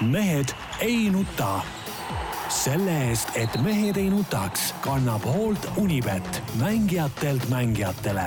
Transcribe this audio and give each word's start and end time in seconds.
mehed 0.00 0.48
ei 0.80 1.10
nuta. 1.10 1.60
selle 2.48 2.94
eest, 3.08 3.28
et 3.36 3.52
mehed 3.62 3.96
ei 4.00 4.08
nutaks, 4.10 4.72
kannab 4.82 5.22
hoolt 5.24 5.66
Unibet, 5.76 6.42
mängijatelt 6.60 7.48
mängijatele. 7.48 8.24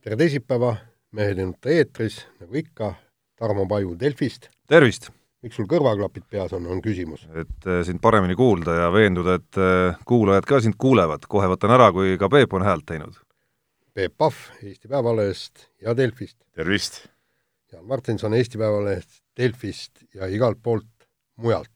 tere 0.00 0.16
teisipäeva, 0.16 0.76
Mehed 1.12 1.38
ei 1.38 1.46
nuta 1.46 1.68
eetris, 1.68 2.26
nagu 2.40 2.54
ikka, 2.54 2.94
Tarmo 3.36 3.66
Paju 3.66 3.96
Delfist. 4.00 4.48
tervist! 4.66 5.10
miks 5.42 5.56
sul 5.56 5.66
kõrvaklapid 5.66 6.28
peas 6.30 6.52
on, 6.52 6.66
on 6.66 6.82
küsimus? 6.82 7.26
et 7.34 7.66
äh, 7.66 7.82
sind 7.84 8.00
paremini 8.00 8.36
kuulda 8.38 8.76
ja 8.84 8.92
veenduda, 8.92 9.34
et 9.34 9.58
äh, 9.58 9.98
kuulajad 10.06 10.46
ka 10.46 10.60
sind 10.60 10.78
kuulevad. 10.78 11.26
kohe 11.28 11.50
võtan 11.50 11.74
ära, 11.74 11.92
kui 11.92 12.14
ka 12.18 12.28
Peep 12.28 12.54
on 12.54 12.62
häält 12.62 12.86
teinud. 12.86 13.18
Peep 13.94 14.14
Pahv 14.18 14.62
Eesti 14.62 14.88
Päevalehest 14.88 15.66
ja 15.82 15.96
Delfist. 15.96 16.38
tervist! 16.54 17.08
Jaan 17.72 17.86
Martinson 17.86 18.34
Eesti 18.34 18.58
Päevalehest, 18.58 19.19
Delfist 19.36 20.04
ja 20.14 20.28
igalt 20.28 20.62
poolt 20.62 20.88
mujalt. 21.40 21.70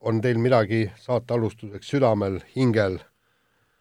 on 0.00 0.20
teil 0.22 0.38
midagi 0.38 0.84
saate 0.96 1.34
alustuseks 1.34 1.88
südamel, 1.90 2.38
hingel? 2.54 3.00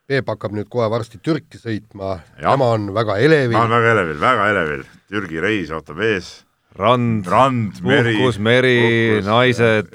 Peep 0.08 0.30
hakkab 0.32 0.56
nüüd 0.56 0.70
kohe 0.72 0.88
varsti 0.90 1.20
Türki 1.22 1.60
sõitma, 1.62 2.16
tema 2.40 2.72
on 2.74 2.90
väga 2.96 3.18
elevil. 3.22 3.54
ma 3.54 3.66
olen 3.66 3.76
väga 3.76 3.92
elevil, 3.94 4.20
väga 4.24 4.50
elevil. 4.54 4.84
Türgi 5.12 5.44
reis 5.44 5.72
ootab 5.72 6.00
ees. 6.02 6.32
rand, 6.80 7.28
rand, 7.28 7.82
meri. 7.84 8.16
puhkus, 8.18 8.40
meri, 8.40 9.22
naised, 9.26 9.94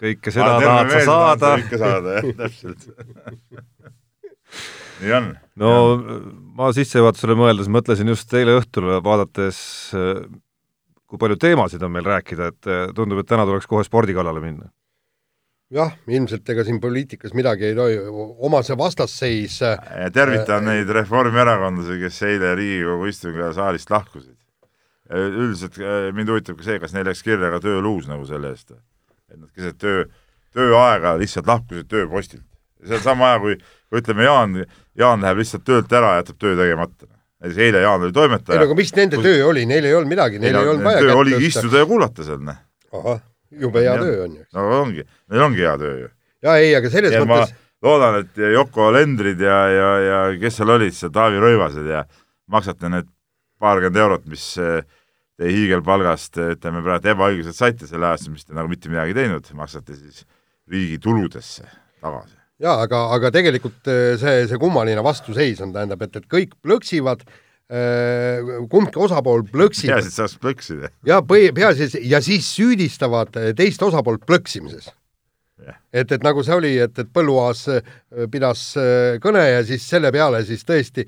kõike 0.00 0.32
seda 0.34 0.58
tahad 0.64 0.90
sa 0.90 1.04
saada. 1.06 1.54
kõike 1.60 1.80
saada, 1.80 2.18
jah, 2.18 2.34
täpselt 2.40 2.88
nii 5.00 5.12
on. 5.16 5.30
no 5.60 5.70
ja. 5.74 6.18
ma 6.58 6.70
sissejuhatusele 6.74 7.36
mõeldes 7.38 7.70
mõtlesin 7.72 8.10
just 8.12 8.32
eile 8.36 8.58
õhtul, 8.60 8.90
vaadates 9.04 9.58
kui 11.14 11.22
palju 11.22 11.38
teemasid 11.38 11.82
on 11.86 11.92
meil 11.94 12.06
rääkida, 12.10 12.50
et 12.50 12.72
tundub, 12.96 13.22
et 13.22 13.28
täna 13.30 13.46
tuleks 13.46 13.70
kohe 13.70 13.86
spordi 13.86 14.16
kallale 14.16 14.42
minna 14.42 14.66
jah, 15.74 15.94
ilmselt 16.10 16.48
ega 16.52 16.64
siin 16.66 16.80
poliitikas 16.80 17.34
midagi 17.36 17.70
ei 17.70 17.76
tohi, 17.76 17.98
oma 18.46 18.60
see 18.66 18.76
vastasseis 18.78 19.58
tervitan 20.14 20.62
äh, 20.62 20.66
neid 20.70 20.90
reformierakondlasi, 20.92 21.98
kes 22.02 22.20
eile 22.28 22.54
Riigikogu 22.58 23.08
istungi 23.10 23.52
saalist 23.56 23.92
lahkusid. 23.92 24.36
üldiselt 25.14 25.76
mind 26.16 26.30
huvitab 26.32 26.56
ka 26.58 26.64
see, 26.64 26.78
kas 26.80 26.94
neil 26.94 27.04
läks 27.08 27.20
kirja 27.24 27.50
ka 27.52 27.60
tööluus 27.60 28.06
nagu 28.08 28.24
selle 28.28 28.54
eest. 28.54 28.72
et 29.30 29.38
nad 29.38 29.50
keset 29.52 29.76
töö, 29.78 30.04
tööaega 30.54 31.16
lihtsalt 31.20 31.48
lahkusid 31.48 31.88
tööpostilt. 31.88 32.46
see 32.84 32.96
on 32.96 33.02
sama 33.02 33.32
aja, 33.32 33.40
kui, 33.40 33.58
kui 33.90 34.00
ütleme, 34.00 34.24
Jaan, 34.24 34.64
Jaan 34.96 35.20
läheb 35.20 35.42
lihtsalt 35.42 35.64
töölt 35.64 35.92
ära 35.92 36.14
ja 36.14 36.22
jätab 36.22 36.40
töö 36.40 36.56
tegemata. 36.56 37.08
Näiteks 37.44 37.60
eile 37.68 37.84
Jaan 37.84 38.08
oli 38.08 38.16
toimetaja. 38.16 38.56
ei 38.56 38.64
no 38.64 38.70
aga 38.70 38.78
mis 38.80 38.94
nende 38.96 39.20
kus... 39.20 39.28
töö 39.28 39.46
oli, 39.50 39.66
neil 39.68 39.84
ei 39.84 39.94
olnud 39.94 40.10
midagi, 40.10 40.40
neil 40.42 40.56
ei, 40.56 40.62
ei 40.62 40.72
olnud 40.74 40.88
vaja 40.88 41.04
töö 41.04 41.16
oligi 41.20 41.50
istuda 41.52 41.84
ja 41.84 41.88
kuulata 41.90 42.26
seal, 42.26 42.40
noh. 42.44 42.60
ahah 42.96 43.20
jube 43.60 43.84
hea 43.84 43.98
töö 44.00 44.22
on 44.24 44.38
ju. 44.38 44.46
no 44.56 44.64
ongi, 44.80 45.04
neil 45.30 45.46
ongi 45.48 45.66
hea 45.66 45.76
töö 45.80 45.94
ju. 46.00 46.08
ja 46.46 46.56
ei, 46.62 46.72
aga 46.78 46.90
selles 46.92 47.14
ja 47.14 47.22
mõttes 47.28 47.54
loodan, 47.84 48.20
et 48.22 48.44
Yoko 48.54 48.88
Alendrid 48.88 49.40
ja, 49.44 49.58
ja, 49.68 49.88
ja 50.00 50.20
kes 50.40 50.60
seal 50.60 50.72
olid, 50.74 50.94
seal 50.96 51.12
Taavi 51.14 51.40
Rõivased 51.42 51.88
ja 51.90 52.04
maksate 52.50 52.90
need 52.92 53.10
paarkümmend 53.62 54.00
eurot, 54.00 54.24
mis 54.30 54.46
eh, 54.60 54.80
teie 55.38 55.52
hiigelpalgast, 55.52 56.38
ütleme 56.56 56.82
praegu 56.84 57.12
ebaõiglaselt 57.14 57.58
saite 57.58 57.90
selle 57.90 58.08
ajast, 58.10 58.30
mis 58.32 58.48
te 58.48 58.56
nagu 58.56 58.70
mitte 58.70 58.92
midagi 58.92 59.16
teinud, 59.16 59.52
maksate 59.58 59.96
siis 59.98 60.24
riigi 60.70 60.98
tuludesse 61.02 61.66
tagasi. 62.00 62.36
Jaa, 62.60 62.76
aga, 62.82 63.06
aga 63.16 63.30
tegelikult 63.34 63.88
eh, 63.90 64.18
see, 64.20 64.44
see 64.50 64.60
kummaline 64.60 65.02
vastuseis 65.02 65.60
on, 65.64 65.72
tähendab, 65.72 66.02
et, 66.06 66.16
et 66.20 66.28
kõik 66.30 66.54
plõksivad 66.62 67.24
Äh, 67.72 68.44
kumbki 68.68 68.98
osapool 69.00 69.46
plõksib. 69.48 69.88
peaasi, 69.88 70.10
et 70.10 70.14
saaks 70.18 70.34
plõksida. 70.36 70.90
ja 71.08 71.22
põhi, 71.24 71.48
peaasi, 71.56 71.86
ja 72.04 72.18
siis 72.20 72.44
süüdistavad 72.52 73.32
teist 73.56 73.80
osapoolt 73.82 74.26
plõksimises 74.28 74.90
yeah.. 75.62 75.78
et, 75.88 76.12
et 76.12 76.26
nagu 76.26 76.42
see 76.44 76.52
oli, 76.52 76.74
et, 76.84 76.92
et 77.00 77.08
Põlluaas 77.08 77.62
äh, 77.72 77.88
pidas 78.28 78.66
äh, 78.76 79.16
kõne 79.24 79.46
ja 79.48 79.64
siis 79.64 79.88
selle 79.88 80.12
peale 80.12 80.42
siis 80.44 80.60
tõesti 80.68 81.06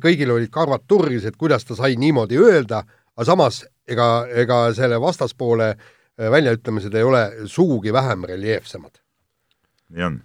kõigil 0.00 0.32
olid 0.32 0.50
karvad 0.50 0.88
turris, 0.88 1.28
et 1.28 1.36
kuidas 1.36 1.68
ta 1.68 1.76
sai 1.76 2.00
niimoodi 2.00 2.40
öelda, 2.40 2.80
aga 3.14 3.28
samas 3.28 3.60
ega, 3.86 4.24
ega 4.32 4.62
selle 4.74 4.96
vastaspoole 5.00 5.68
väljaütlemised 6.16 6.96
ei 6.96 7.04
ole 7.06 7.22
sugugi 7.44 7.92
vähem 7.92 8.24
reljeefsemad. 8.32 9.04
nii 9.92 10.08
on 10.08 10.18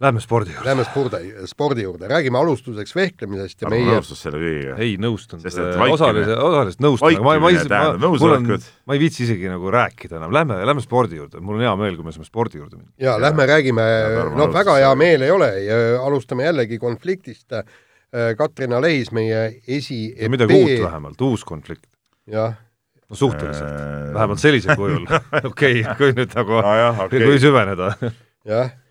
Lähme 0.00 0.20
spordi 0.20 0.52
juurde. 0.52 0.68
Lähme 0.68 0.84
spordi, 0.84 1.18
spordi 1.48 1.84
juurde, 1.86 2.08
räägime 2.10 2.36
alustuseks 2.36 2.92
vehklemisest 2.96 3.62
ja 3.64 3.70
meie 3.72 3.86
alustus 3.94 4.20
selle 4.20 4.36
kõigega. 4.42 4.74
ei 4.84 4.98
nõustunud, 5.00 5.46
osalise, 5.86 6.36
osaliselt 6.36 6.84
nõustun, 6.84 7.14
aga 7.16 7.24
ma, 7.24 7.36
ma 7.40 7.52
ei, 7.54 7.62
ma, 7.70 8.10
mul 8.12 8.34
on, 8.34 8.50
ma 8.60 8.98
ei 8.98 9.00
viitsi 9.00 9.24
isegi 9.24 9.48
nagu 9.48 9.72
rääkida 9.72 10.18
enam, 10.18 10.36
lähme, 10.36 10.60
lähme 10.68 10.84
spordi 10.84 11.16
juurde, 11.16 11.40
mul 11.40 11.56
on 11.56 11.64
hea 11.64 11.72
meel, 11.80 11.96
kui 11.96 12.04
me 12.04 12.12
saame 12.12 12.28
spordi 12.28 12.60
juurde 12.60 12.76
minna. 12.76 12.92
jaa, 13.00 13.16
lähme 13.24 13.48
räägime, 13.48 13.88
noh, 14.36 14.52
väga 14.52 14.76
hea 14.82 14.92
meel 15.00 15.24
ei 15.24 15.32
ole 15.32 15.50
ja 15.64 15.82
alustame 16.04 16.44
jällegi 16.44 16.82
konfliktist, 16.84 17.56
Katrina 18.36 18.84
Lehis, 18.84 19.14
meie 19.16 19.46
esi 19.64 20.10
no, 20.12 20.32
midagi 20.36 20.60
uut 20.60 20.78
vähemalt, 20.90 21.28
uus 21.32 21.48
konflikt. 21.48 21.88
jah. 22.28 22.60
No 23.08 23.16
suhteliselt. 23.16 23.70
Äh..., 23.70 24.14
vähemalt 24.14 24.42
sellisel 24.42 24.76
kujul. 24.76 25.04
Okei 25.52 25.84
kui 25.96 26.10
nüüd 26.10 26.32
nagu 26.34 26.58
ah,, 26.58 27.06
okay. 27.06 27.22
kui 27.22 27.38
süveneda. 27.40 27.94
Jah. 28.44 28.66
Äh, 28.66 28.82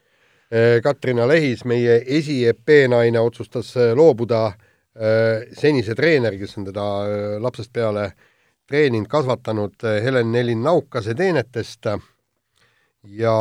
Katrina 0.84 1.26
Lehis, 1.28 1.64
meie 1.66 1.98
esi-EP 2.06 2.70
naine, 2.90 3.20
otsustas 3.20 3.72
äh, 3.78 3.94
loobuda 3.98 4.46
äh, 4.46 5.48
senise 5.58 5.96
treeneri, 5.98 6.38
kes 6.38 6.58
on 6.60 6.68
teda 6.70 6.86
lapsest 7.42 7.74
peale 7.74 8.12
treeninud, 8.70 9.10
kasvatanud, 9.10 9.82
Helen 10.04 10.32
Nelin 10.32 10.62
Naukase 10.64 11.16
teenetest. 11.18 11.90
Ja 13.18 13.36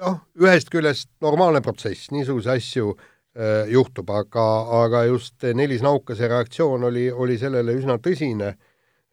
noh, 0.00 0.18
ühest 0.40 0.72
küljest 0.72 1.10
normaalne 1.24 1.60
protsess, 1.64 2.10
niisuguseid 2.12 2.60
asju 2.60 2.92
äh, 2.96 3.68
juhtub, 3.72 4.10
aga, 4.16 4.44
aga 4.84 5.04
just 5.08 5.44
Nelis 5.56 5.84
Naukase 5.84 6.28
reaktsioon 6.28 6.88
oli, 6.88 7.10
oli 7.12 7.36
sellele 7.40 7.76
üsna 7.76 8.00
tõsine. 8.00 8.54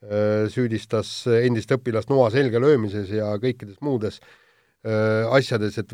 Äh,, 0.01 0.47
süüdistas 0.50 1.28
endist 1.29 1.69
õpilast 1.75 2.09
noa 2.09 2.31
selga 2.33 2.57
löömises 2.57 3.12
ja 3.13 3.28
kõikides 3.38 3.83
muudes. 3.85 4.16
äh, 4.18 4.31
Äh, 4.31 4.41
asjades, 4.81 5.78
et 5.78 5.92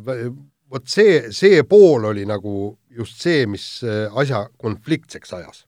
vot 0.72 0.88
see, 0.88 1.32
see 1.36 1.64
pool 1.68 2.08
oli 2.10 2.26
nagu 2.28 2.54
just 2.98 3.22
see, 3.22 3.46
mis 3.50 3.66
äh, 3.86 4.06
asja 4.18 4.46
konfliktseks 4.60 5.34
ajas. 5.38 5.64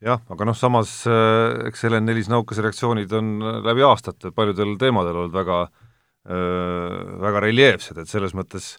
jah, 0.00 0.20
aga 0.32 0.48
noh, 0.48 0.56
samas 0.56 0.92
äh, 1.08 1.68
eks 1.68 1.84
Helen 1.84 2.06
Nelis-Naukase 2.08 2.64
reaktsioonid 2.64 3.12
on 3.16 3.38
läbi 3.66 3.84
aastate 3.84 4.32
paljudel 4.36 4.76
teemadel 4.80 5.24
olnud 5.24 5.36
väga 5.36 5.62
väga 6.30 7.40
reljeefsed, 7.40 7.96
et 7.96 8.10
selles 8.10 8.34
mõttes 8.36 8.74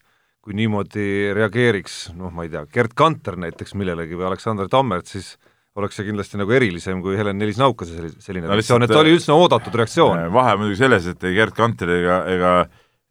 kui 0.46 0.53
niimoodi 0.53 1.34
reageeriks, 1.34 2.12
noh, 2.13 2.30
ma 2.34 2.46
ei 2.46 2.52
tea, 2.53 2.62
Gerd 2.69 2.94
Kanter 2.98 3.34
näiteks 3.42 3.74
millelegi 3.78 4.13
või 4.13 4.28
Aleksander 4.30 4.69
Tammert, 4.69 5.09
siis 5.09 5.31
oleks 5.75 5.98
see 5.98 6.06
kindlasti 6.06 6.38
nagu 6.38 6.53
erilisem 6.53 7.02
kui 7.02 7.18
Helen 7.18 7.42
Nelis-Naukase 7.42 8.12
selline 8.22 8.46
no, 8.46 8.53
reaktsioon, 8.53 8.86
et 8.86 8.94
ta 8.94 9.02
oli 9.02 9.16
üsna 9.18 9.38
oodatud 9.42 9.74
reaktsioon. 9.81 10.22
vahe 10.34 10.53
muidugi 10.59 10.84
selles, 10.84 11.09
et 11.09 11.25
ei 11.25 11.38
Gerd 11.38 11.58
Kanter 11.58 11.94
ega, 11.98 12.22
ega 12.30 12.53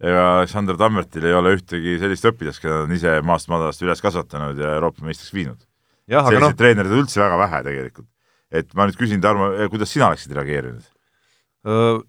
ega 0.00 0.22
Aleksander 0.38 0.78
Tammertil 0.80 1.26
ei 1.28 1.34
ole 1.36 1.54
ühtegi 1.58 1.98
sellist 2.00 2.24
õpilast, 2.30 2.62
keda 2.62 2.84
on 2.86 2.94
ise 2.96 3.18
maast 3.26 3.50
madalast 3.52 3.82
üles 3.84 4.00
kasvatanud 4.04 4.60
ja 4.60 4.76
Euroopa 4.78 5.04
meistriks 5.04 5.34
viinud. 5.36 5.60
selliseid 6.08 6.46
no... 6.46 6.56
treenereid 6.56 6.94
on 6.94 7.02
üldse 7.04 7.20
väga 7.20 7.36
vähe 7.42 7.60
tegelikult. 7.68 8.08
et 8.50 8.72
ma 8.74 8.88
nüüd 8.88 8.98
küsin, 8.98 9.20
Tarmo, 9.22 9.52
eh, 9.54 9.68
kuidas 9.70 9.92
sina 9.92 10.08
oleksid 10.08 10.32
reageerinud? 10.34 10.88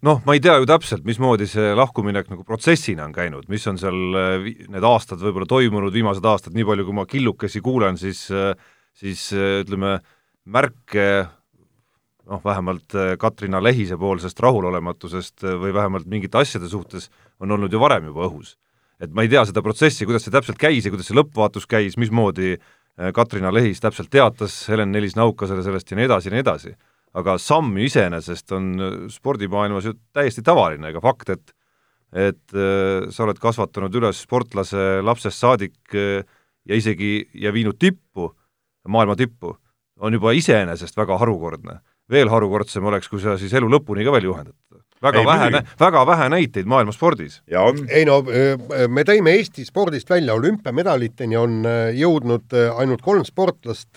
Noh, 0.07 0.21
ma 0.23 0.33
ei 0.33 0.39
tea 0.39 0.53
ju 0.61 0.65
täpselt, 0.69 1.03
mismoodi 1.03 1.43
see 1.51 1.73
lahkuminek 1.75 2.29
nagu 2.31 2.45
protsessina 2.47 3.03
on 3.03 3.11
käinud, 3.11 3.49
mis 3.51 3.67
on 3.67 3.77
seal 3.81 4.15
eh, 4.15 4.47
need 4.71 4.87
aastad 4.87 5.19
võib-olla 5.19 5.49
toimunud, 5.49 5.91
viimased 5.91 6.25
aastad, 6.25 6.55
nii 6.55 6.67
palju, 6.69 6.87
kui 6.87 6.95
ma 6.95 7.05
killukesi 7.09 7.59
kuulen, 7.65 7.99
siis 7.99 8.23
eh, 8.31 8.55
siis 8.95 9.27
ütleme, 9.35 9.97
märke 10.51 11.07
noh, 12.29 12.41
vähemalt 12.45 12.93
Katrina 13.19 13.61
Lehise 13.63 13.97
poolsest 13.97 14.39
rahulolematusest 14.39 15.45
või 15.61 15.73
vähemalt 15.73 16.05
mingite 16.09 16.37
asjade 16.41 16.69
suhtes 16.69 17.09
on 17.41 17.51
olnud 17.51 17.73
ju 17.73 17.79
varem 17.81 18.11
juba 18.11 18.27
õhus. 18.29 18.57
et 19.01 19.09
ma 19.09 19.23
ei 19.25 19.29
tea 19.29 19.41
seda 19.49 19.63
protsessi, 19.65 20.05
kuidas 20.05 20.27
see 20.27 20.33
täpselt 20.33 20.59
käis 20.61 20.85
ja 20.85 20.91
kuidas 20.93 21.07
see 21.09 21.17
lõppvaatus 21.17 21.65
käis, 21.65 21.97
mismoodi 21.97 22.51
äh, 22.53 23.09
Katrina 23.13 23.49
Lehis 23.53 23.81
täpselt 23.81 24.11
teatas 24.13 24.67
Helen 24.69 24.91
Nelis-Naukasele 24.93 25.63
sellest 25.65 25.89
ja 25.89 25.97
nii 25.97 26.05
edasi 26.05 26.29
ja 26.29 26.35
nii 26.35 26.43
edasi. 26.45 26.75
aga 27.13 27.37
samm 27.37 27.77
iseenesest 27.77 28.51
on 28.51 28.67
äh, 28.79 28.93
spordimaailmas 29.09 29.85
ju 29.85 29.93
täiesti 30.13 30.41
tavaline, 30.41 30.89
ega 30.89 31.01
fakt, 31.01 31.29
et 31.29 31.55
et 32.11 32.53
äh, 32.53 33.09
sa 33.09 33.23
oled 33.23 33.39
kasvatanud 33.39 33.95
üles 33.95 34.21
sportlase 34.21 35.01
lapsest 35.01 35.39
saadik 35.39 35.95
äh, 35.95 36.23
ja 36.67 36.75
isegi, 36.75 37.29
ja 37.33 37.53
viinud 37.53 37.79
tippu, 37.79 38.29
maailma 38.87 39.15
tippu, 39.15 39.55
on 39.99 40.13
juba 40.13 40.33
iseenesest 40.35 40.97
väga 40.97 41.17
harukordne. 41.17 41.79
Veel 42.11 42.29
harukordsem 42.31 42.85
oleks, 42.85 43.09
kui 43.11 43.21
sa 43.23 43.37
siis 43.39 43.53
elu 43.57 43.69
lõpuni 43.71 44.05
ka 44.07 44.15
veel 44.17 44.29
juhendad 44.29 44.55
väga 45.01 45.21
ei, 45.21 45.25
vähe, 45.25 45.61
väga 45.79 46.03
vähe 46.07 46.27
näiteid 46.29 46.67
maailma 46.69 46.93
spordis. 46.93 47.41
ei 47.89 48.05
no 48.05 48.19
me 48.21 49.05
tõime 49.07 49.35
Eesti 49.37 49.65
spordist 49.65 50.09
välja, 50.09 50.35
olümpiamedaliteni 50.37 51.37
on 51.39 51.61
jõudnud 51.97 52.53
ainult 52.75 53.01
kolm 53.05 53.25
sportlast, 53.27 53.89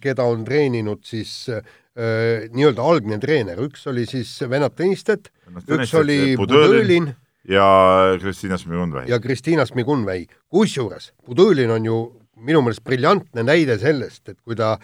keda 0.00 0.26
on 0.30 0.44
treeninud 0.46 1.02
siis 1.06 1.50
nii-öelda 1.94 2.82
algne 2.82 3.18
treener, 3.22 3.60
üks 3.66 3.86
oli 3.90 4.06
siis 4.10 4.32
Venat 4.50 4.74
Tõnistet, 4.78 5.30
üks 5.66 5.94
oli 5.98 6.34
Budõlin. 6.38 7.12
Ja 7.44 8.16
Kristina 8.16 8.56
Smigunvei. 8.56 9.04
ja 9.10 9.18
Kristiina 9.20 9.66
Smigunvei. 9.68 10.22
kusjuures 10.48 11.10
Budõlin 11.28 11.74
on 11.74 11.84
ju 11.84 11.98
minu 12.36 12.62
meelest 12.64 12.84
briljantne 12.84 13.44
näide 13.46 13.76
sellest, 13.78 14.28
et 14.28 14.38
kui 14.40 14.56
ta, 14.58 14.74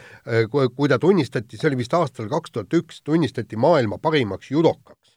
kui 0.50 0.88
ta 0.88 0.99
tunnistati, 1.02 1.58
see 1.58 1.70
oli 1.70 1.81
vist 1.82 1.94
aastal 1.97 2.29
kaks 2.31 2.55
tuhat 2.55 2.76
üks, 2.79 3.02
tunnistati 3.05 3.58
maailma 3.61 3.99
parimaks 3.99 4.50
judokaks. 4.50 5.17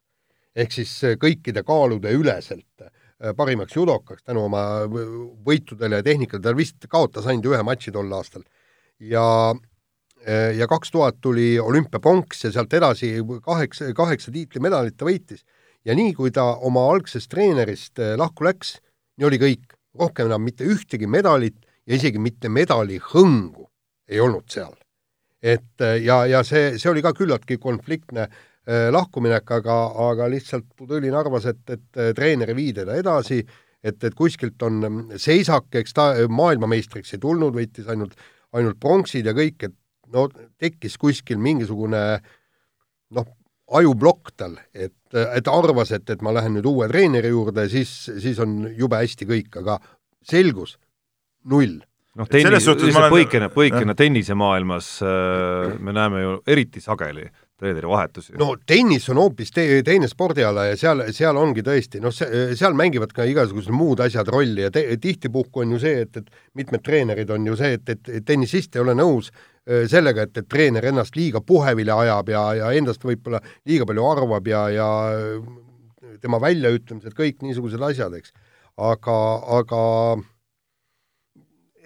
ehk 0.56 0.72
siis 0.72 0.92
kõikide 1.18 1.64
kaalude 1.66 2.12
üleselt 2.14 2.82
äh, 2.82 3.34
parimaks 3.38 3.76
judokaks 3.76 4.24
tänu 4.24 4.46
oma 4.46 4.86
võitudele 5.46 6.02
ja 6.02 6.04
tehnikale, 6.04 6.42
ta 6.42 6.56
vist 6.56 6.86
kaotas 6.90 7.26
ainult 7.26 7.54
ühe 7.54 7.64
matši 7.64 7.92
tol 7.92 8.12
aastal. 8.14 8.44
ja 9.00 9.54
ja 10.58 10.68
kaks 10.68 10.92
tuhat 10.92 11.18
tuli 11.22 11.60
olümpiapronks 11.60 12.46
ja 12.46 12.52
sealt 12.52 12.74
edasi 12.74 13.18
kaheksa, 13.44 13.90
kaheksa 13.94 14.32
tiitlimedalit 14.32 14.96
ta 14.98 15.06
võitis. 15.06 15.44
ja 15.86 15.96
nii, 15.96 16.14
kui 16.14 16.32
ta 16.32 16.46
oma 16.56 16.86
algsest 16.94 17.30
treenerist 17.30 18.00
äh, 18.00 18.16
lahku 18.18 18.46
läks, 18.48 18.78
nii 19.18 19.28
oli 19.28 19.40
kõik, 19.42 19.76
rohkem 20.00 20.30
enam 20.30 20.42
mitte 20.42 20.64
ühtegi 20.64 21.08
medalit 21.08 21.60
ja 21.88 21.98
isegi 21.98 22.22
mitte 22.22 22.50
medalihõngu 22.50 23.68
ei 24.10 24.20
olnud 24.24 24.50
seal. 24.52 24.74
et 25.44 25.84
ja, 26.04 26.26
ja 26.26 26.44
see, 26.48 26.78
see 26.80 26.90
oli 26.92 27.02
ka 27.04 27.12
küllaltki 27.14 27.58
konfliktne 27.60 28.28
äh, 28.28 28.88
lahkuminek, 28.92 29.52
aga, 29.52 29.78
aga 30.10 30.30
lihtsalt 30.32 30.70
Budõlin 30.80 31.16
arvas, 31.20 31.46
et, 31.52 31.64
et 31.70 32.16
treener 32.16 32.54
ei 32.54 32.56
vii 32.56 32.74
teda 32.80 32.96
edasi, 32.96 33.42
et, 33.84 34.04
et 34.04 34.16
kuskilt 34.16 34.62
on 34.64 35.10
seisak, 35.20 35.68
eks 35.76 35.94
ta 35.94 36.08
maailmameistriks 36.32 37.18
ei 37.18 37.24
tulnud, 37.24 37.56
võitis 37.58 37.90
ainult, 37.92 38.16
ainult 38.56 38.80
pronksid 38.80 39.28
ja 39.28 39.36
kõik, 39.36 39.68
et 39.68 39.76
no 40.14 40.30
tekkis 40.62 40.96
kuskil 41.02 41.42
mingisugune 41.44 42.04
noh, 43.14 43.28
ajuplokk 43.74 44.32
tal, 44.38 44.56
et, 44.74 44.96
et 45.12 45.48
arvas, 45.52 45.92
et, 45.96 46.08
et 46.10 46.24
ma 46.24 46.34
lähen 46.36 46.56
nüüd 46.58 46.68
uue 46.70 46.88
treeneri 46.92 47.34
juurde, 47.34 47.68
siis, 47.72 47.92
siis 48.22 48.40
on 48.44 48.62
jube 48.78 49.00
hästi 49.00 49.28
kõik, 49.28 49.60
aga 49.64 49.80
selgus 50.30 50.78
null 51.50 51.80
noh, 52.16 52.30
tennis, 52.30 52.68
olen- 52.68 53.10
põikene, 53.12 53.50
põikene 53.54 53.96
tennisemaailmas 53.98 54.90
äh, 55.06 55.74
me 55.80 55.96
näeme 55.96 56.22
ju 56.22 56.36
eriti 56.48 56.82
sageli 56.84 57.26
treenerivahetusi. 57.64 58.36
no 58.40 58.56
tennis 58.66 59.08
on 59.10 59.22
hoopis 59.22 59.54
te 59.54 59.66
teine 59.86 60.10
spordiala 60.12 60.68
ja 60.72 60.78
seal, 60.80 61.06
seal 61.16 61.38
ongi 61.40 61.64
tõesti, 61.66 62.02
noh, 62.04 62.14
seal 62.14 62.76
mängivad 62.78 63.14
ka 63.16 63.26
igasugused 63.30 63.74
muud 63.74 64.04
asjad 64.04 64.30
rolli 64.34 64.66
ja 64.66 64.72
tihtipuhku 64.74 65.64
on 65.64 65.76
ju 65.76 65.82
see, 65.84 66.04
et, 66.06 66.22
et 66.22 66.60
mitmed 66.60 66.84
treenerid 66.86 67.32
on 67.34 67.48
ju 67.48 67.58
see, 67.60 67.80
et, 67.80 67.94
et 67.94 68.26
tennisist 68.26 68.76
ei 68.76 68.84
ole 68.84 68.98
nõus 68.98 69.32
öö, 69.70 69.86
sellega, 69.90 70.28
et, 70.28 70.38
et 70.38 70.50
treener 70.50 70.90
ennast 70.92 71.16
liiga 71.16 71.42
puhevile 71.46 71.96
ajab 71.96 72.34
ja, 72.34 72.44
ja 72.60 72.72
endast 72.76 73.06
võib-olla 73.06 73.42
liiga 73.70 73.88
palju 73.90 74.10
arvab 74.10 74.50
ja, 74.50 74.66
ja 74.74 74.90
öö, 75.14 75.40
tema 76.24 76.40
väljaütlemised, 76.42 77.16
kõik 77.18 77.42
niisugused 77.44 77.82
asjad, 77.84 78.14
eks. 78.18 78.34
aga, 78.80 79.18
aga 79.60 79.82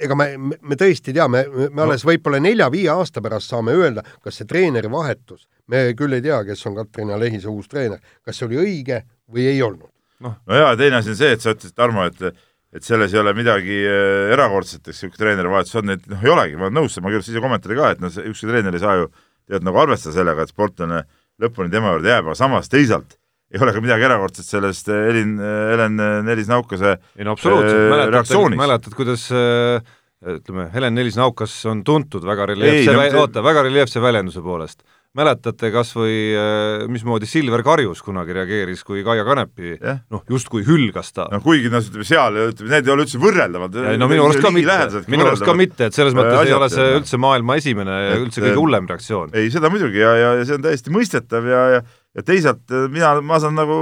ega 0.03 0.17
me, 0.17 0.27
me, 0.38 0.57
me 0.61 0.77
tõesti 0.79 1.13
teame, 1.15 1.44
me 1.73 1.83
alles 1.85 2.05
võib-olla 2.07 2.39
nelja-viie 2.44 2.89
aasta 2.94 3.21
pärast 3.23 3.53
saame 3.53 3.75
öelda, 3.77 4.03
kas 4.23 4.39
see 4.39 4.49
treeneri 4.49 4.91
vahetus, 4.91 5.47
me 5.71 5.88
küll 5.97 6.17
ei 6.17 6.25
tea, 6.25 6.41
kes 6.47 6.65
on 6.69 6.77
Katrina 6.77 7.19
Lehise 7.19 7.49
uus 7.51 7.69
treener, 7.71 8.01
kas 8.25 8.39
see 8.39 8.47
oli 8.49 8.61
õige 8.63 9.01
või 9.33 9.47
ei 9.51 9.61
olnud. 9.65 9.89
no 10.23 10.33
jaa, 10.49 10.75
teine 10.79 11.01
asi 11.01 11.13
on 11.13 11.19
see, 11.19 11.33
et 11.35 11.44
sa 11.44 11.55
ütlesid, 11.55 11.75
Tarmo, 11.77 12.05
et 12.07 12.29
et 12.75 12.83
selles 12.83 13.13
ei 13.13 13.19
ole 13.21 13.31
midagi 13.33 13.77
äh, 13.88 14.33
erakordset, 14.35 14.81
eks 14.83 14.97
niisugune 14.99 15.21
treenerivahetus 15.21 15.77
on, 15.79 15.94
et 15.95 16.03
noh, 16.11 16.19
ei 16.21 16.33
olegi, 16.33 16.57
ma 16.59 16.67
olen 16.67 16.75
nõus, 16.81 16.97
ma 16.99 17.13
kirjutasin 17.13 17.38
ise 17.38 17.41
kommentaari 17.41 17.77
ka, 17.79 17.91
et 17.95 18.01
noh, 18.03 18.17
ükski 18.31 18.49
treener 18.49 18.75
ei 18.75 18.83
saa 18.83 18.97
ju 18.99 19.07
tead 19.47 19.63
nagu 19.65 19.79
arvestada 19.79 20.17
sellega, 20.17 20.44
et 20.44 20.51
sportlane 20.51 20.99
lõpuni 21.41 21.71
tema 21.71 21.94
juurde 21.95 22.11
jääb, 22.11 22.27
aga 22.27 22.35
samas 22.38 22.67
teisalt 22.69 23.15
ei 23.53 23.61
ole 23.63 23.75
ka 23.75 23.83
midagi 23.83 24.07
erakordset 24.07 24.47
sellest 24.47 24.89
äh, 24.91 25.07
Elin, 25.11 25.38
Helen 25.39 26.01
Nelis-Naukase 26.27 26.97
ei 27.15 27.27
no 27.27 27.38
absoluutselt 27.38 27.79
äh,, 27.79 27.94
mäletad, 27.94 28.57
mäletad, 28.59 28.97
kuidas 28.97 29.29
äh, 29.31 29.79
ütleme, 30.25 30.67
Helen 30.73 30.95
Nelis-Naukas 30.97 31.55
on 31.69 31.83
tuntud 31.85 32.25
väga 32.25 32.51
reljeefse 32.51 32.94
no 32.94 33.01
no,, 33.03 33.23
oota, 33.23 33.44
väga 33.45 33.67
reljeefse 33.67 34.01
väljenduse 34.01 34.41
poolest. 34.41 34.81
mäletate 35.17 35.69
kas 35.73 35.94
või 35.95 36.15
äh, 36.38 36.83
mismoodi 36.91 37.25
Silver 37.29 37.63
Karjus 37.65 38.03
kunagi 38.05 38.35
reageeris, 38.35 38.83
kui 38.85 39.03
Kaia 39.05 39.23
Kanepi 39.25 39.77
Jah. 39.77 40.01
noh, 40.13 40.25
justkui 40.29 40.65
hülgas 40.67 41.13
ta 41.15 41.29
noh, 41.31 41.41
kuigi 41.45 41.71
noh, 41.73 41.85
ütleme 41.85 42.05
seal, 42.05 42.38
ütleme 42.51 42.73
need 42.73 42.89
ei 42.89 42.94
ole 42.94 43.05
üldse 43.05 43.21
võrreldavad. 43.21 43.79
No 43.97 44.09
minu 44.11 44.25
arust 44.27 44.44
ka 44.44 44.51
mitte, 44.53 45.03
minu 45.07 45.29
arust 45.29 45.45
ka 45.47 45.55
mitte, 45.57 45.88
et 45.88 45.97
selles 45.97 46.17
mõttes 46.17 46.44
ei 46.44 46.57
ole 46.57 46.69
see 46.73 46.89
üldse 46.99 47.21
maailma 47.21 47.57
esimene 47.61 48.01
ja 48.09 48.19
üldse 48.19 48.44
kõige 48.44 48.59
hullem 48.59 48.89
reaktsioon. 48.91 49.31
ei, 49.38 49.53
seda 49.53 49.71
muidugi 49.73 50.03
ja, 50.03 50.13
ja, 50.17 50.33
ja 50.41 50.49
see 50.49 50.59
on 50.59 50.65
täiesti 50.67 50.94
mõistetav 50.94 51.49
ja, 51.49 51.63
ja 51.77 51.85
ja 52.17 52.25
teisalt 52.25 52.73
eh, 52.73 52.87
mina, 52.91 53.15
ma 53.21 53.39
saan 53.41 53.57
nagu 53.57 53.77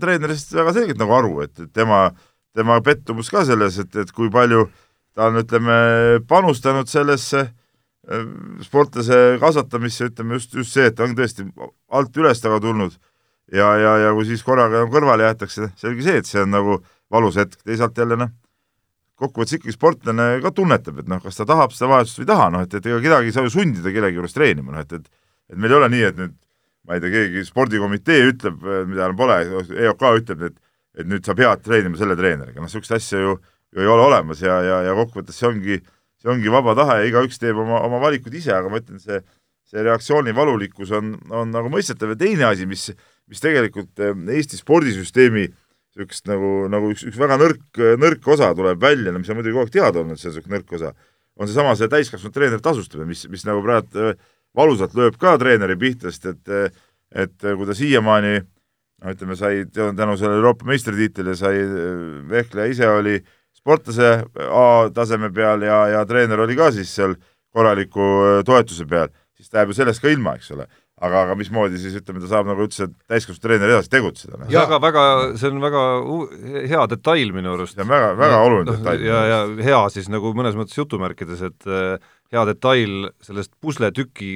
treenerist 0.00 0.54
väga 0.56 0.74
selgelt 0.76 1.02
nagu 1.02 1.16
aru, 1.16 1.34
et 1.44 1.66
et 1.66 1.72
tema, 1.74 2.08
tema 2.56 2.78
pettumus 2.84 3.30
ka 3.32 3.44
selles, 3.48 3.80
et, 3.82 3.98
et 4.02 4.12
kui 4.14 4.30
palju 4.32 4.68
ta 5.16 5.30
on, 5.30 5.40
ütleme, 5.40 5.76
panustanud 6.28 6.88
sellesse 6.90 7.42
eh, 7.42 8.24
sportlase 8.64 9.20
kasvatamisse, 9.42 10.12
ütleme 10.12 10.38
just, 10.38 10.54
just 10.54 10.76
see, 10.76 10.86
et 10.88 10.96
ta 10.96 11.06
on 11.08 11.16
tõesti 11.18 11.48
alt 11.90 12.22
üles 12.22 12.42
taga 12.42 12.62
tulnud. 12.62 12.96
Ja, 13.54 13.68
ja, 13.78 13.92
ja 14.02 14.08
kui 14.10 14.24
siis 14.26 14.40
korraga 14.42 14.80
kõrvale 14.90 15.22
jäetakse, 15.22 15.68
selge 15.78 16.02
see, 16.02 16.18
et 16.18 16.26
see 16.26 16.40
on 16.42 16.50
nagu 16.50 16.80
valus 17.14 17.36
hetk, 17.38 17.60
teisalt 17.62 17.94
jälle 17.94 18.18
noh, 18.18 18.32
kokkuvõttes 19.16 19.60
ikkagi 19.60 19.74
sportlane 19.76 20.24
ka 20.42 20.50
tunnetab, 20.52 20.98
et 20.98 21.06
noh, 21.08 21.20
kas 21.22 21.38
ta 21.38 21.46
tahab 21.46 21.70
seda 21.72 21.92
vahetust 21.92 22.18
või 22.18 22.26
ei 22.26 22.30
taha, 22.32 22.48
noh 22.52 22.64
et, 22.66 22.74
et 22.74 22.88
ega 22.90 22.98
kedagi 23.04 23.30
ei 23.30 23.36
saa 23.36 23.46
ju 23.46 23.52
sundida 23.54 23.92
kellegi 23.94 24.18
juures 24.18 24.34
treenima, 24.34 24.74
noh 24.74 24.82
et, 24.82 24.98
et 24.98 25.06
et 25.46 25.54
meil 25.62 25.70
ei 25.70 25.78
ole 25.78 25.88
nii, 25.92 26.02
et 26.08 26.18
nüüd 26.18 26.34
ma 26.86 26.96
ei 26.96 27.02
tea, 27.02 27.12
keegi 27.12 27.44
spordikomitee 27.48 28.22
ütleb, 28.30 28.62
mida 28.62 29.08
enam 29.08 29.18
pole, 29.18 29.40
EOK 29.74 30.06
ütleb, 30.22 30.46
et 30.50 30.62
et 30.96 31.04
nüüd 31.04 31.26
sa 31.28 31.34
pead 31.36 31.60
treenima 31.60 31.98
selle 32.00 32.14
treeneriga, 32.16 32.56
noh 32.56 32.70
niisugust 32.70 32.94
asja 32.96 33.18
ju, 33.20 33.34
ju 33.74 33.82
ei 33.82 33.88
ole 33.92 34.06
olemas 34.06 34.40
ja, 34.40 34.54
ja, 34.64 34.78
ja 34.86 34.94
kokkuvõttes 34.96 35.36
see 35.36 35.48
ongi, 35.50 35.76
see 36.16 36.30
ongi 36.32 36.48
vaba 36.48 36.72
tahe 36.78 37.02
ja 37.02 37.10
igaüks 37.10 37.36
teeb 37.42 37.58
oma, 37.60 37.82
oma 37.84 38.00
valikud 38.00 38.32
ise, 38.32 38.54
aga 38.56 38.70
ma 38.72 38.80
ütlen, 38.80 39.02
see 39.02 39.20
see 39.66 39.82
reaktsiooni 39.82 40.34
valulikkus 40.36 40.92
on, 40.94 41.14
on 41.34 41.50
nagu 41.54 41.70
mõistetav. 41.72 42.12
Ja 42.14 42.20
teine 42.20 42.46
asi, 42.50 42.68
mis, 42.70 42.88
mis 43.30 43.42
tegelikult 43.42 44.02
eh, 44.02 44.14
Eesti 44.36 44.60
spordisüsteemi 44.60 45.48
niisugust 45.96 46.28
nagu, 46.28 46.52
nagu 46.68 46.90
üks, 46.92 47.06
üks 47.08 47.18
väga 47.18 47.38
nõrk, 47.40 47.80
nõrk 47.96 48.26
osa 48.34 48.50
tuleb 48.56 48.80
välja, 48.82 49.12
no 49.12 49.22
mis 49.22 49.30
on 49.32 49.38
muidugi 49.38 49.56
kogu 49.56 49.64
aeg 49.64 49.72
teada 49.72 50.02
olnud, 50.02 50.20
see 50.20 50.28
niisugune 50.28 50.58
nõrk 50.58 50.74
osa, 50.76 50.90
on 51.40 51.48
seesama 51.48 51.72
see 51.78 51.88
täiskasvanud 51.92 52.36
treeneri 52.36 52.64
tasustamine, 52.64 53.08
mis, 53.08 53.24
mis 53.32 53.46
nagu 53.48 53.62
praegu 53.64 54.10
äh, 54.12 54.18
valusalt 54.56 54.96
lööb 54.96 55.18
ka 55.20 55.36
treeneri 55.40 55.76
pihta, 55.80 56.12
sest 56.12 56.32
et 56.32 56.76
et 57.16 57.36
kui 57.38 57.66
ta 57.68 57.74
siiamaani 57.76 58.40
no 58.40 59.12
ütleme, 59.12 59.36
sai 59.38 59.66
tänu 59.70 60.16
sellele 60.16 60.40
Euroopa 60.40 60.66
meistritiitlile 60.68 61.36
sai 61.38 61.60
Vehkleja 62.28 62.72
ise 62.72 62.88
oli 62.90 63.20
sportlase 63.56 64.24
A-taseme 64.50 65.30
peal 65.34 65.62
ja, 65.62 65.84
ja 65.94 66.02
treener 66.08 66.42
oli 66.44 66.56
ka 66.58 66.72
siis 66.74 66.90
seal 66.94 67.14
korraliku 67.54 68.42
toetuse 68.44 68.88
peal, 68.90 69.12
siis 69.36 69.48
ta 69.48 69.62
jääb 69.62 69.72
ju 69.72 69.78
sellest 69.78 70.02
ka 70.02 70.10
ilma, 70.12 70.34
eks 70.36 70.50
ole 70.56 70.66
aga, 70.96 71.22
aga 71.26 71.36
mismoodi 71.36 71.78
siis 71.80 71.96
ütleme, 71.98 72.22
ta 72.22 72.30
saab 72.30 72.48
nagu 72.48 72.64
üldse 72.64 72.88
täiskasvanud 73.10 73.42
treener 73.44 73.72
edasi 73.74 73.92
tegutseda 73.92 74.38
noh. 74.40 74.48
Ja- 74.52 74.64
väga, 74.64 74.78
väga, 74.80 75.04
see 75.40 75.50
on 75.52 75.60
väga 75.64 75.82
hea 76.72 76.84
detail 76.92 77.32
minu 77.36 77.52
arust. 77.52 77.76
see 77.76 77.84
on 77.84 77.90
väga, 77.92 78.12
väga 78.16 78.38
oluline 78.46 78.70
noh, 78.70 78.78
detail. 78.80 79.04
ja, 79.04 79.22
ja 79.30 79.40
hea 79.68 79.82
siis 79.92 80.08
nagu 80.12 80.32
mõnes 80.36 80.56
mõttes 80.56 80.78
jutumärkides, 80.78 81.44
et 81.50 81.68
äh, 81.68 82.14
hea 82.32 82.42
detail 82.48 83.10
sellest 83.22 83.52
pusletüki, 83.62 84.30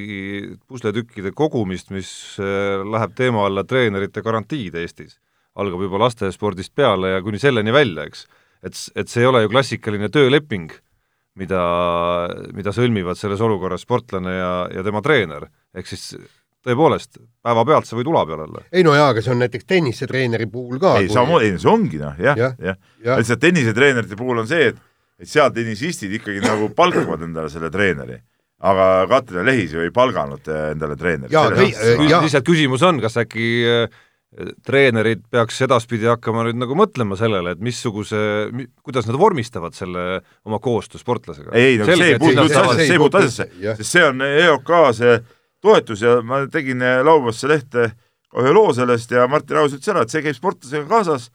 pusletükkide 0.70 1.32
kogumist, 1.37 1.90
mis 1.94 2.11
äh, 2.38 2.85
läheb 2.87 3.16
teema 3.18 3.47
alla 3.49 3.64
treenerite 3.66 4.23
garantiid 4.23 4.75
Eestis. 4.78 5.18
algab 5.61 5.82
juba 5.82 5.99
lastespordist 5.99 6.70
peale 6.78 7.11
ja 7.16 7.23
kuni 7.23 7.38
selleni 7.42 7.73
välja, 7.75 8.04
eks. 8.06 8.26
et, 8.62 8.76
et 8.97 9.09
see 9.11 9.25
ei 9.25 9.26
ole 9.26 9.42
ju 9.42 9.49
klassikaline 9.50 10.09
tööleping, 10.09 10.70
mida, 11.40 11.62
mida 12.54 12.73
sõlmivad 12.73 13.18
selles 13.18 13.40
olukorras 13.42 13.82
sportlane 13.82 14.37
ja, 14.37 14.52
ja 14.73 14.85
tema 14.87 15.02
treener, 15.02 15.49
ehk 15.75 15.90
siis 15.90 16.12
tõepoolest, 16.64 17.18
päevapealt 17.42 17.88
see 17.88 17.97
võib 17.99 18.12
ula 18.12 18.23
peal 18.28 18.44
olla. 18.44 18.62
ei 18.73 18.85
no 18.87 18.94
jaa, 18.94 19.11
aga 19.14 19.23
see 19.25 19.32
on 19.35 19.40
näiteks 19.42 19.66
tennisetreeneri 19.66 20.47
puhul 20.52 20.78
ka. 20.82 20.99
ei, 21.00 21.09
samamoodi, 21.11 21.50
ei 21.50 21.59
see 21.59 21.70
ongi 21.73 21.99
noh, 22.00 22.14
jah, 22.20 22.37
Jah, 22.38 22.54
jah. 22.61 22.78
jah. 23.04 23.18
lihtsalt 23.18 23.40
tennisetreenerite 23.42 24.18
puhul 24.20 24.42
on 24.44 24.49
see, 24.50 24.70
et 24.70 24.80
et 25.21 25.29
seal 25.29 25.50
tennisistid 25.55 26.12
ikkagi 26.19 26.43
nagu 26.45 26.71
palkavad 26.77 27.23
endale 27.27 27.50
selle 27.53 27.71
treeneri. 27.73 28.21
aga 28.61 29.07
Katrin 29.09 29.47
Lehis 29.49 29.73
ju 29.73 29.81
ei 29.81 29.91
palganud 29.91 30.49
eh, 30.53 30.71
endale 30.75 30.97
treeneri. 31.00 31.33
Jaa, 31.33 31.49
kõik- 31.55 31.79
äh, 31.81 32.21
lihtsalt 32.21 32.45
küsimus 32.45 32.83
on, 32.85 32.99
kas 33.00 33.17
äkki 33.23 33.47
äh, 33.65 34.00
treenerid 34.67 35.23
peaks 35.33 35.62
edaspidi 35.65 36.07
hakkama 36.07 36.45
nüüd 36.47 36.59
nagu 36.61 36.77
mõtlema 36.77 37.17
sellele, 37.19 37.55
et 37.57 37.62
missuguse, 37.65 38.21
kuidas 38.85 39.09
nad 39.09 39.17
vormistavad 39.19 39.75
selle 39.75 40.21
oma 40.45 40.61
koostöö 40.62 41.00
sportlasega. 41.00 41.50
ei, 41.57 41.79
no 41.81 41.89
see 41.89 42.12
ei 42.12 42.19
puutu 42.21 42.45
üldse 42.45 42.61
asjasse, 42.61 42.85
see 42.85 42.95
ei 42.99 43.03
puutu 43.03 43.19
asjasse 43.23 43.49
sest 43.81 43.91
see 43.97 44.05
on 44.07 44.23
EOK 44.29 44.71
see 45.00 45.17
toetus 45.65 46.05
ja 46.05 46.21
ma 46.23 46.45
tegin 46.53 46.85
laupäevasse 46.85 47.50
lehte 47.50 47.89
ühe 48.39 48.53
loo 48.55 48.71
sellest 48.77 49.11
ja 49.11 49.27
Martin 49.29 49.57
Raus 49.59 49.75
ütles 49.75 49.91
ära, 49.91 50.05
et 50.05 50.12
see 50.12 50.23
käib 50.23 50.37
sportlasega 50.37 50.87
kaasas, 50.91 51.31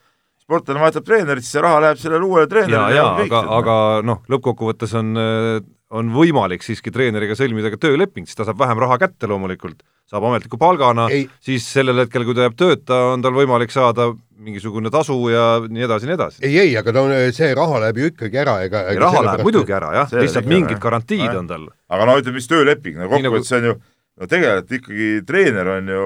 sportlane 0.45 0.83
vahetab 0.83 1.05
treenerit, 1.07 1.45
siis 1.45 1.57
see 1.57 1.63
raha 1.65 1.81
läheb 1.87 2.01
sellele 2.01 2.27
uuele 2.27 2.49
treenerile 2.49 2.97
ja 2.97 3.07
aga, 3.23 3.41
aga 3.59 3.77
noh, 4.05 4.21
lõppkokkuvõttes 4.29 4.93
on 4.99 5.15
äh, 5.17 5.63
on 5.95 6.11
võimalik 6.13 6.63
siiski 6.65 6.91
treeneriga 6.93 7.35
sõlmida 7.37 7.69
ka 7.73 7.79
tööleping, 7.81 8.27
siis 8.27 8.37
ta 8.37 8.45
saab 8.47 8.59
vähem 8.59 8.79
raha 8.81 8.97
kätte 9.01 9.29
loomulikult, 9.29 9.83
saab 10.09 10.25
ametliku 10.29 10.57
palgana, 10.61 11.07
siis 11.43 11.67
sellel 11.69 12.01
hetkel, 12.03 12.25
kui 12.27 12.37
ta 12.37 12.47
jääb 12.47 12.57
tööta, 12.59 12.99
on 13.13 13.25
tal 13.25 13.35
võimalik 13.37 13.73
saada 13.73 14.11
mingisugune 14.45 14.91
tasu 14.91 15.15
ja 15.31 15.45
nii 15.63 15.85
edasi, 15.87 16.09
nii 16.09 16.17
edasi. 16.17 16.41
ei, 16.43 16.57
ei, 16.65 16.75
aga 16.77 16.93
ta 16.93 17.03
on, 17.05 17.13
see 17.35 17.51
raha 17.57 17.81
läheb 17.85 18.01
ju 18.01 18.11
ikkagi 18.11 18.41
ära, 18.41 18.57
ega, 18.67 18.85
ega 18.91 19.05
raha 19.05 19.25
läheb 19.29 19.45
muidugi 19.47 19.75
ära 19.77 19.93
jah, 20.01 20.15
lihtsalt 20.19 20.49
mingid 20.49 20.81
garantiid 20.83 21.29
on 21.31 21.51
tal. 21.51 21.67
aga 21.87 22.09
no 22.09 22.17
ütleme, 22.19 22.41
mis 22.41 22.49
tööleping, 22.51 22.99
no 22.99 23.11
kokkuvõttes 23.11 23.53
nagu... 23.55 23.61
on 23.61 23.69
ju, 23.69 23.77
no 24.19 24.31
tegelikult 24.31 24.77
ikkagi 24.79 25.11
treener 25.29 25.71
on 25.77 25.93
ju 25.93 26.05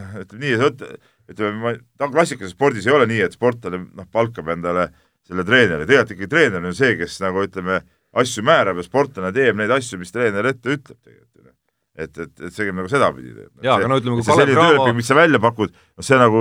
noh, 0.00 0.16
ütleme 0.24 0.46
nii, 0.48 0.56
ütleme, 1.32 1.58
ma, 1.62 2.08
klassikalises 2.08 2.54
spordis 2.56 2.86
ei 2.88 2.94
ole 2.94 3.08
nii, 3.10 3.24
et 3.26 3.36
sportlane 3.36 3.82
noh, 3.84 4.08
palkab 4.12 4.52
endale 4.54 4.90
selle 5.26 5.44
treeneri, 5.46 5.86
tegelikult 5.88 6.16
ikkagi 6.16 6.30
treener 6.30 6.70
on 6.70 6.76
see, 6.76 6.94
kes 6.98 7.18
nagu 7.22 7.44
ütleme, 7.46 7.82
asju 8.22 8.44
määrab 8.44 8.80
ja 8.80 8.86
sportlane 8.86 9.32
teeb 9.34 9.58
neid 9.58 9.72
asju, 9.72 10.00
mis 10.00 10.12
treener 10.14 10.50
ette 10.52 10.76
ütleb 10.76 10.98
tegelikult 10.98 11.32
et, 11.92 12.12
et, 12.16 12.30
et 12.46 12.54
see 12.54 12.66
käib 12.66 12.76
nagu 12.76 12.88
sedapidi. 12.90 13.34
jaa, 13.64 13.76
aga 13.76 13.90
no 13.90 13.98
ütleme, 14.00 14.18
kui 14.20 14.26
Kalev 14.28 14.54
Cramo 14.56 14.94
mis 14.96 15.10
sa 15.10 15.16
välja 15.16 15.40
pakud, 15.42 15.74
noh 15.98 16.06
see 16.06 16.18
nagu 16.20 16.40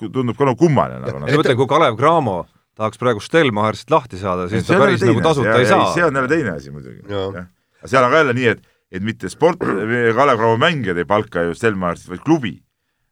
tundub 0.00 0.38
ka 0.38 0.48
nagu 0.48 0.56
kummaline 0.60 1.02
nagu. 1.04 1.20
ma 1.20 1.28
mõtlen, 1.28 1.58
kui 1.58 1.68
Kalev 1.70 1.98
Cramo 2.00 2.38
tahaks 2.80 3.00
praegu 3.00 3.22
Stelmacherist 3.24 3.92
lahti 3.92 4.20
saada, 4.20 4.48
siis 4.52 4.64
ta 4.68 4.80
päris 4.80 5.04
nagu 5.04 5.20
tasuta 5.24 5.58
ei 5.60 5.68
saa. 5.68 5.90
see 5.94 6.06
on 6.06 6.16
jälle 6.16 6.32
teine 6.32 6.56
asi 6.56 6.72
muidugi. 6.72 7.04
aga 7.10 7.46
seal 7.84 8.06
on 8.06 8.14
ka 8.14 8.24
jälle 8.24 8.36
nii, 8.40 8.48
et, 8.54 8.64
et 8.96 9.04
mitte 9.04 9.32
sport, 9.32 9.60
Kalev 9.60 10.40
Cramo 10.40 10.56
mängijad 10.60 11.00
ei 11.00 11.08
palka 11.08 11.44
ju 11.50 11.56
Stelmacherist, 11.58 12.08
vaid 12.12 12.24
klubi 12.24 12.56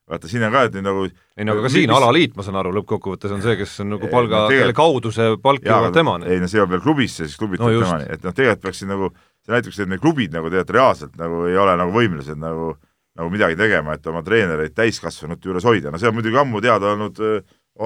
vaata, 0.09 0.31
siin 0.31 0.45
on 0.47 0.55
ka, 0.55 0.65
et 0.69 0.77
nagu 0.85 1.07
ei 1.07 1.47
no 1.47 1.55
aga 1.55 1.65
ka 1.67 1.73
siin 1.73 1.91
mis... 1.91 1.97
alaliit, 1.99 2.35
ma 2.39 2.45
saan 2.47 2.59
aru, 2.61 2.73
lõppkokkuvõttes 2.79 3.35
on 3.35 3.45
see, 3.45 3.57
kes 3.61 3.77
on 3.85 3.93
nagu 3.95 4.11
palga, 4.13 4.45
kelle 4.53 4.77
kaudu 4.77 5.13
see 5.15 5.37
palk 5.43 5.67
jõuab 5.69 5.95
temani. 5.97 6.29
ei 6.33 6.43
no 6.43 6.51
see 6.51 6.61
jõuab 6.61 6.75
veel 6.77 6.85
klubisse, 6.85 7.27
siis 7.27 7.39
klubid 7.41 7.63
no, 7.63 7.71
temani, 7.75 8.09
et 8.09 8.25
noh, 8.25 8.35
tegelikult 8.37 8.67
peaks 8.67 8.83
siin 8.83 8.93
nagu 8.95 9.13
see 9.13 9.55
näiteks, 9.55 9.81
et 9.85 9.93
need 9.93 10.03
klubid 10.03 10.35
nagu 10.37 10.51
tegelikult 10.51 10.77
reaalselt 10.79 11.17
nagu 11.21 11.45
ei 11.51 11.57
ole 11.61 11.77
nagu 11.81 11.95
võimelised 11.95 12.41
nagu, 12.41 12.75
nagu 13.19 13.33
midagi 13.35 13.59
tegema, 13.61 13.97
et 13.99 14.11
oma 14.11 14.25
treenereid 14.27 14.77
täiskasvanute 14.77 15.51
juures 15.51 15.69
hoida, 15.69 15.93
no 15.93 16.01
see 16.01 16.11
on 16.11 16.19
muidugi 16.19 16.41
ammu 16.41 16.63
teada 16.65 16.95
olnud, 16.95 17.23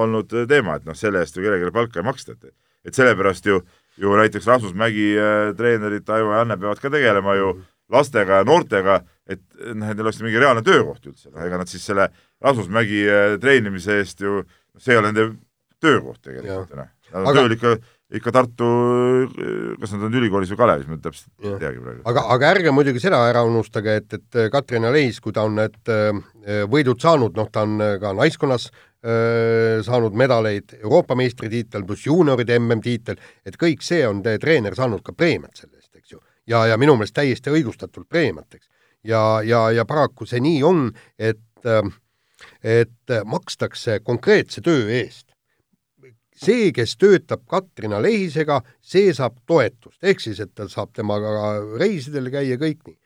olnud 0.03 0.37
teema, 0.49 0.79
et 0.79 0.87
noh, 0.87 0.97
selle 0.97 1.23
eest 1.23 1.37
ju 1.37 1.43
kellelegi 1.43 1.75
palka 1.75 2.01
ei 2.01 2.07
maksta, 2.07 2.37
et 2.37 2.53
et 2.83 2.97
sellepärast 2.97 3.45
ju, 3.47 3.61
ju 3.95 4.15
näiteks 4.19 4.47
Rasmus 4.47 4.73
Mägi 4.75 5.13
äh, 5.15 5.53
treenerid 5.55 6.09
Aivo 6.09 6.33
ja 6.33 6.41
Anne 6.43 6.57
peavad 6.59 6.81
ka 6.83 6.91
tegelema 6.91 7.35
ju 7.37 7.53
lastega 7.91 8.41
ja 8.41 8.47
noortega, 8.47 9.01
et 9.29 9.41
noh, 9.71 9.87
et 9.87 9.95
neil 9.95 10.05
oleks 10.05 10.21
mingi 10.23 10.41
reaalne 10.41 10.63
töökoht 10.65 11.05
üldse, 11.07 11.31
noh 11.31 11.45
ega 11.45 11.61
nad 11.61 11.71
siis 11.71 11.85
selle 11.87 12.09
Rasmus 12.43 12.69
Mägi 12.73 13.03
äh, 13.07 13.35
treenimise 13.41 13.99
eest 14.01 14.23
ju, 14.23 14.41
see 14.77 14.95
ei 14.95 15.01
ole 15.01 15.11
nende 15.11 15.29
töökoht 15.83 16.23
tegelikult, 16.23 16.75
noh. 16.79 16.91
Nad 17.13 17.21
on 17.21 17.29
aga... 17.29 17.43
tööl 17.43 17.57
ikka 17.57 17.75
ikka 18.13 18.31
Tartu, 18.33 18.67
kas 19.81 19.93
nad 19.95 20.05
on 20.05 20.15
ülikoolis 20.19 20.51
või 20.53 20.59
Kalevis, 20.59 20.89
ma 20.89 20.97
täpselt 21.01 21.45
ei 21.45 21.55
teagi 21.61 21.81
praegu. 21.81 22.01
aga, 22.09 22.23
aga 22.35 22.49
ärge 22.53 22.73
muidugi 22.75 23.01
seda 23.01 23.21
ära 23.29 23.41
unustage, 23.47 23.95
et, 24.01 24.17
et 24.17 24.39
Katrin 24.53 24.85
Aleis, 24.85 25.19
kui 25.23 25.33
ta 25.33 25.45
on 25.47 25.57
need 25.57 25.91
äh, 25.91 26.11
võidud 26.69 27.01
saanud, 27.01 27.33
noh, 27.39 27.49
ta 27.53 27.65
on 27.65 27.81
äh, 27.81 27.95
ka 28.01 28.13
naiskonnas 28.17 28.67
äh, 28.69 29.81
saanud 29.85 30.17
medaleid, 30.19 30.75
Euroopa 30.83 31.17
meistritiitel 31.17 31.87
pluss 31.87 32.05
juunioride 32.09 32.59
MM-tiitel, 32.61 33.17
et 33.45 33.57
kõik 33.59 33.81
see 33.85 34.03
on 34.07 34.21
treener 34.21 34.77
saanud 34.77 35.01
ka 35.05 35.15
preemiat 35.17 35.63
selle 35.63 35.79
eest, 35.81 35.95
eks 35.97 36.13
ju. 36.13 36.21
ja, 36.53 36.67
ja 36.69 36.77
minu 36.77 36.97
meelest 36.99 37.17
täiesti 37.17 37.53
õigustatult 37.53 38.09
preemiat, 38.09 38.59
eks. 38.59 38.69
Ja, 39.03 39.41
ja, 39.45 39.67
ja 39.71 39.85
paraku 39.85 40.27
see 40.29 40.41
nii 40.43 40.63
on, 40.67 40.87
et, 41.19 41.67
et 42.63 43.15
makstakse 43.25 43.99
konkreetse 44.03 44.63
töö 44.65 44.89
eest. 44.93 45.29
See, 46.43 46.71
kes 46.75 46.97
töötab 46.99 47.43
Katrina 47.47 48.01
Lehisega, 48.01 48.57
see 48.81 49.13
saab 49.15 49.37
toetust, 49.47 49.99
ehk 50.03 50.19
siis, 50.19 50.41
et 50.43 50.51
ta 50.57 50.65
saab 50.67 50.89
temaga 50.97 51.29
reisidel 51.79 52.27
käia, 52.33 52.57
kõik 52.59 52.81
nii. 52.89 52.97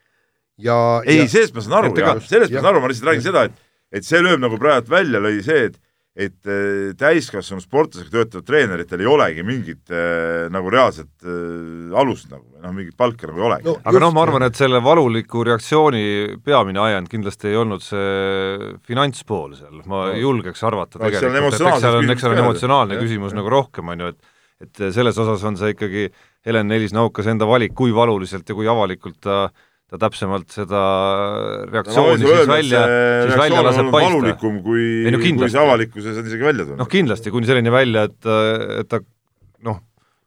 ja 0.63 0.77
ei, 1.06 1.27
sellest 1.30 1.54
ma 1.54 1.62
saan 1.66 1.75
aru, 1.84 1.92
sellest 2.24 2.56
ma 2.56 2.62
saan 2.62 2.72
aru, 2.72 2.82
ma 2.82 2.89
lihtsalt 2.89 3.12
räägin 3.12 3.25
seda, 3.27 3.44
et 3.50 3.66
et 3.92 4.08
see 4.08 4.20
lööb 4.24 4.42
nagu 4.44 4.58
praegu 4.60 4.92
välja, 4.92 5.22
lõi 5.24 5.39
see, 5.46 5.70
et 5.70 5.77
et 6.18 6.50
äh, 6.50 6.94
täiskasvanud 6.98 7.62
sportlasega 7.62 8.10
töötavad 8.10 8.46
treeneritel 8.48 9.04
ei 9.04 9.10
olegi 9.10 9.44
mingit 9.46 9.92
äh, 9.94 10.48
nagu 10.54 10.72
reaalset 10.74 11.12
äh, 11.22 11.92
alust 11.98 12.32
nagu, 12.32 12.48
noh 12.64 12.74
mingit 12.74 12.98
palka 12.98 13.30
nagu 13.30 13.44
ei 13.44 13.46
olegi 13.52 13.70
no,. 13.70 13.76
aga 13.92 14.02
noh, 14.02 14.14
ma 14.16 14.24
arvan, 14.26 14.48
et 14.48 14.58
selle 14.58 14.82
valuliku 14.84 15.44
reaktsiooni 15.46 16.40
peamine 16.46 16.82
ajend 16.88 17.12
kindlasti 17.12 17.52
ei 17.52 17.60
olnud 17.62 17.86
see 17.86 18.72
finantspool 18.90 19.54
seal, 19.60 19.84
ma 19.86 20.08
no. 20.08 20.18
julgeks 20.18 20.66
arvata 20.66 20.98
no, 20.98 21.06
tegelikult, 21.06 21.54
et 21.54 21.70
eks 21.70 21.86
seal 21.86 22.00
on, 22.00 22.10
eks 22.16 22.26
seal 22.26 22.34
on 22.34 22.44
emotsionaalne 22.48 23.00
küsimus 23.04 23.36
jah. 23.36 23.42
nagu 23.44 23.54
rohkem, 23.54 23.94
on 23.94 24.06
ju, 24.08 24.12
et 24.16 24.34
et 24.58 24.80
selles 24.90 25.14
osas 25.22 25.44
on 25.46 25.54
see 25.54 25.76
ikkagi 25.76 26.08
Helen 26.48 26.66
Nelis-Naukas 26.72 27.28
enda 27.30 27.46
valik, 27.46 27.76
kui 27.78 27.92
valuliselt 27.94 28.48
ja 28.50 28.56
kui 28.58 28.66
avalikult 28.66 29.20
ta 29.22 29.36
äh, 29.46 29.66
ta 29.88 30.00
täpsemalt 30.01 30.51
seda 30.51 30.79
reaktsiooni 31.72 32.25
no, 32.25 32.32
siis 32.34 32.50
välja, 32.50 32.82
siis 33.24 33.38
välja 33.39 33.62
laseb 33.63 33.88
paista. 33.94 34.10
valulikum 34.10 34.58
kui, 34.65 34.88
no, 35.08 35.22
kui 35.24 35.51
see 35.53 35.62
avalikkuses 35.62 36.17
on 36.20 36.27
isegi 36.27 36.44
välja 36.44 36.65
tulnud. 36.65 36.82
noh, 36.82 36.89
kindlasti, 36.91 37.32
kuni 37.32 37.48
selleni 37.48 37.72
välja, 37.72 38.03
et, 38.10 38.27
et 38.82 38.89
ta 38.91 39.00
noh, 39.63 39.79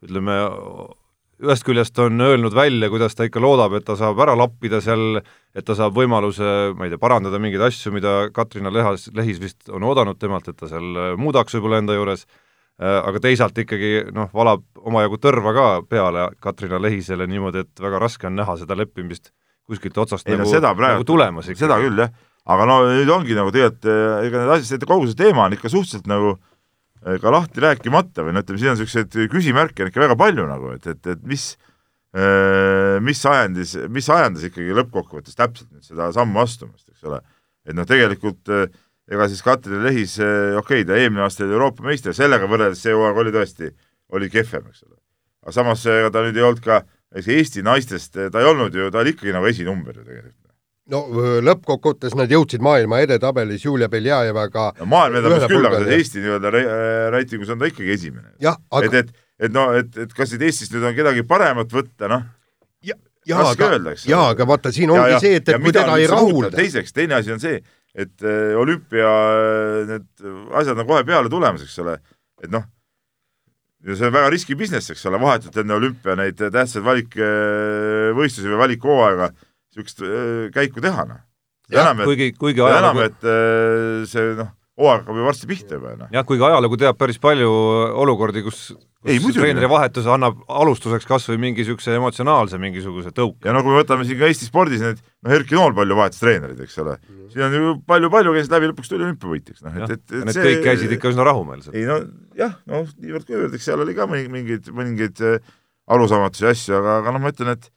ütleme, 0.06 0.38
ühest 1.44 1.66
küljest 1.68 2.00
on 2.00 2.24
öelnud 2.24 2.56
välja, 2.56 2.88
kuidas 2.92 3.16
ta 3.16 3.26
ikka 3.28 3.42
loodab, 3.44 3.76
et 3.76 3.84
ta 3.84 3.98
saab 4.00 4.22
ära 4.24 4.32
lappida 4.38 4.80
seal, 4.84 5.20
et 5.52 5.66
ta 5.68 5.76
saab 5.76 5.92
võimaluse, 5.96 6.72
ma 6.78 6.88
ei 6.88 6.94
tea, 6.94 7.00
parandada 7.02 7.40
mingeid 7.42 7.66
asju, 7.68 7.92
mida 7.92 8.14
Katrina 8.36 8.72
Lehas, 8.72 9.10
Lehis 9.16 9.42
vist 9.42 9.68
on 9.68 9.84
oodanud 9.84 10.16
temalt, 10.20 10.48
et 10.48 10.56
ta 10.56 10.70
seal 10.70 11.18
muudaks 11.20 11.58
võib-olla 11.58 11.82
enda 11.82 11.98
juures, 11.98 12.24
aga 12.80 13.20
teisalt 13.20 13.60
ikkagi 13.60 14.06
noh, 14.16 14.32
valab 14.32 14.64
omajagu 14.88 15.20
tõrva 15.20 15.52
ka 15.52 15.68
peale 15.84 16.30
Katrina 16.40 16.80
Lehisele 16.80 17.28
niimoodi, 17.28 17.66
et 17.66 17.84
väga 17.84 18.00
raske 18.00 18.30
on 18.30 18.40
näha 18.40 18.56
seda 18.62 18.78
leppimist 18.80 19.34
kuskilt 19.70 19.98
otsast 20.02 20.28
ei, 20.28 20.38
nagu, 20.38 20.50
seda 20.50 20.72
praegu, 20.76 21.00
nagu 21.00 21.08
tulemas 21.08 21.48
ikka. 21.50 21.64
seda 21.64 21.78
küll, 21.82 21.98
jah. 22.02 22.12
aga 22.50 22.66
no 22.68 22.76
nüüd 22.88 23.10
ongi 23.14 23.36
nagu 23.38 23.52
tegelikult, 23.54 23.88
eh, 23.90 24.28
ega 24.28 24.44
need 24.44 24.54
asjad, 24.56 24.86
kogu 24.88 25.08
see 25.10 25.18
teema 25.18 25.46
on 25.46 25.56
ikka 25.56 25.72
suhteliselt 25.72 26.10
nagu 26.10 26.34
eh, 26.34 27.16
ka 27.22 27.32
lahti 27.34 27.64
rääkimata 27.64 28.26
või 28.26 28.36
no 28.36 28.44
ütleme, 28.44 28.60
siin 28.60 28.72
on 28.72 28.78
niisuguseid 28.78 29.32
küsimärke 29.32 29.84
on 29.84 29.92
ikka 29.92 30.04
väga 30.04 30.18
palju 30.20 30.46
nagu, 30.50 30.76
et, 30.76 30.86
et, 30.90 31.10
et 31.14 31.24
mis 31.30 31.48
eh, 32.16 33.00
mis 33.06 33.24
ajendis, 33.32 33.74
mis 33.92 34.12
ajendas 34.12 34.46
ikkagi 34.50 34.76
lõppkokkuvõttes 34.82 35.38
täpselt 35.38 35.70
nüüd 35.70 35.86
seda 35.86 36.10
sammu 36.16 36.42
astumast, 36.42 36.88
eks 36.90 37.10
ole. 37.10 37.20
et 37.68 37.76
noh, 37.76 37.88
tegelikult 37.88 38.50
ega 39.10 39.26
siis 39.26 39.42
Katrin 39.42 39.82
Lehis, 39.82 40.16
okei 40.20 40.82
okay,, 40.82 40.86
ta 40.86 40.98
eelmine 40.98 41.24
aasta 41.26 41.42
oli 41.46 41.56
Euroopa 41.56 41.82
meister, 41.86 42.14
sellega 42.14 42.46
võrreldes 42.50 42.82
see 42.82 42.94
hooaeg 42.94 43.18
oli 43.24 43.34
tõesti, 43.34 43.72
oli 44.14 44.30
kehvem, 44.30 44.70
eks 44.70 44.84
ole. 44.86 44.96
aga 45.44 45.54
samas 45.54 45.84
ega 45.90 46.10
ta 46.14 46.22
nüüd 46.26 46.38
ei 46.38 46.46
olnud 46.46 46.62
ka 46.62 46.82
eks 47.16 47.32
Eesti 47.36 47.64
naistest 47.66 48.14
ta 48.16 48.42
ei 48.42 48.50
olnud 48.50 48.74
ju, 48.74 48.90
ta 48.92 49.02
oli 49.02 49.14
ikkagi 49.16 49.34
nagu 49.34 49.48
esinumber 49.50 49.96
ju 49.96 50.04
tegelikult 50.04 50.50
no 50.90 51.00
lõppkokkuvõttes 51.46 52.16
nad 52.18 52.30
jõudsid 52.32 52.62
maailma 52.64 53.00
edetabelis 53.04 53.64
Julia 53.64 53.88
Beljajevaga 53.90 54.70
no, 54.78 54.88
maailma 54.90 55.20
edetabes 55.20 55.50
küll, 55.52 55.68
aga 55.68 55.82
Eesti 55.96 56.22
nii-öelda 56.24 56.52
reitingus 57.14 57.52
on 57.54 57.60
ta 57.60 57.70
ikkagi 57.70 57.94
esimene. 57.94 58.32
Aga... 58.42 58.86
et, 58.86 58.96
et, 59.02 59.12
et 59.46 59.54
no, 59.54 59.70
et, 59.78 59.90
et 60.06 60.16
kas 60.16 60.32
siit 60.32 60.42
Eestist 60.46 60.74
nüüd 60.74 60.88
on 60.90 60.96
kedagi 60.96 61.24
paremat 61.28 61.70
võtta, 61.74 62.10
noh, 62.10 62.26
raske 63.28 63.66
öelda, 63.66 63.94
eks. 63.94 64.08
jaa, 64.10 64.30
aga 64.34 64.46
vaata, 64.48 64.72
siin 64.74 64.90
ongi 64.94 65.14
ja, 65.14 65.20
see, 65.22 65.38
et, 65.38 65.48
et 65.52 65.62
kui 65.62 65.74
teda 65.76 65.96
ei 66.00 66.08
rahulda. 66.10 66.50
teiseks, 66.56 66.94
teine 66.96 67.18
asi 67.20 67.34
on 67.34 67.42
see, 67.42 67.60
et 67.94 68.24
äh, 68.24 68.56
olümpia 68.58 69.14
need 69.90 70.28
asjad 70.62 70.78
on 70.78 70.88
kohe 70.88 71.04
peale 71.06 71.32
tulemas, 71.32 71.64
eks 71.66 71.78
ole, 71.84 71.98
et 72.42 72.50
noh 72.52 72.66
ja 73.87 73.96
see 73.96 74.08
on 74.08 74.14
väga 74.14 74.30
riski 74.34 74.56
business, 74.58 74.92
eks 74.92 75.06
ole, 75.08 75.20
vahetult 75.22 75.56
enne 75.62 75.76
olümpia 75.76 76.16
neid 76.18 76.40
tähtsaid 76.40 76.84
valikvõistlusi 76.84 78.52
või 78.52 78.62
valikhooaega 78.64 79.30
niisugust 79.32 80.02
äh, 80.04 80.46
käiku 80.54 80.82
teha, 80.84 81.06
noh. 81.08 81.22
enam, 81.70 82.02
et, 82.02 82.25
enam, 82.76 83.02
et 83.06 83.28
äh, 83.30 84.08
see 84.10 84.34
noh, 84.38 84.50
hooaeg 84.80 85.02
hakkab 85.02 85.20
ju 85.20 85.26
varsti 85.28 85.50
pihta 85.50 85.78
juba, 85.78 85.96
noh. 86.00 86.12
jah, 86.14 86.26
kuigi 86.26 86.46
ajalugu 86.49 86.80
teab 86.80 86.99
päris 87.00 87.20
palju 87.22 87.50
olukordi, 88.02 88.44
kus 88.46 88.70
kus 89.00 89.37
treeneri 89.37 89.68
vahetus 89.70 90.08
annab 90.12 90.42
alustuseks 90.49 91.06
kas 91.08 91.28
või 91.30 91.38
mingi 91.46 91.62
niisuguse 91.62 91.94
emotsionaalse 91.96 92.58
mingisuguse 92.60 93.14
tõuke. 93.16 93.46
ja 93.49 93.54
no 93.56 93.62
kui 93.64 93.72
me 93.72 93.80
võtame 93.80 94.04
siin 94.08 94.18
ka 94.20 94.28
Eesti 94.28 94.49
spordis 94.49 94.82
need, 94.84 95.00
noh 95.25 95.37
Erki 95.37 95.56
Nool 95.56 95.72
palju 95.76 95.96
vahetas 95.96 96.20
treenereid, 96.20 96.60
eks 96.66 96.76
ole 96.84 96.99
siin 97.32 97.46
on 97.46 97.56
ju 97.56 97.75
palju-palju 97.88 98.34
käisid 98.37 98.54
läbi, 98.54 98.70
lõpuks 98.72 98.90
tuli 98.90 99.06
olümpiavõitjaks, 99.06 99.64
noh 99.64 99.78
et, 99.78 99.94
et, 99.96 100.04
et 100.10 100.26
need 100.26 100.37
see... 100.37 100.46
kõik 100.46 100.64
käisid 100.66 100.94
ikka 100.96 101.12
üsna 101.14 101.26
rahumeelselt. 101.28 101.76
ei 101.76 101.87
no 101.88 102.00
jah, 102.38 102.56
noh 102.70 102.88
niivõrd-kuivõrd, 102.99 103.54
eks 103.56 103.68
seal 103.70 103.84
oli 103.84 103.96
ka 103.96 104.08
mingeid, 104.10 104.68
mõningaid 104.75 105.22
äh, 105.26 105.52
arusaamatusi 105.90 106.50
asju, 106.50 106.76
aga, 106.80 106.99
aga 107.02 107.14
noh, 107.14 107.25
ma 107.25 107.32
ütlen, 107.32 107.54
et 107.56 107.70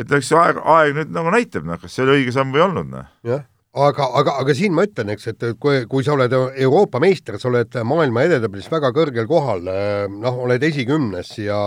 et 0.00 0.12
eks 0.18 0.32
see 0.32 0.38
aeg, 0.38 0.60
aeg 0.76 0.96
nüüd 0.96 1.14
nagu 1.14 1.32
näitab, 1.34 1.64
noh, 1.68 1.80
kas 1.80 1.94
see 1.96 2.04
oli 2.06 2.20
õige 2.20 2.34
samm 2.34 2.52
või 2.54 2.62
ei 2.62 2.66
olnud, 2.68 2.92
noh. 2.92 3.08
jah 3.26 3.46
aga, 3.72 4.06
aga, 4.18 4.34
aga 4.42 4.54
siin 4.56 4.74
ma 4.74 4.84
ütlen, 4.86 5.12
eks, 5.14 5.28
et 5.30 5.44
kui, 5.62 5.84
kui 5.90 6.06
sa 6.06 6.14
oled 6.16 6.34
Euroopa 6.34 7.00
meister, 7.02 7.38
sa 7.38 7.50
oled 7.50 7.76
maailma 7.86 8.24
edetabelis 8.26 8.70
väga 8.72 8.90
kõrgel 8.96 9.28
kohal, 9.30 9.70
noh, 10.10 10.40
oled 10.46 10.64
esikümnes 10.70 11.36
ja 11.44 11.60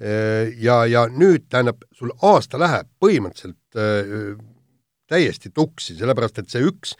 ja, 0.00 0.78
ja 0.88 1.06
nüüd 1.12 1.48
tähendab, 1.52 1.84
sul 1.96 2.14
aasta 2.24 2.60
läheb 2.60 2.88
põhimõtteliselt 3.02 3.76
äh, 3.76 4.34
täiesti 5.12 5.52
tuksi, 5.52 5.98
sellepärast 5.98 6.40
et 6.40 6.52
see 6.52 6.64
üks 6.64 6.94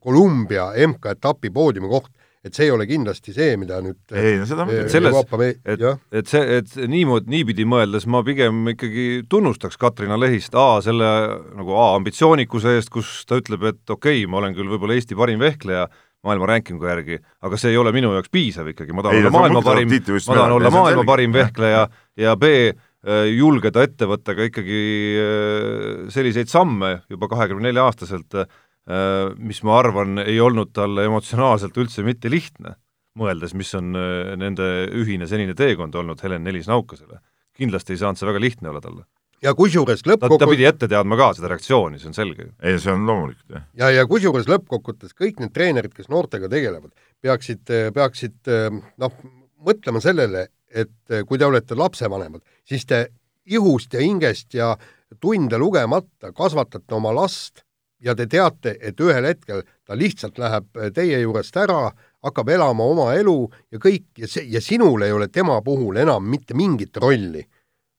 Kolumbia 0.00 0.70
MK-etapi 0.88 1.52
poodiumi 1.54 1.90
koht, 1.92 2.08
et 2.44 2.52
see 2.56 2.66
ei 2.68 2.72
ole 2.74 2.86
kindlasti 2.88 3.32
see, 3.32 3.56
mida 3.60 3.80
nüüd 3.84 4.14
ei 4.14 4.36
no 4.40 4.48
seda 4.48 4.66
muidugi. 4.68 4.92
selles, 4.92 5.18
et, 5.64 5.84
et 6.20 6.30
see, 6.30 6.58
et 6.60 6.74
niimoodi, 6.92 7.30
niipidi 7.32 7.66
mõeldes 7.68 8.06
ma 8.10 8.20
pigem 8.26 8.74
ikkagi 8.74 9.24
tunnustaks 9.32 9.80
Katrina 9.80 10.18
Lehist 10.20 10.56
A 10.58 10.82
selle 10.84 11.10
nagu 11.56 11.76
A 11.80 11.94
ambitsioonikuse 11.98 12.76
eest, 12.78 12.92
kus 12.92 13.22
ta 13.28 13.40
ütleb, 13.40 13.64
et 13.72 13.82
okei 13.96 14.22
okay,, 14.22 14.30
ma 14.30 14.42
olen 14.42 14.56
küll 14.56 14.68
võib-olla 14.68 14.98
Eesti 14.98 15.16
parim 15.18 15.40
vehkleja 15.42 15.88
maailma 16.24 16.48
rankingu 16.48 16.88
järgi, 16.88 17.20
aga 17.44 17.60
see 17.60 17.74
ei 17.74 17.78
ole 17.80 17.92
minu 17.94 18.14
jaoks 18.16 18.32
piisav 18.32 18.68
ikkagi, 18.72 18.96
ma 18.96 19.04
tahan 19.04 19.18
ei, 19.18 19.24
olla 19.24 19.34
maailma 19.34 19.62
parim, 19.64 19.92
ma 19.92 20.38
tahan 20.38 20.56
olla 20.56 20.72
maailma 20.72 21.06
parim 21.08 21.34
vehkleja 21.36 21.86
ja 22.20 22.36
B, 22.40 22.52
äh, 22.72 23.26
julgeda 23.32 23.84
ette 23.84 24.08
võtta 24.08 24.36
ka 24.36 24.48
ikkagi 24.48 24.80
äh, 25.20 26.06
selliseid 26.14 26.52
samme 26.52 26.96
juba 27.12 27.28
kahekümne 27.32 27.68
nelja 27.68 27.84
aastaselt, 27.90 28.38
mis 28.84 29.62
ma 29.64 29.78
arvan, 29.80 30.18
ei 30.20 30.36
olnud 30.44 30.74
talle 30.76 31.06
emotsionaalselt 31.08 31.78
üldse 31.80 32.02
mitte 32.04 32.28
lihtne, 32.28 32.74
mõeldes, 33.18 33.54
mis 33.56 33.70
on 33.78 33.94
äh, 33.98 34.34
nende 34.38 34.68
ühine 34.94 35.28
senine 35.30 35.54
teekond 35.58 35.94
olnud 35.94 36.22
Helen 36.22 36.44
Nelis-Naukasele. 36.46 37.20
kindlasti 37.54 37.94
ei 37.94 38.00
saanud 38.00 38.18
see 38.18 38.26
väga 38.26 38.40
lihtne 38.42 38.70
olla 38.70 38.80
talle. 38.82 39.04
ja 39.42 39.54
kusjuures 39.54 40.02
lõppkokkuvõttes 40.02 40.40
ta, 40.40 40.46
ta 40.46 40.50
pidi 40.50 40.66
ette 40.66 40.88
teadma 40.90 41.16
ka 41.20 41.30
seda 41.38 41.52
reaktsiooni, 41.52 42.00
see 42.02 42.10
on 42.10 42.16
selge. 42.16 42.48
ei, 42.62 42.78
see 42.82 42.92
on 42.92 43.06
loomulikult, 43.06 43.46
jah. 43.54 43.66
ja, 43.82 43.90
ja 43.94 44.06
kusjuures 44.10 44.50
lõppkokkuvõttes 44.50 45.14
kõik 45.14 45.40
need 45.42 45.54
treenerid, 45.54 45.94
kes 45.94 46.10
noortega 46.10 46.50
tegelevad, 46.50 46.90
peaksid, 47.22 47.62
peaksid 47.94 48.52
noh, 48.98 49.20
mõtlema 49.64 50.02
sellele, 50.02 50.48
et 50.74 51.14
kui 51.28 51.38
te 51.38 51.46
olete 51.46 51.78
lapsevanemad, 51.78 52.42
siis 52.66 52.84
te 52.90 53.06
ihust 53.46 53.94
ja 53.94 54.02
hingest 54.02 54.56
ja 54.56 54.74
tunde 55.22 55.58
lugemata 55.60 56.32
kasvatate 56.34 56.96
oma 56.96 57.14
last 57.14 57.62
ja 58.04 58.14
te 58.16 58.26
teate, 58.30 58.76
et 58.80 59.00
ühel 59.00 59.26
hetkel 59.28 59.62
ta 59.86 59.96
lihtsalt 59.98 60.38
läheb 60.40 60.68
äh, 60.78 60.92
teie 60.94 61.20
juurest 61.22 61.56
ära, 61.60 61.88
hakkab 62.24 62.52
elama 62.54 62.86
oma 62.92 63.10
elu 63.16 63.36
ja 63.72 63.80
kõik 63.80 64.22
ja 64.24 64.30
see, 64.30 64.46
ja 64.52 64.62
sinul 64.64 65.04
ei 65.04 65.12
ole 65.12 65.28
tema 65.32 65.60
puhul 65.64 65.98
enam 66.00 66.24
mitte 66.28 66.56
mingit 66.56 66.96
rolli. 67.00 67.44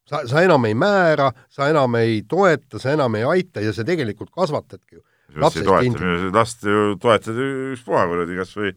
sa, 0.09 0.21
sa 0.29 0.43
enam 0.45 0.65
ei 0.65 0.75
määra, 0.77 1.31
sa 1.49 1.69
enam 1.69 1.95
ei 1.97 2.23
toeta, 2.29 2.79
sa 2.79 2.93
enam 2.93 3.15
ei 3.15 3.23
aita 3.23 3.61
ja 3.61 3.73
sa 3.73 3.83
tegelikult 3.83 4.31
kasvatadki 4.31 4.95
ju. 4.95 5.01
last 6.33 6.63
ju 6.63 6.97
toetad 7.01 7.39
ükspuha 7.73 8.05
kuradi 8.07 8.37
kas 8.37 8.53
või 8.57 8.75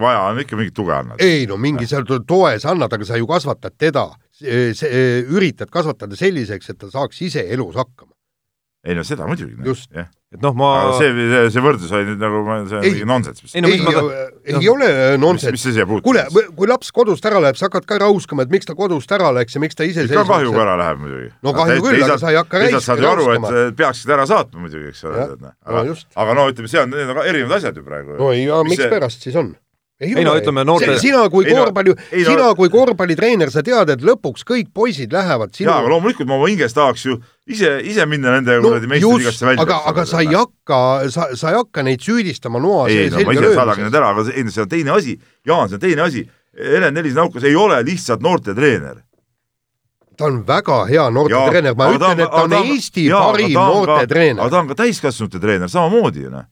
vaja 0.00 0.20
on 0.30 0.40
ikka 0.40 0.56
mingit 0.56 0.74
tuge 0.74 0.94
annad. 0.94 1.20
ei 1.22 1.46
no 1.50 1.58
mingi 1.60 1.86
seal 1.86 2.06
toe 2.06 2.58
sa 2.58 2.72
annad, 2.72 2.92
aga 2.92 3.04
sa 3.04 3.18
ju 3.18 3.26
kasvatad 3.26 3.74
teda, 3.78 4.08
üritad 5.28 5.70
kasvatada 5.70 6.16
selliseks, 6.16 6.70
et 6.70 6.78
ta 6.78 6.90
saaks 6.90 7.22
ise 7.26 7.46
elus 7.50 7.76
hakkama 7.78 8.13
ei 8.84 8.94
no 8.96 9.04
seda 9.06 9.26
muidugi. 9.28 9.56
jah. 9.94 10.08
et 10.34 10.42
noh, 10.42 10.52
ma 10.58 10.70
aga 10.82 10.96
see, 10.98 11.12
see, 11.14 11.42
see 11.54 11.62
võrdlus 11.64 11.92
oli 11.94 12.08
nüüd 12.10 12.20
nagu, 12.20 12.42
see 12.68 12.76
on 12.78 12.84
mingi 12.84 13.08
nonsenss. 13.08 13.54
ei, 13.54 13.62
no, 13.64 13.70
ei, 13.72 13.80
ma... 13.80 14.02
ei, 14.44 14.56
ei 14.58 14.68
ole 14.68 14.88
nonsenss. 15.20 15.54
mis 15.56 15.64
see 15.64 15.76
siia 15.78 15.86
puutub? 15.88 16.04
kuule, 16.10 16.24
kui 16.58 16.68
laps 16.68 16.92
kodust 16.94 17.24
ära 17.30 17.40
läheb, 17.44 17.58
sa 17.60 17.70
hakkad 17.70 17.88
ka 17.88 18.00
räuskama, 18.04 18.44
et 18.44 18.52
miks 18.52 18.68
ta 18.68 18.76
kodust 18.78 19.16
ära 19.16 19.32
läks 19.36 19.56
ja 19.56 19.64
miks 19.64 19.78
ta 19.78 19.88
ise 19.88 20.04
ka 20.10 20.26
kahjuga 20.28 20.64
ära 20.66 20.76
läheb 20.82 21.02
muidugi. 21.04 21.32
no 21.46 21.56
kahju 21.56 21.80
küll, 21.86 22.04
aga 22.04 22.20
sa 22.20 22.32
ei 22.34 22.40
hakka 22.42 22.64
räuskama. 22.64 22.84
saad 22.90 23.04
ju 23.04 23.10
aru, 23.14 23.28
et 23.64 23.76
peaksid 23.80 24.14
ära 24.18 24.28
saatma 24.28 24.66
muidugi, 24.66 24.92
eks 24.92 25.04
ole. 25.08 25.28
aga 25.40 25.84
no, 25.88 25.98
aga 26.26 26.38
no 26.40 26.48
ütleme, 26.52 26.72
see 26.72 26.82
on, 26.84 26.92
need 26.92 27.14
on 27.14 27.24
erinevad 27.24 27.60
asjad 27.60 27.80
ju 27.80 27.86
praegu. 27.86 28.18
no 28.20 28.32
ei, 28.36 28.48
aga 28.50 28.68
mikspärast 28.68 29.24
siis 29.24 29.40
on? 29.40 29.54
ei, 30.02 30.12
ei 30.12 30.26
no 30.26 30.34
ütleme 30.36 30.64
noorte 30.66 30.98
sina 31.00 31.24
kui 31.32 31.46
korvpalli, 31.48 31.94
sina 32.12 32.50
kui 32.58 32.72
korvpallitreener, 32.72 33.52
sa 33.54 33.62
tead, 33.64 33.94
et 33.94 34.04
lõpuks 34.04 34.44
kõik 34.48 34.74
poisid 34.74 35.14
lähevad 35.14 35.54
sinu 35.56 35.70
jaa, 35.70 35.80
aga 35.80 35.94
loomulikult 35.94 36.28
ma 36.28 36.36
oma 36.36 36.50
hinges 36.50 36.76
tahaks 36.76 37.06
ju 37.06 37.20
ise, 37.46 37.70
ise 37.84 38.06
minna 38.08 38.34
nende 38.36 38.58
kuradi 38.62 38.88
no, 38.88 38.92
meistriligasse 38.94 39.46
välja. 39.46 39.64
aga, 39.66 39.80
aga 39.90 40.06
sa 40.08 40.22
ei 40.24 40.32
hakka, 40.32 40.78
sa, 41.12 41.30
sa 41.36 41.52
ei 41.52 41.58
hakka 41.60 41.84
neid 41.86 42.04
süüdistama 42.04 42.62
noa 42.62 42.88
ei, 42.92 43.10
no 43.12 43.24
ma 43.26 43.36
ise 43.36 43.54
saadagi 43.56 43.86
need 43.86 43.98
ära, 44.00 44.12
aga 44.14 44.26
ei, 44.32 44.46
see 44.48 44.64
on 44.64 44.70
teine 44.72 44.94
asi, 44.96 45.18
Jaan, 45.46 45.68
see 45.68 45.80
on 45.80 45.84
teine 45.84 46.06
asi. 46.06 46.24
Helen 46.54 46.94
Nelis-Naukas 46.94 47.42
ei 47.48 47.56
ole 47.58 47.80
lihtsalt 47.82 48.22
noortetreener 48.22 49.02
ta 50.16 50.28
on 50.28 50.42
väga 50.46 50.84
hea 50.86 51.04
noortetreener, 51.10 51.76
ma 51.78 51.88
ütlen, 51.94 52.20
et 52.22 52.30
ta 52.30 52.44
on 52.46 52.56
Eesti 52.60 53.08
jaa, 53.08 53.22
parim 53.32 53.54
noortetreener. 53.56 54.42
aga 54.42 54.52
ta 54.52 54.60
on 54.62 54.70
ka 54.70 54.76
täiskasvanute 54.84 55.40
treener 55.42 55.70
samamoodi 55.70 56.26
ju 56.26 56.30
noh. 56.32 56.46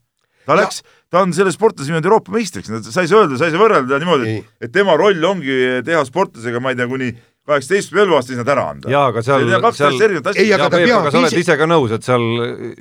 ta 0.48 0.56
läks, 0.58 0.82
ta 1.12 1.22
on 1.22 1.34
selle 1.36 1.52
sportlase 1.54 1.90
niimoodi 1.90 2.10
Euroopa 2.10 2.34
meistriks, 2.34 2.72
sa 2.88 3.04
ei 3.04 3.10
saa 3.10 3.22
öelda, 3.22 3.38
sa 3.38 3.46
ei 3.46 3.54
saa 3.54 3.62
võrrelda 3.62 4.00
niimoodi, 4.02 4.38
et 4.62 4.74
tema 4.74 4.96
roll 4.98 5.22
ongi 5.28 5.58
teha 5.86 6.02
sportlasega, 6.08 6.62
ma 6.62 6.74
ei 6.74 6.80
tea, 6.80 6.88
kuni 6.90 7.12
kaheksateistkümne 7.46 8.04
eluaastas 8.06 8.38
nad 8.38 8.50
ära 8.54 8.68
anda. 8.70 8.90
jaa, 8.90 9.08
aga 9.10 9.22
seal, 9.26 9.48
seal, 9.74 9.98
ei, 10.36 10.52
aga 10.54 10.68
ta 10.70 10.78
peab 10.78 11.00
aga 11.00 11.10
sa 11.10 11.20
oled 11.22 11.38
ise 11.40 11.56
ka 11.58 11.66
nõus, 11.66 11.94
et 11.96 12.06
seal 12.06 12.26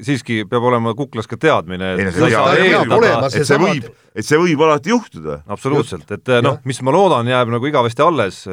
siiski 0.05 0.43
peab 0.49 0.67
olema 0.69 0.93
kuklas 0.97 1.29
ka 1.29 1.39
teadmine, 1.41 1.95
et 1.95 2.03
ei, 2.03 2.07
no, 2.11 2.29
see, 2.29 2.69
eeldada, 2.69 3.31
et 3.31 3.49
see 3.49 3.59
võib, 3.61 3.89
et 4.13 4.27
see 4.27 4.41
võib 4.41 4.63
alati 4.67 4.93
juhtuda. 4.93 5.41
absoluutselt, 5.51 6.13
et 6.17 6.33
noh, 6.45 6.59
mis 6.69 6.81
ma 6.85 6.93
loodan, 6.93 7.31
jääb 7.33 7.53
nagu 7.55 7.71
igavesti 7.71 8.05
alles, 8.05 8.43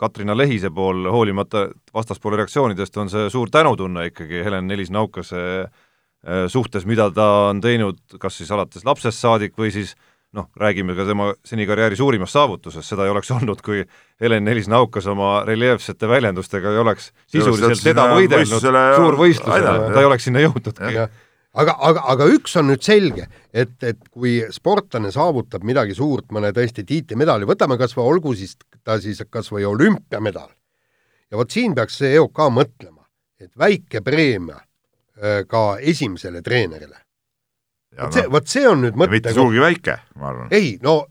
Katrina 0.00 0.32
Lehise 0.32 0.70
pool, 0.72 1.02
hoolimata 1.12 1.66
vastaspoole 1.92 2.38
reaktsioonidest, 2.40 2.94
on 3.02 3.10
see 3.12 3.26
suur 3.32 3.50
tänutunne 3.52 4.06
ikkagi 4.08 4.40
Helen 4.46 4.70
Nelis-Naukase 4.70 5.42
äh, 5.66 6.46
suhtes, 6.48 6.86
mida 6.88 7.10
ta 7.12 7.26
on 7.50 7.60
teinud, 7.60 7.98
kas 8.22 8.38
siis 8.40 8.54
alates 8.54 8.86
lapsest 8.88 9.20
saadik 9.20 9.58
või 9.60 9.74
siis 9.74 9.92
äh, 9.92 10.09
noh, 10.32 10.50
räägime 10.56 10.94
ka 10.94 11.06
tema 11.06 11.32
seni 11.44 11.66
karjääri 11.66 11.96
suurimast 11.98 12.36
saavutusest, 12.36 12.86
seda 12.92 13.06
ei 13.06 13.14
oleks 13.14 13.30
olnud, 13.36 13.62
kui 13.64 13.82
Helen 14.20 14.46
Nelis-Naukas 14.46 15.08
oma 15.10 15.40
reljeefsete 15.46 16.08
väljendustega 16.08 16.74
ei 16.74 16.82
oleks 16.82 17.10
sisuliselt 17.26 17.82
teda 17.84 18.06
võidelnud 18.14 18.68
suurvõistlusele, 19.00 19.74
ta 19.90 19.98
ei 20.00 20.08
oleks 20.08 20.28
sinna 20.28 20.44
jõudnudki. 20.44 20.94
aga, 21.64 21.76
aga, 21.90 22.06
aga 22.14 22.30
üks 22.36 22.56
on 22.60 22.70
nüüd 22.70 22.86
selge, 22.86 23.26
et, 23.52 23.74
et 23.82 24.00
kui 24.10 24.38
sportlane 24.54 25.10
saavutab 25.14 25.66
midagi 25.66 25.98
suurt, 25.98 26.30
mõne 26.34 26.54
tõesti 26.56 26.86
tiitlimedali, 26.86 27.48
võtame 27.48 27.78
kas 27.80 27.96
või 27.98 28.14
olgu 28.14 28.34
siis 28.38 28.56
ta 28.84 29.00
siis 29.02 29.22
kas 29.30 29.50
või 29.52 29.66
olümpiamedal, 29.68 30.50
ja 31.30 31.38
vot 31.42 31.50
siin 31.50 31.74
peaks 31.74 32.00
see 32.02 32.14
EOK 32.14 32.46
mõtlema, 32.54 33.02
et 33.40 33.50
väike 33.58 34.04
preemia 34.06 34.60
äh, 34.60 35.42
ka 35.48 35.78
esimesele 35.80 36.42
treenerile 36.42 37.09
vot 37.98 38.18
see, 38.18 38.26
vot 38.30 38.52
see 38.52 38.68
on 38.68 38.84
nüüd 38.86 38.98
mõte. 38.98 39.16
mitte 39.16 39.34
sugugi 39.36 39.62
väike, 39.62 39.96
ma 40.20 40.30
arvan. 40.32 40.52
ei, 40.54 40.76
no 40.82 41.02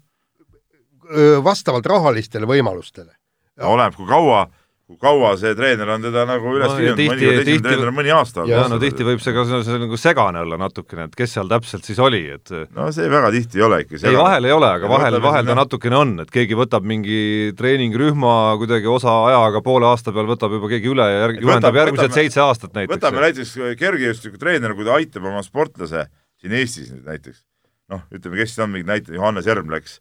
vastavalt 1.44 1.86
rahalistele 1.90 2.48
võimalustele. 2.50 3.12
oleneb, 3.60 3.98
kui 3.98 4.08
kaua 4.08 4.48
kui 4.90 4.98
kaua 4.98 5.36
see 5.38 5.52
treener 5.54 5.90
on 5.94 6.02
teda 6.02 6.24
nagu 6.26 6.50
üles 6.50 6.72
no, 6.72 6.78
viinud, 6.80 6.98
mõnikord 6.98 7.40
esimene 7.44 7.62
treener 7.62 7.90
on 7.92 7.94
mõni 7.94 8.10
aasta 8.10 8.46
jaa, 8.50 8.64
no 8.72 8.80
tihti 8.82 9.06
võib 9.06 9.20
see 9.22 9.36
ka 9.36 9.44
see, 9.46 9.60
see 9.68 9.82
nagu 9.84 10.00
segane 10.02 10.42
olla 10.42 10.58
natukene, 10.58 11.06
et 11.06 11.18
kes 11.18 11.36
seal 11.36 11.52
täpselt 11.52 11.86
siis 11.86 12.00
oli, 12.02 12.24
et 12.34 12.50
no 12.74 12.88
see 12.96 13.06
väga 13.12 13.30
tihti 13.36 13.62
ei 13.62 13.66
ole 13.68 13.82
ikka 13.84 14.00
ei, 14.00 14.18
vahel 14.18 14.50
ei 14.50 14.56
ole, 14.56 14.72
aga 14.80 14.90
vahel, 14.90 15.20
vahel 15.22 15.46
ta 15.46 15.58
natukene 15.60 16.00
on, 16.00 16.16
et 16.26 16.34
keegi 16.34 16.58
võtab 16.58 16.88
mingi 16.90 17.20
treeningrühma 17.60 18.34
kuidagi 18.64 18.90
osa 18.90 19.14
ajaga 19.28 19.62
poole 19.68 19.92
aasta 19.92 20.16
peal 20.16 20.32
võtab 20.32 20.58
juba 20.58 20.72
keegi 20.74 20.90
üle 20.90 21.06
ja 21.06 21.22
järg, 21.28 21.44
juhendab 21.46 21.78
järgmised 21.84 22.18
seitse 22.18 22.42
aastat 22.48 22.74
näiteks. 22.74 22.96
võtame 22.96 23.22
näiteks 23.28 23.54
kergejõustiku 23.78 24.42
treener, 24.42 24.74
kui 24.74 24.90
ta 24.90 24.98
aitab 24.98 25.30
oma 25.30 25.46
sportlase 25.46 26.08
siin 26.40 26.56
Eestis 26.56 26.92
nüüd 26.94 27.08
näiteks, 27.08 27.44
noh, 27.92 28.06
ütleme, 28.14 28.40
kes 28.40 28.58
on 28.64 28.74
mingid 28.74 28.90
näited, 28.90 29.14
Johannes 29.16 29.48
Järm 29.50 29.72
läks 29.74 30.00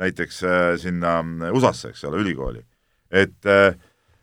näiteks 0.00 0.42
äh, 0.44 0.64
sinna 0.80 1.18
äh, 1.20 1.52
USA-sse, 1.54 1.92
eks 1.92 2.04
ole, 2.08 2.22
ülikooli. 2.24 2.64
et 3.10 3.46
äh,, 3.46 3.74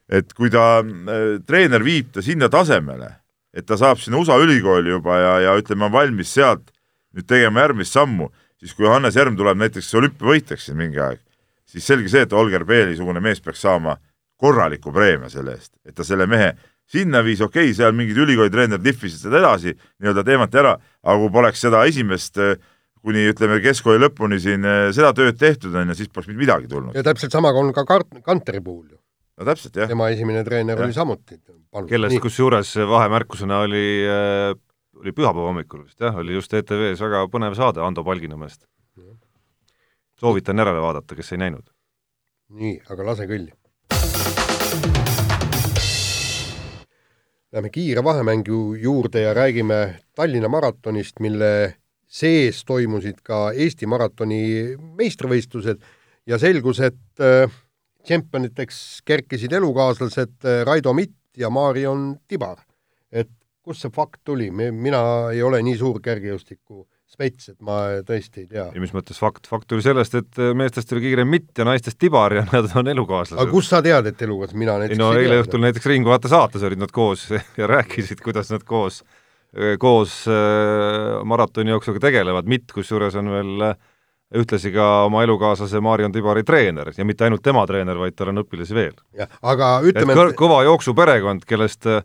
et 0.09 0.33
kui 0.33 0.49
ta 0.49 0.79
äh,, 0.79 1.37
treener 1.45 1.83
viib 1.83 2.13
ta 2.15 2.23
sinna 2.23 2.49
tasemele, 2.49 3.11
et 3.53 3.65
ta 3.67 3.77
saab 3.77 3.99
sinna 3.99 4.21
USA 4.21 4.37
ülikooli 4.39 4.89
juba 4.89 5.19
ja, 5.19 5.33
ja 5.47 5.55
ütleme, 5.59 5.85
on 5.85 5.91
valmis 5.91 6.33
sealt 6.33 6.71
nüüd 7.15 7.27
tegema 7.27 7.65
järgmist 7.65 7.93
sammu, 7.93 8.29
siis 8.59 8.73
kui 8.73 8.87
Johannes 8.87 9.17
Järm 9.17 9.37
tuleb 9.37 9.59
näiteks 9.59 9.93
olümpiavõitjaks 9.99 10.69
siin 10.69 10.79
mingi 10.79 11.01
aeg, 11.03 11.19
siis 11.67 11.85
selge 11.85 12.09
see, 12.11 12.23
et 12.25 12.33
Olger 12.33 12.65
Peeli-sugune 12.65 13.21
mees 13.23 13.43
peaks 13.43 13.61
saama 13.65 13.97
korraliku 14.37 14.93
preemia 14.93 15.29
selle 15.33 15.57
eest, 15.57 15.73
et 15.85 15.95
ta 15.97 16.05
selle 16.07 16.27
mehe 16.29 16.53
sinna 16.91 17.21
viis, 17.25 17.41
okei 17.43 17.69
okay,, 17.69 17.75
seal 17.77 17.95
mingid 17.95 18.17
ülikooli 18.23 18.51
treenerid 18.53 18.85
lihvisid 18.87 19.25
seda 19.25 19.41
edasi, 19.41 19.73
nii-öelda 20.01 20.23
teemati 20.27 20.61
ära, 20.61 20.75
aga 21.03 21.17
kui 21.23 21.33
poleks 21.35 21.63
seda 21.65 21.83
esimest 21.89 22.39
eh, 22.43 22.55
kuni 23.03 23.25
ütleme, 23.31 23.59
keskkooli 23.63 24.01
lõpuni 24.05 24.39
siin 24.43 24.63
eh, 24.67 24.87
seda 24.95 25.11
tööd 25.17 25.39
tehtud, 25.39 25.75
on 25.75 25.91
ju, 25.91 25.97
siis 25.99 26.11
poleks 26.13 26.31
mitte 26.31 26.43
midagi 26.45 26.71
tulnud. 26.71 26.95
ja 26.95 27.03
täpselt 27.07 27.35
sama 27.35 27.51
on 27.51 27.73
ka 27.75 27.83
Kart-, 27.87 28.21
Kanteri 28.23 28.63
puhul 28.63 28.95
ju. 28.95 29.01
no 29.37 29.49
täpselt, 29.51 29.75
jah. 29.75 29.91
tema 29.91 30.09
esimene 30.15 30.45
treener 30.47 30.79
ja. 30.79 30.87
oli 30.87 30.95
samuti. 30.95 31.41
kellest 31.89 32.23
kusjuures 32.23 32.73
vahemärkusena 32.89 33.59
oli 33.67 33.85
äh, 34.07 34.55
oli 34.97 35.13
pühapäeva 35.13 35.51
hommikul 35.51 35.83
vist 35.85 36.01
jah, 36.01 36.15
oli 36.15 36.39
just 36.39 36.53
ETV-s 36.53 37.03
väga 37.03 37.27
põnev 37.31 37.55
saade 37.59 37.83
Ando 37.83 38.03
Palginõmmest. 38.07 38.65
soovitan 40.17 40.57
järele 40.57 40.81
vaadata, 40.81 41.15
kes 41.15 41.35
ei 41.35 41.43
näinud. 41.43 41.67
nii, 42.47 42.79
aga 42.89 43.11
lase 43.11 43.27
kõlli 43.27 43.51
Läheme 47.47 47.69
kiire 47.71 48.01
vahemängu 48.03 48.75
juurde 48.75 49.21
ja 49.21 49.33
räägime 49.33 49.99
Tallinna 50.15 50.49
maratonist, 50.51 51.21
mille 51.23 51.77
sees 52.07 52.65
toimusid 52.67 53.21
ka 53.23 53.53
Eesti 53.55 53.87
maratoni 53.87 54.75
meistrivõistlused 54.75 55.79
ja 56.27 56.39
selgus, 56.41 56.81
et 56.83 57.23
äh, 57.23 57.47
tšempioniteks 58.03 58.81
kerkisid 59.07 59.55
elukaaslased 59.55 60.43
äh, 60.43 60.65
Raido 60.67 60.91
Mitt 60.93 61.15
ja 61.39 61.49
Marion 61.49 62.17
Tibar. 62.27 62.59
et 63.11 63.31
kust 63.63 63.85
see 63.85 63.95
fakt 63.95 64.19
tuli, 64.27 64.51
mina 64.51 65.31
ei 65.31 65.39
ole 65.43 65.61
nii 65.63 65.77
suur 65.79 66.01
kergejõustiku 66.03 66.83
spets, 67.07 67.51
et 67.53 67.57
ma 67.63 67.77
tõesti 68.05 68.43
ei 68.43 68.47
tea. 68.51 68.65
ja 68.73 68.81
mis 68.83 68.91
mõttes 68.95 69.19
fakt, 69.19 69.47
fakt 69.47 69.67
tuli 69.71 69.83
sellest, 69.85 70.17
et 70.19 70.39
meestest 70.57 70.91
oli 70.93 71.05
kiirem 71.05 71.29
mitt 71.31 71.57
ja 71.57 71.65
naistest 71.67 71.99
tibar 72.01 72.35
ja 72.35 72.43
nad 72.55 72.67
on 72.75 72.91
elukaaslased. 72.91 73.39
aga 73.41 73.53
kust 73.53 73.71
sa 73.73 73.81
tead, 73.85 74.09
et 74.11 74.23
elukaaslased, 74.27 74.59
mina 74.59 74.75
näiteks 74.81 74.97
ei 74.97 75.01
no 75.01 75.11
eile 75.15 75.39
õhtul 75.43 75.63
näiteks 75.63 75.87
Ringvaate 75.87 76.31
saates 76.31 76.65
olid 76.67 76.81
nad 76.83 76.91
koos 76.95 77.29
ja 77.59 77.69
rääkisid, 77.71 78.23
kuidas 78.23 78.51
nad 78.53 78.65
koos, 78.67 79.03
koos 79.79 80.23
äh, 80.31 81.13
maratonijooksuga 81.31 82.03
tegelevad, 82.09 82.49
mitt 82.51 82.75
kusjuures 82.75 83.15
on 83.21 83.31
veel 83.37 83.69
äh, 83.69 83.79
ühtlasi 84.35 84.73
ka 84.75 84.89
oma 85.07 85.23
elukaaslase 85.23 85.79
Marion 85.79 86.11
Tibari 86.11 86.43
treener 86.43 86.91
ja 86.91 87.07
mitte 87.07 87.23
ainult 87.23 87.45
tema 87.45 87.63
treener, 87.69 87.95
vaid 87.95 88.17
tal 88.19 88.33
on 88.33 88.43
õpilasi 88.43 88.75
veel. 88.75 88.99
jah, 89.15 89.31
aga 89.47 89.77
ütleme 89.87 90.19
et 90.27 90.35
kõva 90.39 90.59
jooksuperekond, 90.67 91.47
kellest 91.47 91.87
äh, 91.87 92.03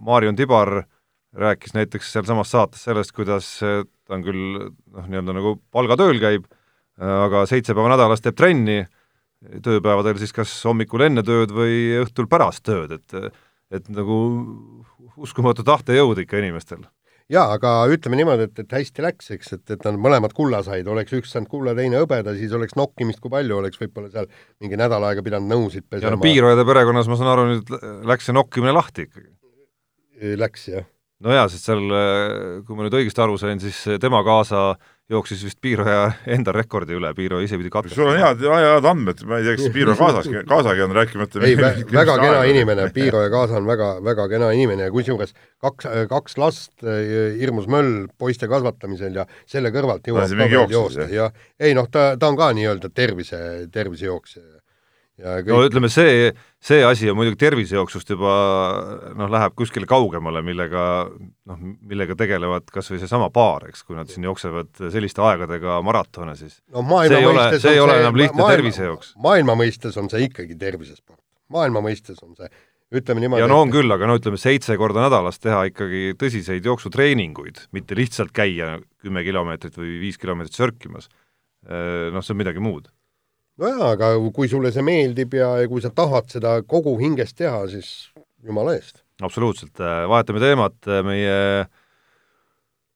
Marion 0.00 0.40
Tibar 0.40 0.78
äh, 0.80 0.90
rääkis 1.32 1.74
näiteks 1.76 2.12
sealsamas 2.12 2.50
saates 2.52 2.84
sellest, 2.86 3.12
kuidas 3.16 3.54
ta 3.60 4.16
on 4.16 4.24
küll 4.26 4.42
noh, 4.58 5.06
nii-öelda 5.06 5.36
nagu 5.36 5.54
palgatööl 5.72 6.20
käib, 6.22 6.48
aga 7.00 7.46
seitse 7.48 7.74
päeva 7.76 7.94
nädalas 7.94 8.22
teeb 8.24 8.36
trenni, 8.38 8.82
tööpäevadel 9.64 10.20
siis 10.20 10.34
kas 10.36 10.52
hommikul 10.68 11.06
enne 11.08 11.24
tööd 11.26 11.54
või 11.54 12.02
õhtul 12.02 12.28
pärast 12.30 12.64
tööd, 12.68 12.98
et 12.98 13.32
et 13.72 13.86
nagu 13.88 14.16
uskumatu 15.16 15.64
tahtejõud 15.64 16.18
ikka 16.20 16.42
inimestel. 16.42 16.82
jaa, 17.32 17.46
aga 17.54 17.86
ütleme 17.88 18.18
niimoodi, 18.20 18.50
et, 18.50 18.58
et 18.60 18.74
hästi 18.76 19.04
läks, 19.06 19.30
eks, 19.32 19.54
et, 19.56 19.64
et 19.72 19.84
nad 19.88 19.96
mõlemad 19.96 20.34
kulla 20.36 20.60
said, 20.66 20.88
oleks 20.92 21.14
üks 21.16 21.32
saanud 21.32 21.48
kulla, 21.48 21.72
teine 21.78 22.02
hõbeda, 22.02 22.34
siis 22.36 22.52
oleks 22.52 22.76
nokkimist 22.76 23.22
kui 23.24 23.32
palju, 23.32 23.56
oleks 23.62 23.80
võib-olla 23.80 24.12
seal 24.12 24.28
mingi 24.60 24.76
nädal 24.76 25.08
aega 25.08 25.24
pidanud 25.24 25.48
nõusid 25.48 25.88
pesema. 25.88 26.10
ja 26.10 26.16
no 26.18 26.20
Piirojade 26.20 26.66
perekonnas, 26.68 27.08
ma 27.08 27.16
saan 27.16 27.32
aru, 27.32 27.46
nüüd 27.54 27.72
läks 28.12 28.28
see 28.28 28.36
nokkimine 28.36 28.76
lahti 28.76 29.08
ikkagi. 29.08 29.30
Läks, 30.36 30.68
jah 30.68 30.84
no 31.22 31.36
jaa, 31.36 31.46
sest 31.52 31.70
seal, 31.70 31.84
kui 32.66 32.78
ma 32.78 32.86
nüüd 32.86 32.98
õigesti 33.00 33.22
aru 33.24 33.38
sain, 33.40 33.60
siis 33.62 33.84
tema 34.02 34.22
kaasa 34.26 34.72
jooksis 35.12 35.42
vist 35.44 35.58
Piiroja 35.60 36.12
enda 36.34 36.54
rekordi 36.54 36.96
üle, 36.96 37.12
Piiro 37.16 37.40
ise 37.42 37.58
pidi 37.60 37.70
katkestama. 37.72 37.98
sul 37.98 38.12
on 38.12 38.20
head, 38.20 38.44
head 38.62 38.88
andmed, 38.88 39.24
ma 39.28 39.40
ei 39.40 39.46
tea, 39.46 39.56
kas 39.58 39.74
Piiro 39.74 39.96
kaasas, 39.98 40.30
kaasagi 40.52 40.84
on 40.86 40.94
rääkimata 40.96 41.42
ei, 41.46 41.56
väga 41.58 42.16
kena 42.20 42.38
aega. 42.40 42.46
inimene, 42.52 42.88
Piiro 42.96 43.22
ja 43.24 43.32
kaasa 43.32 43.58
on 43.60 43.68
väga, 43.68 43.92
väga 44.04 44.28
kena 44.32 44.52
inimene 44.56 44.88
ja 44.88 44.94
kusjuures 44.94 45.34
kaks, 45.62 45.90
kaks 46.10 46.38
last, 46.40 46.72
hirmus 47.40 47.68
möll 47.70 48.06
poiste 48.18 48.48
kasvatamisel 48.50 49.20
ja 49.22 49.26
selle 49.46 49.74
kõrvalt 49.74 50.08
jõuab 50.08 50.30
ka 50.30 50.50
veel 50.54 50.76
joosta 50.76 51.08
ja 51.12 51.30
ei 51.60 51.76
noh, 51.78 51.90
ta, 51.92 52.12
ta 52.18 52.32
on 52.32 52.38
ka 52.38 52.52
nii-öelda 52.56 52.92
tervise, 52.94 53.42
tervisejooksja 53.72 54.51
Kõik... 55.20 55.48
no 55.52 55.58
ütleme, 55.66 55.90
see, 55.92 56.30
see 56.62 56.80
asi 56.88 57.10
on 57.12 57.18
muidugi 57.18 57.36
tervisejooksust 57.42 58.14
juba 58.14 58.32
noh, 59.12 59.28
läheb 59.30 59.52
kuskile 59.58 59.84
kaugemale, 59.88 60.40
millega 60.44 60.84
noh, 61.12 61.58
millega 61.60 62.16
tegelevad 62.18 62.70
kas 62.72 62.88
või 62.88 63.02
seesama 63.02 63.28
paar, 63.34 63.68
eks, 63.68 63.84
kui 63.84 63.98
nad 63.98 64.08
siin 64.08 64.24
jooksevad 64.24 64.80
selliste 64.94 65.20
aegadega 65.22 65.76
maratone, 65.84 66.32
siis 66.38 66.56
no 66.72 66.82
see 67.04 67.18
ei 67.20 67.28
ole, 67.28 67.44
see 67.58 67.74
ei 67.76 67.82
ole 67.82 67.98
enam 68.00 68.16
lihtne 68.16 68.40
maailma, 68.40 68.56
tervisejooks. 68.56 69.10
maailma 69.28 69.58
mõistes 69.60 70.00
on 70.00 70.08
see 70.12 70.24
ikkagi 70.30 70.56
tervisesport. 70.58 71.20
maailma 71.52 71.84
mõistes 71.84 72.24
on 72.24 72.32
see 72.40 72.48
ütleme 72.96 73.26
niimoodi 73.26 73.44
ja 73.44 73.50
no 73.52 73.60
on 73.66 73.68
et... 73.68 73.76
küll, 73.76 73.92
aga 73.92 74.08
no 74.08 74.16
ütleme, 74.16 74.40
seitse 74.40 74.78
korda 74.80 75.04
nädalas 75.04 75.38
teha 75.44 75.66
ikkagi 75.68 76.16
tõsiseid 76.24 76.64
jooksutreeninguid, 76.72 77.66
mitte 77.76 78.00
lihtsalt 78.00 78.32
käia 78.32 78.78
kümme 79.04 79.28
kilomeetrit 79.28 79.76
või 79.76 79.98
viis 80.06 80.16
kilomeetrit 80.20 80.56
sörkimas, 80.56 81.12
noh, 81.68 82.24
see 82.24 82.32
on 82.32 82.42
midagi 82.42 82.64
muud 82.64 82.88
nojaa, 83.60 83.92
aga 83.96 84.12
kui 84.34 84.48
sulle 84.50 84.72
see 84.72 84.84
meeldib 84.86 85.36
ja, 85.36 85.54
ja 85.62 85.70
kui 85.70 85.82
sa 85.84 85.92
tahad 85.94 86.30
seda 86.32 86.58
kogu 86.68 86.94
hingest 87.00 87.36
teha, 87.40 87.64
siis 87.70 88.12
jumala 88.44 88.76
eest. 88.78 89.02
absoluutselt, 89.22 89.78
vahetame 90.08 90.42
teemat, 90.42 90.78
meie 91.06 91.66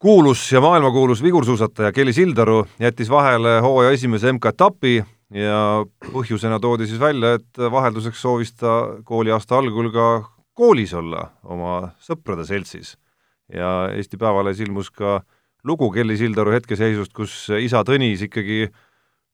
kuulus 0.02 0.46
ja 0.52 0.62
maailmakuulus 0.64 1.22
vigursuusataja 1.24 1.92
Kelly 1.92 2.12
Sildaru 2.12 2.64
jättis 2.80 3.10
vahele 3.10 3.60
hooaja 3.64 3.94
esimese 3.96 4.32
MK-etapi 4.32 4.96
ja 5.36 5.60
põhjusena 6.12 6.60
toodi 6.62 6.88
siis 6.88 7.00
välja, 7.00 7.36
et 7.38 7.62
vahelduseks 7.72 8.20
soovis 8.22 8.54
ta 8.56 8.76
kooliaasta 9.04 9.58
algul 9.58 9.90
ka 9.94 10.08
koolis 10.56 10.94
olla 10.96 11.30
oma 11.44 11.92
sõprade 12.00 12.46
seltsis. 12.48 12.96
ja 13.52 13.92
Eesti 13.94 14.16
Päevalehes 14.16 14.60
ilmus 14.60 14.90
ka 14.90 15.20
lugu 15.64 15.90
Kelly 15.90 16.16
Sildaru 16.16 16.50
hetkeseisust, 16.54 17.12
kus 17.14 17.48
isa 17.60 17.82
Tõnis 17.86 18.24
ikkagi 18.26 18.66
äh, 18.66 18.85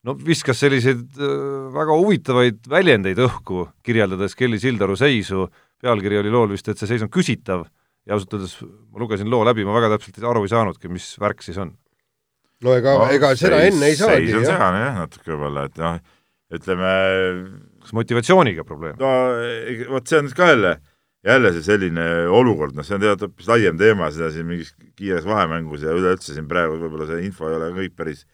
no 0.07 0.15
viskas 0.19 0.61
selliseid 0.63 1.05
äh, 1.19 1.35
väga 1.75 1.99
huvitavaid 1.99 2.67
väljendeid 2.71 3.21
õhku, 3.23 3.67
kirjeldades 3.87 4.35
Kelly 4.39 4.59
Sildaru 4.63 4.97
seisu, 4.99 5.47
pealkiri 5.83 6.21
oli 6.21 6.33
lool 6.33 6.55
vist, 6.55 6.69
et 6.71 6.81
see 6.81 6.91
seis 6.91 7.05
on 7.05 7.11
küsitav 7.13 7.65
ja 8.07 8.17
ausalt 8.17 8.35
öeldes 8.37 8.57
ma 8.63 9.03
lugesin 9.03 9.31
loo 9.31 9.45
läbi, 9.47 9.67
ma 9.67 9.77
väga 9.77 9.95
täpselt 9.95 10.23
aru 10.27 10.45
ei 10.47 10.53
saanudki, 10.53 10.91
mis 10.93 11.13
värk 11.23 11.45
siis 11.47 11.61
on. 11.63 11.75
no 12.67 12.79
ega 12.79 12.97
no,, 12.99 13.11
ega 13.15 13.35
seda 13.39 13.61
seis, 13.63 13.75
enne 13.75 13.91
ei 13.91 13.99
saagi, 13.99 14.31
seis 14.31 14.41
on 14.41 14.49
segane 14.49 14.83
jah, 14.83 14.97
natuke 15.05 15.35
võib-olla, 15.35 15.67
et 15.71 15.83
noh, 15.83 16.01
ütleme 16.59 16.95
kas 17.83 17.95
motivatsiooniga 17.99 18.67
probleem? 18.67 18.99
no 18.99 19.13
vot 19.95 20.11
see 20.11 20.19
on 20.19 20.27
nüüd 20.27 20.39
ka 20.39 20.51
jälle, 20.51 20.77
jälle 21.27 21.55
see 21.55 21.67
selline 21.71 22.09
olukord, 22.43 22.75
noh, 22.75 22.87
see 22.87 22.99
on 22.99 23.05
tegelikult 23.05 23.31
hoopis 23.31 23.55
laiem 23.55 23.79
teema, 23.79 24.11
seda 24.15 24.35
siin 24.35 24.51
mingis 24.51 24.75
kiires 24.99 25.27
vahemängus 25.31 25.87
ja 25.87 25.95
üleüldse 25.95 26.35
siin 26.35 26.51
praegu 26.51 26.81
võib-olla 26.83 27.07
see 27.13 27.23
info 27.29 27.51
ei 27.51 27.61
ole 27.61 27.71
kõik 27.79 27.99
päris 28.03 28.27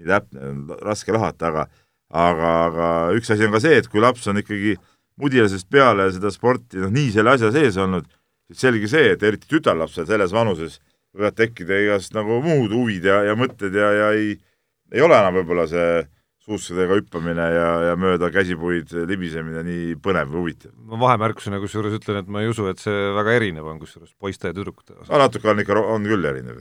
nii 0.00 0.10
täpne, 0.10 0.52
raske 0.84 1.14
lahata, 1.14 1.52
aga 1.52 1.66
aga, 2.10 2.50
aga 2.68 2.90
üks 3.18 3.30
asi 3.34 3.46
on 3.46 3.54
ka 3.56 3.62
see, 3.62 3.80
et 3.80 3.88
kui 3.90 4.02
laps 4.02 4.26
on 4.30 4.40
ikkagi 4.40 4.76
mudilasest 5.20 5.68
peale 5.72 6.08
seda 6.14 6.30
sporti 6.32 6.80
noh, 6.82 6.92
nii 6.92 7.12
selle 7.14 7.34
asja 7.34 7.52
sees 7.54 7.78
olnud, 7.80 8.06
siis 8.46 8.66
selge 8.66 8.90
see, 8.90 9.14
et 9.14 9.24
eriti 9.26 9.48
tütarlapsel 9.50 10.06
selles 10.08 10.34
vanuses 10.34 10.78
võivad 11.16 11.36
tekkida 11.38 11.80
igast 11.82 12.14
nagu 12.16 12.42
muud 12.44 12.74
huvid 12.76 13.08
ja, 13.08 13.22
ja 13.30 13.38
mõtted 13.38 13.74
ja, 13.74 13.88
ja 13.96 14.12
ei, 14.16 14.36
ei 14.92 15.02
ole 15.02 15.16
enam 15.18 15.40
võib-olla 15.40 15.66
see 15.70 16.04
suussadega 16.46 17.00
hüppamine 17.00 17.42
ja, 17.50 17.70
ja 17.88 17.94
mööda 17.98 18.28
käsipuid 18.30 18.92
libisemine 19.08 19.64
nii 19.66 19.96
põnev 20.02 20.30
või 20.30 20.44
huvitav. 20.44 20.74
ma 20.86 21.00
vahemärkusena 21.00 21.58
kusjuures 21.62 21.96
ütlen, 21.96 22.20
et 22.22 22.28
ma 22.30 22.44
ei 22.44 22.52
usu, 22.52 22.68
et 22.70 22.78
see 22.82 23.08
väga 23.16 23.34
erinev 23.40 23.66
on 23.66 23.80
kusjuures 23.82 24.12
poiste 24.14 24.52
ja 24.52 24.54
tüdrukute 24.54 24.94
osas. 24.94 25.10
no 25.10 25.24
natuke 25.24 25.50
on 25.50 25.64
ikka, 25.64 25.80
on 25.96 26.06
küll 26.06 26.30
erinev 26.30 26.60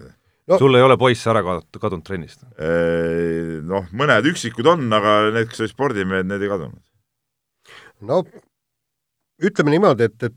no, 0.51 0.57
sul 0.61 0.77
ei 0.77 0.85
ole 0.85 0.97
poisse 1.01 1.29
ära 1.31 1.43
kadunud, 1.45 1.79
kadunud 1.81 2.05
trennist? 2.07 2.43
Noh, 3.65 3.87
mõned 3.97 4.31
üksikud 4.31 4.67
on, 4.71 4.87
aga 4.93 5.17
need, 5.31 5.51
kes 5.51 5.63
olid 5.63 5.73
spordimehed, 5.73 6.29
need 6.29 6.45
ei 6.45 6.51
kadunud. 6.51 6.81
no 8.05 8.23
ütleme 9.43 9.73
niimoodi, 9.73 10.07
et, 10.07 10.27
et 10.29 10.35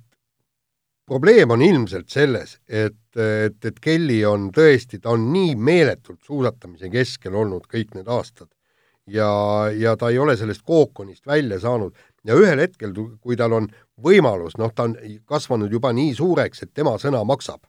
probleem 1.09 1.51
on 1.55 1.63
ilmselt 1.65 2.11
selles, 2.13 2.59
et, 2.69 2.99
et, 3.17 3.59
et 3.65 3.81
Kelly 3.81 4.21
on 4.29 4.51
tõesti, 4.55 5.01
ta 5.03 5.15
on 5.15 5.31
nii 5.33 5.55
meeletult 5.57 6.21
suusatamise 6.27 6.91
keskel 6.93 7.37
olnud 7.39 7.69
kõik 7.71 7.95
need 7.97 8.11
aastad 8.11 8.51
ja, 9.09 9.31
ja 9.75 9.97
ta 9.97 10.11
ei 10.13 10.19
ole 10.19 10.37
sellest 10.37 10.63
kookonist 10.67 11.27
välja 11.27 11.61
saanud 11.61 11.97
ja 12.27 12.37
ühel 12.37 12.61
hetkel, 12.61 12.93
kui 13.21 13.37
tal 13.37 13.55
on 13.57 13.71
võimalus, 14.05 14.59
noh, 14.61 14.73
ta 14.75 14.89
on 14.89 14.97
kasvanud 15.29 15.73
juba 15.73 15.93
nii 15.97 16.15
suureks, 16.19 16.65
et 16.65 16.75
tema 16.75 16.97
sõna 17.01 17.25
maksab 17.27 17.63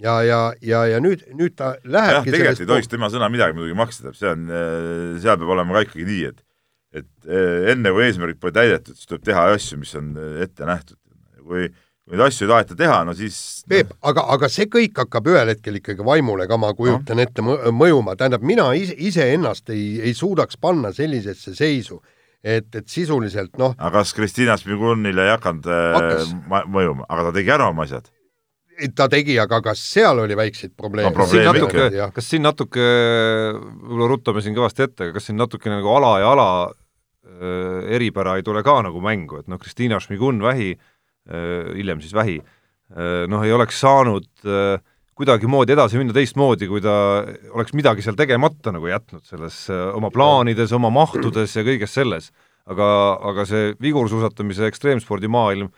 ja, 0.00 0.22
ja, 0.24 0.40
ja, 0.64 0.84
ja 0.94 1.00
nüüd, 1.02 1.24
nüüd 1.36 1.56
ta 1.58 1.74
lähebki 1.84 2.30
jah, 2.32 2.36
tegelikult 2.36 2.64
ei 2.64 2.70
tohiks 2.72 2.90
tema 2.90 3.10
sõna 3.12 3.28
midagi 3.32 3.56
muidugi 3.56 3.76
maksta, 3.78 4.14
see 4.16 4.32
on, 4.32 4.48
äh, 4.48 5.20
seal 5.22 5.38
peab 5.40 5.52
olema 5.56 5.76
ka 5.76 5.84
ikkagi 5.88 6.06
nii, 6.08 6.30
et 6.32 6.46
et 7.00 7.28
äh, 7.28 7.70
enne, 7.74 7.92
kui 7.94 8.02
eesmärgid 8.08 8.40
pole 8.42 8.54
täidetud, 8.56 8.96
siis 8.98 9.06
tuleb 9.06 9.22
teha 9.28 9.46
asju, 9.54 9.78
mis 9.78 9.94
on 9.98 10.10
äh, 10.18 10.40
ette 10.46 10.66
nähtud. 10.66 10.98
kui, 11.50 11.68
kui 11.70 12.14
neid 12.14 12.24
asju 12.26 12.46
ei 12.46 12.50
taheta 12.50 12.76
teha, 12.78 13.00
no 13.06 13.14
siis 13.16 13.36
Peep 13.70 13.92
no., 13.92 13.98
aga, 14.10 14.24
aga 14.34 14.50
see 14.50 14.68
kõik 14.70 14.98
hakkab 15.02 15.30
ühel 15.30 15.52
hetkel 15.52 15.78
ikkagi 15.80 16.04
vaimule 16.06 16.46
ka, 16.50 16.58
ma 16.60 16.72
kujutan 16.78 17.18
no. 17.18 17.26
ette, 17.26 17.44
mõjuma, 17.74 18.16
tähendab, 18.18 18.44
mina 18.46 18.70
ise, 18.78 18.94
iseennast 18.98 19.70
ei, 19.74 20.00
ei 20.02 20.14
suudaks 20.14 20.58
panna 20.60 20.92
sellisesse 20.94 21.54
seisu, 21.58 22.00
et, 22.42 22.70
et 22.74 22.86
sisuliselt 22.88 23.58
noh 23.60 23.74
aga 23.76 24.00
kas 24.00 24.14
Kristiina 24.16 24.56
Smigunile 24.58 25.28
ei 25.28 25.34
hakanud 25.34 25.66
hakkas. 25.68 26.32
mõjuma, 26.70 27.06
aga 27.08 27.28
ta 27.28 27.36
tegi 27.36 27.54
ära 27.54 27.68
oma 27.70 27.86
asjad 27.86 28.08
ta 28.96 29.08
tegi, 29.12 29.36
aga 29.40 29.60
kas 29.64 29.80
seal 29.92 30.22
oli 30.22 30.36
väikseid 30.38 30.74
probleeme 30.78 31.12
no,? 31.12 31.22
kas 31.22 31.32
siin 31.32 31.48
natuke, 31.48 31.88
kas 32.16 32.30
siin 32.32 32.44
natuke, 32.46 32.86
võib-olla 33.56 34.10
ruttame 34.12 34.44
siin 34.44 34.56
kõvasti 34.56 34.86
ette, 34.86 35.08
aga 35.08 35.16
kas 35.16 35.28
siin 35.28 35.40
natuke 35.40 35.72
nagu 35.72 35.92
ala 35.96 36.12
ja 36.22 36.30
ala 36.34 36.48
äh, 36.68 37.90
eripära 37.96 38.38
ei 38.38 38.46
tule 38.46 38.64
ka 38.66 38.78
nagu 38.86 39.02
mängu, 39.04 39.42
et 39.42 39.50
noh, 39.50 39.60
Kristiina 39.60 40.00
Šmigun 40.02 40.40
vähi 40.44 40.72
äh,, 40.76 41.74
hiljem 41.76 42.02
siis 42.04 42.16
vähi 42.16 42.38
äh,, 42.40 43.26
noh, 43.30 43.44
ei 43.46 43.52
oleks 43.56 43.82
saanud 43.82 44.28
äh, 44.46 44.80
kuidagimoodi 45.20 45.74
edasi 45.76 46.00
minna 46.00 46.16
teistmoodi, 46.16 46.68
kui 46.70 46.80
ta 46.80 46.94
oleks 47.52 47.74
midagi 47.76 48.04
seal 48.04 48.16
tegemata 48.16 48.72
nagu 48.72 48.88
jätnud 48.88 49.26
selles 49.28 49.66
äh, 49.68 49.90
oma 49.96 50.08
plaanides, 50.14 50.72
oma 50.76 50.92
mahtudes 50.94 51.58
ja 51.58 51.66
kõiges 51.66 51.92
selles. 51.98 52.30
aga, 52.70 52.86
aga 53.26 53.44
see 53.48 53.70
vigursuusatamise 53.82 54.68
ekstreemspordi 54.68 55.26
maailm 55.32 55.70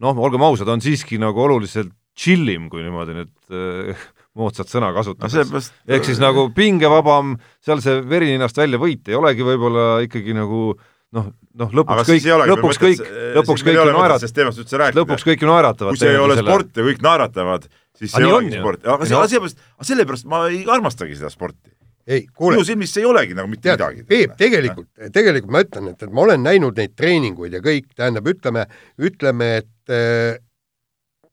noh, 0.00 0.20
olgem 0.20 0.44
ausad, 0.46 0.68
on 0.68 0.82
siiski 0.84 1.18
nagu 1.18 1.40
oluliselt 1.42 1.90
chillim, 2.18 2.68
kui 2.72 2.84
niimoodi 2.84 3.16
nüüd 3.16 3.34
äh, 3.54 4.06
moodsat 4.38 4.70
sõna 4.70 4.92
kasutada 4.96 5.44
no. 5.50 5.62
ehk 5.90 6.06
siis 6.06 6.22
nagu 6.22 6.48
pingevabam, 6.56 7.36
seal 7.64 7.82
see 7.84 8.00
veri 8.08 8.30
ninast 8.32 8.58
välja 8.58 8.80
võit 8.80 9.10
ei 9.10 9.18
olegi 9.18 9.46
võib-olla 9.46 9.86
ikkagi 10.06 10.36
nagu 10.36 10.70
noh, 11.16 11.28
noh 11.60 11.74
lõpuks 11.80 12.08
kõik, 12.08 12.28
lõpuks 12.52 12.80
kõik, 12.82 13.02
lõpuks 13.38 13.66
kõik 13.66 13.78
ju 13.78 13.86
naerat-, 13.90 14.22
sellest 14.22 14.38
teemast 14.38 14.62
üldse 14.62 14.80
rääkida. 14.80 15.02
lõpuks 15.02 15.26
kõik 15.26 15.44
ju 15.44 15.50
naeratavad. 15.50 15.96
kui 15.96 16.02
see 16.02 16.14
ei 16.14 16.22
ole 16.22 16.38
sport 16.40 16.80
ja 16.80 16.86
kõik 16.86 17.04
naeratavad, 17.06 17.68
siis 17.98 18.14
see 18.14 18.24
ei 18.24 18.32
olegi 18.32 18.56
sport. 18.58 18.86
aga 18.86 19.10
sellepärast, 19.10 19.62
sellepärast 19.92 20.30
ma 20.30 20.44
ei 20.48 20.62
armastagi 20.70 21.18
seda 21.18 21.32
sporti. 21.32 21.72
ei, 22.06 22.26
kuule. 22.28 22.58
minu 22.58 22.68
silmis 22.68 22.94
see 22.94 23.04
ei 23.04 23.08
olegi 23.10 23.38
nagu 23.38 23.50
mitte 23.50 23.66
tead, 23.68 23.80
midagi. 23.80 24.06
Peep, 24.10 24.36
tegelikult, 24.38 24.90
tegelikult 25.14 25.56
ma 25.56 25.64
ütlen, 25.66 25.90
et, 25.94 26.06
et 26.06 26.14
ma 26.14 26.26
olen 26.28 26.46
näinud 26.46 26.78
neid 26.78 26.94
treeninguid 26.98 27.58
ja 27.58 27.64
kõik, 27.64 27.90
tähendab, 27.98 28.30
ütleme, 28.30 28.66
ütleme, 29.10 29.50
et 29.64 29.94
äh, 29.94 30.38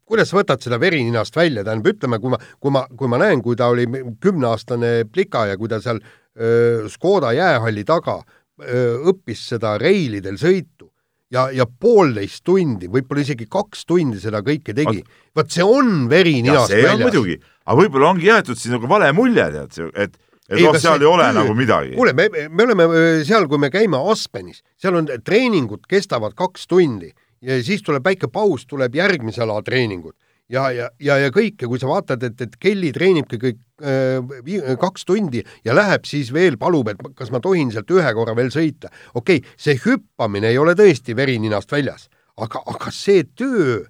kuidas 0.07 0.31
sa 0.31 0.39
võtad 0.39 0.63
seda 0.63 0.79
veri 0.81 1.03
ninast 1.03 1.35
välja, 1.35 1.65
tähendab, 1.67 1.91
ütleme, 1.93 2.19
kui 2.23 2.33
ma, 2.33 2.39
kui 2.63 2.73
ma, 2.73 2.83
kui 2.97 3.11
ma 3.11 3.19
näen, 3.21 3.43
kui 3.43 3.57
ta 3.59 3.69
oli 3.73 3.87
kümneaastane 4.23 4.93
plika 5.11 5.45
ja 5.51 5.57
kui 5.59 5.71
ta 5.71 5.81
seal 5.83 5.99
öö, 5.99 6.87
Škoda 6.91 7.33
jäähalli 7.35 7.83
taga 7.87 8.21
öö, 8.63 8.93
õppis 9.11 9.47
seda 9.51 9.75
reilidel 9.81 10.39
sõitu 10.41 10.91
ja, 11.33 11.47
ja 11.53 11.65
poolteist 11.67 12.43
tundi, 12.47 12.89
võib-olla 12.91 13.25
isegi 13.25 13.47
kaks 13.51 13.83
tundi 13.89 14.21
seda 14.21 14.41
kõike 14.45 14.75
tegi, 14.77 15.03
vot 15.35 15.51
see 15.51 15.65
on 15.65 16.07
veri 16.11 16.39
ninast 16.45 16.71
väljas. 16.71 17.03
muidugi, 17.03 17.37
aga 17.65 17.77
võib-olla 17.81 18.13
ongi 18.13 18.31
jäetud 18.31 18.59
siin 18.59 18.77
nagu 18.77 18.89
vale 18.89 19.11
mulje, 19.15 19.49
tead, 19.57 19.91
et 19.95 20.17
et 20.47 20.61
noh, 20.63 20.77
seal 20.79 21.01
ei 21.03 21.07
ole 21.09 21.25
töö, 21.27 21.35
nagu 21.41 21.55
midagi. 21.59 21.95
kuule, 21.97 22.13
me, 22.15 22.29
me 22.47 22.63
oleme 22.63 22.85
seal, 23.27 23.49
kui 23.51 23.59
me 23.59 23.69
käime 23.73 23.99
Aspenis, 24.13 24.61
seal 24.79 24.95
on 24.95 25.09
treeningud 25.19 25.83
kestavad 25.91 26.37
kaks 26.39 26.69
tundi 26.71 27.11
ja 27.47 27.59
siis 27.63 27.83
tuleb 27.85 28.05
väike 28.05 28.29
paus, 28.31 28.65
tuleb 28.67 28.95
järgmise 28.95 29.43
ala 29.45 29.61
treeningud 29.65 30.15
ja, 30.49 30.67
ja, 30.71 30.89
ja, 31.03 31.17
ja 31.21 31.31
kõik 31.33 31.61
ja 31.63 31.69
kui 31.69 31.79
sa 31.81 31.89
vaatad, 31.89 32.23
et, 32.27 32.39
et 32.43 32.55
Kelly 32.61 32.91
treenibki 32.95 33.39
kõik 33.41 33.59
äh, 33.83 34.71
kaks 34.79 35.07
tundi 35.07 35.43
ja 35.67 35.75
läheb 35.75 36.07
siis 36.09 36.31
veel, 36.35 36.57
palub, 36.59 36.91
et 36.91 37.01
kas 37.17 37.31
ma 37.33 37.41
tohin 37.43 37.71
sealt 37.73 37.91
ühe 37.93 38.13
korra 38.17 38.35
veel 38.37 38.51
sõita. 38.53 38.91
okei 39.13 39.41
okay,, 39.41 39.57
see 39.59 39.77
hüppamine 39.83 40.51
ei 40.51 40.59
ole 40.61 40.75
tõesti 40.79 41.15
veri 41.17 41.37
ninast 41.43 41.71
väljas, 41.71 42.07
aga, 42.37 42.63
aga 42.65 42.93
see 42.95 43.25
töö, 43.35 43.81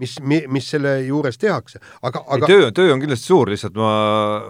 mis, 0.00 0.16
mis 0.22 0.70
selle 0.70 1.00
juures 1.06 1.38
tehakse, 1.38 1.82
aga, 2.02 2.24
aga 2.36 2.50
töö, 2.50 2.70
töö 2.74 2.94
on 2.94 3.02
kindlasti 3.02 3.30
suur, 3.30 3.50
lihtsalt 3.50 3.78
ma 3.78 3.90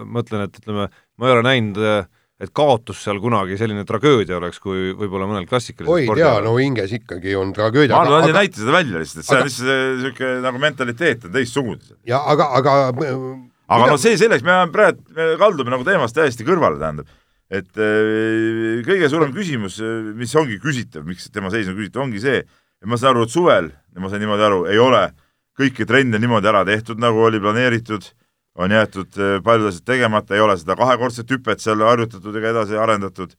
mõtlen, 0.05 0.47
et 0.47 0.61
ütleme, 0.61 0.89
ma 1.17 1.29
ei 1.29 1.37
ole 1.37 1.45
näinud 1.49 1.81
äh, 1.81 2.05
et 2.41 2.51
kaotus 2.55 2.99
seal 3.05 3.21
kunagi 3.23 3.55
selline 3.59 3.85
tragöödia 3.87 4.35
oleks, 4.41 4.59
kui 4.63 4.91
võib-olla 4.97 5.27
mõnel 5.29 5.45
klassikalisel 5.47 6.11
oi 6.11 6.19
tea, 6.19 6.33
no 6.43 6.55
hinges 6.59 6.91
ikkagi 6.97 7.35
on 7.39 7.53
tragöödia. 7.55 7.95
ma 7.95 8.03
arvan, 8.03 8.25
nad 8.25 8.31
ei 8.31 8.35
näita 8.35 8.59
seda 8.59 8.73
välja 8.75 8.99
lihtsalt, 8.99 9.21
et 9.21 9.29
see 9.29 9.37
on 9.37 9.45
lihtsalt 9.47 10.01
niisugune 10.01 10.33
nagu 10.43 10.63
mentaliteet 10.63 11.27
on 11.29 11.35
teistsugune. 11.35 11.99
ja 12.07 12.19
aga, 12.33 12.49
aga 12.59 12.73
aga 12.89 13.79
mida... 13.79 13.91
no 13.93 13.99
see 14.01 14.17
selleks, 14.19 14.43
me 14.43 14.57
praegu, 14.73 15.05
me 15.15 15.29
kaldume 15.39 15.71
nagu 15.71 15.87
teemast 15.87 16.17
täiesti 16.17 16.47
kõrvale, 16.47 16.79
tähendab. 16.81 17.07
et 17.47 17.71
äh, 17.79 18.83
kõige 18.87 19.11
suurem 19.13 19.31
küsimus, 19.35 19.79
mis 20.19 20.35
ongi 20.35 20.59
küsitav, 20.59 21.07
miks 21.07 21.31
tema 21.31 21.53
seis 21.53 21.71
on 21.71 21.79
küsitav, 21.79 22.03
ongi 22.03 22.19
see, 22.23 22.43
et 22.43 22.89
ma 22.91 22.99
saan 22.99 23.15
aru, 23.15 23.29
et 23.29 23.37
suvel, 23.37 23.71
ma 23.95 24.11
sain 24.11 24.19
niimoodi 24.25 24.47
aru, 24.49 24.65
ei 24.75 24.81
ole 24.81 25.07
kõiki 25.55 25.87
trenne 25.87 26.19
niimoodi 26.19 26.51
ära 26.51 26.65
tehtud, 26.67 26.99
nagu 26.99 27.23
oli 27.23 27.39
planeeritud 27.39 28.11
on 28.55 28.71
jäetud 28.71 29.17
eh, 29.19 29.41
paljud 29.43 29.69
asjad 29.69 29.85
tegemata, 29.85 30.35
ei 30.35 30.43
ole 30.43 30.55
seda 30.59 30.77
kahekordset 30.79 31.31
hüpet 31.31 31.63
seal 31.63 31.83
harjutatud 31.83 32.35
ega 32.39 32.53
edasi 32.53 32.79
arendatud. 32.79 33.35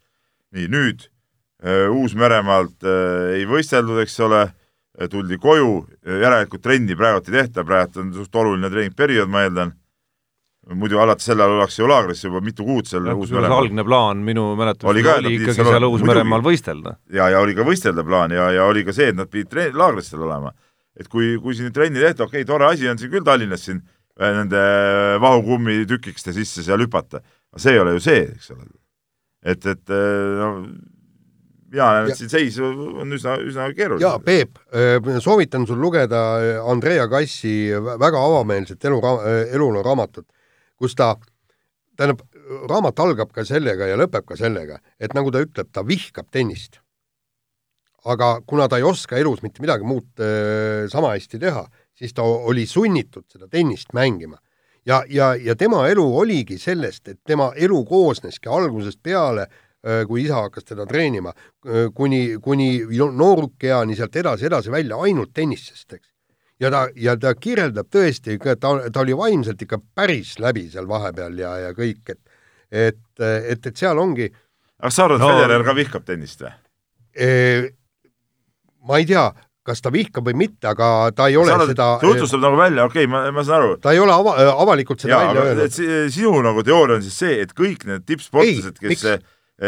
nii, 0.56 0.68
nüüd 0.72 1.08
eh, 1.64 1.88
Uus-Meremaalt 1.90 2.84
äh, 2.86 3.32
ei 3.40 3.48
võisteldud, 3.48 3.98
eks 4.04 4.20
ole, 4.24 4.46
tuldi 5.10 5.36
koju, 5.36 5.82
järelikult 6.22 6.62
trenni 6.64 6.94
praegu 6.96 7.20
ei 7.26 7.34
tehta, 7.34 7.64
praegu 7.68 8.00
on 8.00 8.14
suht 8.14 8.36
oluline 8.40 8.70
treeningperiood, 8.72 9.28
ma 9.28 9.42
eeldan. 9.44 9.74
muidu 10.66 10.98
alates 10.98 11.28
sel 11.28 11.38
ajal 11.38 11.52
ollakse 11.54 11.82
ju 11.82 11.86
laagris 11.86 12.24
juba 12.24 12.40
mitu 12.42 12.64
kuud 12.66 12.88
seal 12.90 13.04
Uus-Meremaal. 13.12 13.58
algne 13.58 13.84
plaan 13.84 14.22
minu 14.26 14.48
mäletamist 14.58 14.90
oli, 14.90 15.02
ka, 15.02 15.18
oli 15.20 15.34
ikkagi 15.36 15.54
seal, 15.54 15.68
seal 15.70 15.88
Uus-Meremaal 15.88 16.42
võistelda. 16.42 16.96
ja, 17.12 17.28
ja 17.30 17.40
oli 17.40 17.54
ka 17.54 17.66
võistelda 17.66 18.04
plaan 18.04 18.34
ja, 18.34 18.50
ja 18.50 18.64
oli 18.64 18.84
ka 18.84 18.92
see, 18.92 19.12
et 19.12 19.16
nad 19.16 19.30
pidid 19.30 19.76
laagris 19.76 20.10
seal 20.10 20.24
olema. 20.26 20.52
et 20.98 21.08
kui, 21.08 21.36
kui 21.42 21.54
siin 21.54 21.72
trenni 21.72 22.00
tehta, 22.00 22.24
okei 22.24 22.42
okay,, 22.42 22.48
tore 22.48 22.66
asi 22.66 22.88
on 22.88 22.98
siin 22.98 23.12
küll 23.12 23.24
Tallinnas 23.24 23.68
siin 23.68 23.82
nende 24.16 24.60
vahukummi 25.20 25.84
tükikeste 25.88 26.32
sisse 26.36 26.64
seal 26.64 26.80
hüpata. 26.84 27.20
aga 27.52 27.62
see 27.62 27.72
ei 27.76 27.80
ole 27.80 27.96
ju 27.96 28.04
see, 28.04 28.22
eks 28.32 28.50
ole. 28.54 28.68
et, 29.44 29.66
et 29.66 29.90
äh, 29.92 30.38
no 30.40 30.52
et 31.76 32.16
siin 32.16 32.30
seis 32.30 32.56
on 32.62 33.12
üsna, 33.12 33.36
üsna 33.42 33.68
keeruline. 33.74 34.04
jaa, 34.04 34.18
Peep, 34.22 34.58
äh, 34.72 35.20
soovitan 35.20 35.66
sul 35.66 35.80
lugeda 35.82 36.62
Andrea 36.70 37.08
Kassi 37.08 37.72
väga 37.74 38.22
avameelset 38.22 38.84
elu, 38.84 39.00
eluloo 39.52 39.82
raamatut, 39.84 40.26
kus 40.78 40.94
ta, 40.94 41.14
tähendab, 41.96 42.22
raamat 42.70 43.00
algab 43.02 43.32
ka 43.34 43.44
sellega 43.44 43.88
ja 43.90 43.98
lõpeb 43.98 44.26
ka 44.28 44.38
sellega, 44.38 44.78
et 45.00 45.14
nagu 45.16 45.32
ta 45.34 45.42
ütleb, 45.44 45.70
ta 45.72 45.84
vihkab 45.86 46.30
tennist. 46.30 46.80
aga 48.06 48.38
kuna 48.46 48.68
ta 48.70 48.78
ei 48.78 48.84
oska 48.86 49.18
elus 49.18 49.40
mitte 49.42 49.58
midagi 49.58 49.82
muud 49.82 50.22
äh, 50.22 50.86
sama 50.88 51.16
hästi 51.16 51.40
teha, 51.42 51.64
siis 51.96 52.14
ta 52.14 52.22
oli 52.22 52.66
sunnitud 52.66 53.24
seda 53.32 53.48
tennist 53.48 53.92
mängima. 53.96 54.38
ja, 54.86 55.02
ja, 55.08 55.34
ja 55.34 55.56
tema 55.56 55.88
elu 55.88 56.04
oligi 56.18 56.58
sellest, 56.58 57.08
et 57.08 57.20
tema 57.26 57.52
elu 57.56 57.84
koosneski 57.84 58.48
algusest 58.48 59.00
peale, 59.02 59.48
kui 60.06 60.22
isa 60.22 60.40
hakkas 60.42 60.64
teda 60.64 60.86
treenima, 60.86 61.32
kuni, 61.94 62.36
kuni 62.42 62.68
noorukeani 63.12 63.96
sealt 63.96 64.16
edasi, 64.16 64.46
edasi 64.46 64.70
välja 64.70 64.98
ainult 65.02 65.32
tennisest, 65.34 65.92
eks. 65.92 66.08
ja 66.60 66.70
ta, 66.70 66.86
ja 66.94 67.16
ta 67.16 67.34
kirjeldab 67.34 67.90
tõesti, 67.90 68.38
ta, 68.38 68.56
ta 68.92 69.00
oli 69.02 69.16
vaimselt 69.16 69.62
ikka 69.62 69.78
päris 69.94 70.38
läbi 70.38 70.68
seal 70.70 70.88
vahepeal 70.88 71.38
ja, 71.38 71.58
ja 71.66 71.74
kõik, 71.74 72.02
et 72.08 72.20
et, 72.70 72.98
et, 73.20 73.66
et 73.66 73.76
seal 73.76 73.98
ongi 73.98 74.26
aga 74.80 74.90
sa 74.90 75.06
arvad, 75.06 75.22
no, 75.22 75.28
Federer 75.30 75.64
ka 75.66 75.74
vihkab 75.76 76.06
tennist 76.06 76.42
või? 76.42 76.54
ma 78.86 78.98
ei 79.00 79.06
tea, 79.08 79.24
kas 79.66 79.82
ta 79.84 79.92
vihkab 79.94 80.26
või 80.28 80.36
mitte, 80.46 80.68
aga 80.70 81.10
ta 81.16 81.28
ei 81.30 81.38
ole 81.40 81.52
sa 81.52 81.68
seda 81.68 81.88
see 82.00 82.12
jutustab 82.12 82.42
nagu 82.44 82.58
välja, 82.60 82.86
okei 82.88 83.04
okay,, 83.04 83.12
ma, 83.12 83.22
ma 83.34 83.44
saan 83.46 83.62
aru. 83.62 83.78
ta 83.82 83.94
ei 83.96 84.02
ole 84.02 84.14
ava, 84.14 84.34
avalikult 84.64 85.02
seda 85.02 85.16
Jaa, 85.16 85.30
välja 85.30 85.46
öelnud. 85.52 85.78
sinu 86.14 86.34
nagu 86.46 86.66
teooria 86.66 86.98
on 86.98 87.06
siis 87.06 87.16
see, 87.24 87.38
et 87.44 87.54
kõik 87.56 87.86
need 87.88 88.04
tippsportlased, 88.08 88.82
kes, 88.82 89.06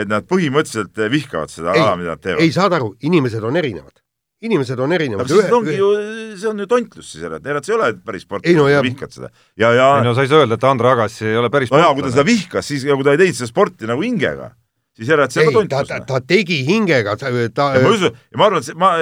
et 0.02 0.10
nad 0.10 0.26
põhimõtteliselt 0.28 1.08
vihkavad 1.14 1.52
seda 1.52 1.72
ala, 1.74 1.96
mida 2.00 2.14
nad 2.14 2.22
teevad. 2.22 2.44
ei, 2.44 2.52
saad 2.54 2.76
aru, 2.78 2.92
inimesed 3.08 3.44
on 3.44 3.58
erinevad. 3.60 3.96
inimesed 4.44 4.78
on 4.78 4.94
erinevad. 4.94 5.26
aga 5.26 5.42
siis 5.42 5.58
ongi 5.58 5.74
ju, 5.78 5.90
see 6.38 6.52
on 6.52 6.62
ju 6.62 6.68
tontlus 6.70 7.10
siis 7.12 7.26
jälle, 7.26 7.42
et 7.42 7.50
ega 7.50 7.62
sa 7.64 7.72
ei 7.72 7.78
ole 7.78 7.90
päris 8.06 8.28
sportlane, 8.28 8.60
no, 8.60 8.86
vihkad 8.86 9.18
seda. 9.18 9.32
ja, 9.58 9.72
ja 9.74 9.90
ei 9.98 10.06
no 10.06 10.14
sa 10.14 10.26
ei 10.26 10.30
saa 10.30 10.44
öelda, 10.44 10.60
et 10.60 10.70
Andre 10.70 10.94
Agassi 10.94 11.26
ei 11.26 11.40
ole 11.40 11.50
päris 11.50 11.74
no 11.74 11.82
jaa, 11.82 11.90
kui 11.96 12.06
ta 12.06 12.14
seda 12.14 12.26
vihkas, 12.28 12.70
siis, 12.70 12.86
ja 12.86 12.96
kui 12.98 13.06
ta 13.06 13.16
ei 13.16 13.22
teinud 13.24 13.40
seda 13.40 13.50
sporti 13.50 13.90
nagu 13.90 14.04
hingega 14.06 14.52
siis 14.98 15.12
järelikult 15.12 15.36
see 15.38 15.46
on 15.46 15.54
ka 15.54 15.84
tontlus. 15.84 15.88
ta, 15.92 16.00
ta 16.08 16.20
tegi 16.34 16.60
hingega, 16.66 17.16
ta, 17.20 17.32
ta 17.54 17.70
ja 17.76 17.86
ma 17.86 17.94
usun, 17.94 18.20
ja 18.34 18.40
ma 18.40 18.50
arvan, 18.50 18.62
et 18.64 18.68
see, 18.68 18.78
ma, 18.78 18.92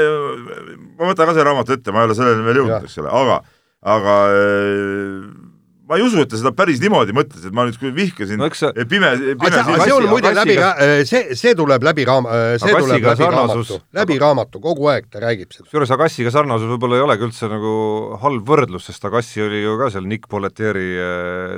ma 1.01 1.11
võtan 1.11 1.31
ka 1.31 1.35
selle 1.35 1.49
raamatu 1.49 1.77
ette, 1.77 1.95
ma 1.95 2.05
ei 2.05 2.11
ole 2.11 2.17
selleni 2.19 2.47
veel 2.47 2.63
jõudnud, 2.63 2.89
eks 2.89 3.03
ole, 3.03 3.13
aga, 3.23 3.43
aga 3.97 4.17
ma 5.87 5.97
ei 5.97 6.05
usu, 6.05 6.21
et 6.21 6.31
ta 6.31 6.39
seda 6.41 6.53
päris 6.57 6.83
niimoodi 6.83 7.17
mõtles, 7.17 7.49
et 7.49 7.57
ma 7.57 7.65
nüüd 7.65 7.81
küll 7.81 7.97
vihkasin 7.97 8.41
no, 8.43 8.51
sa... 8.59 8.73
pime, 8.77 9.13
pime 9.17 9.49
aga 9.49 9.65
see, 9.71 9.81
see 9.87 9.97
on 9.97 10.09
muide 10.11 10.33
läbi, 10.37 10.57
see, 11.09 11.37
see 11.39 11.57
tuleb 11.57 11.89
läbi 11.89 12.07
raam-, 12.09 12.29
see 12.61 12.73
tuleb 12.75 13.07
läbi 13.07 13.31
raamatu, 13.33 13.83
läbi 13.97 14.21
raamatu, 14.21 14.65
kogu 14.69 14.91
aeg 14.93 15.09
ta 15.09 15.23
räägib 15.25 15.55
seda. 15.55 15.69
kusjuures 15.71 15.97
Agassiga 15.97 16.35
sarnasus 16.35 16.69
võib-olla 16.75 17.01
ei 17.01 17.07
olegi 17.07 17.31
üldse 17.31 17.49
nagu 17.49 17.77
halb 18.21 18.51
võrdlus, 18.51 18.91
sest 18.91 19.09
Agassi 19.09 19.47
oli 19.47 19.63
ju 19.63 19.79
ka 19.81 19.93
seal 19.95 20.11
Nick 20.11 20.29
Polletieri 20.29 20.91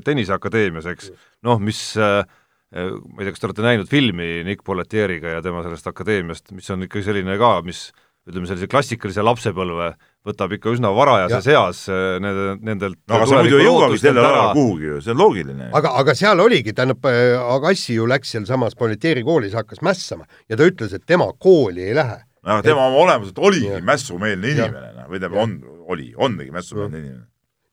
tenniseakadeemias, 0.06 0.92
eks, 0.92 1.10
noh, 1.48 1.58
mis 1.64 1.88
äh, 1.96 2.20
Äh, 2.20 2.47
ma 2.74 3.22
ei 3.22 3.24
tea, 3.24 3.32
kas 3.32 3.40
te 3.40 3.48
olete 3.48 3.64
näinud 3.64 3.88
filmi 3.88 4.42
Nick 4.44 4.64
Polletieriga 4.66 5.38
ja 5.38 5.44
tema 5.44 5.62
sellest 5.64 5.88
akadeemiast, 5.88 6.52
mis 6.52 6.68
on 6.74 6.84
ikka 6.84 7.00
selline 7.06 7.38
ka, 7.40 7.54
mis 7.64 7.88
ütleme, 8.28 8.48
sellise 8.48 8.68
klassikalise 8.68 9.24
lapsepõlve 9.24 9.88
võtab 10.28 10.52
ikka 10.56 10.74
üsna 10.74 10.90
varajases 10.92 11.48
eas 11.54 11.80
äh, 11.92 12.18
nende, 12.22 12.58
nendelt 12.64 12.98
no 13.00 13.16
aga 13.16 13.28
sa 13.30 13.40
muidu 13.40 13.60
ei 13.60 13.68
jõuagi 13.68 14.00
sellel 14.02 14.28
ajal 14.28 14.52
kuhugi 14.58 14.90
ju, 14.90 14.98
see 15.04 15.14
on 15.14 15.20
loogiline. 15.22 15.70
aga, 15.78 15.94
aga 16.02 16.16
seal 16.18 16.44
oligi, 16.44 16.74
tähendab, 16.76 17.08
äh, 17.08 17.36
Agassi 17.56 17.96
ju 17.96 18.08
läks 18.10 18.34
sealsamas 18.36 18.76
Polletieri 18.78 19.24
koolis, 19.26 19.56
hakkas 19.56 19.80
mässama 19.86 20.28
ja 20.50 20.60
ta 20.60 20.68
ütles, 20.68 20.92
et 20.92 21.06
tema 21.08 21.30
kooli 21.40 21.88
ei 21.88 21.96
lähe. 21.96 22.20
aga 22.44 22.60
tema 22.66 22.84
et... 22.84 22.92
oma 22.92 23.02
olemuselt 23.06 23.42
oligi 23.50 23.80
mässumeelne 23.88 24.54
inimene, 24.54 24.92
noh, 24.98 25.08
või 25.08 25.22
tähendab, 25.22 25.40
on, 25.46 25.58
oli, 25.88 26.12
ongi 26.20 26.52
mässumeelne 26.52 27.04
inimene 27.04 27.26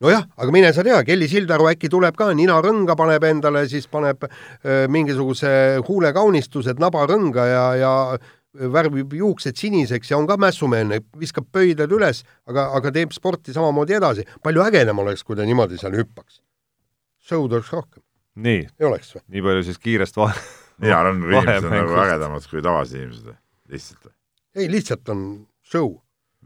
nojah, 0.06 0.26
aga 0.38 0.54
mine 0.54 0.72
sa 0.76 0.86
tea, 0.86 1.02
Kelly 1.08 1.28
Sildaru 1.32 1.70
äkki 1.72 1.89
tuleb 1.91 2.18
ka, 2.20 2.30
ninarõnga 2.38 2.96
paneb 3.00 3.26
endale, 3.26 3.65
siis 3.72 3.88
paneb 3.91 4.26
öö, 4.28 4.86
mingisuguse 4.91 5.52
huulekaunistused 5.88 6.82
nabarõnga 6.82 7.46
ja, 7.50 7.65
ja 7.80 7.94
värvib 8.56 9.13
juuksed 9.18 9.58
siniseks 9.60 10.12
ja 10.12 10.20
on 10.20 10.28
ka 10.30 10.38
mässumeelne, 10.39 11.02
viskab 11.20 11.48
pöidlad 11.54 11.91
üles, 11.96 12.22
aga, 12.50 12.70
aga 12.78 12.91
teeb 12.96 13.15
sporti 13.15 13.56
samamoodi 13.56 13.98
edasi. 13.98 14.26
palju 14.44 14.63
ägedam 14.65 15.02
oleks, 15.04 15.24
kui 15.24 15.36
ta 15.36 15.48
niimoodi 15.48 15.80
seal 15.82 15.98
hüppaks. 15.98 16.41
Show'd 17.26 17.58
oleks 17.58 17.74
rohkem. 17.74 18.04
nii, 18.36 18.68
nii 19.32 19.41
palju 19.41 19.65
siis 19.65 19.82
kiirest 19.82 20.18
vahe. 20.20 20.38
mina 20.84 21.00
arvan, 21.00 21.24
et 21.24 21.32
inimesed 21.32 21.70
on 21.70 21.78
nagu 21.80 22.00
ägedamad 22.06 22.48
kui 22.52 22.62
tavalised 22.62 23.00
inimesed, 23.00 23.36
lihtsalt. 23.72 24.13
ei, 24.56 24.70
lihtsalt 24.72 25.10
on 25.10 25.22
show. 25.63 25.96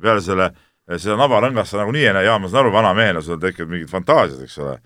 peale 0.02 0.22
selle 0.22 0.52
seda 0.98 1.18
nabarõngast 1.20 1.74
sa 1.74 1.82
nagunii 1.84 2.08
ei 2.08 2.14
näe, 2.16 2.26
jaa, 2.26 2.40
ma 2.42 2.50
saan 2.50 2.64
aru, 2.64 2.74
vana 2.74 2.94
mehena 2.98 3.22
sul 3.22 3.40
tekivad 3.42 3.70
mingid 3.74 3.92
fantaasiad, 3.92 4.42
eks 4.46 4.58
ole. 4.64 4.78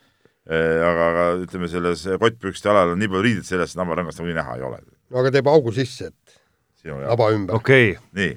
aga, 0.43 1.09
aga 1.09 1.25
ütleme, 1.39 1.69
selles 1.71 2.03
kottpükste 2.19 2.71
alal 2.71 2.95
on 2.95 2.99
nii 2.99 3.07
palju 3.11 3.23
riideid 3.23 3.47
seljas, 3.47 3.77
nabarõngast 3.79 4.19
nagunii 4.19 4.39
näha 4.39 4.57
ei 4.57 4.65
ole. 4.67 4.81
no 5.09 5.21
aga 5.21 5.31
teeb 5.37 5.47
augu 5.47 5.71
sisse, 5.75 6.11
et 6.11 6.89
laba 6.91 7.29
ümber. 7.31 7.55
okei 7.55 7.93
okay., 7.93 8.09
nii, 8.19 8.33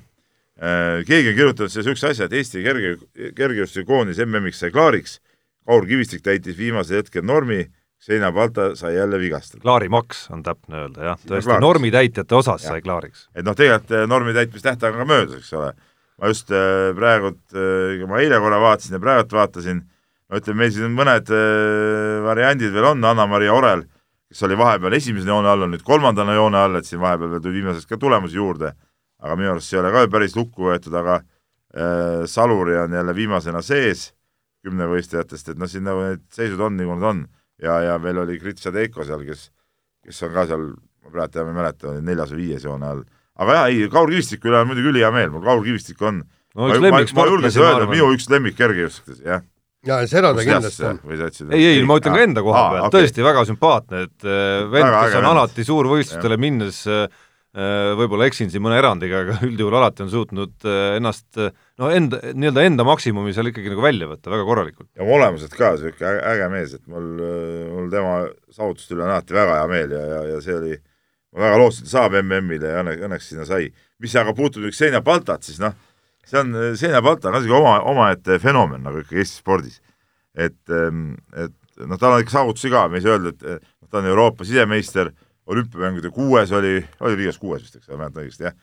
keegi 1.09 1.33
on 1.33 1.41
kirjutanud 1.41 1.73
siia 1.73 1.83
niisuguse 1.83 2.13
asja, 2.13 2.29
et 2.29 2.37
Eesti 2.39 2.63
kerge, 2.65 2.93
kergejõustikukoondis 3.37 4.23
MM-iks 4.25 4.63
sai 4.63 4.71
klaariks, 4.71 5.19
Kaur 5.67 5.87
Kivistik 5.87 6.23
täitis 6.23 6.55
viimasel 6.55 7.03
hetkel 7.03 7.27
normi, 7.27 7.65
Seina 7.99 8.31
Balta 8.33 8.77
sai 8.77 8.95
jälle 8.95 9.19
vigastada. 9.19 9.63
klaarimaks 9.63 10.29
on 10.31 10.43
täpne 10.43 10.77
öelda 10.85 11.05
jah, 11.11 11.21
tõesti 11.27 11.59
normitäitjate 11.61 12.35
osas 12.35 12.63
Jah. 12.63 12.77
sai 12.77 12.83
klaariks. 12.85 13.29
et 13.35 13.45
noh, 13.45 13.57
tegelikult 13.57 13.91
eh, 13.91 14.07
normi 14.07 14.35
täitmise 14.37 14.69
tähtaeg 14.69 14.95
on 14.95 15.03
ka 15.03 15.09
möödas, 15.11 15.41
eks 15.41 15.53
ole. 15.59 15.73
Ma 16.21 16.31
just 16.33 16.51
äh, 16.55 16.93
praegult 16.97 17.43
äh,, 17.53 18.03
ma 18.09 18.23
eile 18.23 18.41
korra 18.43 18.61
vaatasin 18.63 18.97
ja 18.97 19.03
praegult 19.03 19.37
vaatasin, 19.37 19.83
no 20.31 20.41
ütleme, 20.41 20.63
meil 20.65 20.73
siin 20.75 20.97
mõned 20.97 21.31
äh, 21.35 22.17
variandid 22.25 22.75
veel 22.75 22.91
on, 22.93 23.05
Anna-Maria 23.05 23.55
Orel, 23.55 23.87
kes 24.31 24.43
oli 24.49 24.59
vahepeal 24.59 24.99
esimese 24.99 25.31
joone 25.31 25.53
all, 25.53 25.67
on 25.67 25.75
nüüd 25.77 25.85
kolmandana 25.87 26.37
joone 26.39 26.61
all, 26.61 26.81
et 26.81 26.89
siin 26.89 27.03
vahepeal 27.03 27.39
tuli 27.41 27.61
viimasest 27.61 27.89
ka 27.91 28.01
tulemusi 28.01 28.41
juurde, 28.41 28.73
aga 29.23 29.39
minu 29.39 29.55
arust 29.55 29.71
see 29.71 29.79
ei 29.79 29.85
ole 29.85 29.95
ka 29.95 30.07
päris 30.13 30.37
lukku 30.37 30.71
võetud, 30.71 30.97
aga 30.99 31.21
äh, 31.21 32.25
Saluri 32.31 32.79
on 32.81 32.97
jälle 32.97 33.15
viimasena 33.17 33.63
sees 33.65 34.11
kümnevõistlejatest, 34.67 35.53
et 35.53 35.61
noh, 35.61 35.71
siin 35.71 35.87
nagu 35.87 36.03
need 36.03 36.25
seisud 36.35 36.61
on, 36.67 36.77
nagu 36.79 36.97
nad 36.99 37.11
on. 37.11 37.23
Ja, 37.63 37.79
ja 37.85 37.95
veel 38.03 38.19
oli 38.21 38.37
Gritša 38.41 38.73
Deiko 38.75 39.05
seal, 39.07 39.23
kes, 39.25 39.49
kes 40.05 40.25
on 40.27 40.35
ka 40.35 40.47
seal, 40.51 40.67
ma 41.05 41.13
praegu 41.13 41.41
enam 41.41 41.53
ei 41.53 41.59
mäleta, 41.61 41.95
neljas 42.05 42.33
või 42.35 42.43
viies 42.43 42.67
joone 42.67 42.91
all. 42.91 43.05
Aga 43.37 43.59
jah, 43.61 43.69
ei, 43.73 43.91
Kaur 43.93 44.11
Kivistiku 44.13 44.51
üle 44.51 44.63
on 44.63 44.71
muidugi 44.71 44.95
ülihea 44.95 45.13
meel, 45.15 45.31
mul 45.35 45.45
Kaur 45.47 45.63
Kivistik 45.65 46.01
on 46.05 46.23
no 46.57 46.71
ma, 46.71 47.03
üks 47.05 47.15
ma, 47.17 47.27
ma 47.27 47.37
ma 47.43 47.69
öelda, 47.69 47.91
minu 47.91 48.09
üks 48.17 48.31
lemmik 48.33 48.57
kergejõustikas, 48.59 49.21
jah. 49.25 49.45
ja 49.87 50.01
seda 50.11 50.33
ta 50.37 50.47
kindlasti 50.47 50.89
on. 50.89 51.53
ei, 51.53 51.69
ei, 51.75 51.85
ma 51.87 52.01
ütlen 52.01 52.17
ka 52.17 52.25
enda 52.25 52.45
koha 52.47 52.65
pealt, 52.75 52.97
tõesti 52.97 53.27
väga 53.27 53.45
sümpaatne, 53.51 54.09
et 54.09 54.27
äh, 54.27 54.65
vend, 54.73 54.91
kes 54.91 55.21
on 55.21 55.23
vend. 55.23 55.33
alati 55.35 55.67
suurvõistlustele 55.69 56.41
minnes 56.41 56.81
äh, 56.89 57.05
äh, 57.57 57.93
võib-olla 58.01 58.31
eksin 58.31 58.51
siin 58.53 58.65
mõne 58.65 58.81
erandiga, 58.81 59.23
aga 59.27 59.39
üldjuhul 59.51 59.79
alati 59.83 60.07
on 60.07 60.13
suutnud 60.17 60.69
äh, 60.69 60.97
ennast 60.97 61.41
äh, 61.41 61.53
no 61.83 61.93
enda, 61.93 62.23
nii-öelda 62.33 62.67
enda 62.71 62.89
maksimumi 62.89 63.37
seal 63.37 63.53
ikkagi 63.53 63.73
nagu 63.75 63.85
välja 63.85 64.09
võtta 64.11 64.33
väga 64.33 64.49
korralikult. 64.49 64.91
ja 64.97 65.05
olemuselt 65.05 65.57
ka 65.61 65.75
niisugune 65.77 66.19
äge, 66.33 66.51
mees, 66.57 66.77
et 66.81 66.85
mul, 66.89 67.15
mul 67.77 67.93
tema 67.93 68.19
saavutuste 68.49 68.97
üle 68.97 69.05
on 69.05 69.13
alati 69.15 69.37
väga 69.37 69.61
hea 69.61 69.73
meel 69.77 69.99
ja, 69.99 70.05
ja, 70.15 70.29
ja 70.35 70.45
see 70.45 70.57
oli, 70.57 70.77
ma 70.77 70.96
väga 71.37 71.59
lootsin, 71.61 71.85
et 71.85 71.91
ta 71.91 71.99
saab 71.99 72.17
MM-ile 72.23 72.73
ja 72.73 72.81
õnneks, 72.83 73.05
õnneks 73.09 73.29
sinna 73.33 73.45
sai. 73.49 73.69
mis 74.03 74.15
aga 74.17 74.33
puutub 74.37 74.65
nüüd 74.65 74.77
Xenia 74.77 75.03
Baltat, 75.05 75.45
siis 75.45 75.61
noh, 75.61 75.75
see 76.27 76.41
on, 76.41 76.53
Xenia 76.77 77.03
Balta 77.05 77.31
on 77.31 77.37
niisugune 77.37 77.61
oma, 77.61 77.77
omaette 77.93 78.39
fenomen 78.43 78.83
nagu 78.85 79.01
ikka 79.03 79.17
Eesti 79.17 79.41
spordis. 79.43 79.81
et, 80.37 80.59
et 80.69 81.55
noh, 81.85 81.99
tal 82.01 82.17
on 82.17 82.25
ikka 82.25 82.37
saavutusi 82.39 82.73
ka, 82.73 82.87
me 82.89 83.01
ei 83.01 83.05
saa 83.05 83.17
öelda, 83.17 83.33
et 83.33 83.47
noh, 83.63 83.89
ta 83.91 84.01
on 84.01 84.09
Euroopa 84.13 84.45
sisemeister, 84.45 85.13
olümpiamängude 85.47 86.11
kuues 86.11 86.53
oli, 86.57 86.81
oli 87.01 87.21
Riias 87.23 87.39
kuues 87.39 87.63
vist, 87.63 87.77
eks, 87.79 87.89
ma 87.93 88.05
mäletan 88.05 88.25
õigesti, 88.25 88.49
jah. 88.49 88.57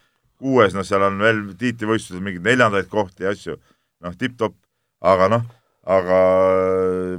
kuues, 0.43 0.73
noh, 0.75 0.86
seal 0.86 1.05
on 1.07 1.21
veel 1.21 1.43
tiitlivõistlusel 1.59 2.23
mingeid 2.23 2.45
neljandaid 2.45 2.89
kohti 2.91 3.25
ja 3.25 3.31
asju, 3.33 3.55
noh, 4.03 4.17
tipp-topp, 4.19 4.57
aga 5.13 5.29
noh, 5.31 5.45
aga 5.83 6.17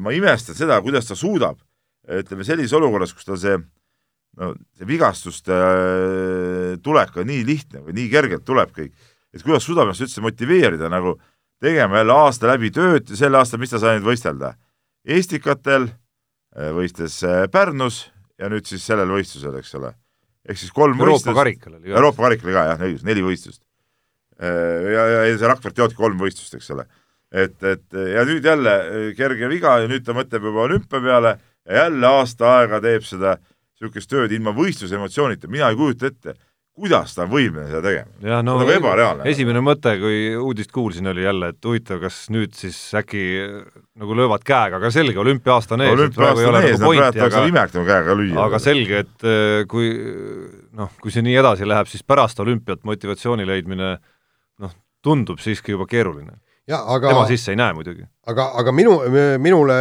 ma 0.02 0.12
imestan 0.16 0.56
seda, 0.58 0.80
kuidas 0.84 1.08
ta 1.08 1.16
suudab, 1.18 1.58
ütleme 2.04 2.44
sellises 2.44 2.76
olukorras, 2.76 3.14
kus 3.16 3.26
tal 3.28 3.40
see 3.40 3.56
no 4.40 4.52
see 4.76 4.88
vigastuste 4.88 5.54
äh, 5.54 6.76
tulek 6.82 7.16
on 7.20 7.28
nii 7.30 7.42
lihtne 7.46 7.82
või 7.84 7.96
nii 7.98 8.08
kergelt 8.12 8.46
tuleb 8.46 8.72
kõik, 8.74 8.94
et 9.34 9.44
kuidas 9.44 9.66
suudab 9.66 9.88
ennast 9.88 10.04
üldse 10.06 10.24
motiveerida 10.24 10.90
nagu 10.92 11.16
tegema 11.62 12.00
jälle 12.00 12.16
aasta 12.16 12.50
läbi 12.50 12.70
tööd 12.74 13.10
ja 13.10 13.18
sel 13.18 13.38
aastal, 13.38 13.62
mis 13.62 13.72
ta 13.72 13.80
sai 13.82 13.98
nüüd 13.98 14.08
võistelda? 14.08 14.54
Estikatel 15.04 15.88
äh, 15.88 16.72
võistles 16.74 17.20
äh, 17.26 17.44
Pärnus 17.52 18.04
ja 18.40 18.50
nüüd 18.50 18.66
siis 18.68 18.84
sellel 18.86 19.12
võistlusel, 19.14 19.54
eks 19.60 19.74
ole. 19.78 19.94
ehk 20.48 20.60
siis 20.60 20.74
kolm 20.74 20.98
Euroopa 20.98 21.16
võistlust, 21.20 21.38
karikal 21.38 21.78
oli 21.78 21.88
ka. 21.88 21.94
Euroopa 21.94 22.26
karikal 22.26 22.52
ka 22.52 22.66
jah, 22.72 22.84
õigus, 22.88 23.06
neli 23.06 23.22
võistlust. 23.24 23.62
ja, 24.42 25.02
ja, 25.06 25.24
ja 25.28 25.38
see 25.38 25.48
Rakvert 25.48 25.78
jaotki 25.78 25.96
kolm 25.96 26.18
võistlust, 26.18 26.58
eks 26.58 26.70
ole. 26.74 26.88
et, 27.30 27.56
et 27.62 27.98
ja 28.10 28.24
nüüd 28.26 28.44
jälle 28.44 28.74
kerge 29.16 29.48
viga 29.48 29.78
ja 29.84 29.90
nüüd 29.90 30.04
ta 30.06 30.16
mõtleb 30.16 30.50
juba 30.50 30.66
olümpia 30.66 31.00
peale 31.00 31.36
ja 31.64 31.84
jälle 31.84 32.10
aasta 32.18 32.50
aega 32.58 32.80
teeb 32.82 33.06
seda 33.06 33.38
niisugust 33.84 34.10
tööd 34.10 34.32
ilma 34.34 34.54
võistluse 34.56 34.98
emotsioonita, 34.98 35.50
mina 35.52 35.70
ei 35.70 35.78
kujuta 35.78 36.10
ette, 36.10 36.34
kuidas 36.74 37.12
ta 37.14 37.22
on 37.22 37.30
võimeline 37.30 37.68
seda 37.70 37.82
tegema. 37.84 38.12
jah, 38.26 38.40
no 38.42 38.56
nagu 38.58 38.72
ebareaalne. 38.74 39.26
esimene 39.30 39.60
mõte, 39.62 39.92
kui 40.00 40.20
uudist 40.34 40.72
kuulsin, 40.74 41.06
oli 41.10 41.22
jälle, 41.22 41.52
et 41.54 41.68
huvitav, 41.68 42.00
kas 42.02 42.24
nüüd 42.34 42.54
siis 42.58 42.78
äkki 42.98 43.22
nagu 44.00 44.16
löövad 44.18 44.42
käega, 44.46 44.80
aga 44.80 44.90
selge, 44.94 45.18
olümpia-aasta 45.22 45.76
on 45.76 45.84
ees, 45.86 46.00
et 46.08 46.16
praegu 46.16 46.42
ei 46.42 46.48
ole 46.48 46.62
on 46.62 46.66
ees, 46.70 46.80
nagu 46.80 46.94
nad 46.96 46.98
praegu 46.98 47.12
pointi, 47.12 47.20
tahaks 47.20 47.36
aga 47.38 47.52
imek 47.52 47.76
nagu 47.76 47.90
käega 47.90 48.16
lüüa. 48.18 48.38
aga 48.46 48.62
selge, 48.62 49.04
et 49.04 49.28
äh, 49.28 49.60
kui 49.70 49.92
noh, 50.80 50.96
kui 51.02 51.14
see 51.14 51.22
nii 51.26 51.36
edasi 51.44 51.68
läheb, 51.68 51.90
siis 51.90 52.02
pärast 52.02 52.42
olümpiat 52.42 52.82
motivatsiooni 52.88 53.46
leidmine 53.46 53.92
noh, 54.64 54.74
tundub 55.04 55.38
siiski 55.44 55.76
juba 55.76 55.86
keeruline. 55.90 56.40
ja 56.66 56.82
aga 56.96 57.14
tema, 57.14 57.28
sisse 57.30 57.54
ei 57.54 57.60
näe 57.60 57.76
muidugi. 57.76 58.02
aga, 58.26 58.50
aga 58.58 58.74
minu, 58.74 58.98
minule 59.38 59.78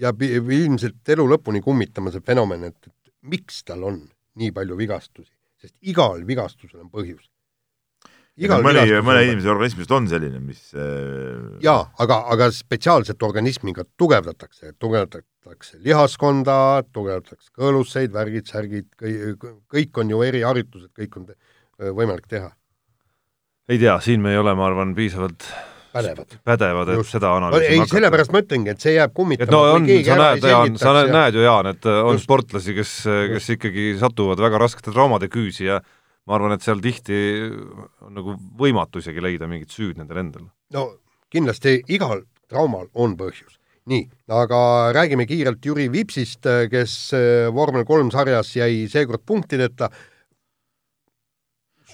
jääb 0.00 0.22
ilmselt 0.26 1.14
elu 1.16 1.24
lõpuni 1.30 1.64
kummitama 1.64 2.12
see 2.12 2.20
fenomen, 2.20 2.68
et 2.68 2.76
et 2.84 3.03
miks 3.30 3.62
tal 3.68 3.84
on 3.88 4.02
nii 4.40 4.50
palju 4.54 4.76
vigastusi, 4.78 5.32
sest 5.60 5.76
igal 5.86 6.24
vigastusel 6.26 6.82
on 6.82 6.90
põhjus. 6.92 7.28
mõni, 8.38 8.82
mõne 9.06 9.22
inimese 9.28 9.52
organismis 9.52 9.90
on 9.94 10.08
selline, 10.10 10.40
mis 10.42 10.72
äh, 10.74 11.60
jaa, 11.62 11.84
aga, 12.02 12.24
aga 12.34 12.50
spetsiaalselt 12.52 13.22
organismi 13.22 13.74
ka 13.76 13.86
tugevdatakse, 13.96 14.74
tugevdatakse 14.82 15.78
lihaskonda, 15.84 16.82
tugevdatakse 16.92 17.54
kõõlusseid, 17.54 18.12
värgid, 18.12 18.50
särgid, 18.50 18.90
kõik 19.70 20.02
on 20.02 20.10
ju 20.10 20.26
eriharjutused, 20.26 20.90
kõik 20.98 21.20
on 21.20 21.30
võimalik 21.94 22.26
teha, 22.30 22.50
ei 23.68 23.78
tea, 23.80 23.94
siin 24.04 24.20
me 24.20 24.34
ei 24.34 24.38
ole, 24.40 24.52
ma 24.58 24.66
arvan, 24.68 24.92
piisavalt 24.96 25.46
pädevad. 25.94 26.36
pädevad, 26.44 26.92
et 26.92 27.00
Just. 27.00 27.14
seda 27.14 27.30
ei, 27.30 27.40
analüüsima 27.40 27.88
sellepärast 27.92 28.34
ma 28.34 28.42
ütlengi, 28.44 28.74
et 28.74 28.84
see 28.84 28.96
jääb 28.96 29.14
kummitama. 29.16 29.54
no 29.54 29.78
on, 29.78 29.88
sa 30.06 30.18
näed, 30.20 30.48
Jaan, 30.50 30.78
sa 30.80 30.94
näed, 30.98 31.12
näed 31.14 31.38
ju, 31.38 31.44
Jaan, 31.46 31.70
et 31.70 31.90
on 31.90 32.14
Just. 32.16 32.26
sportlasi, 32.26 32.74
kes, 32.76 32.94
kes 33.34 33.50
ikkagi 33.56 33.92
satuvad 34.02 34.42
väga 34.44 34.60
raskete 34.66 34.94
traumade 34.94 35.30
küüsi 35.32 35.70
ja 35.70 35.80
ma 36.24 36.38
arvan, 36.38 36.56
et 36.56 36.64
seal 36.64 36.80
tihti 36.84 37.16
on 38.04 38.14
nagu 38.16 38.36
võimatu 38.60 39.02
isegi 39.02 39.22
leida 39.22 39.48
mingit 39.50 39.74
süüd 39.74 40.00
nendel 40.00 40.22
endal. 40.24 40.48
no 40.74 40.86
kindlasti 41.32 41.80
igal 41.92 42.24
traumal 42.50 42.88
on 42.94 43.16
põhjus. 43.18 43.58
nii, 43.90 44.06
aga 44.32 44.58
räägime 44.96 45.26
kiirelt 45.28 45.64
Jüri 45.64 45.90
Vipsist, 45.92 46.46
kes 46.72 46.94
äh, 47.16 47.50
vormel 47.52 47.84
kolm 47.84 48.10
sarjas 48.14 48.54
jäi 48.56 48.86
seekord 48.88 49.20
punktideta. 49.26 49.90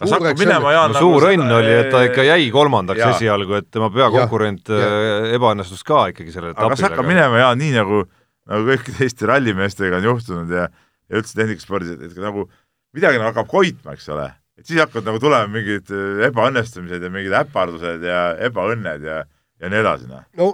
Kas 0.00 0.14
hakkab 0.16 0.40
minema, 0.40 0.72
Jaan 0.74 0.94
no 0.94 1.02
suur 1.02 1.26
õnn 1.30 1.54
oli, 1.58 1.72
et 1.82 1.90
ta 1.92 2.02
ikka 2.06 2.24
jäi 2.24 2.48
kolmandaks 2.54 3.02
Jaa. 3.02 3.10
esialgu, 3.16 3.58
et 3.60 3.68
tema 3.72 3.90
peakonkurent 3.94 4.72
Ja, 4.72 4.80
äh, 4.80 5.28
ebaõnnestus 5.36 5.84
ka 5.86 6.06
ikkagi 6.12 6.32
sellel 6.34 6.54
aga 6.54 6.72
kas 6.72 6.80
etapil, 6.80 6.94
hakkab 6.94 7.10
minema, 7.10 7.40
Jaan, 7.42 7.60
nii 7.60 7.74
nagu, 7.76 8.02
nagu 8.50 8.68
kõikide 8.70 9.06
Eesti 9.06 9.28
rallimeestega 9.30 10.00
on 10.00 10.08
juhtunud 10.10 10.54
ja, 10.56 10.68
ja 10.70 11.20
üldse 11.20 11.36
tehnikaspordis, 11.38 11.96
et, 11.96 12.06
et 12.08 12.22
nagu 12.22 12.46
midagi 12.96 13.20
nagu 13.20 13.30
hakkab 13.30 13.50
koitma, 13.50 13.98
eks 13.98 14.08
ole, 14.14 14.30
et 14.60 14.66
siis 14.66 14.80
hakkavad 14.80 15.10
nagu 15.10 15.20
tulema 15.22 15.52
mingid 15.52 15.92
äh, 15.92 16.24
ebaõnnestumised 16.30 17.04
ja 17.04 17.12
mingid 17.12 17.36
äpardused 17.44 18.08
ja 18.08 18.24
ebaõnned 18.48 19.06
ja, 19.06 19.22
ja 19.60 19.72
nii 19.72 19.84
edasi, 19.84 20.10
noh. 20.10 20.24
no 20.40 20.52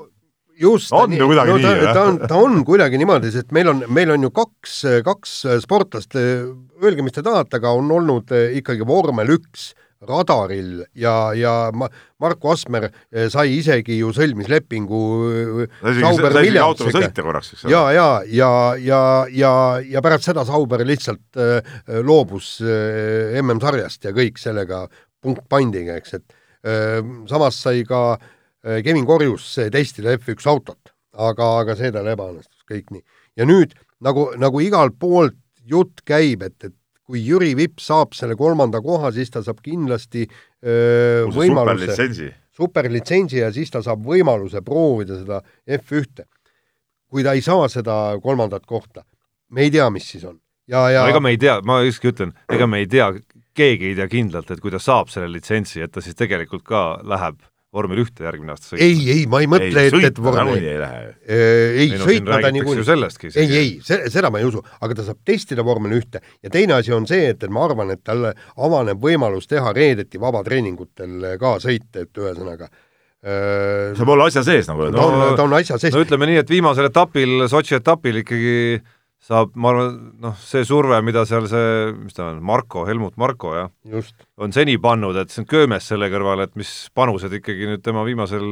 just. 0.61 0.93
On 0.97 1.13
ju 1.13 1.29
kuidagi 1.29 1.53
no, 1.53 1.57
nii, 1.61 1.65
ta, 1.67 1.75
jah? 1.77 1.95
ta 1.95 2.05
on, 2.11 2.21
ta 2.31 2.43
on 2.43 2.61
kuidagi 2.67 3.01
niimoodi, 3.01 3.33
sest 3.35 3.53
meil 3.57 3.73
on, 3.73 3.83
meil 3.93 4.13
on 4.15 4.27
ju 4.27 4.33
kaks, 4.35 4.79
kaks 5.07 5.39
sportlast, 5.65 6.17
öelge, 6.17 7.05
mis 7.05 7.17
te 7.17 7.25
tahate, 7.27 7.61
aga 7.61 7.75
on 7.77 7.91
olnud 7.99 8.33
eh, 8.37 8.57
ikkagi 8.61 8.87
vormel 8.89 9.37
üks 9.39 9.73
radaril 10.07 10.85
ja, 10.95 11.33
ja 11.37 11.71
Ma- 11.75 11.89
Marko 12.21 12.53
Asmer 12.53 12.89
eh, 12.89 13.31
sai 13.33 13.57
isegi 13.57 13.97
ju 14.03 14.13
sõlmis 14.15 14.49
lepingu 14.53 15.01
Sauber 15.81 16.37
Williamsiga. 16.37 17.11
ja, 17.73 17.83
ja, 17.97 18.09
ja, 18.29 18.51
ja, 18.77 19.01
ja, 19.33 19.53
ja 19.97 20.05
pärast 20.05 20.29
seda 20.29 20.45
Sauber 20.49 20.85
lihtsalt 20.87 21.41
äh, 21.41 21.77
loobus 22.05 22.59
äh, 22.61 23.41
MM-sarjast 23.41 24.05
ja 24.09 24.15
kõik 24.17 24.41
sellega 24.41 24.85
punkt 25.25 25.47
pandiga, 25.51 25.97
eks, 25.97 26.19
et 26.21 26.37
äh, 26.69 27.01
samas 27.31 27.59
sai 27.65 27.81
ka 27.89 28.03
äh, 28.19 28.33
Kevin 28.83 29.07
Korjus 29.07 29.47
testida 29.73 30.17
F1 30.17 30.49
autot, 30.51 30.93
aga, 31.15 31.51
aga 31.63 31.77
see 31.79 31.93
tal 31.95 32.09
ebaõnnestus 32.11 32.65
kõik 32.67 32.91
nii. 32.91 33.05
ja 33.39 33.47
nüüd 33.47 33.77
nagu, 34.03 34.31
nagu 34.41 34.63
igalt 34.65 34.97
poolt 34.99 35.37
jutt 35.67 36.03
käib, 36.07 36.43
et, 36.47 36.57
et 36.65 36.75
kui 37.07 37.23
Jüri 37.23 37.55
Vips 37.59 37.87
saab 37.91 38.15
selle 38.19 38.37
kolmanda 38.39 38.81
koha, 38.83 39.13
siis 39.15 39.31
ta 39.31 39.43
saab 39.47 39.61
kindlasti 39.65 40.27
öö, 40.27 41.27
võimaluse 41.35 41.87
superlitsentsi. 41.93 42.31
superlitsentsi 42.57 43.43
ja 43.43 43.53
siis 43.55 43.71
ta 43.71 43.83
saab 43.87 44.03
võimaluse 44.07 44.63
proovida 44.67 45.21
seda 45.21 45.41
F1-te. 45.79 46.27
kui 47.07 47.23
ta 47.23 47.37
ei 47.39 47.43
saa 47.47 47.69
seda 47.71 48.19
kolmandat 48.23 48.67
kohta, 48.67 49.05
me 49.55 49.63
ei 49.63 49.71
tea, 49.71 49.89
mis 49.95 50.11
siis 50.11 50.25
on. 50.27 50.39
ja, 50.67 50.89
ja 50.91 51.07
no 51.07 51.15
ega 51.15 51.23
me 51.23 51.35
ei 51.35 51.39
tea, 51.39 51.61
ma 51.63 51.81
siiski 51.87 52.11
ütlen, 52.11 52.35
ega 52.51 52.67
me 52.67 52.83
ei 52.83 52.91
tea, 52.91 53.13
keegi 53.57 53.93
ei 53.93 53.99
tea 53.99 54.09
kindlalt, 54.11 54.51
et 54.51 54.63
kui 54.63 54.75
ta 54.75 54.83
saab 54.83 55.13
selle 55.13 55.31
litsentsi, 55.31 55.83
et 55.87 55.95
ta 55.95 56.03
siis 56.03 56.19
tegelikult 56.19 56.67
ka 56.67 56.89
läheb 57.07 57.39
vormel 57.77 58.01
ühte 58.03 58.27
järgmine 58.27 58.55
aasta 58.55 58.73
sõitma. 58.73 58.87
ei, 58.87 59.03
ei, 59.15 59.27
ma 59.31 59.43
ei 59.45 59.51
mõtle, 59.51 59.85
et, 59.89 59.99
et 60.11 60.21
vormel 60.23 60.57
ei 60.57 60.79
lähe 60.81 61.03
ju. 61.05 61.13
ei, 61.85 61.93
sõitma 62.03 62.41
ta 62.43 62.53
niikuinii. 62.55 62.87
sellestki. 62.89 63.33
ei, 63.37 63.53
ei, 63.61 64.01
seda 64.13 64.33
ma 64.33 64.43
ei 64.43 64.49
usu, 64.49 64.65
aga 64.81 64.99
ta 64.99 65.07
saab 65.07 65.21
testida 65.27 65.65
vormel 65.67 65.97
ühte 65.99 66.23
ja 66.43 66.53
teine 66.53 66.79
asi 66.79 66.95
on 66.97 67.09
see, 67.11 67.31
et, 67.35 67.45
et 67.45 67.53
ma 67.53 67.67
arvan, 67.69 67.93
et 67.95 68.03
talle 68.07 68.35
avaneb 68.57 69.01
võimalus 69.03 69.49
teha 69.51 69.75
reedeti 69.77 70.21
vabatreeningutel 70.23 71.37
ka 71.41 71.57
sõite, 71.63 72.07
et 72.07 72.25
ühesõnaga 72.25 72.71
saab 73.27 74.11
olla 74.13 74.29
asja 74.31 74.45
sees, 74.47 74.69
nagu 74.71 74.85
öelda 74.87 75.03
no,. 75.03 75.31
ta 75.35 75.47
on 75.47 75.55
asja 75.57 75.81
sees. 75.83 75.95
no 75.95 76.05
ütleme 76.05 76.29
nii, 76.31 76.43
et 76.45 76.51
viimasel 76.51 76.87
etapil, 76.91 77.49
Sotši 77.51 77.81
etapil 77.81 78.21
ikkagi 78.23 78.53
saab, 79.23 79.55
ma 79.59 79.73
arvan, 79.73 79.97
noh, 80.23 80.37
see 80.39 80.65
surve, 80.67 80.99
mida 81.05 81.25
seal 81.29 81.49
see, 81.51 81.93
mis 81.97 82.17
ta 82.17 82.29
on, 82.31 82.43
Marko, 82.47 82.85
Helmut 82.89 83.17
Marko, 83.21 83.55
jah, 83.57 84.13
on 84.43 84.55
seni 84.55 84.77
pannud, 84.83 85.17
et 85.21 85.33
see 85.33 85.43
on 85.43 85.49
köömes 85.51 85.89
selle 85.89 86.11
kõrval, 86.13 86.45
et 86.45 86.55
mis 86.59 86.73
panused 86.97 87.33
ikkagi 87.41 87.71
nüüd 87.71 87.83
tema 87.85 88.05
viimasel, 88.07 88.47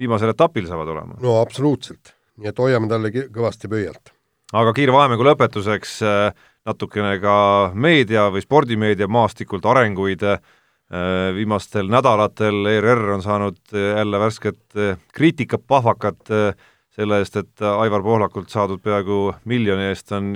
viimasel 0.00 0.34
etapil 0.34 0.68
saavad 0.68 0.92
olema. 0.96 1.16
no 1.22 1.38
absoluutselt, 1.40 2.12
nii 2.42 2.52
et 2.52 2.60
hoiame 2.60 2.90
talle 2.90 3.12
kõvasti 3.14 3.70
pöialt. 3.72 4.12
aga 4.52 4.76
kiire 4.76 4.94
vahemängu 4.94 5.24
lõpetuseks 5.30 5.96
natukene 6.66 7.16
ka 7.22 7.38
meedia 7.74 8.26
või 8.34 8.42
spordimeedia 8.44 9.08
maastikult 9.08 9.66
arenguid, 9.70 10.24
viimastel 11.34 11.88
nädalatel 11.90 12.66
ERR 12.70 13.16
on 13.16 13.22
saanud 13.24 13.58
jälle 13.72 14.18
värsket 14.22 14.80
kriitikat, 15.14 15.64
pahvakat 15.66 16.30
selle 16.96 17.18
eest, 17.20 17.36
et 17.36 17.64
Aivar 17.68 18.04
Pohlakult 18.04 18.52
saadud 18.52 18.80
peaaegu 18.84 19.34
miljoni 19.44 19.90
eest 19.90 20.12
on 20.16 20.30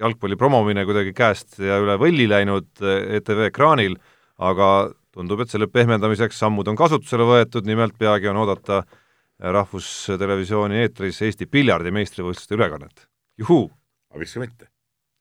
jalgpalli 0.00 0.38
promomine 0.38 0.84
kuidagi 0.88 1.12
käest 1.14 1.60
ja 1.62 1.78
üle 1.82 1.94
võlli 2.00 2.26
läinud 2.30 2.82
ETV 2.82 3.44
ekraanil, 3.46 3.94
aga 4.42 4.90
tundub, 5.14 5.42
et 5.42 5.52
selle 5.52 5.68
pehmendamiseks 5.70 6.38
sammud 6.42 6.68
on 6.70 6.78
kasutusele 6.78 7.26
võetud, 7.28 7.68
nimelt 7.68 7.96
peagi 7.98 8.30
on 8.30 8.42
oodata 8.42 8.82
Rahvustelevisiooni 9.40 10.82
eetris 10.82 11.22
Eesti 11.24 11.46
piljardi 11.48 11.92
meistrivõistluste 11.94 12.58
ülekannet. 12.58 13.06
juhuu! 13.40 13.70
aga 14.10 14.20
miks 14.20 14.34
ka 14.34 14.42
mitte? 14.42 14.68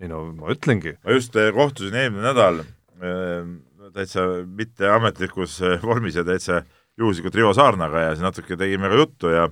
ei 0.02 0.10
no 0.12 0.26
ma 0.34 0.52
ütlengi. 0.54 0.96
ma 1.04 1.16
just 1.16 1.36
eh, 1.40 1.52
kohtusin 1.56 1.96
eelmine 1.96 2.26
nädal 2.26 2.62
äh, 2.64 3.48
täitsa 3.96 4.26
mitteametlikus 4.44 5.62
eh, 5.64 5.80
vormis 5.84 6.20
ja 6.20 6.26
täitsa 6.28 6.64
juhuslikult 7.00 7.36
Rivo 7.36 7.54
Saarnaga 7.56 8.10
ja 8.10 8.14
siis 8.16 8.26
natuke 8.26 8.58
tegime 8.60 8.92
ka 8.92 9.00
juttu 9.00 9.32
ja 9.32 9.48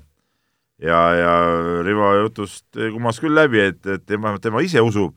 ja, 0.83 0.99
ja 1.17 1.31
Rivo 1.85 2.09
jutust 2.21 2.67
kumas 2.93 3.21
küll 3.21 3.37
läbi, 3.37 3.61
et, 3.71 3.79
et 3.85 4.03
tema, 4.07 4.35
tema 4.41 4.61
ise 4.65 4.81
usub, 4.83 5.15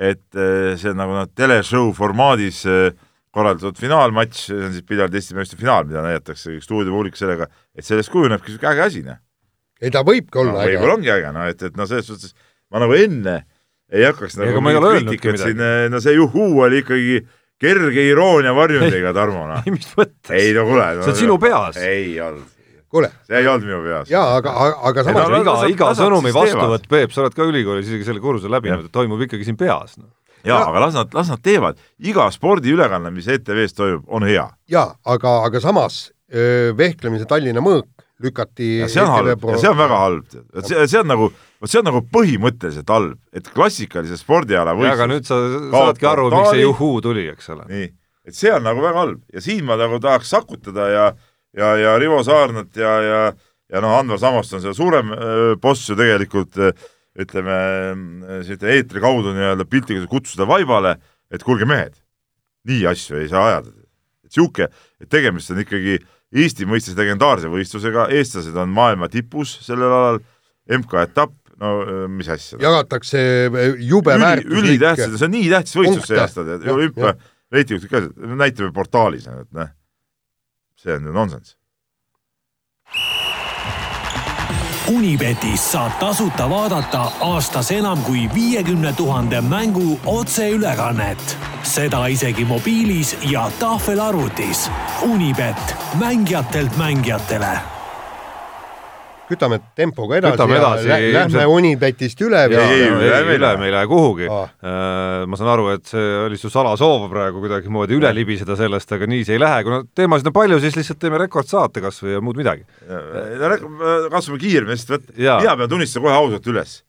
et 0.00 0.22
eh, 0.36 0.74
see 0.80 0.92
on 0.92 1.00
nagu 1.00 1.16
noh, 1.16 1.30
teleshow 1.36 1.90
formaadis 1.96 2.62
eh, 2.68 2.90
korraldatud 3.34 3.78
finaalmatš, 3.80 4.44
see 4.48 4.60
on 4.66 4.74
siis 4.74 4.86
Piljard 4.86 5.14
Eesti 5.14 5.36
meistrite 5.38 5.62
finaal, 5.62 5.86
mida 5.88 6.04
näidatakse 6.04 6.56
stuudiopublik 6.64 7.18
sellega, 7.18 7.48
et 7.76 7.86
sellest 7.86 8.12
kujunebki 8.12 8.52
niisugune 8.52 8.72
äge 8.74 8.86
asi, 8.86 9.02
noh. 9.06 9.20
ei 9.80 9.92
ta 9.94 10.04
võibki 10.06 10.42
olla 10.42 10.58
no, 10.58 10.62
äge. 10.64 10.76
võib-olla 10.76 10.98
ongi 10.98 11.14
äge, 11.16 11.34
noh, 11.36 11.50
et, 11.52 11.66
et 11.70 11.80
noh, 11.80 11.90
selles 11.90 12.10
suhtes 12.10 12.36
ma 12.70 12.82
nagu 12.84 12.96
enne 12.96 13.40
ei 13.90 14.06
hakkaks 14.06 14.38
nagu 14.38 14.62
kriitikat 14.62 15.40
siin, 15.42 15.60
eh, 15.64 15.88
no 15.92 16.02
see 16.02 16.16
juhuu 16.18 16.64
oli 16.66 16.84
ikkagi 16.84 17.20
kerge 17.60 18.04
iroonia 18.08 18.54
varjundiga, 18.56 19.12
Tarmo, 19.16 19.44
noh. 19.48 19.60
ei, 19.66 19.76
mis 19.76 19.92
mõttes? 19.96 20.32
ei 20.36 20.56
no 20.56 20.64
kuule 20.68 20.94
no,. 20.96 21.04
see 21.04 21.14
on 21.14 21.20
sinu 21.24 21.38
peas. 21.42 21.80
ei 21.80 22.16
olnud 22.24 22.59
kuule. 22.90 23.10
see 23.28 23.38
ei 23.40 23.48
olnud 23.50 23.66
minu 23.68 23.82
peas. 23.84 24.10
jaa, 24.10 24.24
aga, 24.38 24.54
aga 24.90 25.04
samas 25.06 25.28
no, 25.30 25.42
iga, 25.44 25.56
iga 25.74 25.90
sõnumi 25.98 26.32
vastuvõtt, 26.34 26.88
Peep, 26.90 27.14
sa 27.14 27.24
oled 27.24 27.36
ka 27.36 27.46
ülikoolis 27.46 27.90
isegi 27.90 28.08
selle 28.08 28.22
kursuse 28.22 28.50
läbinud, 28.52 28.88
et 28.88 28.94
toimub 28.94 29.22
ikkagi 29.26 29.46
siin 29.46 29.58
peas 29.60 29.96
no.. 30.00 30.10
jaa, 30.46 30.64
aga 30.66 30.84
las 30.86 30.98
nad, 30.98 31.14
las 31.16 31.30
nad 31.32 31.42
teevad. 31.44 31.80
iga 32.02 32.26
spordiülekanne, 32.34 33.12
mis 33.14 33.30
ETV-s 33.30 33.78
toimub, 33.78 34.04
on 34.08 34.26
hea. 34.28 34.48
jaa, 34.72 34.88
aga, 35.16 35.36
aga 35.48 35.62
samas 35.62 36.08
öö, 36.34 36.74
vehklemise 36.78 37.28
Tallinna 37.30 37.62
mõõk 37.64 37.88
lükati 38.20 38.72
ja 38.82 38.88
see 38.90 39.02
on 39.02 39.14
halb 39.14 39.46
ja 39.48 39.60
see 39.60 39.70
on 39.70 39.78
väga 39.78 40.02
halb. 40.02 40.34
vot 40.54 40.68
see, 40.68 40.82
see 40.92 41.00
on 41.00 41.08
nagu, 41.08 41.30
vot 41.62 41.72
see 41.72 41.80
on 41.80 41.88
nagu 41.88 42.02
põhimõtteliselt 42.16 42.92
halb, 42.92 43.16
et 43.32 43.48
klassikalise 43.54 44.18
spordiala 44.20 44.74
võistlus 44.76 44.98
aga 44.98 45.08
nüüd 45.14 45.28
sa 45.28 45.40
saadki 45.72 46.10
aru, 46.10 46.28
miks 46.34 46.52
see 46.52 46.66
juhuu 46.66 47.00
tuli, 47.04 47.26
eks 47.32 47.52
ole. 47.54 47.66
nii, 47.70 47.88
et 48.28 48.36
see 48.36 48.52
on 48.52 48.66
nagu 48.66 48.84
väga 48.84 49.04
halb 49.04 49.22
ja 49.34 49.44
siin 49.44 49.64
ma 49.68 49.78
nagu 49.80 50.00
tahaks 50.02 50.34
sakutada 50.34 50.88
ja 50.92 51.06
ja, 51.56 51.74
ja 51.80 51.98
Rivo 51.98 52.22
Saarnat 52.26 52.76
ja, 52.76 52.94
ja, 53.02 53.20
ja 53.70 53.82
noh, 53.82 53.96
Andvar 53.98 54.20
Samost 54.22 54.54
on 54.54 54.64
seal 54.64 54.76
suurem 54.76 55.12
boss 55.62 55.88
ju 55.90 55.96
tegelikult 55.98 56.58
ütleme, 57.20 57.56
ütleme 58.46 58.76
eetri 58.76 59.02
kaudu 59.02 59.34
nii-öelda 59.34 59.66
piltlikult 59.68 60.10
kutsuda 60.10 60.46
vaibale, 60.48 60.96
et 61.32 61.42
kuulge 61.46 61.66
mehed, 61.68 61.96
nii 62.68 62.86
asju 62.90 63.18
ei 63.20 63.28
saa 63.30 63.46
ajada. 63.48 63.74
et 64.24 64.32
sihuke, 64.36 64.68
et 65.00 65.10
tegemist 65.10 65.50
on 65.50 65.62
ikkagi 65.64 65.98
Eesti 66.30 66.62
mõistes 66.62 66.94
legendaarse 66.94 67.48
võistlusega, 67.50 68.04
eestlased 68.14 68.54
on 68.54 68.70
maailma 68.70 69.08
tipus 69.10 69.56
sellel 69.64 69.90
alal, 69.90 70.20
MK-etapp, 70.70 71.34
no 71.58 71.72
mis 72.14 72.28
asja. 72.30 72.60
jagatakse 72.62 73.18
jube 73.82 74.14
Üli, 74.14 74.22
väärtuslik 74.22 74.60
ülitähtsad, 74.60 75.16
see 75.18 75.26
on 75.26 75.34
nii 75.34 75.50
tähtis 75.50 75.74
võistlus 75.80 76.06
see 76.06 76.22
aasta, 76.22 76.46
olümpia 76.70 77.16
reitingud 77.50 77.90
ka, 77.90 78.04
näitame 78.38 78.70
portaalis, 78.76 79.26
et 79.26 79.50
noh 79.58 79.74
see 80.82 80.92
on 80.94 81.04
ju 81.04 81.12
nonsenss. 81.12 81.56
Unibetis 84.90 85.72
saab 85.72 85.92
tasuta 86.00 86.48
vaadata 86.50 87.02
aastas 87.20 87.70
enam 87.70 88.02
kui 88.02 88.30
viiekümne 88.34 88.92
tuhande 88.92 89.40
mängu 89.40 90.00
otseülekannet. 90.06 91.36
seda 91.62 92.06
isegi 92.06 92.44
mobiilis 92.44 93.16
ja 93.30 93.50
tahvelarvutis. 93.58 94.70
Unibet, 95.02 95.76
mängijatelt 95.98 96.76
mängijatele 96.76 97.79
kütame 99.30 99.60
tempoga 99.78 100.18
edasi, 100.18 100.36
kütame 100.36 100.58
edasi 100.58 100.90
ja 100.90 100.98
lä 100.98 101.22
lähme 101.24 101.46
Unibetist 101.50 102.20
üle 102.26 102.42
või? 102.50 102.58
ei, 102.58 102.82
ei, 102.82 102.90
ei, 103.06 103.38
üle 103.38 103.52
me 103.60 103.68
ei 103.68 103.74
lähe 103.74 103.88
kuhugi 103.90 104.28
ah.. 104.30 104.52
ma 105.30 105.38
saan 105.38 105.52
aru, 105.54 105.70
et 105.76 105.86
see 105.90 106.04
oli 106.26 106.38
su 106.40 106.50
salasoov 106.52 107.08
praegu 107.12 107.42
kuidagimoodi 107.44 107.98
üle 107.98 108.12
libiseda 108.16 108.58
sellest, 108.58 108.92
aga 108.96 109.08
nii 109.10 109.24
see 109.26 109.38
ei 109.38 109.42
lähe, 109.42 109.62
kuna 109.66 109.82
teemasid 109.96 110.30
on 110.30 110.36
palju, 110.36 110.60
siis 110.62 110.78
lihtsalt 110.78 111.00
teeme 111.02 111.20
rekordsaate 111.22 111.82
kas 111.84 112.02
või 112.04 112.16
ja 112.16 112.22
muud 112.24 112.38
midagi. 112.40 112.66
katsume 114.10 114.40
kiiremini 114.40 114.76
lihtsalt 114.76 114.96
võtta. 114.98 115.40
mina 115.42 115.58
pean 115.62 115.74
tunnistama 115.74 116.08
kohe 116.08 116.22
ausalt 116.22 116.50
üles 116.52 116.80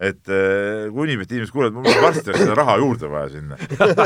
et 0.00 0.22
kui 0.24 1.04
Unibeti 1.04 1.36
inimesed 1.36 1.52
kuulevad, 1.52 1.76
mul 1.76 1.90
on 1.92 2.04
varsti 2.06 2.32
seda 2.32 2.54
raha 2.56 2.78
juurde 2.80 3.10
vaja 3.12 3.28
sinna. 3.34 3.58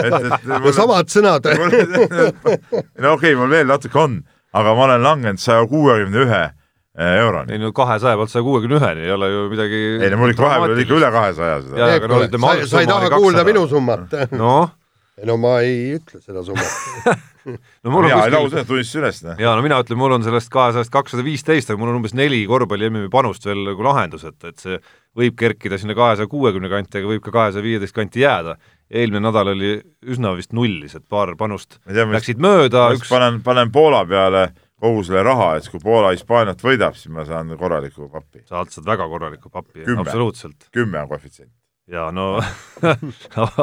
no 0.65 0.73
samad 0.75 1.13
sõnad 1.13 1.47
no 1.55 3.15
okei 3.15 3.31
okay,, 3.31 3.37
mul 3.39 3.53
veel 3.53 3.71
natuke 3.71 4.01
on, 4.03 4.19
aga 4.59 4.75
ma 4.75 4.89
olen 4.89 5.07
langenud 5.07 5.43
saja 5.43 5.63
kuuekümne 5.71 6.27
ühe 6.27 6.43
Äh, 6.45 6.64
euroni. 6.95 7.53
ei 7.53 7.59
no 7.59 7.73
kahesaja 7.75 8.17
pealt 8.17 8.31
saja 8.31 8.47
kuuekümne 8.47 8.79
ühel 8.79 9.03
ei 9.03 9.13
ole 9.13 9.31
ju 9.33 9.45
midagi 9.51 9.83
ei 9.99 10.11
no 10.13 10.23
mul 10.23 10.35
ikka 10.35 10.47
vahepeal 10.47 10.77
oli 10.77 10.87
ikka 10.87 10.99
üle 11.01 11.13
kahesaja 11.19 11.61
seda. 11.67 12.09
No, 12.09 12.23
sa, 12.47 12.57
sa 12.71 12.83
ei 12.85 12.91
taha 12.91 13.13
kuulda 13.17 13.45
minu 13.47 13.67
summat? 13.71 14.15
noh? 14.45 14.75
ei 15.19 15.31
no 15.31 15.39
ma 15.43 15.59
ei 15.67 15.95
ütle 15.99 16.23
seda 16.23 16.45
summat 16.47 17.23
no 17.85 17.93
mul 17.93 18.07
on 18.07 18.15
kuskil 18.15 18.37
ausalt 18.39 18.69
tunnistasin 18.69 19.03
üles. 19.03 19.21
Noh. 19.25 19.41
jaa, 19.43 19.55
no 19.57 19.65
mina 19.65 19.79
ütlen, 19.83 19.99
mul 20.01 20.15
on 20.17 20.25
sellest 20.27 20.51
kahesajast 20.55 20.93
kakssada 20.93 21.25
viisteist, 21.27 21.71
aga 21.71 21.81
mul 21.81 21.93
on 21.93 22.01
umbes 22.01 22.15
neli 22.17 22.43
korvpalli 22.49 22.89
MM-i 22.91 23.11
panust 23.13 23.45
veel 23.47 23.65
nagu 23.69 23.85
lahendus, 23.85 24.25
et, 24.29 24.39
et 24.49 24.63
see 24.63 24.79
võib 25.19 25.37
kerkida 25.39 25.79
sinna 25.81 25.97
kahesaja 25.99 26.31
kuuekümne 26.31 26.71
kanti, 26.73 27.01
aga 27.01 27.11
võib 27.11 27.25
ka 27.25 27.35
kahesaja 27.35 27.67
viieteist 27.67 27.97
kanti 27.97 28.25
jääda. 28.25 28.57
eelmine 28.95 29.23
nädal 29.25 29.53
oli 29.55 29.75
üsna 30.07 30.35
vist 30.37 30.53
nullis, 30.53 30.95
et 30.95 31.05
paar 31.09 31.35
panust 31.37 31.79
tea, 31.85 32.07
läksid 32.17 32.41
mööda. 32.43 32.91
üks 32.97 33.09
panen, 33.11 33.43
panen 33.43 33.73
Poola 33.73 34.05
peale 34.07 34.49
kogu 34.85 35.05
selle 35.07 35.25
raha, 35.27 35.55
et 35.59 35.69
kui 35.73 35.83
Poola 35.83 36.13
Hispaaniat 36.15 36.63
võidab, 36.65 36.97
siis 36.99 37.13
ma 37.13 37.25
saan 37.29 37.53
korraliku 37.61 38.09
pappi. 38.13 38.45
sa 38.49 38.65
saad 38.69 38.89
väga 38.89 39.09
korralikku 39.11 39.53
pappi, 39.53 39.85
absoluutselt. 39.97 40.69
kümme 40.75 41.01
on 41.03 41.11
koefitsient. 41.11 41.53
jaa, 41.91 42.11
no 42.19 42.29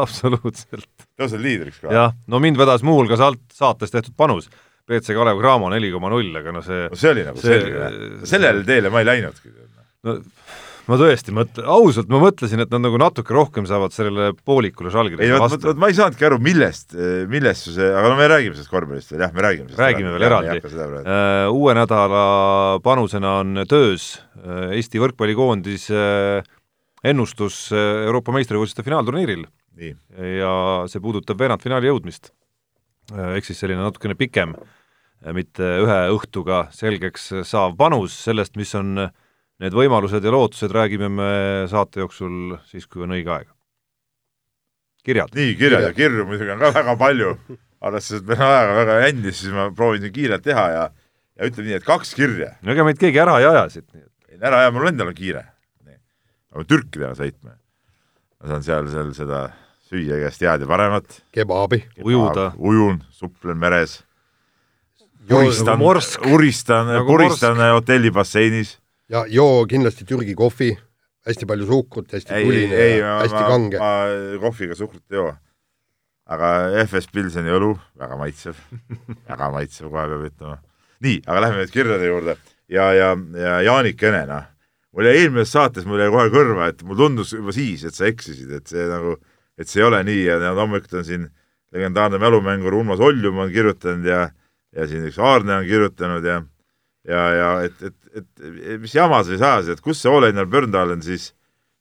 absoluutselt. 0.04 1.08
tõused 1.20 1.42
liidriks 1.42 1.82
ka? 1.84 1.94
jah, 1.94 2.18
no 2.28 2.42
mind 2.44 2.60
vedas 2.62 2.86
muuhulgas 2.88 3.24
alt 3.24 3.44
saates 3.54 3.94
tehtud 3.94 4.18
panus. 4.18 4.50
BC 4.92 5.14
Kalev 5.16 5.38
Cramo 5.40 5.70
neli 5.72 5.92
koma 5.94 6.10
null, 6.12 6.34
aga 6.36 6.52
no 6.52 6.64
see 6.66 6.88
no 6.90 6.98
see 6.98 7.12
oli 7.14 7.24
nagu 7.24 7.40
see, 7.40 7.60
selge, 7.62 8.26
sellele 8.28 8.66
teele 8.68 8.90
ma 8.92 9.04
ei 9.04 9.08
läinudki. 9.08 9.54
no 10.08 10.18
ma 10.90 10.98
tõesti 11.00 11.34
mõtlen, 11.36 11.68
ausalt 11.70 12.10
ma 12.12 12.20
mõtlesin, 12.22 12.62
et 12.64 12.72
nad 12.74 12.84
nagu 12.84 13.00
natuke 13.00 13.34
rohkem 13.36 13.68
saavad 13.70 13.94
sellele 13.94 14.32
poolikule 14.48 14.92
Žalgirile 14.94 15.40
vastu. 15.42 15.70
vot 15.70 15.80
ma 15.82 15.92
ei 15.92 15.98
saanudki 15.98 16.26
aru, 16.28 16.40
millest, 16.44 16.96
millest 17.32 17.70
see, 17.76 17.90
aga 17.90 18.12
no 18.12 18.18
me 18.20 18.30
räägime 18.32 18.58
sellest 18.58 18.72
korvpallist 18.72 19.14
veel, 19.14 19.24
jah, 19.26 19.36
me 19.36 19.46
räägime 19.46 19.78
räägime 19.78 20.16
veel 20.16 20.28
eraldi. 20.30 20.58
Uh, 20.64 21.52
uue 21.54 21.76
nädala 21.78 22.26
panusena 22.86 23.38
on 23.44 23.64
töös 23.70 24.14
uh, 24.42 24.72
Eesti 24.74 25.02
võrkpallikoondise 25.04 26.02
uh, 26.02 26.52
ennustus 27.08 27.64
Euroopa 27.74 28.34
meistrivõistluste 28.36 28.86
finaalturniiril. 28.86 29.48
ja 29.82 30.52
see 30.92 31.02
puudutab 31.02 31.40
veerandfinaali 31.40 31.88
jõudmist. 31.88 32.34
ehk 33.12 33.46
siis 33.48 33.60
selline 33.60 33.82
natukene 33.82 34.16
pikem, 34.16 34.54
mitte 35.34 35.66
ühe 35.82 35.98
õhtuga 36.14 36.68
selgeks 36.76 37.32
saav 37.48 37.74
panus 37.78 38.14
sellest, 38.14 38.56
mis 38.60 38.76
on 38.76 39.08
uh, 39.08 39.10
need 39.62 39.76
võimalused 39.78 40.26
ja 40.26 40.34
lootused 40.34 40.74
räägime 40.74 41.10
me 41.14 41.32
saate 41.70 42.02
jooksul 42.02 42.58
siis, 42.70 42.88
kui 42.90 43.06
on 43.06 43.14
õige 43.14 43.30
aeg. 43.34 43.52
kirjad. 45.06 45.36
nii, 45.38 45.54
kirjad 45.60 45.86
ja 45.90 45.94
kirju 45.98 46.26
muidugi 46.30 46.54
on 46.54 46.62
ka 46.62 46.74
väga 46.76 46.98
palju, 46.98 47.36
arvestades, 47.82 48.24
et 48.24 48.28
meil 48.30 48.42
on 48.42 48.56
ajaga 48.56 48.76
väga 48.80 49.00
jännis, 49.06 49.40
siis 49.42 49.54
ma 49.56 49.70
proovin 49.76 50.12
kiirelt 50.14 50.44
teha 50.46 50.68
ja 50.76 50.90
ja 51.42 51.50
ütleme 51.50 51.70
nii, 51.70 51.80
et 51.80 51.88
kaks 51.88 52.14
kirja. 52.18 52.54
no 52.62 52.76
ega 52.76 52.86
meid 52.86 53.00
keegi 53.02 53.22
ära 53.22 53.40
ei 53.42 53.48
aja 53.50 53.66
siit, 53.74 53.88
nii 53.94 54.04
et. 54.04 54.38
ära 54.42 54.64
aja, 54.64 54.74
mul 54.76 54.90
endal 54.92 55.12
on 55.12 55.18
kiire. 55.18 55.46
ma 55.86 56.60
pean 56.60 56.70
türkidele 56.70 57.16
sõitma. 57.18 57.56
ma 58.42 58.54
saan 58.54 58.66
seal, 58.68 58.90
seal 58.92 59.14
seda 59.18 59.42
süüa 59.92 60.22
igast 60.22 60.44
head 60.44 60.66
ja 60.66 60.70
paremat. 60.70 61.22
kebaabi. 61.36 61.84
ujuda. 62.04 62.52
ujun, 62.58 63.02
suplen 63.14 63.60
meres. 63.62 64.02
uristan 65.30 65.82
uristan 66.34 66.94
nagu, 66.96 67.10
puristan 67.10 67.62
hotellibasseinis. 67.72 68.81
Ja 69.12 69.26
joo 69.30 69.66
kindlasti 69.70 70.06
Türgi 70.08 70.36
kohvi, 70.38 70.72
hästi 71.28 71.48
palju 71.50 71.68
suhkrut, 71.70 72.12
hästi 72.16 72.36
ei, 72.38 72.46
tuline 72.48 72.78
ei, 72.80 73.00
ja 73.00 73.18
hästi 73.22 73.38
ma, 73.38 73.48
kange. 73.50 73.82
ma 73.82 73.92
kohviga 74.42 74.78
suhkrut 74.78 75.04
ei 75.12 75.20
joo. 75.20 75.34
aga 76.32 76.52
FS 76.86 77.10
Pilseni 77.12 77.52
õlu, 77.52 77.74
väga 78.00 78.18
maitsev 78.20 78.60
väga 79.32 79.52
maitsev, 79.54 79.90
kohe 79.92 80.08
peab 80.14 80.26
ütlema. 80.30 80.58
nii, 81.04 81.20
aga 81.28 81.44
lähme 81.46 81.62
nüüd 81.62 81.76
kirjade 81.76 82.08
juurde 82.08 82.38
ja, 82.72 82.88
ja, 82.96 83.12
ja 83.36 83.60
Jaanik 83.68 84.04
Ene, 84.08 84.24
noh, 84.30 84.48
mul 84.96 85.10
jäi 85.10 85.26
eelmises 85.26 85.54
saates, 85.58 85.88
mul 85.88 86.02
jäi 86.02 86.12
kohe 86.14 86.32
kõrva, 86.34 86.72
et 86.72 86.84
mulle 86.88 87.04
tundus 87.04 87.36
juba 87.36 87.56
siis, 87.56 87.84
et 87.88 87.98
sa 87.98 88.08
eksisid, 88.08 88.52
et 88.56 88.72
see 88.72 88.88
nagu, 88.90 89.18
et 89.60 89.68
see 89.68 89.84
ei 89.84 89.90
ole 89.90 90.02
nii 90.08 90.24
ja 90.30 90.54
loomulikult 90.56 91.02
on 91.02 91.08
siin 91.08 91.28
legendaarne 91.72 92.20
mälumängur 92.20 92.76
Urmas 92.80 93.04
Oljum 93.04 93.44
on 93.44 93.52
kirjutanud 93.52 94.08
ja 94.08 94.30
ja 94.72 94.88
siin 94.88 95.04
üks 95.10 95.20
Aarne 95.20 95.58
on 95.60 95.66
kirjutanud 95.68 96.24
ja 96.24 96.42
ja, 97.08 97.22
ja 97.36 97.50
et, 97.66 97.84
et, 97.90 97.98
et, 98.22 98.48
mis 98.82 98.96
jama 98.96 99.22
siis 99.28 99.42
ajasid, 99.42 99.78
et 99.78 99.84
kus 99.84 100.02
see 100.04 100.12
Ole-Einar 100.12 100.50
Björndalen 100.52 101.02
siis, 101.06 101.32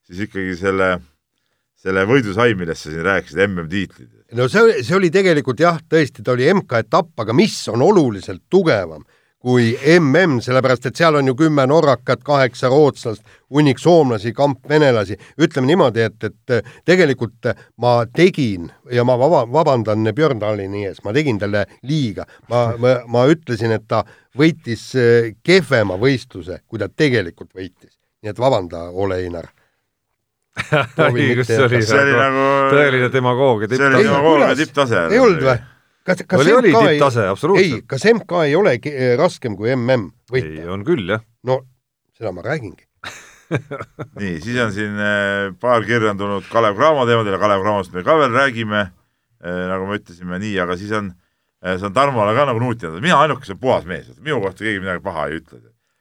siis 0.08 0.24
ikkagi 0.26 0.56
selle, 0.60 0.90
selle 1.80 2.06
võidu 2.08 2.34
sai, 2.36 2.54
millest 2.58 2.86
sa 2.86 2.94
siin 2.94 3.06
rääkisid, 3.06 3.42
MM-tiitlid? 3.48 4.10
no 4.38 4.48
see, 4.52 4.80
see 4.86 4.96
oli 4.96 5.12
tegelikult 5.12 5.60
jah, 5.62 5.80
tõesti, 5.90 6.24
ta 6.24 6.34
oli 6.36 6.48
MK-etapp, 6.54 7.12
aga 7.24 7.36
mis 7.36 7.56
on 7.72 7.84
oluliselt 7.84 8.46
tugevam 8.52 9.04
kui 9.40 9.72
mm, 9.72 10.40
sellepärast 10.44 10.90
et 10.90 10.98
seal 11.00 11.16
on 11.16 11.30
ju 11.30 11.34
kümme 11.38 11.64
norrakat, 11.68 12.20
kaheksa 12.24 12.68
rootslast, 12.68 13.22
hunnik 13.50 13.78
soomlasi, 13.80 14.34
kamp 14.36 14.68
venelasi. 14.68 15.16
ütleme 15.40 15.70
niimoodi, 15.70 16.04
et, 16.04 16.24
et 16.24 16.66
tegelikult 16.84 17.48
ma 17.80 18.04
tegin 18.06 18.68
ja 18.92 19.04
ma 19.04 19.16
vaba, 19.18 19.46
vabandan 19.52 20.12
Björn 20.14 20.40
Tallinni 20.40 20.84
ees, 20.90 21.00
ma 21.04 21.14
tegin 21.16 21.38
talle 21.38 21.64
liiga. 21.82 22.26
ma, 22.50 22.66
ma, 22.78 22.98
ma 23.06 23.24
ütlesin, 23.32 23.72
et 23.72 23.88
ta 23.88 24.04
võitis 24.36 24.90
eh, 24.94 25.32
kehvema 25.42 25.96
võistluse, 25.96 26.60
kui 26.68 26.78
ta 26.78 26.88
tegelikult 26.88 27.54
võitis. 27.56 27.96
nii 28.22 28.34
et 28.34 28.38
vabanda, 28.38 28.90
Ole 28.92 29.22
Einar 29.24 29.48
õigus, 31.14 31.46
see 31.46 31.62
oli, 31.62 31.80
oli 31.80 32.14
nagu 32.18 32.46
tõeline 32.74 33.08
demagoogia 33.12 33.68
tipptase. 34.58 35.06
ei 35.08 35.22
olnud 35.22 35.46
või? 35.46 35.60
Kas, 36.06 36.22
kas 36.26 36.44
oli, 36.44 36.54
oli 36.56 36.74
tipptase, 36.74 37.26
absoluutselt. 37.28 37.80
ei, 37.80 37.82
kas 37.88 38.06
MK 38.12 38.44
ei 38.48 38.54
ole 38.58 38.76
raskem 39.20 39.56
kui 39.58 39.72
MM 39.76 40.10
võita? 40.32 40.54
ei, 40.62 40.68
on 40.70 40.84
küll, 40.86 41.06
jah. 41.16 41.24
no 41.46 41.62
seda 42.16 42.32
ma 42.36 42.44
räägingi 42.46 42.86
nii, 44.20 44.36
siis 44.44 44.60
on 44.62 44.74
siin 44.74 45.00
äh, 45.02 45.50
paar 45.60 45.82
kirja 45.86 46.14
on 46.14 46.20
tulnud 46.20 46.46
Kalev 46.52 46.78
Cramo 46.78 47.06
teemadel 47.08 47.34
ja 47.34 47.42
Kalev 47.42 47.64
Cramost 47.64 47.96
me 47.96 48.04
ka 48.06 48.14
veel 48.20 48.36
räägime 48.36 48.84
äh,, 48.86 49.64
nagu 49.72 49.88
me 49.88 49.98
ütlesime, 49.98 50.38
nii, 50.42 50.54
aga 50.62 50.78
siis 50.78 50.94
on 50.96 51.12
see 51.60 51.86
on 51.86 51.92
Tarmole 51.92 52.32
ka 52.36 52.46
nagu 52.48 52.60
nuutinud, 52.62 53.02
mina 53.04 53.18
ainukese 53.20 53.56
puhas 53.60 53.84
mees, 53.88 54.08
minu 54.24 54.40
kohta 54.40 54.64
keegi 54.64 54.80
midagi 54.80 55.02
paha 55.04 55.26
ei 55.28 55.40
ütle. 55.40 55.60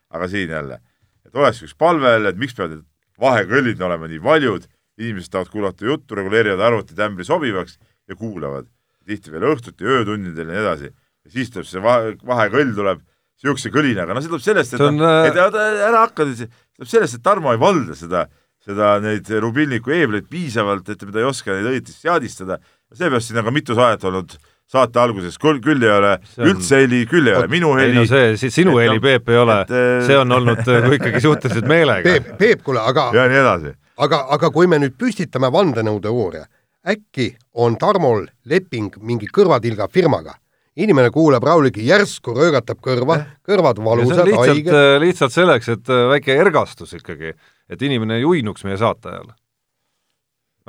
aga 0.09 0.27
siin 0.27 0.49
jälle, 0.49 0.79
et 1.25 1.35
oleks 1.35 1.61
üks 1.61 1.75
palve 1.77 2.15
jälle, 2.15 2.29
et 2.31 2.39
miks 2.39 2.55
peavad 2.57 2.77
need 2.77 2.85
vahekõllid 3.19 3.81
olema 3.85 4.07
nii 4.09 4.21
valjud, 4.23 4.63
inimesed 4.97 5.31
tahavad 5.31 5.51
kuulata 5.51 5.85
juttu, 5.85 6.15
reguleerivad 6.15 6.63
arvutitämbri 6.65 7.27
sobivaks 7.27 7.77
ja 8.07 8.15
kuulavad 8.15 8.65
tihti 9.09 9.33
veel 9.33 9.47
õhtuti, 9.53 9.87
öötundidel 9.87 10.47
ja 10.47 10.51
nii 10.53 10.63
edasi. 10.63 10.91
ja 11.25 11.33
siis 11.35 11.53
tuleb 11.53 11.69
see 11.69 11.81
vahe, 11.83 12.13
vahekõll 12.25 12.75
tuleb 12.77 13.01
niisuguse 13.39 13.71
kõlinaga, 13.71 14.13
no 14.13 14.21
see 14.21 14.31
tuleb 14.31 14.43
sellest, 14.43 14.75
et, 14.75 14.83
on, 14.83 14.99
äh, 14.99 15.29
et 15.29 15.39
ära 15.39 16.03
hakka, 16.03 16.27
see 16.35 16.49
tuleb 16.49 16.91
sellest, 16.91 17.19
et 17.19 17.25
Tarmo 17.25 17.53
ei 17.55 17.61
valda 17.61 17.95
seda, 17.95 18.25
seda, 18.65 18.97
neid 19.03 19.29
rubilniku 19.41 19.95
eebleid 19.95 20.27
piisavalt, 20.31 20.89
et 20.91 21.03
ta 21.05 21.21
ei 21.21 21.27
oska 21.27 21.55
neid 21.55 21.69
õieti 21.71 21.95
seadistada. 21.95 22.59
seepärast 22.93 23.29
siin 23.29 23.39
on 23.39 23.47
ka 23.47 23.53
mitu 23.55 23.77
saadet 23.77 24.03
olnud 24.09 24.35
saate 24.69 24.99
alguses, 25.01 25.37
küll, 25.41 25.57
küll 25.63 25.81
ei 25.81 25.91
ole 25.91 26.11
on... 26.19 26.45
üldse 26.51 26.83
heli, 26.83 27.01
küll 27.09 27.29
ei 27.29 27.37
ole 27.39 27.49
minu 27.49 27.71
heli. 27.77 27.95
ei 27.95 27.97
no 27.97 28.05
see, 28.09 28.51
sinu 28.53 28.77
et, 28.77 28.85
heli, 28.85 29.01
Peep, 29.01 29.31
ei 29.33 29.39
ole, 29.41 29.59
äh, 29.65 29.89
see 30.05 30.17
on 30.19 30.35
olnud 30.35 30.61
äh, 30.67 30.89
ikkagi 30.99 31.23
suhteliselt 31.23 31.69
meelega. 31.69 32.05
Peep, 32.05 32.35
Peep, 32.37 32.63
kuule, 32.67 32.83
aga 32.91 33.09
ja 33.15 33.25
nii 33.31 33.41
edasi. 33.41 33.73
aga, 34.05 34.25
aga 34.35 34.51
kui 34.53 34.69
me 34.69 34.81
nüüd 34.83 34.99
püstitame 34.99 35.49
vandenõuteooria 35.53 36.45
äkki 36.87 37.33
on 37.53 37.75
Tarmol 37.77 38.27
leping 38.45 38.95
mingi 39.01 39.27
kõrvatilga 39.33 39.89
firmaga 39.91 40.37
inimene 40.79 41.11
kuuleb 41.13 41.43
rahulikult, 41.45 41.83
järsku 41.85 42.35
röögatab 42.37 42.79
kõrva, 42.83 43.19
kõrvad 43.47 43.81
valusad, 43.83 44.31
haiged. 44.37 44.71
Äh, 44.71 44.95
lihtsalt 45.03 45.35
selleks, 45.35 45.69
et 45.75 45.91
äh, 45.91 46.05
väike 46.13 46.37
ergastus 46.39 46.95
ikkagi, 46.97 47.35
et 47.69 47.85
inimene 47.85 48.19
ei 48.19 48.27
uinuks 48.27 48.65
meie 48.67 48.79
saate 48.79 49.11
ajal. 49.11 49.31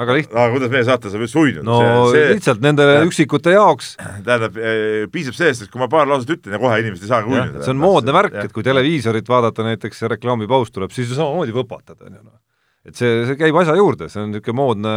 väga 0.00 0.14
lihtne. 0.16 0.36
aga 0.40 0.52
kuidas 0.54 0.70
meie 0.72 0.84
saate 0.88 1.12
saab 1.12 1.24
üldse 1.26 1.38
uinuda? 1.38 1.64
no 1.66 1.78
see, 2.08 2.16
see... 2.16 2.34
lihtsalt 2.34 2.62
nende 2.64 2.86
ja, 2.88 3.00
üksikute 3.06 3.54
jaoks. 3.54 3.94
tähendab, 4.00 4.56
äh, 4.58 5.06
piisab 5.12 5.36
sellest, 5.36 5.66
et 5.66 5.72
kui 5.72 5.82
ma 5.82 5.90
paar 5.92 6.08
lauset 6.10 6.34
ütlen 6.36 6.56
ja 6.56 6.62
kohe 6.62 6.78
inimesed 6.82 7.06
ei 7.06 7.12
saagi 7.12 7.34
uinuda. 7.34 7.64
see 7.66 7.74
on 7.74 7.82
moodne 7.82 8.14
värk, 8.16 8.38
et 8.44 8.54
kui 8.56 8.66
televiisorit 8.66 9.28
vaadata 9.30 9.66
näiteks 9.66 10.06
ja 10.06 10.14
reklaamipaus 10.16 10.72
tuleb, 10.74 10.94
siis 10.96 11.12
samamoodi 11.12 11.54
võpatad, 11.54 12.00
on 12.00 12.16
ju 12.16 12.22
noh. 12.22 12.38
et 12.88 12.96
see, 12.96 13.26
see 13.28 13.38
käib 13.38 13.62
asja 13.62 13.76
juurde, 13.78 14.08
see 14.10 14.24
on 14.24 14.32
niisugune 14.32 14.62
moodne 14.62 14.96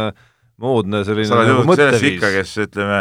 moodne 0.62 1.02
selline 1.06 1.28
sa 1.28 1.38
oled 1.38 1.50
nagu 1.50 1.62
jõudnud 1.62 1.80
sellesse 1.80 2.10
ikka, 2.12 2.30
kes 2.34 2.52
ütleme, 2.64 3.00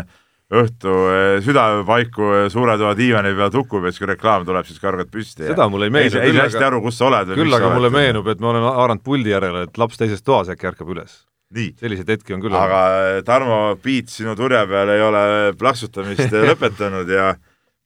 õhtu 0.53 0.93
eh, 1.09 1.35
südamepaiku 1.45 2.29
eh, 2.37 2.47
suure 2.53 2.75
toa 2.81 2.93
diivani 2.97 3.33
peal 3.37 3.51
tukub 3.53 3.85
ja 3.85 3.93
siis 3.93 4.03
kui 4.03 4.09
reklaam 4.09 4.47
tuleb, 4.47 4.67
siis 4.69 4.81
kargad 4.81 5.11
püsti. 5.11 5.45
seda 5.49 5.67
mulle 5.71 5.89
ei 5.89 5.93
meenu. 5.93 6.19
ei 6.19 6.33
saa 6.35 6.47
hästi 6.47 6.65
aru, 6.67 6.81
kus 6.85 6.97
sa 6.99 7.07
oled. 7.09 7.35
küll 7.37 7.57
aga 7.57 7.69
mulle 7.73 7.93
meenub, 7.93 8.27
et 8.33 8.41
ma 8.43 8.51
olen 8.51 8.67
haaranud 8.67 9.05
puldi 9.05 9.33
järele, 9.33 9.67
et 9.67 9.79
laps 9.81 10.01
teises 10.01 10.25
toas 10.25 10.51
äkki 10.53 10.69
ärkab 10.73 10.91
üles. 10.93 11.23
selliseid 11.53 12.09
hetki 12.15 12.35
on 12.35 12.43
küll. 12.43 12.57
aga. 12.57 12.83
Eh, 13.13 13.21
Tarmo 13.25 13.61
Piit 13.81 14.11
sinu 14.13 14.35
turja 14.39 14.65
peal 14.69 14.93
ei 14.93 15.05
ole 15.05 15.23
plaksutamist 15.59 16.33
lõpetanud 16.49 17.09
ja 17.09 17.33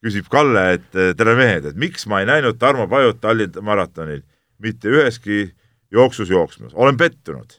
küsib 0.04 0.28
Kalle, 0.30 0.64
et 0.78 0.90
tere 1.18 1.34
mehed, 1.38 1.72
et 1.72 1.78
miks 1.78 2.06
ma 2.10 2.22
ei 2.22 2.28
näinud 2.28 2.58
Tarmo 2.58 2.86
Pajut 2.90 3.20
Tallinna 3.20 3.64
maratonil 3.64 4.22
mitte 4.62 4.90
üheski 4.90 5.48
jooksus 5.94 6.30
jooksmas, 6.30 6.74
olen 6.74 6.98
pettunud 6.98 7.56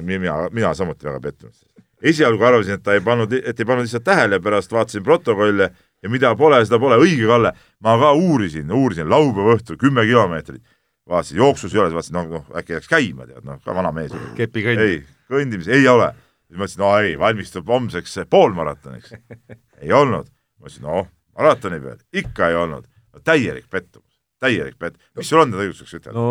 mina, 0.00 0.48
mina 0.52 0.74
samuti 0.74 1.06
väga 1.06 1.20
pettunud. 1.20 1.54
esialgu 2.02 2.44
arvasin, 2.44 2.74
et 2.74 2.82
ta 2.82 2.94
ei 2.94 3.00
pannud, 3.00 3.32
et 3.32 3.60
ei 3.60 3.66
pannud 3.66 3.86
lihtsalt 3.86 4.04
tähele, 4.04 4.40
pärast 4.42 4.72
vaatasin 4.72 5.04
protokolle 5.06 5.70
ja 6.02 6.10
mida 6.10 6.34
pole, 6.36 6.58
seda 6.66 6.80
pole, 6.82 6.98
õige, 6.98 7.26
Kalle, 7.30 7.52
ma 7.84 7.96
ka 8.00 8.12
uurisin, 8.18 8.72
uurisin 8.72 9.10
laupäeva 9.10 9.54
õhtul 9.56 9.78
kümme 9.78 10.04
kilomeetrit, 10.08 10.62
vaatasin, 11.08 11.38
jooksus 11.38 11.74
ei 11.74 11.80
ole, 11.80 11.92
siis 11.92 11.98
vaatasin, 12.00 12.18
noh, 12.18 12.28
noh, 12.38 12.58
äkki 12.58 12.76
läks 12.78 12.90
käima, 12.90 13.26
tead, 13.30 13.46
noh, 13.46 13.60
ka 13.62 13.74
vana 13.76 13.92
mees. 13.94 14.14
kepikõnd. 14.38 14.82
ei, 14.82 15.02
kõndimis 15.30 15.70
ei 15.70 15.88
ole. 15.88 16.12
siis 16.48 16.58
mõtlesin, 16.58 16.82
no 16.82 16.94
ei, 16.98 17.18
valmistub 17.18 17.68
homseks 17.70 18.18
poolmaratoniks. 18.30 19.14
ei 19.82 19.92
olnud. 19.92 20.26
ma 20.58 20.66
ütlesin, 20.66 20.88
noh, 20.88 21.06
maratoni 21.38 21.80
peal, 21.84 22.02
ikka 22.12 22.50
ei 22.50 22.58
olnud. 22.64 22.88
täielik 23.22 23.70
pettumus 23.70 24.11
täielik 24.42 24.78
pett. 24.80 24.98
mis 25.18 25.30
sul 25.30 25.42
on 25.44 25.54
õigustuseks 25.54 26.00
ütelda 26.00 26.18
no...? 26.18 26.26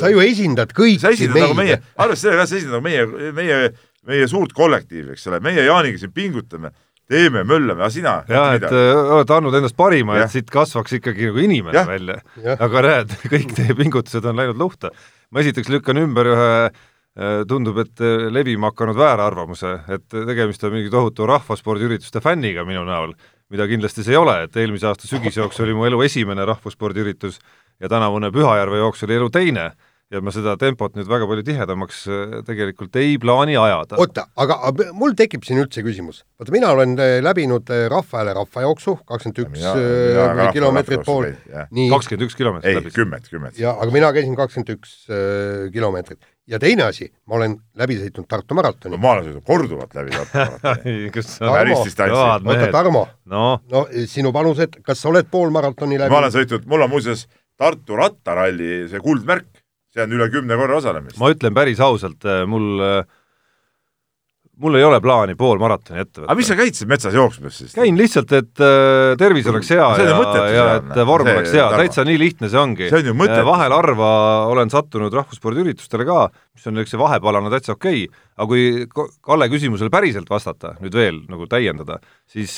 sa 0.00 0.10
ju 0.12 0.22
esindad 0.24 0.72
kõiki 0.76 1.02
sa 1.02 1.12
esindad 1.14 1.44
nagu 1.44 1.58
meie, 1.58 1.78
arvestades 1.94 2.24
sellega, 2.24 2.48
sa 2.48 2.58
esindad 2.58 2.78
nagu 2.78 2.86
meie, 2.86 3.30
meie, 3.36 3.60
meie 4.08 4.26
suurt 4.30 4.54
kollektiivi, 4.56 5.14
eks 5.14 5.28
ole, 5.30 5.40
meie 5.44 5.66
Jaaniga 5.66 6.00
siin 6.00 6.14
pingutame, 6.16 6.72
teeme, 7.10 7.44
möllame, 7.46 7.82
aga 7.82 7.92
sina? 7.92 8.16
jah, 8.30 8.56
et 8.56 8.66
äh, 8.70 9.12
oled 9.18 9.36
andnud 9.36 9.60
endast 9.60 9.78
parima, 9.78 10.18
et 10.22 10.32
siit 10.32 10.50
kasvaks 10.52 10.98
ikkagi 11.00 11.30
nagu 11.30 11.44
inimene 11.44 11.76
ja. 11.76 11.86
välja. 11.88 12.18
aga 12.56 12.84
näed, 12.88 13.16
kõik 13.32 13.56
teie 13.58 13.78
pingutused 13.78 14.26
on 14.26 14.38
läinud 14.40 14.60
luhta. 14.60 14.92
ma 15.30 15.44
esiteks 15.44 15.70
lükkan 15.72 16.00
ümber 16.02 16.32
ühe 16.32 16.50
äh, 16.66 17.40
tundub, 17.48 17.78
et 17.84 18.04
äh, 18.04 18.28
levima 18.32 18.72
hakanud 18.72 18.98
väärarvamuse, 18.98 19.78
et 19.98 20.08
tegemist 20.16 20.64
on 20.66 20.76
mingi 20.78 20.92
tohutu 20.92 21.28
rahvaspordiürituste 21.30 22.24
fänniga 22.24 22.66
minu 22.68 22.86
näol 22.88 23.14
mida 23.52 23.66
kindlasti 23.70 24.04
see 24.04 24.16
ei 24.16 24.20
ole, 24.20 24.38
et 24.46 24.56
eelmise 24.56 24.88
aasta 24.90 25.08
sügisjooks 25.10 25.60
oli 25.64 25.74
mu 25.76 25.86
elu 25.86 26.00
esimene 26.06 26.46
rahvusspordiüritus 26.48 27.38
ja 27.80 27.90
tänavune 27.92 28.32
Pühajärve 28.34 28.80
jooks 28.82 29.04
oli 29.06 29.18
elu 29.20 29.30
teine 29.30 29.70
ja 30.12 30.20
ma 30.22 30.30
seda 30.34 30.54
tempot 30.58 30.94
nüüd 30.94 31.08
väga 31.10 31.26
palju 31.26 31.42
tihedamaks 31.46 32.04
äh, 32.06 32.34
tegelikult 32.46 32.94
ei 33.00 33.16
plaani 33.22 33.56
ajada. 33.58 33.98
oota, 33.98 34.26
aga 34.38 34.58
mul 34.94 35.16
tekib 35.18 35.46
siin 35.46 35.58
üldse 35.64 35.82
küsimus. 35.86 36.22
vaata, 36.38 36.54
mina 36.54 36.70
olen 36.74 36.94
äh, 37.02 37.16
läbinud 37.24 37.72
äh, 37.74 37.86
Rahva 37.90 38.20
Hääle 38.20 38.36
rahvajooksu, 38.38 39.00
kakskümmend 39.08 39.42
üks 39.42 40.54
kilomeetrit 40.54 41.02
pool. 41.06 41.32
kakskümmend 41.50 42.28
üks 42.28 42.38
kilomeetrit 42.38 42.80
läbis? 42.80 42.92
ei, 42.92 42.98
kümmet, 43.00 43.28
kümmet. 43.32 43.58
ja, 43.58 43.74
aga 43.74 43.90
mina 43.94 44.12
käisin 44.14 44.38
kakskümmend 44.38 44.76
üks 44.78 44.98
kilomeetrit 45.74 46.22
ja 46.46 46.60
teine 46.62 46.86
asi, 46.86 47.08
ma 47.26 47.38
olen 47.40 47.56
läbi 47.78 47.98
sõitnud 48.00 48.28
Tartu 48.30 48.56
maratoni 48.58 48.94
no,. 48.94 49.00
ma 49.02 49.14
olen 49.16 49.28
sõitnud 49.28 49.46
korduvalt 49.46 49.96
läbi 49.98 50.14
Tartu 50.14 50.38
maratoni 50.42 50.94
päris 51.40 51.82
distantsi. 51.84 52.22
oota, 52.22 52.70
Tarmo 52.74 53.06
no., 53.32 53.44
no 53.72 53.84
sinu 54.10 54.32
panused, 54.34 54.80
kas 54.86 55.02
sa 55.02 55.10
oled 55.10 55.28
pool 55.32 55.52
maratoni 55.54 55.98
läbi? 56.00 56.12
ma 56.12 56.22
olen 56.22 56.34
sõitnud, 56.34 56.66
mul 56.70 56.86
on 56.86 56.92
muuseas 56.92 57.26
Tartu 57.56 57.96
rattaralli 57.96 58.84
see 58.90 59.00
kuldmärk, 59.00 59.48
see 59.94 60.04
on 60.04 60.12
üle 60.12 60.28
kümne 60.32 60.58
korra 60.60 60.80
osalemist. 60.82 61.18
ma 61.20 61.32
ütlen 61.34 61.56
päris 61.56 61.80
ausalt, 61.82 62.20
äh, 62.28 62.44
mul 62.48 62.84
äh, 62.84 63.00
mul 64.62 64.78
ei 64.78 64.84
ole 64.86 65.00
plaani 65.04 65.34
poolmaratoni 65.38 66.00
ette 66.00 66.22
võtta. 66.22 66.30
aga 66.30 66.36
mis 66.38 66.48
sa 66.48 66.56
käid 66.58 66.76
siis 66.78 66.88
metsas 66.88 67.16
jooksmas 67.16 67.58
siis? 67.60 67.74
käin 67.76 67.98
lihtsalt, 67.98 68.32
et 68.36 68.62
äh, 68.64 69.12
tervis 69.20 69.48
oleks 69.50 69.72
hea 69.74 69.88
ja, 70.00 70.16
ja 70.54 70.66
et 70.78 70.88
on. 70.94 71.02
vorm 71.08 71.28
oleks 71.32 71.52
hea, 71.56 71.66
täitsa 71.76 72.06
nii 72.08 72.20
lihtne 72.20 72.50
see 72.52 72.60
ongi. 72.60 72.88
See 72.92 73.02
on 73.02 73.10
ju 73.10 73.16
mõttetu. 73.18 73.44
vahel 73.48 73.74
harva 73.76 74.10
olen 74.52 74.72
sattunud 74.72 75.14
rahvusspordiüritustele 75.20 76.08
ka, 76.08 76.22
mis 76.56 76.70
on 76.70 76.78
niisuguse 76.78 77.02
vahepalana 77.02 77.52
täitsa 77.52 77.76
okei 77.76 78.06
okay. 78.08 78.24
aga 78.36 78.48
kui 78.52 79.06
Kalle 79.26 79.50
küsimusele 79.52 79.92
päriselt 79.92 80.30
vastata, 80.32 80.74
nüüd 80.80 80.96
veel 80.96 81.20
nagu 81.28 81.48
täiendada, 81.50 82.00
siis, 82.30 82.56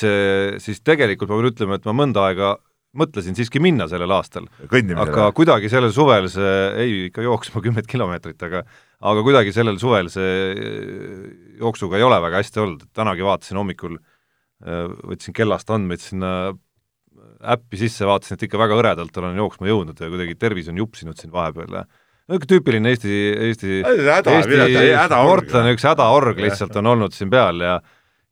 siis 0.63 0.83
tegelikult 0.85 1.31
ma 1.31 1.39
pean 1.39 1.51
ütlema, 1.51 1.79
et 1.79 1.87
ma 1.89 1.95
mõnda 1.99 2.29
aega 2.29 2.55
mõtlesin 2.99 3.35
siiski 3.37 3.61
minna 3.61 3.85
sellel 3.89 4.11
aastal 4.15 4.47
aga 4.71 5.29
kuidagi 5.37 5.69
sellel 5.69 5.91
suvel 5.93 6.29
see, 6.31 6.53
ei 6.79 6.95
ikka 7.09 7.25
jooksma 7.25 7.61
kümmet 7.65 7.89
kilomeetrit, 7.89 8.39
aga 8.47 8.63
aga 8.99 9.25
kuidagi 9.25 9.53
sellel 9.55 9.79
suvel 9.81 10.09
see 10.11 10.31
eh, 10.53 11.27
jooksuga 11.61 11.99
ei 11.99 12.07
ole 12.07 12.19
väga 12.23 12.41
hästi 12.41 12.63
olnud, 12.63 12.87
et 12.87 12.95
tänagi 12.95 13.25
vaatasin 13.25 13.59
hommikul, 13.59 13.99
võtsin 14.59 15.31
kellast 15.31 15.69
andmeid 15.71 16.01
sinna 16.03 16.51
äppi 17.39 17.79
sisse, 17.79 18.03
vaatasin, 18.07 18.35
et 18.35 18.43
ikka 18.47 18.59
väga 18.59 18.75
hõredalt 18.75 19.15
olen 19.21 19.37
jooksma 19.39 19.69
jõudnud 19.69 19.99
ja 19.99 20.09
kuidagi 20.11 20.35
tervis 20.39 20.67
on 20.71 20.79
jupsinud 20.81 21.19
siin 21.19 21.31
vahepeal 21.31 21.77
ja 21.79 21.83
no 21.85 22.35
niisugune 22.35 22.49
tüüpiline 22.51 22.91
Eesti, 22.91 23.13
Eesti, 23.47 23.77
Eesti 23.83 24.81
hädaorg. 24.99 25.47
sportlane, 25.47 25.71
üks 25.77 25.87
hädaorg 25.87 26.43
lihtsalt 26.43 26.75
on 26.81 26.91
olnud 26.93 27.15
siin 27.15 27.31
peal 27.31 27.63
ja 27.63 27.77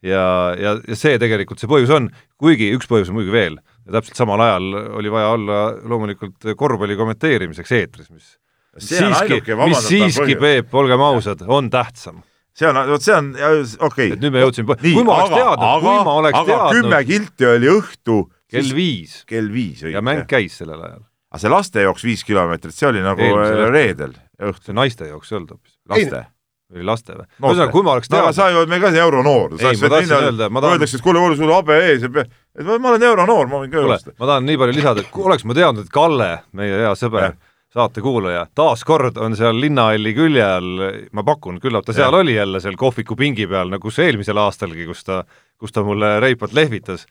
ja, 0.05 0.23
ja, 0.59 0.75
ja 0.87 0.97
see 0.97 1.17
tegelikult 1.21 1.61
see 1.61 1.69
põhjus 1.71 1.93
on, 1.95 2.09
kuigi 2.39 2.69
üks 2.75 2.89
põhjus 2.89 3.09
on 3.11 3.17
muidugi 3.17 3.33
veel, 3.33 3.55
ja 3.87 3.95
täpselt 3.97 4.19
samal 4.19 4.43
ajal 4.45 4.67
oli 4.99 5.11
vaja 5.13 5.31
olla 5.33 5.61
loomulikult 5.89 6.51
korvpalli 6.59 6.97
kommenteerimiseks 6.99 7.73
eetris, 7.79 8.11
mis 8.11 8.35
siiski, 8.83 9.41
mis 9.63 9.83
siiski. 9.87 10.37
Peep, 10.39 10.73
olgem 10.75 11.01
ausad, 11.01 11.43
on 11.47 11.69
tähtsam. 11.73 12.23
see 12.57 12.69
on, 12.69 12.79
vot 12.89 13.03
see 13.05 13.13
on, 13.13 13.33
okei 13.85 14.13
et 14.15 14.21
nüüd 14.23 14.33
me 14.33 14.41
jõudsime, 14.45 14.77
kui 14.81 15.03
ma 15.05 15.19
oleks 15.21 15.35
teadnud, 15.35 15.83
kui 15.83 15.99
ma 16.07 16.15
oleks 16.21 16.39
aga 16.39 16.61
kümme 16.73 16.93
teadnud 16.95 17.11
kilti 17.11 17.49
oli 17.51 17.73
õhtu 17.75 18.21
kell 18.49 18.71
viis 18.77 19.19
kell 19.29 19.51
viis 19.53 19.83
ja 19.85 20.01
mäng 20.01 20.25
käis 20.29 20.57
sellel 20.61 20.81
ajal. 20.81 21.03
aga 21.31 21.43
see 21.43 21.53
lastejooks 21.53 22.07
viis 22.07 22.23
kilomeetrit, 22.25 22.73
see 22.73 22.89
oli 22.89 23.03
nagu 23.05 23.21
Eelmisel 23.21 23.67
äh, 23.67 23.69
reedel 23.75 24.17
õhtul, 24.37 24.65
see 24.69 24.77
naiste 24.77 25.07
jooks 25.09 25.31
ei 25.31 25.37
olnud 25.39 25.53
hoopis. 25.55 25.77
laste. 25.89 26.23
või 26.73 26.83
laste 26.87 27.15
või? 27.15 27.25
Ühesõnaga, 27.41 27.71
kui 27.71 27.85
ma 27.85 27.93
oleks 27.95 28.09
no 28.11 28.17
teadnud 28.17 28.37
sa 28.37 28.49
ju 28.51 28.59
oled 28.61 28.71
meil 28.73 28.81
ka 28.83 28.89
see 28.91 29.03
euronoor. 29.03 29.53
Ei, 29.55 29.77
ma 29.79 29.91
tahtsin 29.93 30.15
öelda, 30.17 30.49
ma 30.51 30.63
tahan- 30.63 30.75
öeldakse, 30.77 30.97
et 30.99 31.05
kuule, 31.05 31.21
kuule, 31.23 31.37
sul 31.39 31.53
habe 31.55 31.77
ees 31.85 32.03
ja 32.03 32.09
et 32.25 32.65
ma 32.67 32.91
olen 32.91 33.05
euronoor, 33.07 33.47
ma 33.47 33.61
võin 33.61 33.71
ka 33.71 33.83
joosta., 33.85 34.15
ma 34.19 34.31
tahan 34.33 34.49
nii 34.49 34.59
palju 34.63 34.75
lisada, 34.75 35.05
et 35.05 35.13
kui 35.13 35.23
oleks 35.29 35.45
ma 35.47 35.55
teadnud, 35.57 35.87
et 35.87 35.93
Kalle, 35.93 36.31
meie 36.57 36.81
hea 36.83 36.91
sõber, 36.99 37.37
saatekuulaja, 37.75 38.45
taaskord 38.55 39.17
on 39.21 39.35
seal 39.37 39.57
linnahalli 39.59 40.13
külje 40.15 40.43
all, 40.43 40.83
ma 41.15 41.23
pakun, 41.27 41.59
küllap 41.63 41.85
ta 41.87 41.95
seal 41.95 42.13
Jah. 42.13 42.21
oli 42.21 42.37
jälle 42.37 42.61
seal 42.63 42.77
kohviku 42.79 43.17
pingi 43.19 43.47
peal, 43.49 43.71
nagu 43.73 43.91
see 43.91 44.07
eelmisel 44.07 44.39
aastalgi, 44.39 44.87
kus 44.87 45.03
ta, 45.07 45.23
kus 45.59 45.75
ta 45.75 45.83
mulle 45.85 46.15
reipalt 46.23 46.55
lehvitas, 46.57 47.03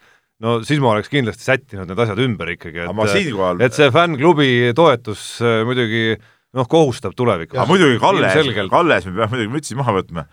no 0.42 0.58
siis 0.66 0.80
ma 0.82 0.94
oleks 0.94 1.12
kindlasti 1.12 1.44
sättinud 1.44 1.90
need 1.90 2.00
asjad 2.06 2.24
ümber 2.24 2.54
ikkagi, 2.56 2.86
et 2.86 3.12
siinkohal, 3.12 3.60
et 3.66 3.76
see 3.76 3.92
fännklubi 3.92 4.72
toetus 4.76 5.28
äh, 5.44 5.60
muidugi 5.68 6.16
noh, 6.56 6.68
kohustab 6.72 7.14
tulevikus. 7.18 7.58
aga 7.58 7.68
muidugi 7.68 8.00
Kalle, 8.00 8.24
ilmselgelt 8.24 8.72
Kalles 8.72 9.08
me 9.10 9.16
peame 9.20 9.32
muidugi 9.36 9.54
mütsi 9.58 9.78
maha 9.78 9.98
võtma. 10.00 10.26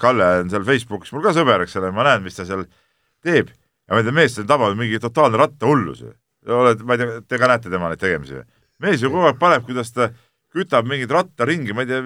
Kalle 0.00 0.32
on 0.40 0.50
seal 0.50 0.64
Facebookis 0.66 1.12
mul 1.14 1.22
ka 1.22 1.36
sõber, 1.36 1.62
eks 1.62 1.76
ole, 1.78 1.92
ma 1.94 2.08
näen, 2.08 2.24
mis 2.24 2.34
ta 2.40 2.48
seal 2.48 2.64
teeb 3.22 3.52
ja 3.52 3.94
ma 3.94 4.00
ei 4.00 4.08
tea, 4.08 4.14
mees 4.24 4.40
on 4.40 4.48
tabanud 4.48 4.80
mingi 4.80 4.98
totaalne 5.02 5.38
rattahullus 5.38 6.06
oled, 6.54 6.82
ma 6.86 6.96
ei 6.96 7.02
tea, 7.02 7.20
te 7.28 7.40
ka 7.40 7.50
näete 7.50 7.72
tema 7.72 7.90
neid 7.90 8.00
tegemisi 8.02 8.38
või? 8.38 8.46
Mees 8.82 9.02
ju 9.02 9.10
kogu 9.12 9.28
aeg 9.30 9.40
paneb, 9.40 9.64
kuidas 9.66 9.92
ta 9.94 10.10
kütab 10.56 10.86
mingit 10.88 11.12
rattaringi, 11.12 11.74
ma 11.76 11.84
ei 11.84 11.90
tea. 11.90 12.04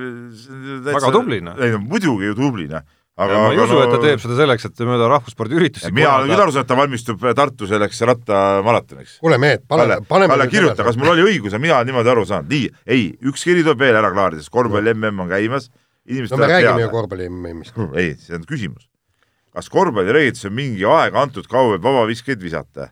Väga 0.87 1.13
tubli, 1.15 1.43
noh. 1.45 1.59
ei 1.61 1.75
no 1.75 1.83
muidugi 1.85 2.31
ju 2.31 2.37
tubli 2.39 2.67
noh. 2.71 2.83
aga 3.21 3.41
ma 3.43 3.51
ei 3.53 3.61
usu, 3.61 3.79
et 3.85 3.93
ta 3.93 4.01
teeb 4.03 4.23
seda 4.23 4.39
selleks, 4.39 4.67
et 4.71 4.83
mööda 4.89 5.11
rahvusspordiüritusi 5.13 5.91
mina 5.93 6.15
olen 6.17 6.31
küll 6.31 6.45
aru 6.47 6.55
saanud, 6.55 6.65
et 6.65 6.71
ta 6.71 6.79
valmistub 6.79 7.27
Tartu 7.37 7.69
selleks 7.69 8.01
rattamaratoniks. 8.11 9.19
kuule 9.23 9.39
mehed, 9.43 9.67
pane 9.69 9.99
paneme 10.09 10.35
Kalle 10.35 10.47
kirjuta, 10.53 10.87
kas 10.87 10.99
mul 11.01 11.13
oli 11.13 11.27
õigus 11.27 11.57
ja 11.57 11.61
mina 11.63 11.77
olen 11.79 11.91
niimoodi 11.91 12.13
aru 12.15 12.25
saanud, 12.29 12.49
nii, 12.51 12.71
ei, 12.97 13.11
üks 13.29 13.45
kiri 13.45 13.67
tuleb 13.67 13.83
veel 13.83 13.99
ära 14.01 14.13
klaarida, 14.15 14.41
sest 14.41 14.55
korvpalli 14.55 14.95
mm 14.97 15.27
on 15.27 15.29
käimas, 15.35 15.69
inimesed 16.09 16.37
no 16.37 16.41
me 16.41 16.49
räägime 16.55 16.87
ju 16.87 16.95
korvpalli 16.95 17.29
MM-ist. 17.29 17.77
ei, 17.99 18.15
see 18.23 18.39
on 18.39 18.49
küsimus. 18.49 18.89
kas 19.53 19.69
korvpallireeglites 19.69 20.49
on 20.49 20.57
mingi 20.57 20.89
aeg 20.89 21.19
antud, 21.19 21.51
kaua 21.51 21.75
võib 21.75 21.85
vabaviskeid 21.91 22.41
visata? 22.41 22.89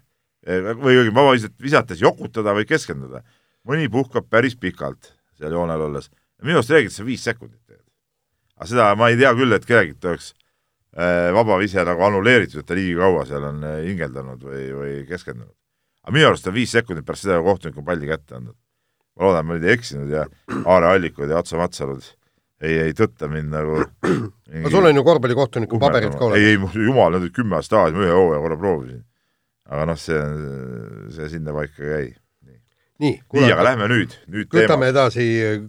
või 0.49 0.95
õigemini 0.97 1.17
vabavisket 1.17 1.57
visates 1.61 2.01
jokutada 2.01 2.55
või 2.57 2.69
keskenduda? 2.69 3.23
Mõni 3.69 3.89
puhkab 3.93 4.29
päris 4.31 4.57
pikalt 4.57 5.13
seal 5.39 5.55
joonel 5.55 5.87
olles. 5.89 6.11
minu 6.43 6.61
arust 6.61 7.01
on 7.01 7.07
viis 7.07 7.25
sekundit. 7.25 7.61
aga 8.57 8.67
seda 8.67 8.91
ma 8.97 9.09
ei 9.09 9.19
tea 9.21 9.33
küll, 9.35 9.53
et 9.55 9.67
kellelgi 9.67 9.97
oleks 10.05 10.33
äh, 10.97 11.31
vabavise 11.35 11.85
nagu 11.85 12.03
annuleeritud, 12.09 12.63
et 12.63 12.67
ta 12.67 12.75
liiga 12.79 13.07
kaua 13.07 13.27
seal 13.27 13.45
on 13.53 13.65
äh, 13.65 13.83
hingeldanud 13.87 14.43
või, 14.43 14.65
või 14.75 14.95
keskendunud. 15.09 15.55
aga 16.05 16.17
minu 16.17 16.31
arust 16.31 16.49
on 16.49 16.57
viis 16.57 16.73
sekundit 16.75 17.07
pärast 17.07 17.29
seda, 17.29 17.43
kohtunik 17.45 17.79
on 17.79 17.87
palli 17.87 18.09
kätte 18.11 18.39
andnud. 18.41 18.57
ma 19.17 19.29
loodan, 19.29 19.47
ma 19.47 19.59
nüüd 19.59 19.69
ei 19.69 19.77
eksinud 19.77 20.15
ja 20.15 20.27
Aare 20.65 20.95
Allikud 20.95 21.31
ja 21.31 21.43
Atso 21.43 21.59
Matsalud 21.61 22.07
ei, 22.61 22.79
ei 22.89 22.95
tõtta 22.97 23.29
mind 23.31 23.53
nagu 23.55 23.83
no 24.65 24.73
sul 24.73 24.89
on 24.89 24.97
ju 24.97 25.05
korvpallikohtuniku 25.07 25.79
paberid 25.83 26.17
ka 26.17 26.33
ei, 26.35 26.57
olemas. 26.57 26.75
ei, 26.75 26.87
jumal, 26.89 27.13
need 27.15 27.29
olid 27.29 27.37
kümme 27.37 27.59
aastat 27.59 27.77
tagasi, 27.77 27.99
ma 27.99 28.07
ühe 28.07 28.17
hooaja 28.17 28.41
korra 28.47 28.59
proovisin. 28.59 29.05
aga 29.69 29.91
noh, 29.93 30.01
see, 30.01 30.19
see 31.15 31.29
sinna 31.37 31.55
paika 31.55 31.85
ei 31.85 31.93
käi. 31.93 32.09
nii, 32.99 33.15
nii, 33.35 33.51
aga 33.55 33.65
lähme 33.69 33.87
nüüd, 33.93 34.15
nüüd 34.27 34.49
teema 34.51 34.65
kütame. 34.65 34.89
edasi, 34.91 35.25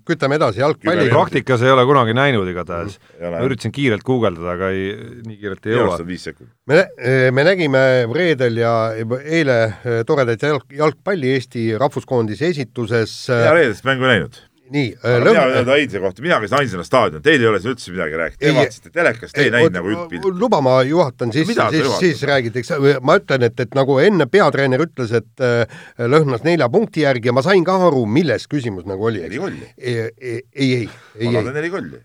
kütame 0.08 0.38
edasi 0.40 0.64
jalgpalli 0.64 1.06
Kümme. 1.06 1.14
praktikas 1.14 1.62
ei 1.62 1.74
ole 1.76 1.86
kunagi 1.86 2.16
näinud 2.18 2.50
igatahes. 2.50 2.98
ma 3.22 3.32
ma 3.36 3.42
üritasin 3.46 3.74
kiirelt 3.76 4.04
guugeldada, 4.08 4.56
aga 4.56 4.72
ei, 4.74 4.96
nii 5.28 5.38
kiirelt 5.38 5.70
ei 5.70 5.78
jõua 5.78 6.00
viis 6.08 6.26
sekundit. 6.26 6.56
me, 6.70 6.88
me 7.36 7.46
nägime 7.46 7.84
reedel 8.16 8.58
ja 8.64 8.74
eile 9.20 9.60
eh, 9.70 10.02
toredat 10.10 10.48
jalg, 10.50 10.66
jalgpalli 10.82 11.36
Eesti 11.36 11.68
rahvuskoondise 11.78 12.50
esituses. 12.50 13.14
mina 13.30 13.54
reedest 13.60 13.86
mängu 13.86 14.10
ei 14.10 14.16
näinud. 14.18 14.42
nii, 14.74 14.90
aga 15.02 15.20
mina 15.24 15.44
võin 15.46 15.58
öelda 15.60 15.76
Ainsa 15.76 16.02
kohta, 16.04 16.24
mina 16.24 16.38
käisin 16.44 16.58
Ainsana 16.60 16.86
staadionil, 16.86 17.24
teil 17.26 17.44
ei 17.44 17.50
ole 17.50 17.60
siin 17.62 17.74
üldse 17.74 17.94
midagi 17.94 18.20
rääkida, 18.22 18.40
te 18.42 18.54
vaatasite 18.58 18.92
telekast, 18.96 19.36
te 19.36 19.46
ei 19.46 19.54
näinud 19.54 19.76
nagu 19.76 19.92
üldpilti. 19.94 20.32
luba, 20.44 20.62
ma 20.66 20.76
juhatan 20.88 21.34
sisse 21.36 21.54
siis, 21.54 21.60
juhatad? 21.84 22.00
siis 22.04 22.24
räägitakse, 22.30 22.80
ma 23.06 23.18
ütlen, 23.20 23.46
et, 23.50 23.64
et 23.66 23.78
nagu 23.78 24.00
enne 24.04 24.30
peatreener 24.32 24.86
ütles, 24.86 25.14
et 25.20 25.46
äh, 25.46 25.80
lõhnas 26.16 26.46
nelja 26.48 26.70
punkti 26.74 27.06
järgi 27.06 27.32
ja 27.32 27.36
ma 27.36 27.44
sain 27.46 27.66
ka 27.68 27.78
aru, 27.90 28.06
milles 28.20 28.48
küsimus 28.52 28.88
nagu 28.90 29.10
oli, 29.12 29.24
neli 29.26 29.40
eks. 29.40 29.46
kolli. 29.46 29.72
ei, 29.78 29.96
ei, 30.00 30.42
ei, 30.54 30.74
ei, 30.82 30.90
ei 31.20 31.40
on. 31.42 31.54
neli 31.54 31.72
kolli. 31.74 32.04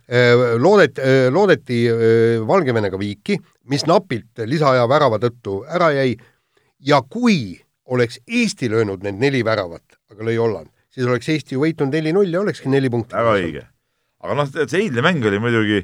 Loodet-, 0.62 1.02
loodeti 1.34 1.82
äh, 1.90 1.98
Valgevenega 2.46 3.00
viiki, 3.00 3.38
mis 3.70 3.86
napilt 3.88 4.44
lisaaja 4.48 4.88
värava 4.90 5.20
tõttu 5.22 5.62
ära 5.68 5.92
jäi 5.96 6.14
ja 6.84 7.02
kui 7.02 7.58
oleks 7.84 8.20
Eesti 8.28 8.70
löönud 8.70 9.04
need 9.04 9.20
neli 9.20 9.42
väravat, 9.44 9.98
aga 10.12 10.24
lõi 10.24 10.36
Holland, 10.40 10.70
siis 10.94 11.06
oleks 11.10 11.28
Eesti 11.34 11.56
ju 11.56 11.64
võitnud 11.64 11.92
neli-null 11.94 12.30
ja 12.32 12.40
olekski 12.44 12.70
neli 12.72 12.90
punkti. 12.92 13.16
väga 13.18 13.34
õige. 13.40 13.66
aga 14.24 14.38
noh, 14.38 14.48
see 14.54 14.80
eilne 14.86 15.02
mäng 15.04 15.26
oli 15.28 15.38
muidugi, 15.42 15.82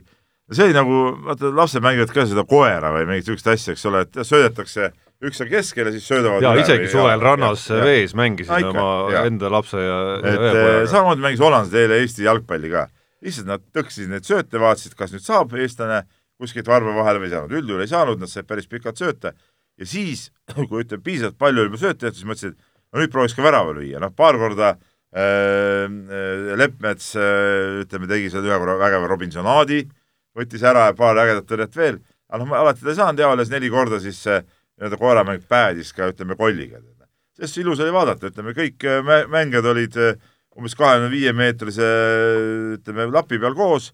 see 0.52 0.64
oli 0.68 0.76
nagu, 0.76 1.00
vaata 1.26 1.50
lapsed 1.54 1.82
mängivad 1.84 2.12
ka 2.14 2.24
seda 2.30 2.44
koera 2.48 2.92
või 2.94 3.06
mingit 3.10 3.28
siukest 3.28 3.50
asja, 3.52 3.74
eks 3.76 3.86
ole, 3.90 4.04
et 4.06 4.20
söödetakse 4.24 4.92
üks 5.20 5.42
on 5.44 5.50
keskel 5.50 5.90
ja 5.90 5.92
siis 5.92 6.06
söödavad 6.08 6.40
ja 6.40 6.54
üle 6.54 6.62
isegi 6.64 6.86
või- 6.86 6.92
suvel 6.94 7.18
ja- 7.18 7.24
rannas 7.26 7.66
ja- 7.68 7.76
ja- 7.76 7.84
vees 7.90 8.14
mängisin 8.16 8.54
No 8.54 8.70
ikka, 8.70 8.84
oma 8.86 9.12
jaa. 9.12 9.24
enda 9.28 9.50
lapse 9.52 9.76
ja, 9.76 9.98
ja 10.24 10.32
et 10.32 10.56
eh, 10.62 10.86
samamoodi 10.88 11.20
mängis 11.26 11.42
hollandlased 11.44 11.76
eile 11.82 11.98
Eesti 12.00 12.24
jalgpalli 12.24 12.70
ka. 12.72 12.86
lihtsalt 13.20 13.46
nad 13.50 13.60
tõksisid 13.76 14.08
neid 14.08 14.24
sööte, 14.24 14.56
vaatasid, 14.56 14.94
kas 14.96 15.12
nüüd 15.12 15.20
saab 15.26 15.52
eestlane 15.52 16.06
kuskilt 16.40 16.66
varba 16.72 16.94
vahele 16.96 17.20
või 17.20 17.28
ei 17.28 17.34
saanud, 17.34 17.52
üldjuhul 17.52 17.82
ei 17.84 17.90
saanud, 17.90 18.18
nad 18.22 18.30
said 18.32 18.46
päris 18.48 18.64
pikalt 18.66 18.96
sööte 18.96 19.34
ja 19.76 19.84
siis, 19.86 20.30
kui 20.70 20.80
ütleme, 20.86 21.02
piisavalt 21.04 21.36
palju 21.36 21.60
oli 21.60 21.68
juba 21.68 21.82
sööte 21.82 22.00
tehtud, 22.06 22.16
siis 22.22 22.30
mõtlesid, 22.30 22.56
no 22.88 23.02
nüüd 23.02 23.12
prooviks 23.12 23.36
ka 23.36 23.44
värava 23.44 23.74
lüüa, 23.76 24.00
noh 24.00 24.14
paar 24.16 24.38
korda 24.40 24.70
äh, 24.70 24.80
Leppmets 26.60 27.14
äh, 27.18 27.80
ütleme, 27.82 28.06
tegi 28.10 28.30
seal 28.30 28.46
ühe 28.46 28.58
korra 28.62 28.76
vägeva 28.78 29.08
Robinsonaadi, 29.10 29.82
võttis 30.38 30.62
ära 30.62 30.88
paar 30.98 31.18
ägedat 31.18 31.48
tõrjet 31.50 31.76
veel, 31.76 31.98
aga 32.30 32.44
noh, 32.44 32.54
alati 32.60 32.84
ta 32.84 32.92
ei 32.92 32.98
saanud 33.00 33.22
ja 33.22 33.30
alles 33.34 33.50
neli 33.50 33.70
korda 33.72 33.98
siis 34.02 34.20
see 34.22 34.38
nii-öelda 34.40 35.00
koeramäng 35.00 35.46
päädis 35.50 35.90
ka 35.96 36.12
ütleme 36.12 36.36
kolliga. 36.38 36.78
sest 37.40 37.58
ilus 37.58 37.80
oli 37.80 37.92
vaadata, 37.92 38.30
ütleme 38.30 38.54
kõik 38.54 38.84
mä- 39.02 39.26
mängijad 39.28 39.66
olid 39.66 39.96
umbes 40.56 40.74
kahekümne 40.76 41.10
viie 41.10 41.32
meetrise 41.32 41.86
ütleme 42.76 43.10
lapi 43.10 43.38
peal 43.38 43.54
koos, 43.54 43.92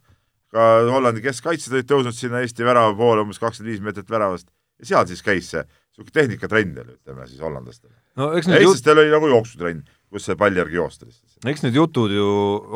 ka 0.53 0.87
Hollandi 0.91 1.23
keskkaitsjad 1.25 1.75
olid 1.75 1.89
tõusnud 1.91 2.17
sinna 2.17 2.41
Eesti 2.45 2.65
värava 2.67 2.95
poole 2.97 3.25
umbes 3.25 3.39
kakskümmend 3.43 3.73
viis 3.73 3.83
meetrit 3.85 4.11
väravast 4.11 4.49
ja 4.81 4.87
seal 4.93 5.07
siis 5.11 5.23
käis 5.25 5.51
see 5.53 5.63
niisugune 5.65 6.13
tehnikatrenn 6.13 6.79
oli, 6.83 6.97
ütleme 6.99 7.27
siis 7.29 7.41
hollandlastel. 7.41 7.91
no 8.21 8.33
eks 8.37 8.49
jut-, 8.49 8.59
eestlastel 8.61 9.01
oli 9.01 9.13
nagu 9.13 9.31
jooksutrenn, 9.33 9.83
kus 10.13 10.29
see 10.29 10.39
palli 10.39 10.61
järgi 10.63 10.79
joosta 10.79 11.07
lihtsalt. 11.07 11.39
eks 11.51 11.65
need 11.67 11.79
jutud 11.79 12.13
ju, 12.15 12.27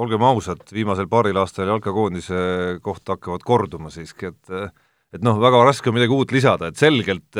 olgem 0.02 0.24
ausad, 0.26 0.62
viimasel 0.74 1.08
paaril 1.10 1.38
aastal 1.40 1.70
jalkakoondise 1.70 2.78
kohta 2.84 3.16
hakkavad 3.16 3.44
korduma 3.46 3.92
siiski, 3.94 4.32
et 4.32 4.56
et 5.10 5.22
noh, 5.26 5.40
väga 5.42 5.64
raske 5.66 5.90
on 5.90 5.96
midagi 5.96 6.14
uut 6.14 6.32
lisada, 6.34 6.70
et 6.70 6.78
selgelt 6.78 7.38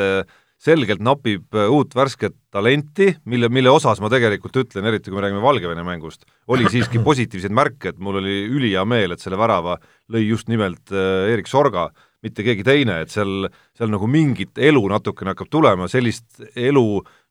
selgelt 0.61 1.01
napib 1.01 1.55
uut 1.57 1.95
värsket 1.97 2.35
talenti, 2.53 3.07
mille, 3.25 3.47
mille 3.49 3.71
osas 3.73 3.97
ma 4.03 4.11
tegelikult 4.13 4.59
ütlen, 4.61 4.85
eriti 4.85 5.09
kui 5.09 5.17
me 5.17 5.23
räägime 5.25 5.41
Valgevene 5.41 5.85
mängust, 5.85 6.27
oli 6.53 6.69
siiski 6.69 7.01
positiivseid 7.07 7.55
märke, 7.55 7.95
et 7.95 8.01
mul 8.03 8.19
oli 8.21 8.43
ülihea 8.45 8.83
meel, 8.85 9.15
et 9.15 9.23
selle 9.23 9.39
värava 9.41 9.79
lõi 10.13 10.27
just 10.27 10.51
nimelt 10.51 10.93
Erik 10.93 11.49
Sorga, 11.49 11.89
mitte 12.25 12.45
keegi 12.45 12.65
teine, 12.65 13.01
et 13.03 13.13
seal, 13.13 13.47
seal 13.77 13.91
nagu 13.91 14.09
mingit 14.09 14.59
elu 14.61 14.81
natukene 14.91 15.33
hakkab 15.33 15.49
tulema, 15.51 15.89
sellist 15.91 16.41
elu, 16.55 16.85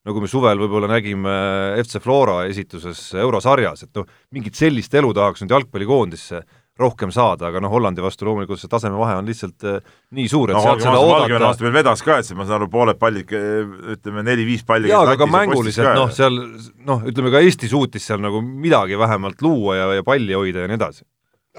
nagu 0.07 0.23
me 0.23 0.29
suvel 0.29 0.59
võib-olla 0.61 0.89
nägime 0.91 1.35
FC 1.81 2.01
Flora 2.03 2.41
esituses 2.49 3.11
eurosarjas, 3.21 3.85
et 3.87 4.01
noh, 4.01 4.09
mingit 4.35 4.57
sellist 4.59 4.93
elu 4.99 5.13
tahaks 5.15 5.43
nüüd 5.43 5.55
jalgpallikoondisse 5.55 6.41
rohkem 6.81 7.11
saada, 7.13 7.49
aga 7.51 7.61
noh, 7.61 7.71
Hollandi 7.71 8.01
vastu 8.03 8.25
loomulikult 8.25 8.59
see 8.59 8.71
tasemevahe 8.71 9.17
on 9.19 9.27
lihtsalt 9.29 9.65
äh, 9.67 9.93
nii 10.17 10.27
suur, 10.31 10.51
et 10.51 10.57
no 10.57 10.63
sealt 10.63 10.81
seda 10.81 10.95
Valgevene 10.95 11.35
oodata 11.35 11.51
vastu 11.51 11.67
veel 11.67 11.75
vedas 11.75 12.03
ka, 12.05 12.17
et 12.19 12.27
see, 12.27 12.37
ma 12.39 12.47
saan 12.47 12.61
aru, 12.61 12.69
pooled 12.71 12.99
pallid, 12.99 13.31
ütleme 13.95 14.23
neli-viis 14.25 14.65
palli 14.67 14.89
jaa, 14.91 15.03
aga 15.05 15.17
ka 15.19 15.29
mänguliselt 15.29 15.91
noh, 15.99 16.09
seal 16.15 16.39
noh, 16.87 17.03
ütleme 17.11 17.33
ka 17.33 17.43
Eesti 17.43 17.69
suutis 17.71 18.07
seal 18.07 18.23
nagu 18.23 18.41
midagi 18.41 18.99
vähemalt 18.99 19.43
luua 19.45 19.77
ja, 19.77 19.89
ja 19.99 20.07
palli 20.07 20.35
hoida 20.37 20.65
ja 20.65 20.71
nii 20.71 20.79
edasi. 20.79 21.05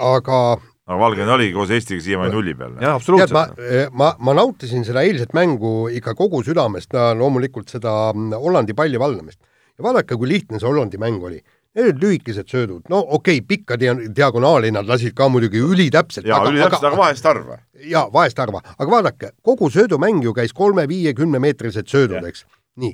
aga 0.01 0.43
aga 0.89 0.99
Valgevene 0.99 1.35
oligi 1.37 1.55
koos 1.55 1.71
Eestiga 1.71 2.03
siiamaani 2.03 2.35
nulli 2.35 2.55
peal. 2.59 2.75
jah, 2.75 2.81
tead, 2.81 2.99
absoluutselt. 2.99 3.35
ma, 3.37 3.73
ma, 4.03 4.11
ma 4.19 4.35
nautisin 4.35 4.85
seda 4.87 5.05
eilset 5.07 5.35
mängu 5.37 5.89
ikka 5.95 6.17
kogu 6.19 6.43
südamest, 6.47 6.95
loomulikult 7.19 7.71
seda 7.71 7.95
mm, 8.11 8.35
Hollandi 8.43 8.75
palli 8.75 8.99
vallamist. 8.99 9.39
ja 9.79 9.87
vaadake, 9.87 10.19
kui 10.19 10.31
lihtne 10.31 10.61
see 10.61 10.69
Hollandi 10.69 11.01
mäng 11.03 11.23
oli. 11.23 11.43
Need 11.73 11.87
olid 11.87 12.03
lühikesed 12.03 12.51
söödud, 12.53 12.83
no 12.93 12.99
okei 13.01 13.39
okay,, 13.39 13.47
pikka 13.49 13.79
dia-, 13.81 13.95
diagonaali 14.17 14.69
nad 14.75 14.85
lasid 14.85 15.15
ka 15.17 15.31
muidugi 15.33 15.63
ülitäpselt. 15.65 16.27
jaa, 16.29 16.43
ülitäpselt, 16.51 16.85
aga 16.91 16.99
vahest 16.99 17.25
harva. 17.31 17.57
jaa, 17.95 18.05
vahest 18.13 18.43
harva, 18.43 18.61
aga 18.77 18.91
vaadake, 18.91 19.33
kogu 19.43 19.71
söödumäng 19.73 20.21
ju 20.25 20.35
käis 20.37 20.53
kolme-viie-kümne 20.53 21.41
meetrised 21.41 21.89
söödud, 21.89 22.27
eks. 22.29 22.45
nii, 22.83 22.93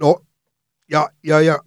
no 0.00 0.14
ja, 0.88 1.08
ja, 1.26 1.42
ja 1.44 1.58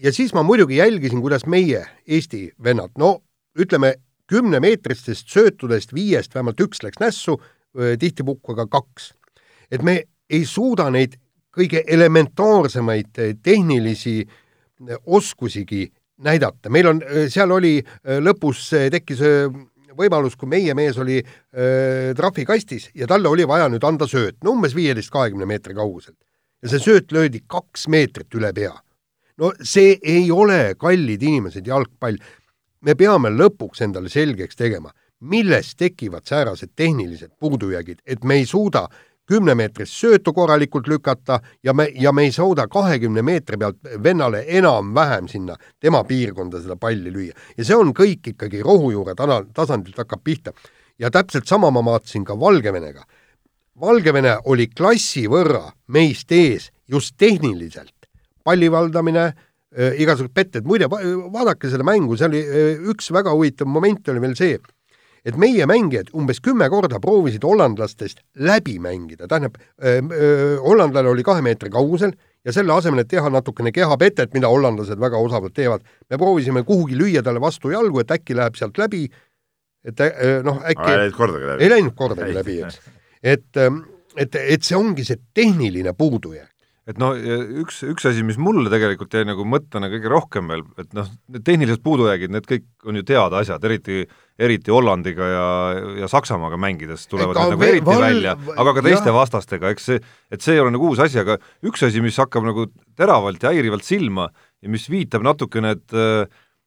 ja 0.00 0.12
siis 0.12 0.32
ma 0.34 0.42
muidugi 0.42 0.76
jälgisin, 0.76 1.20
kuidas 1.20 1.46
meie, 1.46 1.84
Eesti 2.08 2.50
vennad, 2.64 2.94
no 2.98 3.18
ütleme, 3.58 3.94
kümnemeetristest 4.30 5.28
söötudest 5.30 5.94
viiest 5.94 6.34
vähemalt 6.34 6.60
üks 6.60 6.82
läks 6.82 7.00
nässu, 7.00 7.36
tihtipuhku 7.98 8.56
ka 8.56 8.66
kaks. 8.66 9.12
et 9.70 9.82
me 9.82 10.02
ei 10.30 10.44
suuda 10.44 10.90
neid 10.90 11.16
kõige 11.56 11.82
elementaarsemaid 11.86 13.38
tehnilisi 13.42 14.26
oskusigi 15.06 15.92
näidata, 16.18 16.70
meil 16.70 16.86
on, 16.86 17.00
seal 17.28 17.50
oli 17.50 17.80
lõpus 18.22 18.70
tekkis 18.90 19.22
võimalus, 19.96 20.36
kui 20.36 20.50
meie 20.50 20.74
mees 20.76 20.98
oli 21.00 21.18
äh, 21.20 22.12
trahvikastis 22.16 22.90
ja 22.96 23.08
talle 23.10 23.30
oli 23.32 23.46
vaja 23.48 23.68
nüüd 23.72 23.84
anda 23.86 24.08
sööt, 24.10 24.38
no 24.44 24.56
umbes 24.56 24.76
viieteist, 24.76 25.12
kahekümne 25.14 25.48
meetri 25.48 25.76
kauguselt. 25.76 26.18
ja 26.62 26.72
see 26.72 26.80
sööt 26.82 27.12
löödi 27.12 27.42
kaks 27.46 27.86
meetrit 27.92 28.34
üle 28.34 28.52
pea. 28.56 28.74
no 29.38 29.52
see 29.62 29.96
ei 30.02 30.30
ole, 30.30 30.74
kallid 30.78 31.22
inimesed, 31.22 31.66
jalgpall. 31.66 32.18
Me 32.86 32.94
peame 32.94 33.32
lõpuks 33.34 33.82
endale 33.82 34.10
selgeks 34.12 34.56
tegema, 34.56 34.92
millest 35.26 35.76
tekivad 35.80 36.26
säärased 36.28 36.76
tehnilised 36.76 37.32
puudujäägid, 37.40 37.98
et 38.06 38.24
me 38.24 38.38
ei 38.38 38.46
suuda 38.46 38.86
kümnemeetrist 39.26 39.96
söötu 39.98 40.32
korralikult 40.32 40.86
lükata 40.86 41.40
ja 41.64 41.74
me, 41.74 41.88
ja 41.94 42.12
me 42.12 42.28
ei 42.28 42.32
suuda 42.32 42.68
kahekümne 42.70 43.22
meetri 43.26 43.58
pealt 43.58 43.80
vennale 44.02 44.44
enam-vähem 44.58 45.26
sinna 45.28 45.56
tema 45.80 46.04
piirkonda 46.04 46.60
seda 46.62 46.76
palli 46.76 47.10
lüüa. 47.10 47.34
ja 47.56 47.64
see 47.64 47.76
on 47.76 47.90
kõik 47.94 48.30
ikkagi 48.34 48.62
rohujuure 48.62 49.14
tana, 49.14 49.42
tasandilt 49.54 49.98
hakkab 49.98 50.22
pihta. 50.24 50.52
ja 50.98 51.10
täpselt 51.10 51.46
sama 51.46 51.70
ma 51.70 51.84
vaatasin 51.84 52.24
ka 52.24 52.40
Valgevenega. 52.40 53.02
Valgevene 53.80 54.38
oli 54.44 54.66
klassi 54.66 55.26
võrra 55.28 55.72
meist 55.88 56.32
ees 56.32 56.70
just 56.88 57.16
tehniliselt. 57.18 58.06
palli 58.44 58.70
valdamine 58.70 59.32
igasugused 59.76 60.32
petted, 60.34 60.64
muide 60.68 60.88
vaadake 60.88 61.68
seda 61.72 61.84
mängu, 61.86 62.16
see 62.16 62.28
oli 62.30 62.40
äh, 62.42 62.88
üks 62.92 63.10
väga 63.12 63.34
huvitav 63.34 63.68
moment 63.68 64.08
oli 64.08 64.22
veel 64.24 64.36
see, 64.38 64.56
et 65.26 65.36
meie 65.40 65.66
mängijad 65.68 66.12
umbes 66.16 66.40
kümme 66.40 66.68
korda 66.72 67.00
proovisid 67.02 67.44
hollandlastest 67.44 68.22
läbi 68.46 68.76
mängida, 68.78 69.26
tähendab, 69.26 69.58
hollandlane 70.62 71.10
oli 71.10 71.24
kahe 71.26 71.42
meetri 71.42 71.72
kaugusel 71.74 72.14
ja 72.46 72.54
selle 72.54 72.76
asemel, 72.76 73.02
et 73.02 73.10
teha 73.10 73.30
natukene 73.34 73.72
kehapetet, 73.74 74.30
mida 74.36 74.48
hollandlased 74.52 75.00
väga 75.02 75.18
osavalt 75.18 75.56
teevad, 75.56 75.82
me 76.10 76.20
proovisime 76.20 76.62
kuhugi 76.68 76.94
lüüa 76.98 77.24
talle 77.26 77.42
vastu 77.42 77.74
jalgu, 77.74 78.04
et 78.04 78.14
äkki 78.14 78.38
läheb 78.38 78.54
sealt 78.54 78.78
läbi, 78.78 79.02
et 79.86 80.02
noh, 80.46 80.62
äkki 80.62 80.92
ei 80.92 81.02
läinud 81.02 81.18
kordagi 81.18 81.50
läbi. 81.50 81.64
ei 81.64 81.74
läinud 81.74 81.98
kordagi 81.98 82.38
läbi, 82.38 82.58
eks. 82.68 82.78
et, 83.34 83.62
et, 84.16 84.38
et 84.46 84.62
see 84.62 84.78
ongi 84.78 85.04
see 85.10 85.18
tehniline 85.34 85.96
puudujääk 85.98 86.55
et 86.86 87.00
noh, 87.02 87.16
üks, 87.62 87.80
üks 87.86 88.06
asi, 88.06 88.22
mis 88.26 88.38
mulle 88.38 88.70
tegelikult 88.70 89.14
jäi 89.14 89.26
nagu 89.26 89.46
mõttena 89.48 89.90
kõige 89.90 90.12
rohkem 90.12 90.52
veel, 90.52 90.62
et 90.78 90.92
noh, 90.94 91.08
need 91.32 91.44
tehnilised 91.46 91.82
puudujäägid, 91.82 92.34
need 92.34 92.46
kõik 92.46 92.68
on 92.86 93.00
ju 93.00 93.06
teada 93.06 93.42
asjad, 93.42 93.64
eriti 93.66 94.04
eriti 94.36 94.72
Hollandiga 94.72 95.26
ja, 95.30 95.44
ja 96.02 96.08
Saksamaaga 96.12 96.58
mängides 96.60 97.06
tulevad 97.08 97.38
need 97.38 97.54
nagu 97.54 97.64
eriti 97.64 97.88
val... 97.88 98.02
välja, 98.04 98.34
aga 98.36 98.74
ka 98.76 98.82
teiste 98.84 99.08
ja. 99.08 99.14
vastastega, 99.16 99.70
eks 99.72 99.86
see, 99.90 100.02
et 100.32 100.44
see 100.44 100.56
ei 100.56 100.62
ole 100.62 100.74
nagu 100.74 100.90
uus 100.90 101.00
asi, 101.02 101.20
aga 101.22 101.38
üks 101.66 101.86
asi, 101.86 102.02
mis 102.04 102.18
hakkab 102.20 102.44
nagu 102.44 102.66
teravalt 102.98 103.42
ja 103.42 103.54
häirivalt 103.54 103.86
silma 103.86 104.28
ja 104.28 104.72
mis 104.72 104.84
viitab 104.92 105.24
natukene, 105.26 105.76
et 105.78 105.96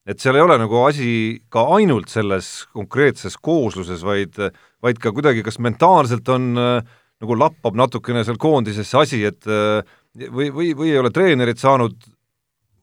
et 0.09 0.17
seal 0.17 0.39
ei 0.39 0.41
ole 0.41 0.55
nagu 0.57 0.79
asi 0.87 1.11
ka 1.53 1.67
ainult 1.75 2.09
selles 2.09 2.65
konkreetses 2.73 3.35
koosluses, 3.37 4.01
vaid, 4.01 4.39
vaid 4.81 4.97
ka 5.01 5.13
kuidagi 5.13 5.43
kas 5.45 5.59
mentaalselt 5.61 6.31
on 6.33 6.55
nagu 6.55 7.37
lappab 7.37 7.77
natukene 7.77 8.23
seal 8.25 8.39
koondises 8.41 8.89
see 8.89 9.03
asi, 9.03 9.21
et 9.29 9.45
või, 10.27 10.49
või, 10.51 10.71
või 10.77 10.93
ei 10.93 11.01
ole 11.01 11.11
treenerid 11.15 11.61
saanud 11.61 11.97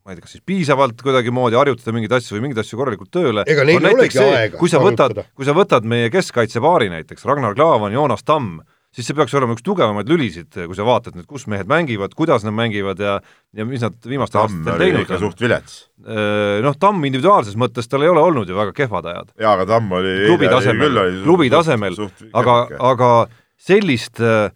ma 0.07 0.15
ei 0.15 0.21
tea, 0.21 0.27
kas 0.29 0.37
siis 0.37 0.47
piisavalt 0.47 1.03
kuidagimoodi 1.03 1.59
harjutada 1.59 1.95
mingeid 1.97 2.15
asju 2.21 2.37
või 2.37 2.47
mingeid 2.47 2.63
asju 2.63 2.79
korralikult 2.79 3.11
tööle. 3.11 3.43
ega 3.51 3.67
neil 3.67 3.83
ei 3.83 3.97
olegi 3.99 4.21
see, 4.21 4.31
aega 4.39 4.61
kui 4.61 4.71
sa 4.71 4.79
võtad, 4.83 5.19
kui 5.35 5.49
sa 5.49 5.55
võtad 5.57 5.89
meie 5.89 6.13
keskkaitsepaari 6.15 6.89
näiteks, 6.93 7.27
Ragnar 7.27 7.57
Klavan, 7.59 7.95
Joonas 7.95 8.23
Tamm, 8.23 8.61
siis 8.95 9.09
see 9.11 9.17
peaks 9.19 9.35
olema 9.35 9.57
üks 9.57 9.65
tugevamaid 9.67 10.09
lülisid, 10.09 10.53
kui 10.55 10.79
sa 10.79 10.87
vaatad 10.87 11.19
nüüd, 11.19 11.27
kus 11.29 11.49
mehed 11.51 11.67
mängivad, 11.71 12.15
kuidas 12.17 12.47
nad 12.47 12.55
mängivad 12.55 13.03
ja 13.03 13.19
ja 13.57 13.67
mis 13.67 13.83
nad 13.83 13.99
viimastel 14.07 14.45
aastatel 14.45 14.79
teinud 14.85 15.11
on. 15.11 15.23
suht 15.27 15.43
vilets. 15.43 15.81
Noh, 16.63 16.79
Tamm 16.81 17.09
individuaalses 17.11 17.59
mõttes, 17.59 17.91
tal 17.91 18.07
ei 18.07 18.13
ole 18.13 18.23
olnud 18.23 18.49
ju 18.49 18.57
väga 18.57 18.77
kehvad 18.79 19.11
ajad. 19.11 19.35
jaa, 19.35 19.57
aga 19.59 19.67
Tamm 19.75 19.99
oli 19.99 20.15
klubi 20.31 20.53
tasemel, 20.55 21.03
klubi 21.27 21.51
tasemel, 21.51 21.99
aga, 22.31 22.61
aga 22.95 23.11
sellist 23.59 24.23
äh, 24.23 24.53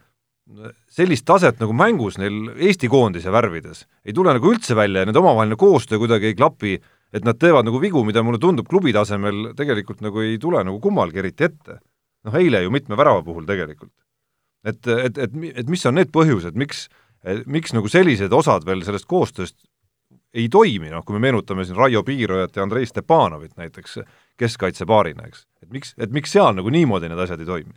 sellist 0.91 1.25
taset 1.29 1.61
nagu 1.63 1.75
mängus 1.77 2.19
neil 2.19 2.51
Eesti 2.57 2.91
koondise 2.91 3.33
värvides 3.33 3.85
ei 4.05 4.15
tule 4.17 4.35
nagu 4.35 4.51
üldse 4.51 4.75
välja 4.79 5.05
ja 5.05 5.09
nende 5.09 5.23
omavaheline 5.23 5.59
koostöö 5.61 6.01
kuidagi 6.03 6.33
ei 6.33 6.39
klapi, 6.39 6.77
et 7.15 7.27
nad 7.27 7.39
teevad 7.39 7.67
nagu 7.69 7.81
vigu, 7.83 8.03
mida 8.07 8.23
mulle 8.27 8.41
tundub 8.43 8.69
klubi 8.71 8.93
tasemel 8.95 9.53
tegelikult 9.59 10.03
nagu 10.05 10.23
ei 10.25 10.39
tule 10.43 10.63
nagu 10.67 10.81
kummalgi 10.83 11.23
eriti 11.23 11.47
ette. 11.47 11.79
noh, 12.25 12.35
eile 12.37 12.63
ju 12.63 12.71
mitme 12.71 12.97
värava 12.97 13.23
puhul 13.25 13.47
tegelikult. 13.47 13.93
et, 14.65 14.87
et, 14.87 15.19
et, 15.19 15.37
et 15.55 15.69
mis 15.69 15.87
on 15.87 15.95
need 15.95 16.11
põhjused, 16.13 16.57
miks, 16.59 16.89
miks 17.47 17.73
nagu 17.73 17.89
sellised 17.89 18.33
osad 18.33 18.67
veel 18.67 18.83
sellest 18.85 19.07
koostööst 19.09 19.57
ei 20.35 20.49
toimi, 20.49 20.91
noh 20.91 21.05
kui 21.05 21.17
me 21.17 21.23
meenutame 21.27 21.65
siin 21.67 21.79
Raio 21.79 22.03
Piirojat 22.07 22.57
ja 22.57 22.63
Andrei 22.67 22.87
Stepanovit 22.87 23.57
näiteks 23.59 23.99
keskkaitsepaarina, 24.39 25.27
eks, 25.27 25.47
et 25.63 25.71
miks, 25.71 25.95
et 25.99 26.13
miks 26.15 26.35
seal 26.35 26.55
nagu 26.55 26.71
niimoodi 26.71 27.11
need 27.11 27.23
asjad 27.25 27.41
ei 27.43 27.49
toimi? 27.49 27.75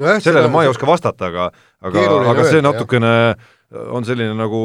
No 0.00 0.20
sellele 0.20 0.48
ma 0.48 0.64
ei 0.64 0.70
oska 0.70 0.88
vastata, 0.88 1.28
aga 1.30 1.50
aga, 1.80 2.06
aga 2.32 2.46
see 2.48 2.64
natukene 2.64 3.12
jah. 3.12 3.46
on 3.94 4.06
selline 4.08 4.34
nagu 4.38 4.60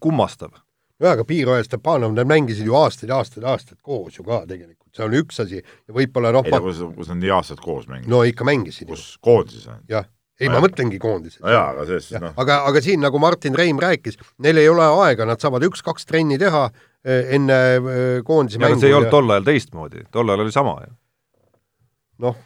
kummastav. 0.00 0.52
jah, 0.98 1.14
aga 1.14 1.24
Piiro 1.28 1.56
ja 1.56 1.64
Stepanov, 1.64 2.14
nad 2.16 2.28
mängisid 2.28 2.66
ju 2.66 2.76
aastaid 2.78 3.12
ja 3.12 3.20
aastaid 3.22 3.46
aastaid 3.46 3.80
koos 3.82 4.18
ju 4.18 4.26
ka 4.26 4.42
tegelikult, 4.48 4.90
see 4.96 5.06
on 5.06 5.16
üks 5.20 5.42
asi 5.44 5.60
ja 5.60 5.94
võib-olla 5.94 6.32
noh 6.34 6.46
ei 6.46 6.54
no 6.54 6.62
kus, 6.64 6.82
kus 6.96 7.10
nad 7.12 7.20
nii 7.22 7.34
aastaid 7.38 7.64
koos 7.64 7.88
mängisid? 7.90 8.12
no 8.12 8.22
ikka 8.26 8.48
mängisid. 8.48 8.88
kus 8.90 9.10
koondises 9.24 9.68
on? 9.70 9.84
jah, 9.90 10.08
ei 10.40 10.50
no, 10.50 10.56
ma 10.56 10.66
mõtlengi 10.66 11.00
koondises. 11.02 11.42
no 11.44 11.54
jaa, 11.54 11.70
aga 11.74 11.86
selles 11.92 12.24
noh 12.24 12.42
aga, 12.44 12.60
aga 12.72 12.84
siin, 12.84 13.02
nagu 13.04 13.20
Martin 13.22 13.58
Reim 13.58 13.80
rääkis, 13.82 14.18
neil 14.44 14.64
ei 14.64 14.70
ole 14.72 14.88
aega, 15.04 15.28
nad 15.28 15.42
saavad 15.42 15.68
üks-kaks 15.68 16.08
trenni 16.08 16.40
teha 16.40 16.68
eh, 17.04 17.34
enne 17.38 17.62
eh, 17.76 18.20
koondise 18.26 18.62
mängu. 18.62 18.80
see 18.80 18.90
ei 18.90 18.98
olnud 18.98 19.12
tol 19.14 19.36
ajal 19.36 19.50
teistmoodi, 19.52 20.08
tol 20.14 20.32
ajal 20.32 20.46
oli 20.46 20.54
sama 20.54 20.78
ju. 20.82 20.94
noh, 22.26 22.38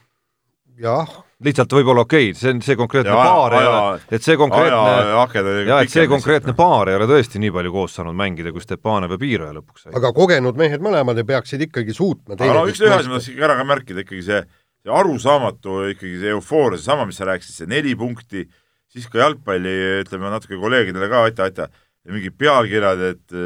jah 0.82 1.20
lihtsalt 1.46 1.74
võib-olla 1.76 2.04
okei 2.06 2.30
okay,, 2.30 2.38
see 2.38 2.52
on 2.54 2.62
see 2.64 2.76
konkreetne 2.78 3.12
ja, 3.12 3.18
paar 3.18 3.56
ei 3.58 3.68
ole, 3.68 3.98
et 4.18 4.24
see 4.24 4.38
konkreetne, 4.40 5.52
jaa, 5.68 5.80
et 5.82 5.92
see 5.92 6.06
konkreetne 6.10 6.54
paar 6.58 6.90
ei 6.92 6.98
ole 6.98 7.08
tõesti 7.10 7.42
nii 7.42 7.52
palju 7.54 7.74
koos 7.74 7.96
saanud 7.98 8.16
mängida, 8.18 8.52
kui 8.54 8.64
Stepanov 8.64 9.14
ja 9.16 9.20
Piiroja 9.20 9.56
lõpuks 9.56 9.86
sai. 9.86 9.94
aga 9.98 10.12
kogenud 10.16 10.58
mehed 10.60 10.84
mõlemad 10.84 11.20
ja 11.20 11.26
peaksid 11.28 11.66
ikkagi 11.68 11.96
suutma 11.96 12.38
aga 12.38 12.58
no 12.58 12.66
üks 12.70 12.82
ühe 12.84 12.92
asja 12.94 13.10
ma 13.10 13.18
tahtsin 13.18 13.46
ära 13.48 13.58
ka 13.58 13.68
märkida, 13.68 14.06
ikkagi 14.06 14.24
see, 14.28 14.42
see 14.82 14.96
arusaamatu 15.02 15.78
ikkagi 15.92 16.18
see 16.22 16.34
eufooria, 16.36 16.80
seesama, 16.80 17.08
mis 17.10 17.20
sa 17.20 17.28
rääkisid, 17.30 17.58
see 17.62 17.72
neli 17.72 17.96
punkti, 17.98 18.46
siis 18.92 19.08
ka 19.10 19.24
jalgpalli, 19.24 19.76
ütleme 20.04 20.32
natuke 20.32 20.60
kolleegidele 20.60 21.10
ka 21.10 21.26
aita-aita, 21.28 21.68
mingid 22.12 22.38
pealkirjad, 22.38 23.06
et 23.12 23.38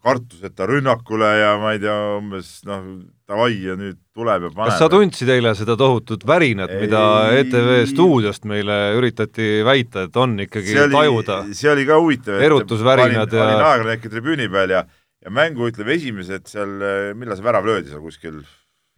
kartuseta 0.00 0.66
rünnakule 0.68 1.28
ja 1.36 1.50
ma 1.60 1.74
ei 1.74 1.80
tea, 1.82 1.96
umbes 2.16 2.62
noh, 2.68 2.84
davai 3.28 3.52
ja 3.60 3.74
nüüd 3.76 3.98
tuleb 4.16 4.46
ja 4.48 4.52
paneb. 4.54 4.70
kas 4.70 4.80
sa 4.80 4.88
tundsid 4.92 5.32
eile 5.34 5.52
seda 5.58 5.76
tohutut 5.80 6.24
värinat, 6.28 6.72
mida 6.80 7.02
ETV 7.36 7.84
stuudiost 7.90 8.48
meile 8.48 8.78
üritati 8.96 9.60
väita, 9.66 10.06
et 10.08 10.16
on 10.16 10.38
ikkagi 10.46 10.72
see 10.72 10.86
oli, 10.86 10.96
tajuda? 10.96 11.38
see 11.58 11.72
oli 11.74 11.84
ka 11.88 12.00
huvitav. 12.00 12.40
erutusvärinad 12.48 13.36
ja 13.36 13.44
olin 13.48 13.66
ajakirjanike 13.66 14.14
tribüüni 14.16 14.48
peal 14.52 14.76
ja, 14.78 14.86
ja 15.22 15.34
mängu 15.34 15.68
ütleme 15.68 15.98
esimesed 15.98 16.48
seal, 16.50 16.78
millal 17.18 17.36
see 17.36 17.50
värav 17.50 17.68
löödi 17.68 17.92
seal 17.92 18.04
kuskil 18.04 18.40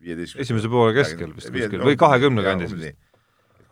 viieteist 0.04 0.38
esimese 0.46 0.70
poole 0.70 0.94
keskel 0.94 1.34
vist 1.34 1.50
kuskil 1.50 1.82
või 1.82 1.98
kahekümne 1.98 2.46
kandis 2.46 2.76
vist 2.76 3.02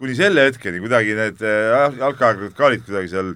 kuni 0.03 0.17
selle 0.19 0.49
hetkeni 0.49 0.81
kuidagi 0.83 1.15
need 1.15 1.43
äh, 1.47 1.95
jalgpallurid 2.01 2.57
ka 2.59 2.67
olid 2.67 2.83
kuidagi 2.83 3.11
seal 3.13 3.29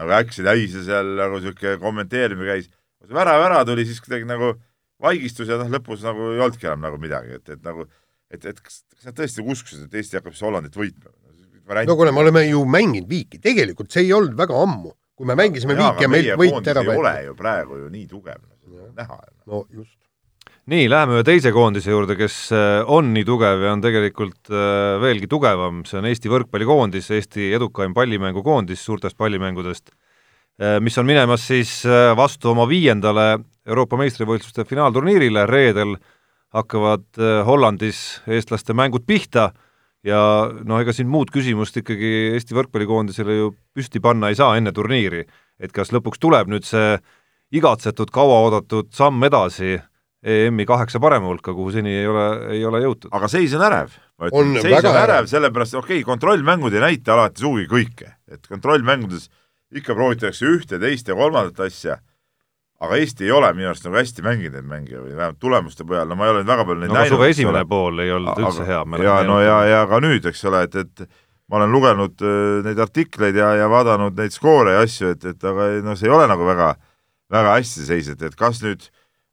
nagu 0.00 0.12
äkki 0.18 0.44
täis 0.44 0.74
ja 0.76 0.82
seal 0.84 1.14
nagu 1.16 1.40
sihuke 1.40 1.78
kommenteerimine 1.80 2.48
käis. 2.54 2.68
Kui 3.00 3.08
see 3.08 3.16
värav 3.16 3.46
ära 3.48 3.64
tuli, 3.68 3.86
siis 3.88 4.02
kuidagi 4.04 4.28
nagu 4.28 4.52
vaigistus 5.00 5.48
ja 5.48 5.58
noh, 5.60 5.70
lõpus 5.72 6.04
nagu 6.04 6.34
ei 6.34 6.42
olnudki 6.44 6.68
enam 6.68 6.84
nagu 6.84 7.00
midagi, 7.00 7.40
et, 7.40 7.56
et 7.56 7.64
nagu 7.64 7.86
et, 8.30 8.44
et 8.44 8.60
kas, 8.60 8.82
kas 8.94 9.08
nad 9.10 9.16
tõesti 9.18 9.44
uskusid, 9.44 9.86
et 9.86 9.98
Eesti 10.00 10.20
hakkab 10.20 10.36
siis 10.36 10.46
Hollandit 10.46 10.76
võitma? 10.78 11.12
no 11.86 11.94
kuule, 11.96 12.10
me 12.10 12.24
oleme 12.24 12.42
ju 12.48 12.64
mänginud 12.66 13.08
viiki, 13.10 13.38
tegelikult 13.42 13.92
see 13.94 14.08
ei 14.08 14.12
olnud 14.16 14.34
väga 14.38 14.58
ammu, 14.58 14.92
kui 15.14 15.28
me 15.28 15.36
mängisime 15.38 15.76
ja, 15.76 15.86
viiki 15.86 16.06
ja 16.06 16.10
meilt 16.10 16.36
võit 16.40 16.70
ära 16.72 16.82
võeti. 16.82 16.96
ei 16.98 17.02
ole 17.04 17.14
ju 17.28 17.34
praegu 17.38 17.80
ju 17.84 17.88
nii 17.92 18.06
tugev, 18.10 18.40
näha. 18.98 19.18
no 19.46 19.62
just. 19.70 19.94
nii, 20.70 20.88
läheme 20.90 21.18
ühe 21.18 21.26
teise 21.26 21.52
koondise 21.54 21.94
juurde, 21.94 22.16
kes 22.18 22.40
äh, 22.56 22.82
on 22.90 23.12
nii 23.14 23.26
tugev 23.28 23.62
ja 23.66 23.74
on 23.76 23.84
tegelikult 23.84 24.50
äh, 24.50 24.98
veelgi 25.02 25.30
tugevam, 25.30 25.84
see 25.86 26.00
on 26.02 26.10
Eesti 26.10 26.32
võrkpallikoondis, 26.32 27.12
Eesti 27.16 27.52
edukaim 27.58 27.94
pallimängukoondis 27.94 28.82
suurtest 28.86 29.18
pallimängudest, 29.20 29.94
mis 30.84 30.98
on 31.00 31.06
minemas 31.08 31.46
siis 31.48 31.70
vastu 32.16 32.50
oma 32.50 32.66
viiendale 32.68 33.38
Euroopa 33.66 33.96
meistrivõistluste 33.96 34.66
finaalturniirile, 34.68 35.46
reedel 35.48 35.94
hakkavad 36.52 37.20
Hollandis 37.46 38.20
eestlaste 38.28 38.74
mängud 38.76 39.06
pihta 39.08 39.50
ja 40.06 40.20
noh, 40.48 40.80
ega 40.80 40.94
siin 40.96 41.08
muud 41.12 41.30
küsimust 41.32 41.76
ikkagi 41.80 42.10
Eesti 42.34 42.56
võrkpallikoondisele 42.56 43.36
ju 43.36 43.52
püsti 43.76 44.02
panna 44.02 44.30
ei 44.30 44.38
saa 44.38 44.56
enne 44.58 44.72
turniiri, 44.76 45.24
et 45.60 45.72
kas 45.76 45.92
lõpuks 45.94 46.20
tuleb 46.20 46.50
nüüd 46.52 46.66
see 46.68 46.96
igatsetud, 47.56 48.12
kauaoodatud 48.14 48.92
samm 48.94 49.24
edasi 49.26 49.76
EM-i 50.20 50.66
kaheksa 50.68 51.00
parema 51.00 51.30
hulka, 51.30 51.54
kuhu 51.56 51.72
seni 51.72 51.94
ei 52.02 52.06
ole, 52.08 52.24
ei 52.56 52.64
ole 52.68 52.82
jõutud. 52.84 53.08
aga 53.16 53.28
seis 53.32 53.54
on 53.56 53.64
ärev. 53.64 53.92
seis 54.20 54.34
on 54.36 54.56
ärev, 54.60 54.96
ärev, 55.04 55.28
sellepärast 55.30 55.78
okei 55.80 56.00
okay,, 56.00 56.06
kontrollmängud 56.06 56.76
ei 56.76 56.84
näita 56.84 57.14
alati 57.16 57.40
sugugi 57.40 57.68
kõike, 57.70 58.12
et 58.28 58.44
kontrollmängudes 58.48 59.30
ikka 59.74 59.94
proovitakse 59.94 60.46
ühte, 60.46 60.80
teist 60.82 61.08
ja 61.08 61.14
kolmandat 61.18 61.60
asja 61.66 62.00
aga 62.80 62.96
Eesti 62.96 63.26
ei 63.28 63.32
ole 63.36 63.50
minu 63.56 63.68
arust 63.70 63.84
nagu 63.84 63.98
hästi 63.98 64.24
mänginud 64.24 64.56
neid 64.56 64.68
mänge 64.68 65.00
või 65.02 65.12
vähemalt 65.12 65.40
tulemuste 65.40 65.84
põhjal, 65.88 66.08
no 66.08 66.16
ma 66.16 66.28
ei 66.28 66.34
ole 66.34 66.44
väga 66.48 66.64
palju 66.64 66.80
neid 66.80 66.92
no, 66.92 66.96
näinud. 66.96 67.12
suve 67.12 67.28
esimene 67.34 67.64
pool 67.68 68.00
ei 68.04 68.12
olnud 68.14 68.40
üldse 68.40 68.68
hea. 68.68 68.84
ja 69.04 69.16
no 69.28 69.40
ja, 69.44 69.58
ja 69.68 69.82
ka 69.90 70.00
nüüd, 70.00 70.28
eks 70.30 70.44
ole, 70.48 70.62
et, 70.68 70.78
et 70.80 71.04
ma 71.52 71.60
olen 71.60 71.74
lugenud 71.74 72.24
äh, 72.24 72.62
neid 72.64 72.80
artikleid 72.80 73.36
ja, 73.36 73.50
ja 73.58 73.68
vaadanud 73.70 74.16
neid 74.16 74.32
skoore 74.32 74.78
ja 74.78 74.86
asju, 74.86 75.12
et, 75.12 75.28
et 75.34 75.46
aga 75.52 75.68
no 75.84 75.96
see 75.98 76.08
ei 76.08 76.16
ole 76.16 76.30
nagu 76.30 76.48
väga, 76.48 76.72
väga 77.36 77.58
hästi 77.58 77.86
seis, 77.90 78.10
et, 78.14 78.24
et 78.24 78.38
kas 78.38 78.62
nüüd 78.64 78.88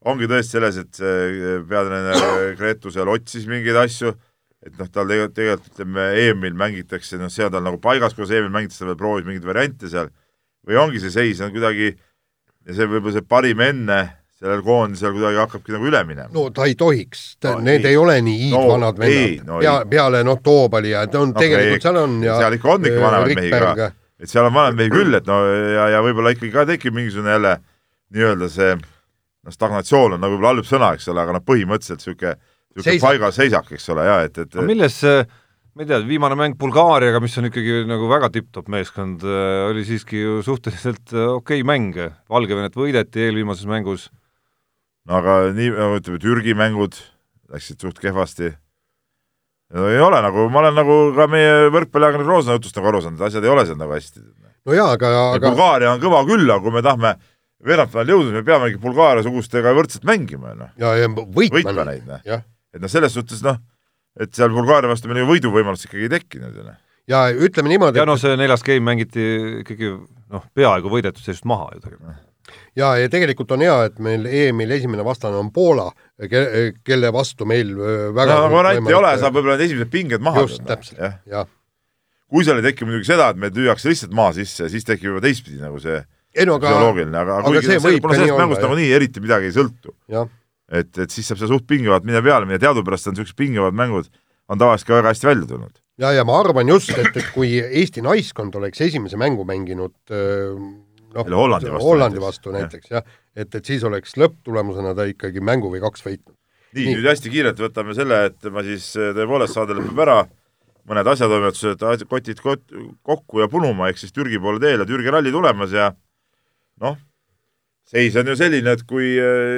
ongi 0.07 0.27
tõesti 0.27 0.57
selles, 0.57 0.81
et 0.83 0.99
see 0.99 1.15
äh, 1.31 1.63
peatreener 1.69 2.19
äh, 2.19 2.51
Gretu 2.59 2.91
seal 2.91 3.07
otsis 3.15 3.47
mingeid 3.47 3.79
asju, 3.79 4.11
et 4.65 4.75
noh, 4.75 4.91
tal 4.91 5.07
tegelikult, 5.07 5.39
tegelikult 5.39 5.71
ütleme, 5.71 6.11
EM-il 6.25 6.59
mängitakse, 6.59 7.15
noh, 7.21 7.31
see 7.31 7.47
on 7.47 7.55
tal 7.55 7.63
nagu 7.63 7.79
paigas, 7.79 8.17
kuidas 8.17 8.35
EM-il 8.35 8.51
mängitakse, 8.51 8.83
ta 8.89 8.99
proovis 8.99 9.27
mingeid 9.29 9.47
variante 9.47 9.87
seal, 9.93 10.11
või 10.67 10.77
ongi 10.81 10.99
see 11.03 11.13
seis 11.13 11.41
on 11.41 11.53
kuidagi 11.55 11.93
äh, 11.93 12.03
ja 12.67 12.75
see 12.75 12.87
võib-olla 12.89 13.15
see 13.15 13.27
parim 13.27 13.61
enne 13.63 13.99
sellel 14.37 14.61
koondisel 14.65 15.13
kuidagi 15.15 15.39
hakkabki 15.41 15.73
nagu 15.73 15.87
üle 15.89 16.01
minema. 16.05 16.29
no 16.33 16.47
ta 16.53 16.67
ei 16.69 16.75
tohiks, 16.77 17.23
no, 17.45 17.55
need 17.63 17.81
nii. 17.81 17.93
ei 17.93 17.97
ole 17.97 18.17
nii 18.25 18.41
hiidvanad 18.43 18.99
no, 18.99 19.05
vennad 19.05 19.47
no,, 19.47 19.61
Pea, 19.63 19.77
peale 19.89 20.21
noh, 20.27 20.41
Toobali 20.43 20.91
ja 20.91 21.05
ta 21.09 21.23
on 21.23 21.33
no, 21.33 21.39
tegelikult 21.39 21.87
seal 21.87 22.01
on 22.03 22.19
ja 22.25 22.35
seal 22.41 22.57
ikka 22.59 22.75
on 22.75 22.91
ikka 22.91 23.05
vanemaid 23.05 23.41
mehi 23.41 23.63
ka, 23.79 23.89
et 24.19 24.33
seal 24.33 24.49
on 24.49 24.53
vanemaid 24.53 24.83
mehi 24.83 24.93
küll, 24.93 25.17
et 25.17 25.31
no 25.31 25.39
ja, 25.47 25.87
ja 25.95 26.03
võib-olla 26.05 26.35
ikkagi 26.35 26.53
ka 26.53 26.67
tekib 26.69 26.97
mingisugune 26.97 27.33
jälle 27.37 27.55
nii-öelda 28.13 28.51
see 28.51 28.75
noh, 28.77 29.55
stagnatsioon 29.55 30.19
on 30.19 30.23
nagu 30.25 30.35
võib-olla 30.35 30.53
halb 30.57 30.69
sõna, 30.69 30.93
eks 30.97 31.09
ole, 31.13 31.23
aga 31.23 31.39
noh, 31.39 31.45
põhimõtteliselt 31.47 32.03
niisugune 32.03 32.37
niisugune 32.77 33.01
paigalseisak, 33.07 33.73
eks 33.79 33.89
ole, 33.95 34.05
ja 34.05 34.21
et, 34.27 34.43
et 34.43 34.61
milles 34.67 35.01
see 35.01 35.23
ma 35.77 35.83
ei 35.85 35.89
tea, 35.91 35.99
viimane 36.01 36.33
mäng 36.33 36.55
Bulgaariaga, 36.57 37.19
mis 37.21 37.35
on 37.37 37.51
ikkagi 37.51 37.83
nagu 37.85 38.07
väga 38.09 38.31
tipp-topp 38.33 38.69
meeskond, 38.73 39.21
äh, 39.21 39.67
oli 39.69 39.83
siiski 39.85 40.23
ju 40.23 40.39
suhteliselt 40.45 41.13
äh, 41.13 41.27
okei 41.35 41.61
okay 41.61 41.67
mäng, 41.69 41.99
Valgevenet 42.33 42.73
võideti 42.77 43.21
eelviimases 43.27 43.69
mängus. 43.69 44.07
no 45.05 45.19
aga 45.19 45.35
nii, 45.53 45.69
nagu 45.75 45.99
ütleme, 45.99 46.21
Türgi 46.23 46.57
mängud 46.57 46.97
läksid 47.53 47.85
suht 47.85 48.01
kehvasti. 48.01 48.55
no 49.77 49.85
ei 49.91 50.01
ole 50.01 50.23
nagu, 50.25 50.47
ma 50.49 50.63
olen 50.63 50.81
nagu 50.81 50.97
ka 51.13 51.29
meie 51.29 51.69
võrkpalliajakirjanik 51.69 52.33
Roosna 52.33 52.57
jutust 52.57 52.81
nagu 52.81 52.89
aru 52.89 53.03
saanud, 53.05 53.21
et 53.21 53.29
asjad 53.29 53.45
ei 53.45 53.53
ole 53.53 53.69
seal 53.69 53.77
nagu 53.77 53.93
hästi. 53.93 54.25
no 54.65 54.81
jaa, 54.81 54.91
aga, 54.97 55.13
aga 55.37 55.53
Bulgaaria 55.53 55.93
on 55.93 56.01
kõva 56.01 56.25
küll, 56.25 56.49
aga 56.49 56.61
kui 56.65 56.73
me 56.73 56.85
tahame 56.89 57.15
veerandfinaalile 57.67 58.17
jõuda, 58.17 58.33
me 58.33 58.47
peamegi 58.49 58.81
Bulgaaria-sugustega 58.81 59.77
võrdselt 59.77 60.09
mängima, 60.09 60.57
noh. 60.57 60.73
ja, 60.81 60.97
ja 60.97 61.13
võitma, 61.13 61.61
võitma 61.61 61.91
neid, 61.93 62.09
noh. 62.09 62.45
et 62.73 62.81
noh, 62.81 62.89
selles 62.89 63.13
suhtes 63.13 63.45
noh 63.45 63.61
et 64.21 64.33
seal 64.35 64.53
Bulgaaria 64.53 64.91
vastu 64.91 65.09
meil 65.09 65.23
ju 65.23 65.31
võiduvõimalust 65.31 65.87
ikkagi 65.87 66.07
ei 66.07 66.13
tekkinud 66.17 66.55
ju 66.55 66.65
noh. 66.65 66.77
ja 67.11 67.25
ütleme 67.33 67.71
niimoodi 67.73 68.01
ja 68.01 68.07
noh, 68.07 68.19
see 68.21 68.37
neljas 68.39 68.65
game 68.65 68.85
mängiti 68.87 69.27
ikkagi 69.63 69.91
noh, 69.93 70.47
peaaegu 70.57 70.91
võidetud 70.91 71.23
seisust 71.23 71.47
maha 71.49 71.69
ju 71.75 71.83
tegelikult. 71.85 72.23
ja, 72.79 72.93
ja 73.01 73.11
tegelikult 73.13 73.53
on 73.55 73.65
hea, 73.65 73.77
et 73.89 74.01
meil 74.03 74.25
EM-il 74.25 74.73
esimene 74.79 75.05
vastane 75.07 75.39
on 75.39 75.51
Poola, 75.55 75.89
kelle 76.17 77.13
vastu 77.15 77.47
meil 77.49 77.75
väga 78.15 78.41
no 78.43 78.51
varianti 78.55 78.93
ei 78.93 78.99
ole, 78.99 79.13
saab 79.21 79.37
võib-olla 79.37 79.57
need 79.57 79.69
esimesed 79.69 79.93
pinged 79.93 80.25
maha 80.25 80.45
just, 80.47 80.65
täpselt, 80.67 80.99
jah 81.01 81.17
ja. 81.25 81.43
ja.. 81.43 81.47
kui 82.31 82.47
seal 82.47 82.61
ei 82.61 82.69
teki 82.71 82.89
muidugi 82.89 83.11
seda, 83.11 83.31
et 83.33 83.41
meid 83.41 83.57
lüüakse 83.57 83.91
lihtsalt 83.91 84.15
maa 84.17 84.33
sisse, 84.37 84.71
siis 84.73 84.87
tekib 84.87 85.13
juba 85.13 85.23
teistpidi 85.25 85.61
nagu 85.61 85.81
see 85.83 86.01
ei 86.37 86.45
no 86.45 86.57
aga, 86.59 86.73
aga, 86.77 87.21
aga 87.23 87.37
kuigi 87.47 87.65
see, 87.65 87.79
see, 87.81 88.01
kuna 88.03 88.17
sellest 88.17 88.37
mängust 88.37 88.61
nagunii 88.61 88.91
eriti 88.93 89.23
midagi 89.23 89.49
ei 89.49 89.55
sõltu. 89.55 89.95
jah 90.11 90.27
et, 90.71 90.91
et 90.97 91.13
siis 91.13 91.27
saab 91.27 91.41
seal 91.41 91.51
suht 91.53 91.67
pingevad 91.69 92.07
minna 92.07 92.21
peale, 92.25 92.47
mida 92.49 92.59
teadupärast 92.67 93.09
on 93.09 93.17
niisugused 93.17 93.37
pingevad 93.39 93.77
mängud, 93.77 94.09
on 94.51 94.59
tavaliselt 94.59 94.89
ka 94.89 94.99
väga 94.99 95.13
hästi 95.13 95.29
välja 95.29 95.49
tulnud. 95.51 95.79
ja, 95.97 96.11
ja 96.15 96.25
ma 96.27 96.39
arvan 96.39 96.69
just, 96.71 96.91
et, 96.95 97.15
et 97.15 97.29
kui 97.35 97.57
Eesti 97.61 98.03
naiskond 98.05 98.55
oleks 98.59 98.81
esimese 98.87 99.19
mängu 99.19 99.45
mänginud 99.47 99.95
noh, 100.11 101.29
Hollandi 101.31 101.71
vastu, 101.71 101.85
Hollandi 101.87 102.23
vastu 102.23 102.55
näiteks 102.55 102.91
jah 102.91 103.03
ja,, 103.03 103.19
et, 103.37 103.53
et 103.53 103.65
siis 103.65 103.85
oleks 103.87 104.17
lõpptulemusena 104.19 104.95
ta 104.97 105.07
ikkagi 105.09 105.43
mängu 105.43 105.71
või 105.73 105.81
kaks 105.83 106.05
võitnud. 106.05 106.35
nii, 106.73 106.83
nii., 106.83 106.97
nüüd 106.99 107.09
hästi 107.11 107.31
kiirelt 107.33 107.61
võtame 107.61 107.95
selle, 107.97 108.25
et 108.31 108.51
ma 108.53 108.65
siis 108.65 108.89
tõepoolest, 108.97 109.55
saade 109.55 109.77
lõpeb 109.77 110.03
ära, 110.03 110.21
mõned 110.87 111.11
asjatoimetused, 111.13 111.83
kotid 112.09 112.41
kot, 112.43 112.63
kokku 113.07 113.43
ja 113.43 113.49
punuma, 113.51 113.91
ehk 113.91 114.01
siis 114.01 114.15
Türgi 114.15 114.39
poole 114.41 114.61
teel 114.63 114.83
ja 114.83 114.89
Türgi 114.89 115.13
ralli 115.13 115.33
tulemas 115.33 115.75
ja 115.75 115.91
noh, 116.83 116.97
seis 117.87 118.15
on 118.19 118.27
ju 118.27 118.37
selline, 118.39 118.75
et 118.75 118.85
kui, 118.87 119.15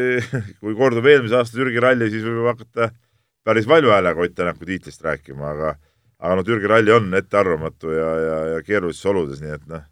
kui 0.62 0.78
kordub 0.78 1.08
eelmise 1.10 1.40
aasta 1.40 1.58
Türgi 1.58 1.82
ralli, 1.84 2.10
siis 2.14 2.26
võib 2.28 2.50
hakata 2.52 2.92
päris 3.48 3.70
valju 3.70 3.94
häälega 3.94 4.26
Ott 4.26 4.36
Tänaku 4.38 4.68
tiitlist 4.70 5.06
rääkima, 5.06 5.54
aga 5.56 5.78
aga 6.20 6.36
no 6.36 6.44
Türgi 6.44 6.68
ralli 6.68 6.92
on 6.92 7.14
ettearvamatu 7.16 7.96
ja, 7.96 8.10
ja, 8.20 8.38
ja 8.56 8.60
keerulistes 8.68 9.08
oludes, 9.08 9.40
nii 9.44 9.56
et 9.56 9.66
noh, 9.72 9.86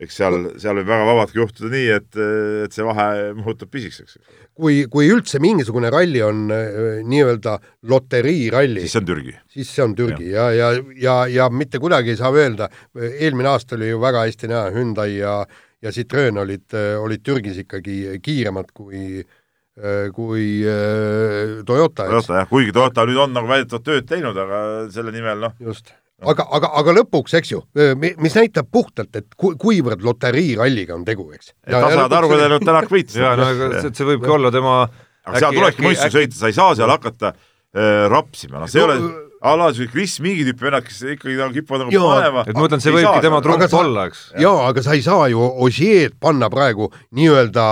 eks 0.00 0.16
seal, 0.16 0.36
seal 0.60 0.80
võib 0.80 0.90
väga 0.90 1.06
vabalt 1.06 1.34
juhtuda 1.36 1.70
nii, 1.74 1.88
et, 1.98 2.20
et 2.66 2.74
see 2.74 2.86
vahe 2.86 3.06
muutub 3.38 3.70
pisikeseks. 3.70 4.18
kui, 4.60 4.82
kui 4.90 5.10
üldse 5.12 5.38
mingisugune 5.42 5.92
ralli 5.92 6.22
on 6.24 6.48
äh, 6.54 7.00
nii-öelda 7.06 7.56
loteriiralli, 7.92 8.82
siis 8.84 8.96
see 8.96 9.02
on 9.04 9.10
Türgi. 9.12 9.36
siis 9.54 9.74
see 9.76 9.86
on 9.86 9.96
Türgi 9.98 10.32
ja, 10.32 10.50
ja, 10.56 10.72
ja, 10.74 10.84
ja, 11.04 11.16
ja 11.36 11.50
mitte 11.52 11.78
kuidagi 11.82 12.14
ei 12.14 12.20
saa 12.20 12.32
öelda, 12.34 12.70
eelmine 12.96 13.54
aasta 13.54 13.78
oli 13.78 13.92
ju 13.92 14.02
väga 14.02 14.26
hästi 14.26 14.50
näha, 14.50 14.70
Hyundai 14.74 15.12
ja 15.20 15.36
ja 15.82 15.92
Citroen 15.94 16.38
olid, 16.40 16.66
äh, 16.76 16.96
olid 17.00 17.24
Türgis 17.24 17.60
ikkagi 17.62 18.18
kiiremad 18.24 18.72
kui 18.76 19.20
äh, 19.20 20.10
kui 20.14 20.44
äh, 20.66 21.60
Toyota. 21.66 22.06
Toyota 22.10 22.42
jah, 22.42 22.50
kuigi 22.50 22.74
Toyota 22.76 23.06
nüüd 23.08 23.24
on 23.24 23.34
nagu 23.36 23.50
väidetavalt 23.50 23.86
tööd 23.86 24.08
teinud, 24.10 24.36
aga 24.36 24.62
selle 24.92 25.14
nimel 25.14 25.46
noh. 25.46 25.54
just, 25.64 25.92
aga, 26.20 26.46
aga, 26.58 26.72
aga 26.82 26.96
lõpuks, 27.00 27.36
eks 27.40 27.54
ju, 27.54 27.62
mis 28.00 28.36
näitab 28.36 28.68
puhtalt, 28.72 29.14
et 29.16 29.30
ku, 29.36 29.54
kuivõrd 29.60 30.04
loteriiralliga 30.04 30.96
on 30.98 31.06
tegu, 31.08 31.30
eks. 31.36 31.54
et 31.64 31.76
sa 31.76 31.94
saad 31.96 32.18
aru, 32.18 32.32
kui 32.32 32.42
nüüd 32.44 32.66
Tänak 32.66 32.92
võitis. 32.92 33.16
jaa, 33.20 33.36
no 33.40 33.48
aga 33.54 33.72
see, 33.78 33.94
see 33.96 34.10
võibki 34.12 34.36
olla 34.36 34.52
tema 34.54 34.82
aga 35.24 35.42
seal 35.44 35.56
tulebki 35.56 35.86
mõistus 35.86 36.14
sõita, 36.14 36.38
sa 36.38 36.50
ei 36.50 36.56
saa 36.56 36.76
seal 36.78 36.92
hakata 36.92 37.34
äh, 37.34 38.06
rapsima, 38.12 38.60
noh, 38.60 38.70
see 38.70 38.84
no, 38.84 38.92
ei 38.92 39.00
ole 39.00 39.28
ala 39.40 39.70
see 39.76 39.88
Chris 39.88 40.18
mingi 40.20 40.44
tüüpi 40.48 40.68
vennad, 40.68 40.84
kes 40.84 41.00
ikkagi 41.16 41.38
nagu 41.38 41.54
kipuvad 41.54 41.86
nagu 41.86 42.04
panema. 42.04 42.44
et 42.44 42.54
ma 42.56 42.66
mõtlen, 42.66 42.82
see 42.84 42.94
võibki 42.94 43.24
tema 43.24 43.40
trump 43.44 43.78
olla, 43.80 44.06
eks. 44.10 44.26
jaa, 44.40 44.68
aga 44.68 44.84
sa 44.84 44.96
ei 44.98 45.02
saa 45.04 45.30
ju 45.32 45.48
Osieed 45.64 46.18
panna 46.20 46.50
praegu 46.52 46.90
nii-öelda 47.16 47.66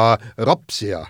rapsija 0.49 1.05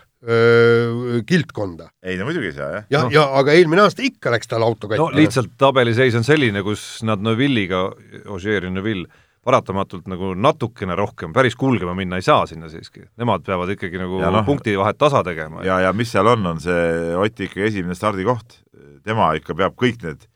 kiltkonda. 1.29 1.93
ei 2.03 2.19
no 2.19 2.27
muidugi 2.27 2.51
ei 2.51 2.57
saa, 2.57 2.73
jah. 2.75 2.89
ja 2.91 3.05
no., 3.07 3.15
ja 3.15 3.23
aga 3.39 3.55
eelmine 3.55 3.85
aasta 3.85 4.03
ikka 4.03 4.33
läks 4.35 4.51
tal 4.51 4.67
auto 4.67 4.91
katki. 4.91 4.99
no 4.99 5.09
lihtsalt 5.15 5.55
tabeliseis 5.61 6.19
on 6.19 6.27
selline, 6.27 6.63
kus 6.67 7.05
nad 7.07 7.23
Neuvilliga, 7.23 7.85
Ogier 8.27 8.67
ja 8.67 8.73
Neuville, 8.75 9.07
paratamatult 9.47 10.09
nagu 10.11 10.33
natukene 10.35 10.97
rohkem, 10.99 11.31
päris 11.33 11.55
kulgema 11.57 11.95
minna 11.97 12.19
ei 12.19 12.27
saa 12.27 12.43
sinna 12.51 12.69
siiski. 12.69 13.07
Nemad 13.17 13.47
peavad 13.47 13.71
ikkagi 13.73 14.01
nagu 14.01 14.19
no, 14.21 14.43
punktivahet 14.45 14.99
tasa 14.99 15.23
tegema. 15.25 15.63
ja, 15.65 15.79
ja 15.87 15.95
mis 15.97 16.11
seal 16.13 16.27
on, 16.35 16.43
on 16.51 16.59
see 16.61 17.15
Oti 17.17 17.47
ikkagi 17.47 17.69
esimene 17.71 17.97
stardikoht. 17.97 18.59
tema 19.07 19.31
ikka 19.39 19.55
peab 19.57 19.79
kõik 19.79 20.03
need 20.03 20.27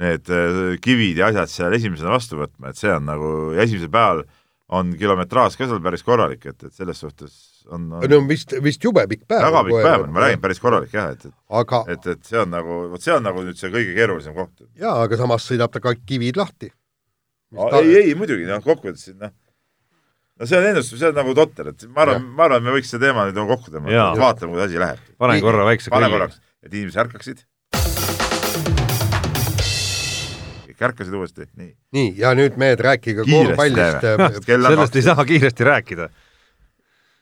need 0.00 0.30
äh, 0.32 0.60
kivid 0.82 1.20
ja 1.20 1.30
asjad 1.30 1.52
seal 1.52 1.76
esimesena 1.76 2.12
vastu 2.14 2.40
võtma, 2.40 2.72
et 2.72 2.80
see 2.80 2.92
on 2.92 3.06
nagu, 3.08 3.30
esimesel 3.60 3.92
päeval 3.92 4.24
on 4.70 4.92
kilometraaž 4.98 5.56
ka 5.58 5.66
seal 5.66 5.82
päris 5.82 6.04
korralik, 6.06 6.44
et, 6.46 6.68
et 6.68 6.74
selles 6.74 7.00
suhtes 7.02 7.36
on, 7.68 7.88
on 7.98 8.06
no 8.12 8.20
vist, 8.28 8.54
vist 8.62 8.84
jube 8.86 9.02
pikk 9.10 9.26
päev. 9.30 9.42
väga 9.48 9.62
pikk 9.66 9.86
päev 9.88 10.04
on, 10.06 10.12
ma 10.14 10.24
räägin, 10.24 10.42
päris 10.44 10.62
korralik 10.62 10.94
jah, 10.94 11.10
et, 11.16 11.26
et 11.26 11.34
aga 11.62 11.82
et, 11.90 12.08
et 12.14 12.30
see 12.30 12.40
on 12.40 12.52
nagu, 12.54 12.78
vot 12.92 13.04
see 13.04 13.14
on 13.16 13.26
nagu 13.26 13.44
nüüd 13.46 13.58
see 13.58 13.72
kõige 13.72 13.96
keerulisem 13.98 14.36
koht. 14.36 14.64
jaa, 14.78 14.96
aga 15.04 15.20
samas 15.20 15.46
sõidab 15.50 15.74
ta 15.74 15.82
ka 15.82 15.96
kivid 15.98 16.38
lahti. 16.40 16.70
ei, 17.82 17.94
ei 18.04 18.16
muidugi, 18.18 18.46
noh, 18.48 18.62
kokkuvõttes 18.64 19.10
noh, 19.18 19.34
no 20.38 20.48
see 20.48 20.62
on 20.62 20.70
ennustus, 20.70 21.02
see 21.02 21.10
on 21.10 21.18
nagu 21.18 21.34
totter, 21.36 21.74
et 21.74 21.88
ma 21.90 22.06
arvan, 22.06 22.30
ma 22.38 22.46
arvan, 22.46 22.64
me 22.68 22.78
võiks 22.78 22.94
selle 22.94 23.08
teema 23.08 23.26
nüüd 23.26 23.42
nagu 23.42 23.50
kokku 23.56 23.74
tõmmata, 23.74 24.12
vaatame, 24.22 24.54
kuidas 24.54 24.70
asi 24.70 24.82
läheb. 24.86 25.06
panen 25.18 25.42
korra 25.44 25.66
väikse 25.66 25.92
korraks, 25.92 26.38
et 26.62 26.70
inimesed 26.70 27.04
ärkaksid 27.08 27.42
kõik 30.80 30.88
ärkasid 30.88 31.14
uuesti, 31.14 31.46
nii. 31.60 31.72
nii, 31.92 32.12
ja 32.20 32.32
nüüd 32.36 32.56
mehed, 32.60 32.80
rääkige 32.80 33.24
korvpallist. 33.28 34.06
sellest 34.46 34.96
ei 34.96 35.02
saa 35.04 35.24
kiiresti 35.28 35.66
rääkida. 35.68 36.08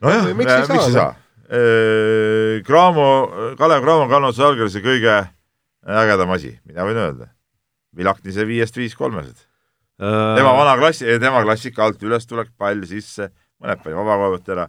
nojah, 0.04 0.28
miks 0.38 0.52
ei 0.52 0.66
saa, 0.68 0.90
saa? 0.94 1.08
Cramo, 2.66 3.08
Kalev 3.58 3.82
Cramo 3.82 4.06
kannatuse 4.10 4.44
allkirjas 4.46 4.78
kõige 4.84 5.18
ägedam 6.04 6.30
asi, 6.36 6.54
mina 6.68 6.86
võin 6.86 7.00
öelda. 7.02 7.30
Vilaknise 7.96 8.46
viiest 8.46 8.76
viis 8.76 8.94
kolmesed. 8.94 9.46
tema 9.98 10.52
vana 10.54 10.76
klassi, 10.78 11.18
tema 11.18 11.42
klassika 11.42 11.88
alt 11.88 12.02
ülestulek, 12.02 12.52
pall 12.56 12.84
sisse, 12.86 13.32
mõned 13.58 13.82
pani 13.82 13.96
vabakohvet 13.96 14.54
ära. 14.54 14.68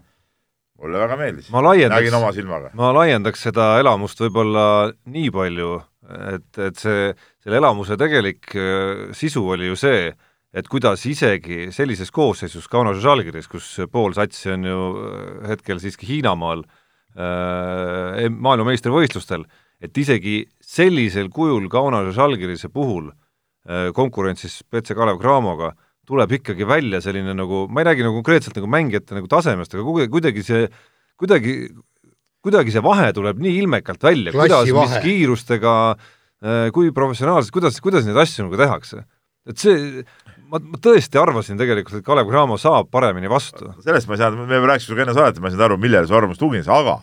mulle 0.79 0.97
väga 0.97 1.17
meeldis. 1.17 1.51
nägin 1.51 2.13
oma 2.15 2.31
silmaga. 2.33 2.71
ma 2.73 2.93
laiendaks 2.95 3.41
seda 3.41 3.77
elamust 3.79 4.19
võib-olla 4.19 4.93
nii 5.05 5.29
palju, 5.29 5.81
et, 6.09 6.49
et 6.57 6.79
see, 6.79 7.13
selle 7.43 7.59
elamuse 7.59 7.97
tegelik 7.99 8.51
äh, 8.57 9.09
sisu 9.17 9.43
oli 9.53 9.69
ju 9.69 9.77
see, 9.79 10.09
et 10.49 10.69
kuidas 10.71 11.05
isegi 11.05 11.69
sellises 11.75 12.11
koosseisus 12.11 12.67
Kaunas 12.71 13.01
Žalgiris, 13.03 13.49
kus 13.51 13.67
pool 13.91 14.15
satsi 14.17 14.53
on 14.55 14.65
ju 14.65 14.85
äh, 15.05 15.49
hetkel 15.51 15.81
siiski 15.81 16.09
Hiinamaal 16.09 16.63
äh, 16.65 18.25
maailmameistrivõistlustel, 18.33 19.45
et 19.79 19.97
isegi 19.97 20.41
sellisel 20.59 21.29
kujul 21.33 21.69
Kaunas 21.71 22.13
Žalgirise 22.15 22.71
puhul 22.73 23.11
konkurentsis 23.93 24.63
BC 24.71 24.95
Kalev 24.97 25.19
Cramoga 25.21 25.67
tuleb 26.09 26.31
ikkagi 26.39 26.65
välja 26.65 27.01
selline 27.03 27.35
nagu, 27.37 27.65
ma 27.69 27.83
ei 27.83 27.89
räägi 27.91 28.05
nagu 28.07 28.15
konkreetselt 28.17 28.55
nagu 28.57 28.69
mängijate 28.71 29.13
nagu 29.13 29.27
tasemest, 29.29 29.75
aga 29.75 30.07
kuidagi 30.09 30.41
see, 30.47 30.63
kuidagi 31.19 31.53
kuidagi 32.45 32.73
see 32.73 32.83
vahe 32.83 33.11
tuleb 33.15 33.41
nii 33.43 33.59
ilmekalt 33.63 34.03
välja, 34.03 34.33
kuidas, 34.35 34.71
mis 34.75 34.95
kiirustega, 35.03 35.75
äh, 36.43 36.65
kui 36.75 36.93
professionaalselt, 36.95 37.53
kuidas, 37.55 37.79
kuidas 37.83 38.07
neid 38.07 38.19
asju 38.21 38.47
nagu 38.47 38.59
tehakse. 38.59 39.03
et 39.49 39.57
see, 39.59 40.03
ma, 40.51 40.59
ma 40.61 40.79
tõesti 40.81 41.19
arvasin 41.19 41.59
tegelikult, 41.59 41.99
et 41.99 42.05
Kalev 42.05 42.29
Cramo 42.29 42.57
saab 42.61 42.89
paremini 42.93 43.31
vastu. 43.31 43.71
sellest 43.83 44.09
ma 44.09 44.15
ei 44.17 44.23
saanud, 44.23 44.49
me 44.49 44.59
rääkisime 44.61 44.93
sinuga 44.93 45.07
enne 45.07 45.17
saadet, 45.17 45.39
ma 45.43 45.49
ei 45.49 45.55
saanud 45.55 45.67
aru, 45.67 45.79
millele 45.81 46.09
su 46.09 46.17
arvamus 46.17 46.41
tugines, 46.41 46.69
aga 46.71 46.99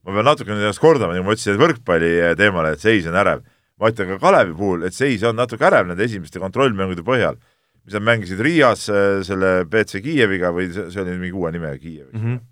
ma 0.00 0.16
pean 0.16 0.28
natukene 0.28 0.60
ennast 0.60 0.82
kordama, 0.82 1.16
nagu 1.16 1.26
ma 1.28 1.36
ütlesin, 1.36 1.56
et 1.56 1.60
võrkpalli 1.60 2.12
teemale, 2.40 2.74
et 2.76 2.84
seis 2.84 3.08
on 3.10 3.18
ärev. 3.20 3.44
ma 3.80 3.88
ütlen 3.88 4.14
ka 4.14 4.20
Kalevi 4.20 4.52
puhul, 4.56 4.84
et 4.84 4.96
seis 4.96 5.22
on 5.24 5.36
natuke 5.36 5.64
ärev 5.64 5.88
nende 5.88 6.04
esimeste 6.04 6.40
kontrollmängude 6.40 7.04
põhjal, 7.04 7.38
mis 7.84 7.96
nad 7.96 8.04
mängisid 8.04 8.40
Riias 8.44 8.88
äh, 8.92 9.20
selle 9.24 9.64
BC 9.68 10.02
Kiieviga 10.04 10.52
või 10.52 10.68
see 10.72 11.00
oli 11.00 11.16
mingi 11.16 11.36
uue 11.36 11.52
nimega 11.52 11.76
Kiiev 11.80 12.08
mm. 12.12 12.24
-hmm 12.24 12.49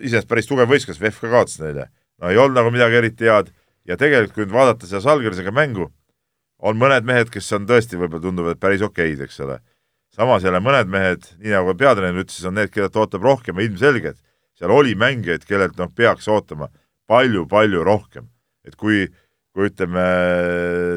iseenesest 0.00 0.30
päris 0.30 0.48
tugev 0.48 0.70
võistkond, 0.70 1.20
kaotas 1.20 1.58
neile. 1.60 1.88
no 2.18 2.30
ei 2.30 2.38
olnud 2.38 2.56
nagu 2.60 2.70
midagi 2.70 3.00
eriti 3.00 3.28
head 3.28 3.52
ja 3.88 3.96
tegelikult, 3.96 4.34
kui 4.34 4.46
nüüd 4.46 4.54
vaadata 4.54 4.86
seda 4.86 5.02
Salgrisega 5.04 5.52
mängu, 5.52 5.90
on 6.62 6.78
mõned 6.78 7.04
mehed, 7.04 7.30
kes 7.30 7.52
on 7.56 7.66
tõesti 7.66 7.98
võib-olla 7.98 8.22
tunduvad 8.22 8.60
päris 8.62 8.82
okeid, 8.82 9.20
eks 9.20 9.40
ole. 9.40 9.58
samas 10.14 10.44
jälle 10.44 10.60
mõned 10.60 10.90
mehed, 10.92 11.24
nii 11.40 11.54
nagu 11.56 11.74
peatreener 11.74 12.22
ütles, 12.22 12.44
on 12.46 12.54
need, 12.54 12.70
ta 12.70 13.00
ootab 13.00 13.22
rohkem 13.24 13.58
ja 13.58 13.64
ilmselgelt 13.66 14.20
seal 14.58 14.70
oli 14.70 14.94
mängijaid, 14.98 15.44
kellelt 15.48 15.78
noh, 15.80 15.90
peaks 15.90 16.28
ootama 16.30 16.68
palju-palju 17.10 17.82
rohkem. 17.84 18.28
et 18.62 18.76
kui, 18.78 19.08
kui 19.50 19.66
ütleme, 19.66 20.02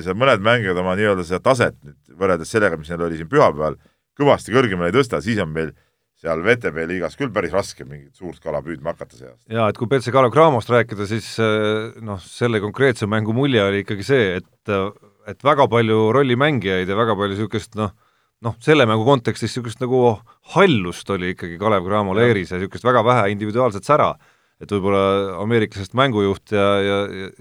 seal 0.05 0.17
mõned 0.21 0.43
mängijad 0.45 0.77
oma 0.77 0.93
nii-öelda 0.99 1.23
seda 1.25 1.41
taset 1.47 1.77
nüüd 1.81 1.97
võrreldes 2.19 2.51
sellega, 2.53 2.77
mis 2.77 2.91
neil 2.91 3.07
oli 3.07 3.17
siin 3.17 3.29
pühapäeval, 3.31 3.79
kõvasti 4.19 4.53
kõrgemale 4.53 4.91
ei 4.91 4.95
tõsta, 4.99 5.17
siis 5.25 5.41
on 5.41 5.49
meil 5.49 5.73
seal 6.21 6.41
VTB 6.45 6.85
liigas 6.89 7.17
küll 7.19 7.33
päris 7.33 7.53
raske 7.53 7.85
mingit 7.87 8.15
suurt 8.15 8.39
kala 8.43 8.61
püüdma 8.65 8.93
hakata 8.93 9.17
see 9.17 9.27
aasta. 9.27 9.45
jaa, 9.51 9.67
et 9.69 9.79
kui 9.79 9.89
BC 9.91 10.13
Kalev 10.15 10.33
Cramost 10.33 10.71
rääkida, 10.71 11.07
siis 11.09 11.27
eh, 11.43 11.95
noh, 12.05 12.21
selle 12.23 12.61
konkreetse 12.63 13.09
mängu 13.11 13.35
mulje 13.35 13.63
oli 13.63 13.83
ikkagi 13.83 14.07
see, 14.07 14.29
et 14.39 14.75
et 15.25 15.41
väga 15.41 15.65
palju 15.69 16.11
rollimängijaid 16.13 16.89
ja 16.89 16.97
väga 16.97 17.15
palju 17.17 17.33
niisugust 17.33 17.75
noh, 17.79 17.91
noh, 18.45 18.55
selle 18.63 18.85
mängu 18.89 19.05
kontekstis 19.07 19.51
niisugust 19.51 19.81
nagu 19.83 20.01
hallust 20.55 21.09
oli 21.13 21.33
ikkagi 21.33 21.59
Kalev 21.61 21.87
Cramo 21.87 22.15
leeris 22.17 22.53
ja 22.53 22.59
niisugust 22.59 22.85
väga 22.85 23.03
vähe 23.05 23.31
individuaalset 23.33 23.87
sära 23.87 24.13
et 24.65 24.73
võib-olla 24.73 25.01
ameeriklasest 25.43 25.95
mängujuht 25.97 26.53
ja, 26.55 26.65
ja, 26.81 26.97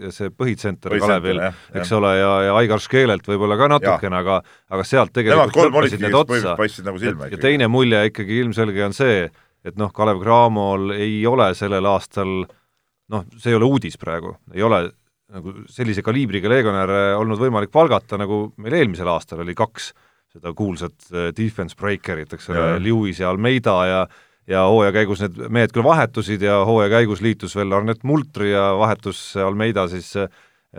ja 0.06 0.10
see 0.14 0.30
põhitsenter 0.32 0.94
Kalevil, 1.00 1.40
eks 1.74 1.90
jah. 1.90 1.98
ole, 1.98 2.12
ja, 2.20 2.32
ja 2.48 2.56
Aigar 2.60 2.82
Škeelelt 2.84 3.28
võib-olla 3.28 3.58
ka 3.60 3.70
natukene, 3.74 4.20
aga 4.20 4.40
aga 4.74 4.86
sealt 4.88 5.14
tegelikult 5.16 5.56
lõppesid 5.58 6.04
need 6.04 6.18
otsa. 6.18 6.56
Nagu 6.86 7.00
silma, 7.02 7.30
ja 7.32 7.40
teine 7.40 7.68
mulje 7.72 8.02
ikkagi 8.10 8.42
ilmselge 8.44 8.84
on 8.86 8.96
see, 8.96 9.24
et 9.64 9.80
noh, 9.80 9.92
Kalev 9.94 10.20
Cramol 10.22 10.92
ei 10.96 11.22
ole 11.28 11.50
sellel 11.56 11.88
aastal 11.88 12.44
noh, 12.44 13.24
see 13.38 13.52
ei 13.52 13.58
ole 13.58 13.68
uudis 13.68 13.98
praegu, 14.00 14.36
ei 14.54 14.64
ole 14.64 14.86
nagu 15.34 15.54
sellise 15.72 16.04
kaliibriga 16.04 16.50
legionäre 16.52 17.14
olnud 17.18 17.40
võimalik 17.40 17.72
palgata, 17.74 18.18
nagu 18.20 18.46
meil 18.60 18.76
eelmisel 18.78 19.08
aastal 19.10 19.42
oli 19.42 19.56
kaks 19.56 19.90
seda 20.34 20.52
kuulsat 20.56 21.10
eh, 21.14 21.32
defense 21.34 21.78
breaker'it, 21.78 22.32
eks 22.36 22.50
ole, 22.52 22.76
Lewis 22.82 23.22
ja 23.22 23.30
Almeida 23.32 23.74
ja 23.88 23.98
ja 23.98 24.06
hooaja 24.53 24.92
käigus 24.92 25.22
need 25.24 25.38
mehed 25.49 25.72
küll 25.72 25.86
vahetusid 25.86 26.42
ja 26.45 26.59
hooaja 26.68 26.90
käigus 26.99 27.22
liitus 27.24 27.57
veel 27.57 27.72
Arnet 27.72 28.03
Multri 28.05 28.51
ja 28.53 28.72
vahetus 28.78 29.36
Almeida 29.40 29.86
siis 29.88 30.11
eh, 30.20 30.28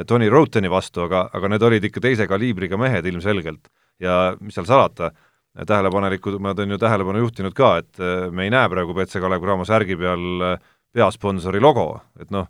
Tony 0.07 0.29
Roteni 0.29 0.69
vastu, 0.69 1.05
aga, 1.07 1.29
aga 1.33 1.49
need 1.49 1.63
olid 1.63 1.87
ikka 1.87 2.03
teise 2.03 2.27
kaliibriga 2.27 2.77
mehed 2.77 3.05
ilmselgelt. 3.05 3.67
ja 3.99 4.35
mis 4.41 4.53
seal 4.57 4.65
salata, 4.67 5.11
tähelepanelikud, 5.55 6.35
ma 6.43 6.51
olen 6.51 6.75
ju 6.75 6.77
tähelepanu 6.77 7.21
juhtinud 7.23 7.53
ka, 7.55 7.77
et 7.79 7.99
eh, 7.99 8.27
me 8.31 8.43
ei 8.43 8.51
näe 8.51 8.69
praegu 8.69 8.93
BC 8.93 9.21
Kalev 9.23 9.41
Cramo 9.41 9.65
särgi 9.65 9.95
peal 9.95 10.43
eh, 10.43 10.57
peasponsori 10.95 11.61
logo, 11.63 11.87
et 12.19 12.31
noh, 12.31 12.49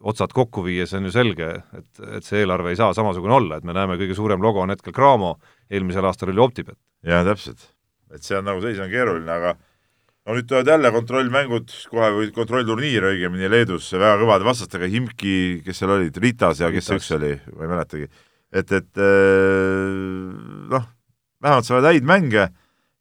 otsad 0.00 0.32
kokku 0.36 0.64
viies 0.64 0.92
on 0.96 1.04
ju 1.08 1.12
selge, 1.12 1.50
et, 1.76 2.02
et 2.16 2.24
see 2.24 2.42
eelarve 2.42 2.72
ei 2.72 2.80
saa 2.80 2.94
samasugune 2.96 3.36
olla, 3.36 3.58
et 3.60 3.64
me 3.64 3.76
näeme, 3.76 3.98
kõige 4.00 4.16
suurem 4.16 4.42
logo 4.42 4.64
on 4.64 4.72
hetkel 4.72 4.92
Cramo, 4.96 5.36
eelmisel 5.70 6.04
aastal 6.08 6.32
oli 6.32 6.42
Optibet. 6.44 6.78
jaa, 7.04 7.22
täpselt. 7.28 7.68
et 8.14 8.22
see 8.24 8.36
on 8.38 8.48
nagu, 8.48 8.60
seis 8.64 8.80
on 8.80 8.90
keeruline, 8.92 9.30
aga 9.32 9.54
no 10.24 10.36
nüüd 10.36 10.48
tulevad 10.48 10.70
jälle 10.72 10.90
kontrollmängud 10.94 11.72
kohe 11.92 12.10
või 12.16 12.30
kontrollturniir 12.34 13.08
õigemini 13.10 13.50
Leedus 13.52 13.90
väga 13.92 14.16
kõvade 14.22 14.46
vastastega, 14.46 14.88
Himki, 14.90 15.36
kes 15.66 15.82
seal 15.82 15.92
olid, 15.98 16.16
Ritas 16.22 16.62
ja 16.64 16.70
kes 16.72 16.88
see 16.88 17.00
üks 17.00 17.10
oli, 17.18 17.34
ma 17.52 17.66
ei 17.66 17.72
mäletagi. 17.74 18.10
et, 18.54 18.72
et 18.72 19.02
äh, 19.04 19.96
noh, 20.72 20.86
vähemalt 21.44 21.68
saavad 21.68 21.90
häid 21.90 22.08
mänge 22.08 22.48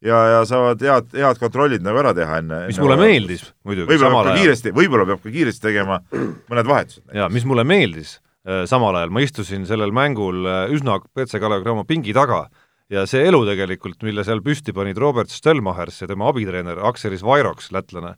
ja, 0.04 0.20
ja 0.34 0.42
saavad 0.50 0.84
head, 0.84 1.16
head 1.16 1.40
kontrollid 1.40 1.86
nagu 1.86 2.02
ära 2.04 2.14
teha 2.18 2.42
enne. 2.42 2.66
mis 2.68 2.82
mulle 2.84 3.00
meeldis 3.00 3.46
muidugi. 3.64 3.88
võib-olla 3.94 4.12
peab 4.20 4.30
ka 4.30 4.36
kiiresti, 4.42 4.76
võib-olla 4.76 5.08
peab 5.08 5.24
ka 5.24 5.34
kiiresti 5.38 5.68
tegema 5.70 6.02
mõned 6.12 6.70
vahetused. 6.70 7.06
jaa, 7.16 7.30
mis 7.32 7.48
mulle 7.48 7.64
meeldis 7.68 8.18
äh, 8.20 8.66
samal 8.70 9.00
ajal, 9.00 9.16
ma 9.16 9.24
istusin 9.24 9.68
sellel 9.70 9.96
mängul 9.96 10.44
äh, 10.44 10.66
üsna 10.76 11.00
BC 11.16 11.40
Kalev 11.40 11.64
Cramo 11.64 11.88
pingi 11.88 12.16
taga 12.16 12.46
ja 12.94 13.08
see 13.10 13.26
elu 13.28 13.42
tegelikult, 13.48 14.02
mille 14.06 14.24
seal 14.26 14.44
püsti 14.46 14.74
panid 14.76 15.00
Robert 15.02 15.32
Stelmachers 15.34 16.04
ja 16.04 16.10
tema 16.12 16.30
abitreener 16.30 16.82
Akselis 16.90 17.24
Vairoks, 17.26 17.72
lätlane, 17.74 18.16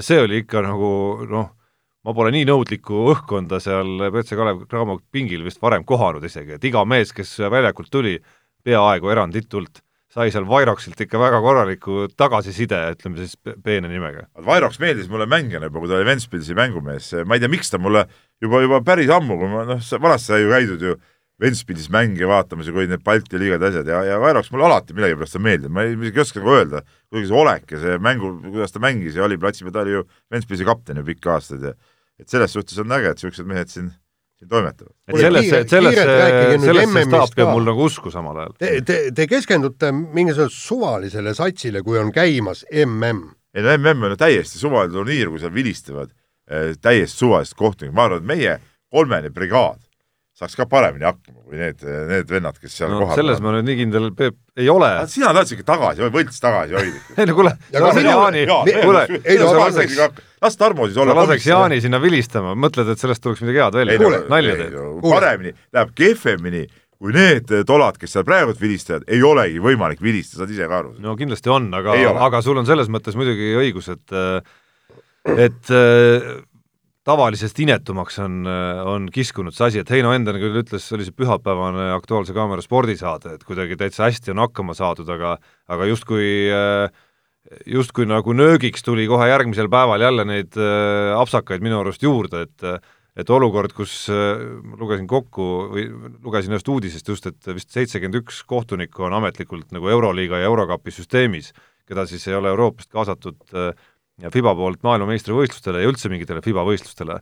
see 0.00 0.20
oli 0.22 0.42
ikka 0.42 0.62
nagu 0.66 0.90
noh, 1.30 1.52
ma 2.02 2.16
pole 2.16 2.32
nii 2.34 2.48
nõudlikku 2.48 3.06
õhkkonda 3.14 3.60
seal 3.62 4.08
BC 4.12 4.38
Kalev 4.38 4.66
Cramo 4.70 4.98
pingil 5.14 5.44
vist 5.46 5.62
varem 5.62 5.86
kohanud 5.88 6.24
isegi, 6.28 6.58
et 6.58 6.68
iga 6.68 6.84
mees, 6.88 7.14
kes 7.16 7.38
väljakult 7.52 7.92
tuli, 7.92 8.18
peaaegu 8.62 9.10
eranditult, 9.10 9.80
sai 10.12 10.28
seal 10.34 10.44
Vairoksilt 10.48 11.00
ikka 11.06 11.18
väga 11.18 11.40
korraliku 11.42 12.04
tagasiside, 12.18 12.82
ütleme 12.92 13.22
siis 13.22 13.38
peene 13.64 13.88
nimega. 13.88 14.26
Vairoks 14.44 14.76
meeldis 14.82 15.08
mulle 15.10 15.26
mängijana 15.30 15.70
juba, 15.70 15.80
kui 15.80 15.88
ta 15.88 15.96
oli 15.96 16.10
Ventspilsi 16.10 16.56
mängumees, 16.58 17.08
ma 17.24 17.38
ei 17.38 17.42
tea, 17.42 17.50
miks 17.52 17.72
ta 17.72 17.80
mulle 17.80 18.04
juba, 18.42 18.60
juba 18.66 18.82
päris 18.84 19.10
ammu, 19.14 19.38
kui 19.40 19.50
ma 19.50 19.64
noh, 19.70 19.80
vanasti 20.04 20.34
sai 20.34 20.44
ju 20.44 20.52
käidud 20.52 20.84
ju 20.84 20.98
Ventspildis 21.42 21.88
mänge 21.90 22.28
vaatamas 22.28 22.68
ja 22.68 22.74
kui 22.74 22.86
need 22.90 23.02
Balti 23.02 23.40
liigad 23.40 23.64
asjad 23.66 23.88
ja, 23.90 24.02
ja 24.06 24.18
Vaeroks 24.22 24.52
mulle 24.52 24.68
alati 24.68 24.94
millegipärast 24.94 25.38
on 25.40 25.46
meeldinud, 25.46 25.74
ma 25.74 25.86
ei, 25.86 25.96
isegi 25.96 26.20
ei 26.20 26.22
oska 26.22 26.42
nagu 26.42 26.52
öelda, 26.54 26.82
kuidagi 27.10 27.30
see 27.30 27.40
olek 27.40 27.74
ja 27.74 27.80
see 27.82 27.96
mängu, 28.02 28.30
kuidas 28.44 28.74
ta 28.74 28.82
mängis 28.84 29.18
ja 29.18 29.24
oli 29.26 29.40
platsi 29.42 29.66
peal, 29.66 29.74
ta 29.74 29.82
oli 29.82 29.96
ju 29.96 30.04
Ventspilsi 30.30 30.68
kapten 30.68 31.00
ju 31.00 31.08
pikki 31.08 31.32
aastaid 31.32 31.66
ja 31.66 31.74
et 32.22 32.30
selles 32.30 32.54
suhtes 32.54 32.78
on 32.78 32.94
äge, 32.94 33.10
et 33.10 33.18
niisugused 33.18 33.48
mehed 33.48 33.72
siin 33.72 33.90
toimetavad. 34.48 34.94
et 35.08 35.18
sellesse, 35.18 35.62
sellesse, 35.70 36.06
sellesse 36.64 37.04
staapi 37.06 37.44
on 37.44 37.52
mul 37.52 37.68
nagu 37.70 37.86
usku 37.86 38.10
samal 38.10 38.40
ajal. 38.42 38.56
Te, 38.58 38.72
te, 38.86 38.98
te 39.14 39.26
keskendute 39.30 39.92
mingisugusele 39.92 40.54
suvalisele 40.54 41.34
satsile, 41.38 41.82
kui 41.86 41.98
on 41.98 42.12
käimas 42.14 42.64
mm. 42.70 43.22
ei 43.54 43.62
no 43.66 43.76
mm 43.78 44.04
on 44.06 44.14
ju 44.14 44.18
täiesti 44.20 44.58
suvaline 44.58 44.94
turniir, 44.94 45.30
kui 45.30 45.42
seal 45.42 45.54
vilistavad 45.54 46.10
eh, 46.50 46.74
täiesti 46.80 47.24
suvalised 47.24 47.58
kohtunikud, 47.58 47.96
ma 47.96 48.08
arvan, 48.08 48.22
et 48.22 48.30
meie 48.30 48.58
kolmene 48.92 49.30
brigaad 49.30 49.80
saaks 50.42 50.58
ka 50.58 50.66
paremini 50.70 51.06
hakkama 51.06 51.44
kui 51.46 51.60
need, 51.60 51.82
need 52.10 52.30
vennad, 52.30 52.58
kes 52.58 52.74
seal 52.80 52.90
no, 52.90 53.00
kohal 53.04 53.20
selles 53.20 53.40
ma 53.44 53.54
nüüd 53.54 53.68
nii 53.68 53.78
kindel, 53.78 54.10
Peep, 54.18 54.36
ei 54.58 54.68
ole. 54.72 54.90
sina 55.10 55.30
tahtsid 55.36 55.60
ikka 55.60 55.68
tagasi, 55.72 56.04
võlts 56.14 56.42
tagasi 56.42 56.76
hoida. 56.78 57.02
ei 57.20 57.28
no 57.30 57.36
kuule, 57.38 57.54
sa 57.70 57.82
lased 57.86 58.08
Jaani, 58.08 58.44
kuule, 58.82 59.06
laseks, 59.60 59.98
las 60.42 60.60
Tarmo 60.60 60.88
siis 60.88 60.98
olla. 60.98 61.14
sa 61.14 61.24
laseks 61.26 61.48
Jaani 61.52 61.80
sinna 61.84 62.02
vilistama, 62.02 62.56
mõtled, 62.58 62.92
et 62.94 63.02
sellest 63.02 63.22
tuleks 63.24 63.44
midagi 63.46 63.62
head 63.62 63.80
välja? 63.82 64.22
nalja 64.32 64.58
teed? 64.64 64.78
paremini, 65.06 65.54
läheb 65.76 65.92
kehvemini 65.98 66.64
kui 67.02 67.14
need 67.14 67.50
tolad, 67.66 67.96
kes 67.98 68.12
seal 68.14 68.26
praegu 68.26 68.54
vilistavad, 68.60 69.02
ei 69.10 69.22
olegi 69.26 69.58
võimalik 69.62 70.02
vilistada, 70.02 70.44
saad 70.44 70.54
ise 70.54 70.68
ka 70.70 70.82
aru. 70.82 70.94
no 71.02 71.16
kindlasti 71.18 71.50
on, 71.50 71.66
aga, 71.74 71.98
aga 72.28 72.42
sul 72.46 72.60
on 72.62 72.68
selles 72.68 72.90
mõttes 72.92 73.18
muidugi 73.18 73.54
õigus, 73.58 73.90
et 73.94 74.18
et 75.38 75.70
tavalisest 77.06 77.58
inetumaks 77.64 78.18
on, 78.22 78.42
on 78.86 79.08
kiskunud 79.12 79.54
see 79.56 79.66
asi, 79.68 79.82
et 79.82 79.90
Heino 79.90 80.12
Endel 80.14 80.38
küll 80.42 80.60
ütles, 80.62 80.84
see 80.86 80.96
oli 80.98 81.06
see 81.08 81.16
pühapäevane 81.18 81.90
Aktuaalse 81.96 82.34
Kaamera 82.36 82.62
spordisaade, 82.62 83.36
et 83.36 83.46
kuidagi 83.48 83.78
täitsa 83.80 84.06
hästi 84.06 84.34
on 84.34 84.44
hakkama 84.44 84.76
saadud, 84.78 85.08
aga 85.10 85.36
aga 85.72 85.88
justkui 85.90 86.28
justkui 87.66 88.06
nagu 88.06 88.34
nöögiks 88.36 88.84
tuli 88.86 89.08
kohe 89.10 89.26
järgmisel 89.28 89.68
päeval 89.72 90.04
jälle 90.04 90.24
neid 90.28 90.58
apsakaid 91.18 91.64
minu 91.64 91.80
arust 91.82 92.02
juurde, 92.06 92.46
et 92.46 92.82
et 93.12 93.28
olukord, 93.28 93.74
kus 93.76 94.06
ma 94.08 94.78
lugesin 94.80 95.04
kokku 95.10 95.46
või 95.74 95.82
lugesin 96.24 96.54
ühest 96.54 96.68
uudisest 96.72 97.10
just, 97.10 97.26
et 97.28 97.50
vist 97.52 97.74
seitsekümmend 97.74 98.22
üks 98.22 98.38
kohtunikku 98.48 99.04
on 99.04 99.18
ametlikult 99.18 99.74
nagu 99.74 99.90
Euroliiga 99.92 100.40
ja 100.40 100.48
Eurokapi 100.48 100.94
süsteemis, 100.94 101.50
keda 101.88 102.06
siis 102.08 102.24
ei 102.30 102.38
ole 102.38 102.48
Euroopast 102.54 102.88
kaasatud 102.94 103.42
äh, 103.52 103.74
FIBA 104.20 104.54
poolt 104.58 104.82
maailmameistrivõistlustele 104.86 105.82
ja 105.82 105.90
üldse 105.90 106.10
mingitele 106.12 106.42
FIBA 106.44 106.64
võistlustele, 106.66 107.18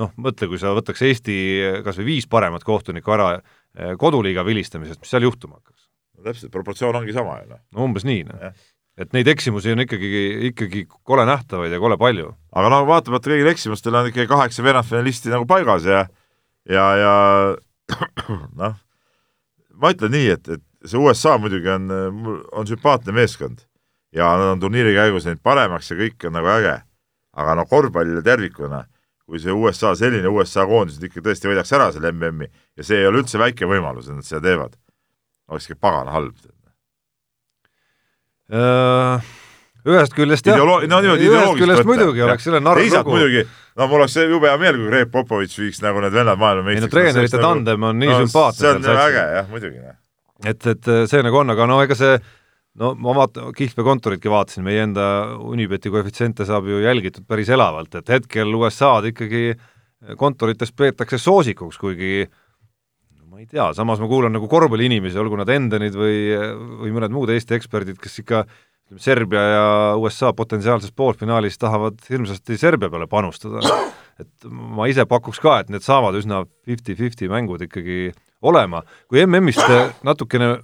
noh, 0.00 0.12
mõtle, 0.20 0.48
kui 0.50 0.60
sa 0.60 0.74
võtaks 0.76 1.02
Eesti 1.08 1.36
kas 1.84 1.98
või 2.00 2.10
viis 2.12 2.28
paremat 2.30 2.64
kohtunikku 2.66 3.14
ära 3.16 3.32
eh, 3.36 3.94
koduliiga 4.00 4.44
vilistamisest, 4.46 5.00
mis 5.02 5.12
seal 5.12 5.26
juhtuma 5.26 5.58
hakkaks? 5.60 5.86
no 6.16 6.24
täpselt, 6.24 6.52
proportsioon 6.52 6.96
ongi 6.96 7.14
sama 7.16 7.40
ju 7.42 7.50
noh. 7.52 7.60
no 7.76 7.86
umbes 7.88 8.06
nii, 8.08 8.24
noh. 8.28 8.56
et 9.00 9.12
neid 9.16 9.28
eksimusi 9.28 9.74
on 9.74 9.84
ikkagi, 9.84 10.22
ikkagi 10.50 10.86
kole 10.88 11.26
nähtavaid 11.28 11.72
ja 11.72 11.80
kole 11.82 11.98
palju. 12.00 12.30
aga 12.56 12.72
no 12.72 12.82
vaatamata 12.88 13.32
kõigile 13.32 13.52
eksimustele 13.52 14.00
on 14.00 14.10
ikkagi 14.12 14.30
kaheksa 14.30 14.64
veerandfinalisti 14.64 15.32
nagu 15.32 15.48
paigas 15.48 15.88
ja 15.88 16.06
ja, 16.68 16.86
ja 17.00 17.14
noh, 18.60 18.76
ma 19.76 19.92
ütlen 19.94 20.14
nii, 20.16 20.32
et, 20.36 20.52
et 20.56 20.88
see 20.88 21.00
USA 21.00 21.36
muidugi 21.40 21.70
on, 21.72 21.90
on 22.52 22.68
sümpaatne 22.68 23.14
meeskond 23.16 23.64
ja 24.16 24.32
nad 24.40 24.54
on 24.54 24.60
turniiri 24.64 24.94
käigus 24.96 25.28
läinud 25.28 25.42
paremaks 25.44 25.90
ja 25.92 25.98
kõik 26.00 26.28
on 26.28 26.36
nagu 26.38 26.52
äge. 26.56 26.76
aga 27.36 27.54
noh, 27.58 27.68
korvpall 27.68 28.22
tervikuna, 28.24 28.86
kui 29.28 29.38
see 29.42 29.52
USA, 29.52 29.92
selline 29.94 30.28
USA 30.32 30.64
koondis 30.66 30.96
ikka 31.04 31.20
tõesti 31.20 31.50
võidaks 31.50 31.72
ära 31.76 31.90
selle 31.92 32.12
MM-i 32.12 32.48
ja 32.48 32.86
see 32.86 33.02
ei 33.02 33.06
ole 33.06 33.20
üldse 33.20 33.38
väike 33.38 33.68
võimalus, 33.68 34.08
et 34.08 34.16
nad 34.16 34.24
seda 34.24 34.40
teevad, 34.48 34.78
oleks 35.50 35.68
ikka 35.68 35.80
pagana 35.80 36.16
halb 36.16 36.36
uh 38.46 39.34
ühest 39.86 40.16
küljest 40.16 40.46
jah, 40.46 40.58
Ideolo 40.58 40.80
no, 40.90 40.98
ühest 41.04 41.60
küljest 41.60 41.82
võtta. 41.82 41.90
muidugi 41.90 42.24
oleks 42.26 42.46
selle 42.48 42.60
narr 42.62 42.82
lugu. 42.82 43.12
muidugi, 43.14 43.44
no 43.78 43.86
mul 43.90 44.02
oleks 44.02 44.16
jube 44.18 44.50
hea 44.50 44.58
meel, 44.62 44.80
kui 44.80 44.90
Reet 44.94 45.12
Popovitš 45.12 45.60
viiks 45.62 45.82
nagu 45.84 46.02
need 46.02 46.16
vennad 46.16 46.40
maailmameistriks. 46.40 46.82
ei 46.82 46.88
no 46.88 46.94
treenerite 46.94 47.38
nagu- 47.38 47.46
tandem 47.46 47.86
on 47.90 48.02
nii 48.02 48.10
no, 48.10 48.18
sümpaatne. 48.24 48.58
see 48.58 48.72
on 48.72 48.82
nagu 48.82 49.04
äge 49.04 49.22
jah, 49.36 49.52
muidugi. 49.52 49.84
Noh. 49.84 49.98
et, 50.52 50.68
et 50.72 50.90
see 51.12 51.22
nagu 51.26 51.42
on, 51.42 51.54
aga 51.54 51.68
no 51.70 51.78
ega 51.84 51.98
see 51.98 52.18
no 52.80 52.92
ma 53.00 53.14
vaatan, 53.16 53.52
kihlvee 53.56 53.86
kontoritki 53.86 54.32
vaatasin, 54.32 54.64
meie 54.66 54.84
enda 54.84 55.06
Unibeti 55.42 55.92
koefitsiente 55.92 56.46
saab 56.48 56.68
ju 56.70 56.82
jälgitud 56.84 57.26
päris 57.28 57.50
elavalt, 57.52 57.94
et 57.98 58.12
hetkel 58.16 58.52
USA-d 58.58 59.12
ikkagi 59.12 59.44
kontorites 60.20 60.72
peetakse 60.76 61.18
soosikuks, 61.18 61.78
kuigi 61.80 62.26
ma 63.26 63.40
ei 63.40 63.48
tea, 63.48 63.70
samas 63.76 64.00
ma 64.00 64.08
kuulan 64.10 64.32
nagu 64.36 64.48
korvpalliinimesi, 64.48 65.18
olgu 65.20 65.40
nad 65.40 65.50
Endenid 65.52 65.96
või, 65.96 66.20
või 66.82 66.94
mõned 66.94 67.12
muud 67.12 67.32
Eesti 67.32 67.56
eksperdid, 67.58 67.98
kes 68.00 68.22
ikka 68.22 68.44
ütleme, 68.46 69.02
Serbia 69.02 69.40
ja 69.42 69.64
USA 69.98 70.30
potentsiaalses 70.32 70.92
poolfinaalis 70.94 71.58
tahavad 71.58 71.98
hirmsasti 72.08 72.56
Serbia 72.56 72.90
peale 72.90 73.08
panustada. 73.10 73.60
et 74.20 74.46
ma 74.48 74.86
ise 74.88 75.04
pakuks 75.04 75.40
ka, 75.42 75.58
et 75.60 75.68
need 75.68 75.82
saavad 75.84 76.14
üsna 76.16 76.46
fifty-fifty 76.64 77.28
mängud 77.28 77.60
ikkagi 77.66 78.14
olema, 78.40 78.82
kui 79.08 79.20
MM-ist 79.26 79.66
natukene 80.06 80.54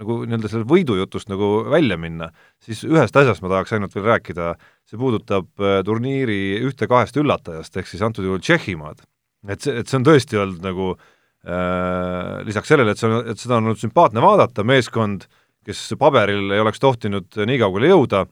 nagu 0.00 0.18
nii-öelda 0.24 0.48
selle 0.50 0.66
võidujutust 0.68 1.28
nagu 1.30 1.48
välja 1.70 1.98
minna, 2.00 2.30
siis 2.62 2.82
ühest 2.88 3.16
asjast 3.18 3.44
ma 3.44 3.50
tahaks 3.52 3.74
ainult 3.76 3.94
veel 3.96 4.08
rääkida, 4.08 4.52
see 4.88 5.00
puudutab 5.00 5.48
äh, 5.60 5.80
turniiri 5.86 6.38
ühte-kahest 6.64 7.18
üllatajast, 7.20 7.76
ehk 7.76 7.90
siis 7.90 8.04
antud 8.04 8.26
juhul 8.26 8.40
Tšehhimaad. 8.40 9.04
et 9.52 9.64
see, 9.64 9.74
et 9.82 9.90
see 9.90 9.98
on 9.98 10.06
tõesti 10.08 10.40
olnud 10.40 10.64
nagu 10.64 10.92
äh, 10.94 12.40
lisaks 12.48 12.72
sellele, 12.72 12.94
et 12.94 13.02
see 13.02 13.10
on, 13.10 13.32
et 13.34 13.40
seda 13.40 13.58
on 13.58 13.68
olnud 13.68 13.82
sümpaatne 13.82 14.24
vaadata, 14.24 14.64
meeskond, 14.64 15.26
kes 15.66 15.90
paberil 16.00 16.54
ei 16.54 16.62
oleks 16.62 16.80
tohtinud 16.82 17.42
nii 17.46 17.60
kaugele 17.60 17.92
jõuda, 17.92 18.24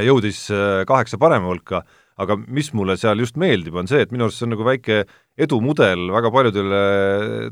jõudis 0.00 0.46
äh, 0.54 0.80
kaheksa 0.88 1.20
parema 1.20 1.52
hulka, 1.52 1.84
aga 2.20 2.36
mis 2.40 2.72
mulle 2.76 2.96
seal 3.00 3.20
just 3.20 3.36
meeldib, 3.40 3.76
on 3.80 3.88
see, 3.88 4.00
et 4.04 4.10
minu 4.12 4.26
arust 4.26 4.40
see 4.40 4.48
on 4.48 4.54
nagu 4.54 4.64
väike 4.64 5.04
edumudel 5.40 6.08
väga 6.12 6.32
paljudele 6.32 6.80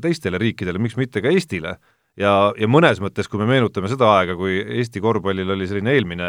teistele 0.01 0.41
riikidele, 0.41 0.81
miks 0.81 0.97
mitte 0.97 1.21
ka 1.25 1.31
Eestile 1.33 1.77
ja, 2.19 2.33
ja 2.57 2.69
mõnes 2.69 2.99
mõttes, 3.03 3.29
kui 3.29 3.41
me 3.41 3.47
meenutame 3.49 3.89
seda 3.91 4.09
aega, 4.17 4.35
kui 4.39 4.59
Eesti 4.79 5.01
korvpallil 5.03 5.55
oli 5.55 5.69
selline 5.69 5.95
eelmine 5.95 6.27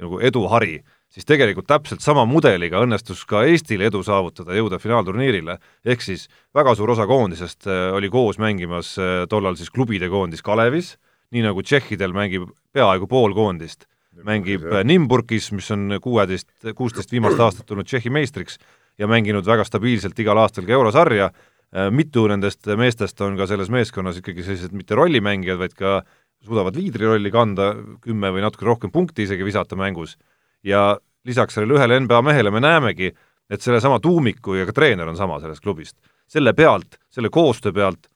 nagu 0.00 0.18
eduhari, 0.26 0.78
siis 1.12 1.26
tegelikult 1.28 1.68
täpselt 1.70 2.02
sama 2.02 2.24
mudeliga 2.26 2.80
õnnestus 2.82 3.22
ka 3.30 3.44
Eestil 3.46 3.84
edu 3.86 4.02
saavutada, 4.06 4.56
jõuda 4.58 4.80
finaalturniirile, 4.82 5.58
ehk 5.86 6.02
siis 6.02 6.26
väga 6.54 6.74
suur 6.74 6.94
osa 6.96 7.06
koondisest 7.10 7.68
äh, 7.70 7.88
oli 7.94 8.10
koos 8.10 8.40
mängimas 8.42 8.96
äh, 8.98 9.22
tollal 9.30 9.58
siis 9.58 9.70
klubide 9.74 10.10
koondis 10.10 10.42
Kalevis, 10.42 10.96
nii 11.34 11.46
nagu 11.46 11.62
tšehhidel 11.62 12.14
mängib 12.14 12.48
peaaegu 12.74 13.06
pool 13.10 13.34
koondist, 13.36 13.86
mängib 14.26 14.66
äh, 14.66 14.82
Nimburgis, 14.86 15.52
mis 15.54 15.70
on 15.74 16.00
kuueteist, 16.02 16.50
kuusteist 16.74 17.14
viimast 17.14 17.38
aastat 17.38 17.70
tulnud 17.70 17.86
Tšehhi 17.86 18.10
meistriks 18.10 18.58
ja 18.98 19.06
mänginud 19.10 19.46
väga 19.46 19.66
stabiilselt 19.66 20.18
igal 20.18 20.38
aastal 20.42 20.66
ka 20.66 20.74
eurosarja, 20.74 21.30
Äh, 21.30 21.53
mitu 21.90 22.28
nendest 22.30 22.68
meestest 22.78 23.20
on 23.26 23.38
ka 23.38 23.48
selles 23.50 23.70
meeskonnas 23.72 24.20
ikkagi 24.20 24.44
sellised 24.46 24.74
mitte 24.76 24.94
rollimängijad, 24.94 25.58
vaid 25.58 25.74
ka 25.74 25.96
suudavad 26.44 26.76
liidrirolli 26.78 27.32
kanda, 27.34 27.72
kümme 28.04 28.30
või 28.34 28.44
natuke 28.44 28.66
rohkem 28.68 28.92
punkti 28.94 29.24
isegi 29.26 29.46
visata 29.46 29.76
mängus. 29.76 30.16
ja 30.62 30.98
lisaks 31.24 31.56
sellele 31.56 31.78
ühele 31.78 31.98
NBA 32.04 32.22
mehele 32.22 32.50
me 32.50 32.60
näemegi, 32.60 33.10
et 33.50 33.60
sellesama 33.60 33.98
tuumiku 34.00 34.54
ja 34.54 34.66
ka 34.68 34.72
treener 34.72 35.08
on 35.08 35.16
sama 35.16 35.40
sellest 35.40 35.62
klubist. 35.64 35.96
selle 36.26 36.52
pealt, 36.52 36.98
selle 37.10 37.28
koostöö 37.28 37.72
pealt 37.72 38.08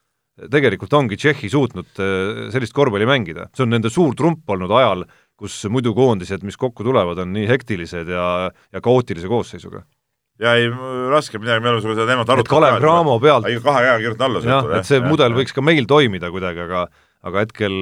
tegelikult 0.50 0.92
ongi 0.92 1.16
Tšehhi 1.16 1.50
suutnud 1.50 1.98
äh, 1.98 2.50
sellist 2.52 2.72
korvpalli 2.72 3.06
mängida, 3.06 3.48
see 3.54 3.66
on 3.66 3.74
nende 3.74 3.90
suur 3.90 4.14
trump 4.14 4.48
olnud 4.48 4.70
ajal, 4.70 5.04
kus 5.38 5.64
muidu 5.70 5.94
koondised, 5.94 6.42
mis 6.46 6.56
kokku 6.56 6.84
tulevad, 6.86 7.18
on 7.18 7.32
nii 7.34 7.46
hektilised 7.48 8.08
ja, 8.10 8.50
ja 8.72 8.80
kaootilise 8.80 9.28
koosseisuga 9.28 9.82
ja 10.42 10.54
ei, 10.58 10.68
raske 11.12 11.40
midagi, 11.40 11.62
me 11.62 11.72
oleme 11.72 11.82
sinuga 11.82 11.98
seda 11.98 12.08
teemat 12.12 12.32
arutanud. 12.34 12.50
Kalev 12.52 12.80
Cramo 12.82 13.16
pealt. 13.22 13.48
kahe 13.64 13.84
käega 13.84 13.98
kirjutan 14.02 14.28
alla. 14.28 14.42
jah, 14.44 14.68
et 14.78 14.88
see 14.88 15.00
ja, 15.00 15.06
mudel 15.06 15.34
ja. 15.34 15.38
võiks 15.40 15.54
ka 15.54 15.64
meil 15.64 15.88
toimida 15.90 16.30
kuidagi, 16.34 16.64
aga 16.66 16.84
aga 17.26 17.44
hetkel 17.44 17.74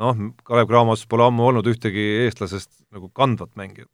noh, 0.00 0.22
Kalev 0.46 0.70
Cramos 0.70 1.04
pole 1.10 1.26
ammu 1.28 1.50
olnud 1.50 1.68
ühtegi 1.72 2.06
eestlasest 2.24 2.70
nagu 2.94 3.10
kandvat 3.14 3.52
mängijat. 3.58 3.90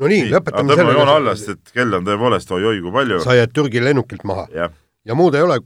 no 0.00 0.10
nii, 0.10 0.26
nii, 0.26 0.34
lõpetame 0.34 0.74
selle. 0.74 0.82
tõmbame 0.82 0.98
joone 0.98 1.16
alla, 1.20 1.36
sest 1.38 1.54
et 1.56 1.72
kell 1.76 1.96
on 1.96 2.08
tõepoolest 2.08 2.52
oi-oi 2.56 2.82
kui 2.84 2.96
palju. 2.98 3.22
sa 3.24 3.38
jääd 3.38 3.54
Türgi 3.56 3.84
lennukilt 3.84 4.26
maha. 4.28 4.48
ja 4.52 5.16
muud 5.16 5.38
ei 5.38 5.46
ole, 5.46 5.60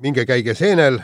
minge 0.00 0.26
käige 0.28 0.54
seenel, 0.58 1.00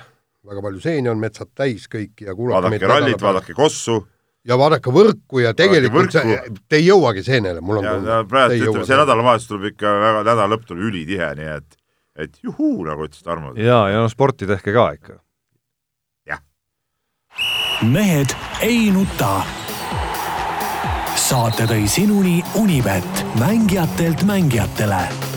väga 0.47 0.69
palju 0.69 0.85
seeni 0.85 1.13
on 1.13 1.23
metsad 1.23 1.53
täis 1.57 1.89
kõik 1.93 2.29
ja 2.29 2.37
kuulake 2.37 2.69
vaadake 2.69 2.93
rallit, 2.93 3.23
vaadake 3.23 3.57
Kossu 3.57 4.03
ja 4.47 4.59
vaadake 4.59 4.93
võrku 4.95 5.43
ja 5.43 5.53
tegelikult 5.57 6.15
see, 6.15 6.39
te 6.69 6.81
ei 6.81 6.87
jõuagi 6.89 7.25
seenele, 7.27 7.63
mul 7.65 7.81
on 7.83 7.89
tunne. 7.91 8.21
praegu 8.31 8.59
ütleme, 8.61 8.87
see 8.89 9.01
nädalavahetus 9.01 9.51
tuleb 9.51 9.71
ikka 9.73 9.95
väga, 10.03 10.25
nädala 10.25 10.49
lõpp 10.55 10.67
tuleb 10.69 10.89
ülitihe, 10.91 11.31
nii 11.39 11.53
et, 11.57 11.79
et 12.27 12.43
juhuu, 12.47 12.87
nagu 12.87 13.09
ütles 13.09 13.23
Tarmo. 13.27 13.55
ja, 13.59 13.87
ja 13.93 14.03
no 14.03 14.11
sporti 14.13 14.49
tehke 14.49 14.75
ka 14.77 14.89
ikka. 14.99 15.21
jah. 16.33 16.43
mehed 17.87 18.37
ei 18.67 18.91
nuta. 18.95 19.41
saate 21.27 21.67
tõi 21.67 21.89
sinuni 21.91 22.39
Unibet, 22.61 23.25
mängijatelt 23.41 24.23
mängijatele 24.29 25.36